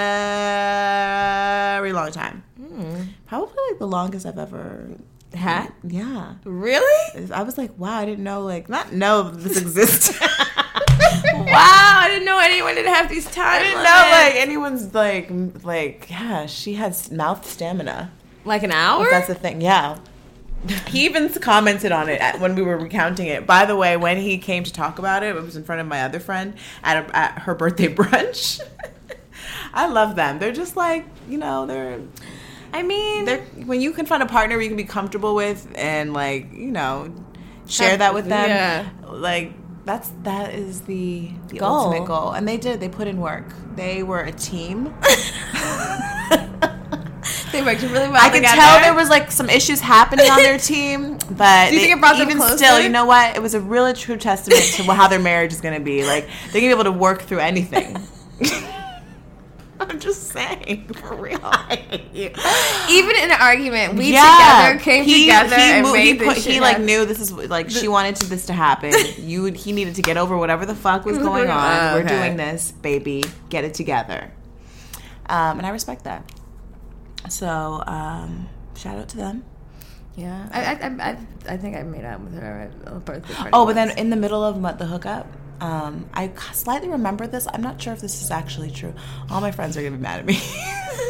long 2.01 2.11
time. 2.11 2.43
Hmm. 2.57 3.01
Probably 3.27 3.55
like 3.69 3.79
the 3.79 3.87
longest 3.87 4.25
I've 4.25 4.39
ever 4.39 4.89
had. 5.33 5.71
Yeah. 5.83 6.35
Really? 6.43 7.29
I 7.31 7.43
was 7.43 7.57
like, 7.57 7.77
wow, 7.77 7.97
I 7.97 8.05
didn't 8.05 8.23
know, 8.23 8.41
like, 8.41 8.69
not 8.69 8.93
know 8.93 9.23
that 9.23 9.37
this 9.37 9.61
exists. 9.61 10.19
wow! 11.33 11.99
I 12.01 12.07
didn't 12.09 12.25
know 12.25 12.39
anyone 12.39 12.75
didn't 12.75 12.93
have 12.93 13.09
these 13.09 13.25
times. 13.25 13.37
I 13.37 13.63
didn't 13.63 13.83
know, 13.83 14.07
like, 14.11 14.35
anyone's 14.35 14.93
like, 14.93 15.29
like, 15.63 16.09
yeah, 16.09 16.45
she 16.45 16.75
has 16.75 17.11
mouth 17.11 17.45
stamina. 17.45 18.11
like 18.45 18.63
an 18.63 18.71
hour. 18.71 19.07
That's 19.09 19.27
the 19.27 19.35
thing, 19.35 19.61
yeah. 19.61 19.97
he 20.87 21.05
even 21.05 21.29
commented 21.33 21.91
on 21.91 22.07
it 22.07 22.21
at, 22.21 22.39
when 22.39 22.55
we 22.55 22.61
were 22.61 22.77
recounting 22.77 23.27
it. 23.27 23.47
By 23.47 23.65
the 23.65 23.75
way, 23.75 23.97
when 23.97 24.17
he 24.17 24.37
came 24.37 24.63
to 24.63 24.71
talk 24.71 24.99
about 24.99 25.23
it, 25.23 25.35
it 25.35 25.41
was 25.41 25.55
in 25.55 25.63
front 25.63 25.81
of 25.81 25.87
my 25.87 26.03
other 26.03 26.19
friend 26.19 26.53
at, 26.83 26.97
a, 26.97 27.15
at 27.17 27.39
her 27.39 27.55
birthday 27.55 27.93
brunch. 27.93 28.61
I 29.73 29.87
love 29.87 30.15
them. 30.15 30.39
They're 30.39 30.51
just 30.51 30.75
like 30.75 31.05
you 31.29 31.37
know 31.37 31.65
they're 31.65 31.99
I 32.73 32.83
mean, 32.83 33.25
they're 33.25 33.41
when 33.65 33.81
you 33.81 33.91
can 33.91 34.05
find 34.05 34.23
a 34.23 34.25
partner 34.25 34.59
you 34.59 34.69
can 34.69 34.77
be 34.77 34.85
comfortable 34.85 35.35
with 35.35 35.67
and 35.75 36.13
like 36.13 36.51
you 36.53 36.71
know 36.71 37.13
share 37.67 37.97
that 37.97 38.13
with 38.13 38.27
them. 38.27 38.49
Yeah. 38.49 38.89
Like 39.07 39.53
that's 39.85 40.11
that 40.23 40.53
is 40.53 40.81
the, 40.81 41.31
the 41.47 41.57
Goal. 41.57 41.69
ultimate 41.69 42.05
goal, 42.05 42.31
and 42.33 42.47
they 42.47 42.57
did. 42.57 42.79
They 42.79 42.89
put 42.89 43.07
in 43.07 43.19
work. 43.19 43.45
They 43.75 44.03
were 44.03 44.21
a 44.21 44.31
team. 44.31 44.85
they 47.51 47.61
worked 47.63 47.81
really 47.81 48.07
well. 48.07 48.15
I 48.15 48.29
could 48.31 48.43
tell 48.43 48.79
there 48.79 48.93
was 48.93 49.09
like 49.09 49.31
some 49.31 49.49
issues 49.49 49.79
happening 49.81 50.29
on 50.29 50.37
their 50.37 50.57
team, 50.57 51.17
but 51.31 51.69
Do 51.69 51.75
you 51.75 51.81
they- 51.81 51.87
think 51.87 51.97
it 51.97 51.99
brought 51.99 52.17
them 52.17 52.27
even 52.27 52.37
closer? 52.37 52.57
still, 52.57 52.79
you 52.79 52.89
know 52.89 53.05
what? 53.05 53.35
It 53.35 53.41
was 53.41 53.53
a 53.53 53.59
really 53.59 53.93
true 53.93 54.17
testament 54.17 54.61
to 54.75 54.83
how 54.83 55.07
their 55.07 55.19
marriage 55.19 55.51
is 55.51 55.61
going 55.61 55.77
to 55.77 55.83
be. 55.83 56.05
Like 56.05 56.29
they're 56.51 56.61
going 56.61 56.71
to 56.71 56.75
be 56.75 56.81
able 56.81 56.83
to 56.85 56.91
work 56.91 57.23
through 57.23 57.39
anything. 57.39 57.97
I'm 59.91 59.99
just 59.99 60.29
saying, 60.29 60.87
for 60.93 61.15
real. 61.15 61.35
even 62.13 63.15
in 63.15 63.29
an 63.31 63.37
argument, 63.41 63.95
we 63.95 64.13
Yeah. 64.13 64.69
together 64.71 64.79
came 64.83 65.03
He- 65.03 65.25
together 65.25 65.55
he 65.57 65.61
and 65.61 65.91
made 65.91 66.05
he, 66.05 66.13
this 66.13 66.27
put- 66.27 66.37
shit 66.37 66.53
he 66.53 66.59
like 66.61 66.71
happen. 66.73 66.85
knew 66.85 67.05
this 67.05 67.19
is 67.19 67.31
like 67.33 67.69
she 67.69 67.89
wanted 67.89 68.15
to, 68.17 68.29
this 68.29 68.45
to 68.45 68.53
happen. 68.53 68.93
You 69.17 69.45
he 69.45 69.73
needed 69.73 69.95
to 69.95 70.01
get 70.01 70.15
over 70.15 70.37
whatever 70.37 70.65
the 70.65 70.75
fuck 70.75 71.05
was 71.05 71.17
going 71.29 71.49
on. 71.49 71.93
Oh, 71.93 71.95
We're 71.97 72.07
doing 72.07 72.37
this, 72.37 72.71
baby. 72.71 73.25
Get 73.49 73.65
it 73.65 73.73
together. 73.73 74.31
Um, 75.27 75.57
and 75.57 75.65
I 75.65 75.69
respect 75.71 76.05
that. 76.05 76.31
So 77.29 77.83
um, 77.85 78.47
shout 78.75 78.97
out 78.97 79.09
to 79.09 79.17
them. 79.17 79.43
Yeah, 80.15 80.47
I, 80.51 80.61
I, 80.75 81.09
I, 81.11 81.17
I, 81.53 81.57
think 81.57 81.75
I 81.77 81.83
made 81.83 82.03
out 82.03 82.19
with 82.21 82.33
her 82.33 82.69
at 82.85 82.93
a 82.93 82.99
birthday 82.99 83.33
party. 83.33 83.49
Oh, 83.53 83.65
but 83.65 83.75
then 83.75 83.97
in 83.97 84.09
the 84.09 84.17
middle 84.17 84.43
of 84.43 84.61
the 84.77 84.85
hookup, 84.85 85.25
um, 85.61 86.09
I 86.13 86.31
slightly 86.53 86.89
remember 86.89 87.27
this. 87.27 87.47
I'm 87.53 87.61
not 87.61 87.79
sure 87.79 87.93
if 87.93 88.01
this 88.01 88.21
is 88.21 88.31
actually 88.31 88.71
true. 88.71 88.93
All 89.29 89.41
my 89.41 89.51
friends 89.51 89.77
are 89.77 89.83
gonna 89.83 89.95
be 89.95 90.01
mad 90.01 90.19
at 90.19 90.25
me. 90.25 90.39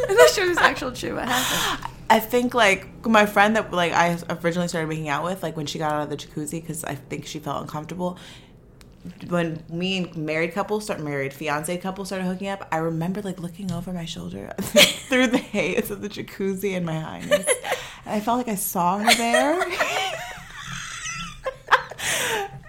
I'm 0.10 0.16
not 0.16 0.30
sure 0.30 0.44
if 0.44 0.52
it's 0.52 0.60
actually 0.60 0.96
true. 0.96 1.16
What 1.16 1.30
happened? 1.30 1.94
I 2.10 2.20
think 2.20 2.54
like 2.54 3.06
my 3.06 3.26
friend 3.26 3.56
that 3.56 3.72
like 3.72 3.94
I 3.94 4.18
originally 4.44 4.68
started 4.68 4.88
making 4.88 5.08
out 5.08 5.24
with, 5.24 5.42
like 5.42 5.56
when 5.56 5.66
she 5.66 5.80
got 5.80 5.94
out 5.94 6.04
of 6.04 6.10
the 6.10 6.18
jacuzzi, 6.18 6.60
because 6.60 6.84
I 6.84 6.96
think 6.96 7.26
she 7.26 7.40
felt 7.40 7.62
uncomfortable. 7.62 8.18
When 9.30 9.64
me 9.70 9.98
and 10.00 10.16
married 10.18 10.52
couples 10.52 10.84
start 10.84 11.00
married 11.00 11.34
fiance 11.34 11.76
couple 11.78 12.04
started 12.04 12.26
hooking 12.26 12.50
up, 12.50 12.68
I 12.74 12.78
remember 12.78 13.22
like 13.22 13.40
looking 13.40 13.72
over 13.72 13.94
my 13.94 14.06
shoulder 14.06 14.54
through 14.60 15.28
the 15.28 15.38
haze 15.38 15.90
of 15.90 16.02
the 16.02 16.10
jacuzzi 16.10 16.76
and 16.76 16.86
my 16.86 17.00
highness, 17.00 17.46
and 18.06 18.16
I 18.16 18.20
felt 18.20 18.40
like 18.40 18.50
I 18.50 18.56
saw 18.56 18.98
her 18.98 19.14
there. 19.16 19.66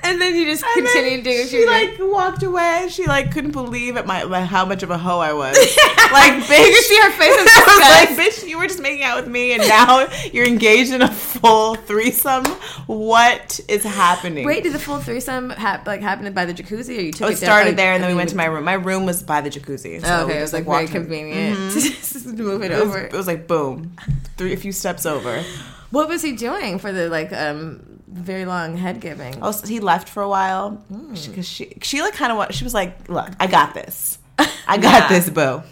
And 0.05 0.21
then 0.21 0.35
you 0.35 0.47
just 0.47 0.65
And 0.65 0.85
continued 0.87 1.23
doing 1.25 1.47
she 1.47 1.65
like 1.67 1.97
doing. 1.97 2.11
walked 2.11 2.43
away. 2.43 2.89
She 2.91 3.07
like 3.07 3.31
couldn't 3.31 3.53
believe 3.53 3.97
at 3.97 4.05
my, 4.07 4.25
my 4.25 4.45
how 4.45 4.65
much 4.65 4.83
of 4.83 4.91
a 4.91 4.99
hoe 4.99 5.21
I 5.21 5.33
was. 5.33 5.57
like 6.13 6.33
bitch, 6.43 6.59
You 6.59 6.75
could 6.75 6.85
see 6.85 7.01
her 7.01 7.11
face 7.13 7.35
I 7.39 8.09
was 8.09 8.17
like, 8.19 8.27
bitch, 8.27 8.49
you 8.49 8.59
were 8.59 8.67
just 8.67 8.81
making 8.81 9.05
out 9.05 9.17
with 9.23 9.29
me, 9.31 9.53
and 9.53 9.63
now 9.69 10.09
you're 10.33 10.47
engaged 10.47 10.93
in 10.93 11.03
a 11.03 11.09
full 11.13 11.77
threesome. 11.77 12.45
What 12.87 13.61
is 13.69 13.85
happening? 13.85 14.45
Wait, 14.45 14.65
did 14.65 14.73
the 14.73 14.79
full 14.79 14.99
threesome 14.99 15.51
hap- 15.51 15.87
like 15.87 16.01
happen 16.01 16.33
by 16.33 16.47
the 16.47 16.55
jacuzzi, 16.55 16.99
or 16.99 17.01
you 17.01 17.13
took 17.13 17.27
Oh, 17.29 17.31
it 17.31 17.35
it 17.35 17.37
started 17.37 17.69
like, 17.71 17.77
there, 17.77 17.93
and 17.93 18.03
then 18.03 18.11
we 18.11 18.17
went 18.17 18.31
to 18.31 18.37
my 18.37 18.47
room. 18.47 18.65
My 18.65 18.73
room 18.75 19.07
was 19.07 19.23
by 19.23 19.41
the 19.41 19.51
jacuzzi. 19.51 20.01
So 20.01 20.07
Oh, 20.09 20.25
okay, 20.25 20.39
it 20.39 20.41
was 20.43 20.51
just, 20.51 20.53
like 20.53 20.65
very 20.65 20.89
convenient 20.89 21.57
to 21.73 21.81
just 21.81 22.27
move 22.27 22.63
it 22.63 22.71
It 22.73 22.75
was, 22.75 22.83
over. 22.89 22.99
it 22.99 23.13
was 23.13 23.27
like 23.29 23.47
boom, 23.47 23.97
three 24.37 24.53
a 24.53 24.57
few 24.57 24.73
steps 24.73 25.07
over. 25.07 25.43
What 25.91 26.09
was 26.09 26.23
he 26.23 26.33
doing 26.33 26.79
for 26.79 26.91
the 26.93 27.09
like 27.09 27.33
um 27.33 27.92
very 28.13 28.45
long 28.45 28.77
head 28.77 29.01
giving? 29.01 29.35
Oh, 29.43 29.51
so 29.53 29.67
he 29.67 29.81
left 29.81 30.09
for 30.09 30.23
a 30.23 30.29
while 30.29 30.83
because 31.25 31.49
she, 31.49 31.75
she 31.83 32.01
like 32.03 32.15
kind 32.15 32.31
of 32.33 32.39
what 32.39 32.55
she 32.55 32.65
was 32.65 32.75
like. 32.75 33.09
Look, 33.09 33.31
I 33.41 33.47
got 33.47 33.75
this. 33.75 34.19
I 34.39 34.45
got 34.79 34.83
Yeah. 34.83 35.09
this, 35.09 35.31
boo. 35.31 35.63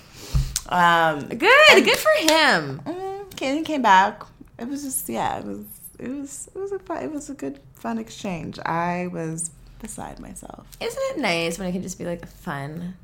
Um, 0.68 1.26
Good, 1.28 1.84
good 1.84 1.96
for 1.98 2.10
him. 2.20 2.80
Mm, 2.84 3.36
came 3.36 3.64
came 3.64 3.82
back. 3.82 4.22
It 4.58 4.68
was 4.68 4.82
just 4.82 5.08
yeah. 5.08 5.38
It 5.38 5.44
was 5.46 5.64
it 5.98 6.08
was 6.08 6.48
it 6.54 6.58
was 6.58 6.72
a 6.72 6.78
fun, 6.78 7.02
it 7.02 7.12
was 7.12 7.28
a 7.30 7.34
good 7.34 7.60
fun 7.74 7.98
exchange. 7.98 8.58
I 8.60 9.08
was 9.12 9.50
beside 9.80 10.20
myself. 10.20 10.66
Isn't 10.80 11.02
it 11.10 11.18
nice 11.18 11.58
when 11.58 11.68
it 11.68 11.72
can 11.72 11.82
just 11.82 11.98
be 11.98 12.04
like 12.04 12.26
fun, 12.26 12.94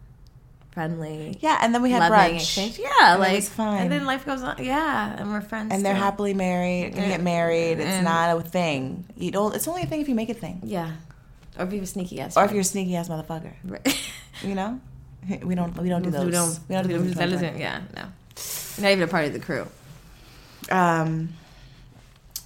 friendly, 0.77 1.39
Yeah, 1.41 1.59
and 1.63 1.75
then 1.75 1.81
we 1.81 1.91
had 1.91 2.13
brunch. 2.13 2.35
exchange? 2.37 2.79
Yeah, 2.79 3.13
And 3.15 3.21
like 3.21 3.43
fine. 3.45 3.81
And 3.85 3.91
then 3.91 4.05
life 4.05 4.27
goes 4.27 4.43
on. 4.43 4.63
Yeah, 4.63 5.17
and 5.19 5.31
we're 5.33 5.41
friends. 5.41 5.73
and 5.73 5.83
they're 5.83 5.95
still. 5.95 6.05
happily 6.05 6.35
married. 6.35 6.95
Gonna 6.95 7.09
get 7.09 7.23
married. 7.23 7.79
It's 7.81 7.89
And- 7.89 8.05
not 8.05 8.37
a 8.37 8.43
thing. 8.43 9.07
You 9.17 9.31
don't. 9.31 9.55
It's 9.57 9.67
only 9.67 9.83
a 9.83 9.87
thing 9.87 10.03
if 10.03 10.09
you 10.11 10.15
make 10.15 10.29
it 10.29 10.37
a 10.37 10.41
thing, 10.41 10.61
Yeah, 10.63 10.93
or 11.59 11.65
if 11.65 11.73
you're 11.73 11.83
a 11.83 11.87
sneaky 11.87 12.21
ass. 12.21 12.37
or 12.37 12.45
if 12.45 12.53
you're 12.53 12.61
a 12.61 12.65
sneaky 12.65 12.95
ass 12.95 13.09
motherfucker. 13.09 13.53
Right. 13.65 14.01
You 14.43 14.55
know, 14.55 14.79
we 15.43 15.55
don't. 15.55 15.75
We 15.79 15.89
don't 15.89 16.03
do 16.03 16.11
those. 16.11 16.27
We 16.27 16.31
don't. 16.31 16.59
We 16.69 16.75
don't 16.75 16.87
do 16.89 16.99
those. 16.99 17.15
that 17.15 17.25
2020. 17.31 17.35
isn't. 17.37 17.59
Yeah, 17.59 17.81
no. 17.97 18.03
Not 18.85 18.91
even 18.93 19.03
a 19.05 19.09
part 19.09 19.25
of 19.25 19.33
the 19.33 19.41
crew. 19.41 19.67
Um. 20.71 21.31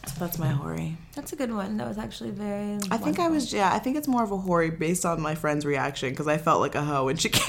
So 0.07 0.15
that's 0.19 0.39
my 0.39 0.49
hoary. 0.49 0.97
That's 1.17 1.33
a 1.33 1.37
good 1.37 1.53
one. 1.53 1.77
That 1.79 1.87
was 1.89 1.99
actually 1.99 2.31
very. 2.31 2.79
I 2.93 2.97
think 2.97 3.19
I 3.19 3.29
was. 3.29 3.53
Yeah, 3.53 3.73
I 3.73 3.81
think 3.81 3.97
it's 3.97 4.07
more 4.09 4.23
of 4.23 4.31
a 4.31 4.37
hoary 4.37 4.71
based 4.71 5.05
on 5.05 5.21
my 5.21 5.35
friend's 5.35 5.67
reaction 5.67 6.11
because 6.11 6.29
I 6.29 6.39
felt 6.39 6.61
like 6.61 6.75
a 6.77 6.83
hoe 6.83 7.07
when 7.07 7.17
she 7.17 7.29
came. 7.41 7.45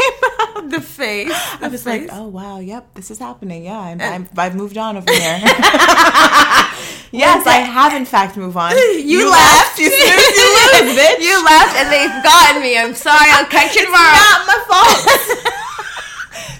the 0.69 0.81
face. 0.81 1.31
I 1.61 1.67
was 1.67 1.85
like, 1.85 2.09
oh 2.11 2.27
wow, 2.27 2.59
yep, 2.59 2.93
this 2.95 3.11
is 3.11 3.19
happening. 3.19 3.65
Yeah, 3.65 3.79
I'm, 3.79 4.01
uh, 4.01 4.03
I'm, 4.03 4.29
I've 4.37 4.55
moved 4.55 4.77
on 4.77 4.97
over 4.97 5.11
here. 5.11 5.39
yes, 7.11 7.45
I 7.47 7.63
have 7.65 7.93
in 7.93 8.05
fact 8.05 8.37
moved 8.37 8.57
on. 8.57 8.71
You, 8.75 9.29
left. 9.29 9.79
You 9.79 9.89
snooze, 9.89 10.37
you 10.37 10.47
lose, 10.57 10.97
bitch. 10.97 11.21
You 11.21 11.43
left, 11.43 11.75
and 11.75 11.91
they've 11.91 12.23
gotten 12.23 12.61
me. 12.61 12.77
I'm 12.77 12.95
sorry. 12.95 13.29
I'll 13.31 13.45
catch 13.45 13.75
you 13.75 13.85
tomorrow. 13.85 14.13
It's 14.13 14.29
not 14.31 14.47
my 14.47 14.59
fault. 14.67 14.97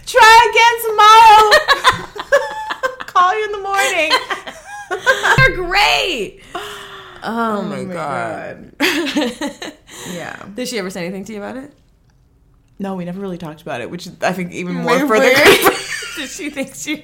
Try 0.05 0.35
again 0.51 0.75
tomorrow. 0.89 1.41
Call 3.05 3.37
you 3.37 3.45
in 3.45 3.51
the 3.51 3.59
morning. 3.59 4.11
They're 5.37 5.55
great. 5.55 6.41
Oh, 7.23 7.59
oh, 7.59 7.61
my, 7.61 7.83
my 7.83 7.93
god. 7.93 8.73
Yeah. 10.11 10.45
Did 10.55 10.67
she 10.67 10.79
ever 10.79 10.89
say 10.89 11.05
anything 11.05 11.25
to 11.25 11.33
you 11.33 11.39
about 11.39 11.57
it? 11.57 11.71
No, 12.81 12.95
we 12.95 13.05
never 13.05 13.21
really 13.21 13.37
talked 13.37 13.61
about 13.61 13.79
it, 13.81 13.91
which 13.91 14.07
I 14.21 14.33
think 14.33 14.51
even 14.53 14.73
more 14.73 14.95
Maybe 14.95 15.07
further. 15.07 15.25
weird. 15.25 15.35
creepy. 15.37 15.75
Did 16.17 16.29
she 16.29 16.49
thinks 16.49 16.81
she? 16.81 17.03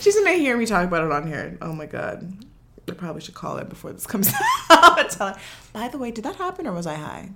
She's 0.00 0.16
gonna 0.16 0.32
hear 0.32 0.56
me 0.56 0.64
talk 0.66 0.86
about 0.86 1.04
it 1.04 1.12
on 1.12 1.26
here. 1.26 1.58
Oh 1.60 1.72
my 1.74 1.84
god. 1.86 2.32
I 2.88 2.92
probably 2.94 3.20
should 3.20 3.34
call 3.34 3.56
her 3.58 3.64
before 3.64 3.92
this 3.92 4.06
comes 4.06 4.32
out. 4.70 5.10
Tell 5.10 5.28
her, 5.34 5.40
by 5.74 5.88
the 5.88 5.98
way, 5.98 6.10
did 6.10 6.24
that 6.24 6.36
happen 6.36 6.66
or 6.66 6.72
was 6.72 6.86
I 6.86 6.94
high? 6.94 7.30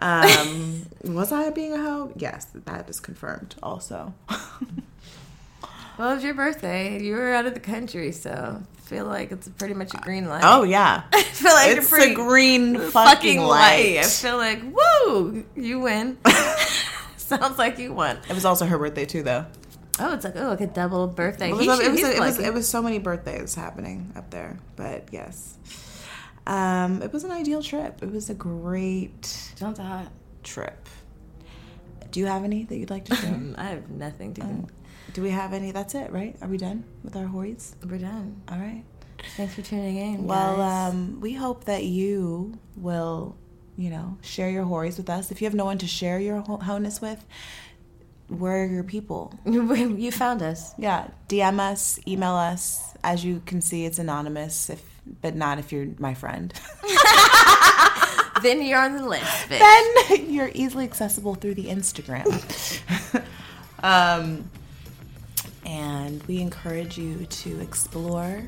Um, 0.00 0.86
was 1.04 1.32
I 1.32 1.50
being 1.50 1.72
a 1.72 1.78
hoe? 1.78 2.12
Yes, 2.16 2.46
that 2.54 2.88
is 2.88 3.00
confirmed 3.00 3.56
also. 3.62 4.14
Well, 5.98 6.12
it's 6.14 6.22
your 6.24 6.34
birthday. 6.34 7.02
You 7.02 7.14
were 7.16 7.32
out 7.32 7.46
of 7.46 7.54
the 7.54 7.60
country, 7.60 8.12
so 8.12 8.62
feel 8.86 9.04
like 9.04 9.32
it's 9.32 9.48
pretty 9.48 9.74
much 9.74 9.92
a 9.94 9.98
green 9.98 10.26
light. 10.28 10.42
oh 10.44 10.62
yeah. 10.62 11.02
I 11.12 11.22
feel 11.22 11.52
like 11.52 11.76
it's 11.76 11.92
a 11.92 12.14
green 12.14 12.74
fucking, 12.76 12.90
fucking 12.92 13.40
light. 13.40 13.96
light. 13.96 13.98
I 13.98 14.02
feel 14.04 14.36
like 14.36 14.62
woo, 14.62 15.44
you 15.56 15.80
win. 15.80 16.18
Sounds 17.16 17.58
like 17.58 17.78
you 17.78 17.92
won. 17.92 18.18
It 18.28 18.34
was 18.34 18.44
also 18.44 18.64
her 18.66 18.78
birthday 18.78 19.04
too, 19.04 19.24
though. 19.24 19.46
Oh, 19.98 20.14
it's 20.14 20.24
like 20.24 20.36
oh, 20.36 20.48
like 20.48 20.60
a 20.60 20.66
double 20.68 21.08
birthday. 21.08 21.50
It 21.50 21.54
was, 21.54 21.60
He 21.62 21.84
it, 21.86 21.90
was, 21.90 22.02
it, 22.02 22.20
was, 22.20 22.38
it 22.38 22.54
was 22.54 22.68
so 22.68 22.80
many 22.82 22.98
birthdays 22.98 23.54
happening 23.54 24.12
up 24.14 24.30
there, 24.30 24.56
but 24.76 25.08
yes, 25.10 25.58
um, 26.46 27.02
it 27.02 27.12
was 27.12 27.24
an 27.24 27.32
ideal 27.32 27.62
trip. 27.62 28.02
It 28.02 28.12
was 28.12 28.30
a 28.30 28.34
great 28.34 29.24
Sounds 29.24 29.78
hot. 29.80 30.12
trip. 30.44 30.88
Do 32.12 32.20
you 32.20 32.26
have 32.26 32.44
any 32.44 32.64
that 32.64 32.76
you'd 32.76 32.90
like 32.90 33.06
to 33.06 33.16
share? 33.16 33.40
I 33.56 33.64
have 33.64 33.90
nothing 33.90 34.32
to 34.34 34.40
do. 34.42 34.46
Um, 34.46 34.66
Do 35.16 35.22
we 35.22 35.30
have 35.30 35.54
any? 35.54 35.70
That's 35.70 35.94
it, 35.94 36.12
right? 36.12 36.36
Are 36.42 36.48
we 36.48 36.58
done 36.58 36.84
with 37.02 37.16
our 37.16 37.24
hories? 37.24 37.74
We're 37.82 37.96
done. 37.96 38.42
All 38.50 38.58
right. 38.58 38.84
Thanks 39.38 39.54
for 39.54 39.62
tuning 39.62 39.96
in. 39.96 40.26
Well, 40.26 40.60
um, 40.60 41.22
we 41.22 41.32
hope 41.32 41.64
that 41.64 41.84
you 41.84 42.58
will, 42.76 43.34
you 43.78 43.88
know, 43.88 44.18
share 44.20 44.50
your 44.50 44.64
hories 44.64 44.98
with 44.98 45.08
us. 45.08 45.30
If 45.30 45.40
you 45.40 45.46
have 45.46 45.54
no 45.54 45.64
one 45.64 45.78
to 45.78 45.86
share 45.86 46.18
your 46.20 46.42
ho- 46.42 46.60
with, 47.00 47.24
we're 48.28 48.66
your 48.66 48.84
people. 48.84 49.32
you 49.46 50.12
found 50.12 50.42
us. 50.42 50.74
Yeah, 50.76 51.08
DM 51.30 51.60
us, 51.60 51.98
email 52.06 52.34
us. 52.34 52.82
As 53.02 53.24
you 53.24 53.40
can 53.46 53.62
see, 53.62 53.86
it's 53.86 53.98
anonymous, 53.98 54.68
if 54.68 54.84
but 55.22 55.34
not 55.34 55.58
if 55.58 55.72
you're 55.72 55.86
my 55.98 56.12
friend. 56.12 56.52
then 58.42 58.60
you're 58.60 58.80
on 58.80 58.98
the 58.98 59.08
list. 59.08 59.24
Bitch. 59.48 60.08
then 60.08 60.30
you're 60.30 60.50
easily 60.52 60.84
accessible 60.84 61.36
through 61.36 61.54
the 61.54 61.68
Instagram. 61.68 62.26
um, 63.82 64.50
and 65.66 66.22
we 66.24 66.40
encourage 66.40 66.96
you 66.96 67.26
to 67.26 67.60
explore 67.60 68.42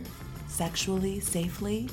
sexually 0.46 1.20
safely 1.20 1.88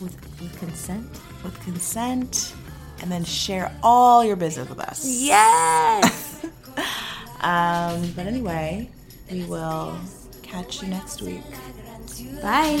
with, 0.00 0.14
with 0.40 0.56
consent. 0.58 1.08
with 1.42 1.58
consent 1.64 2.54
and 3.02 3.10
then 3.10 3.24
share 3.24 3.72
all 3.82 4.22
your 4.24 4.36
business 4.36 4.68
with 4.68 4.78
us. 4.80 5.04
Yes. 5.04 6.28
Um, 7.42 8.12
but 8.14 8.26
anyway, 8.26 8.90
we 9.30 9.44
will 9.44 9.98
catch 10.42 10.82
you 10.82 10.88
next 10.88 11.22
week. 11.22 11.40
Bye. 12.42 12.76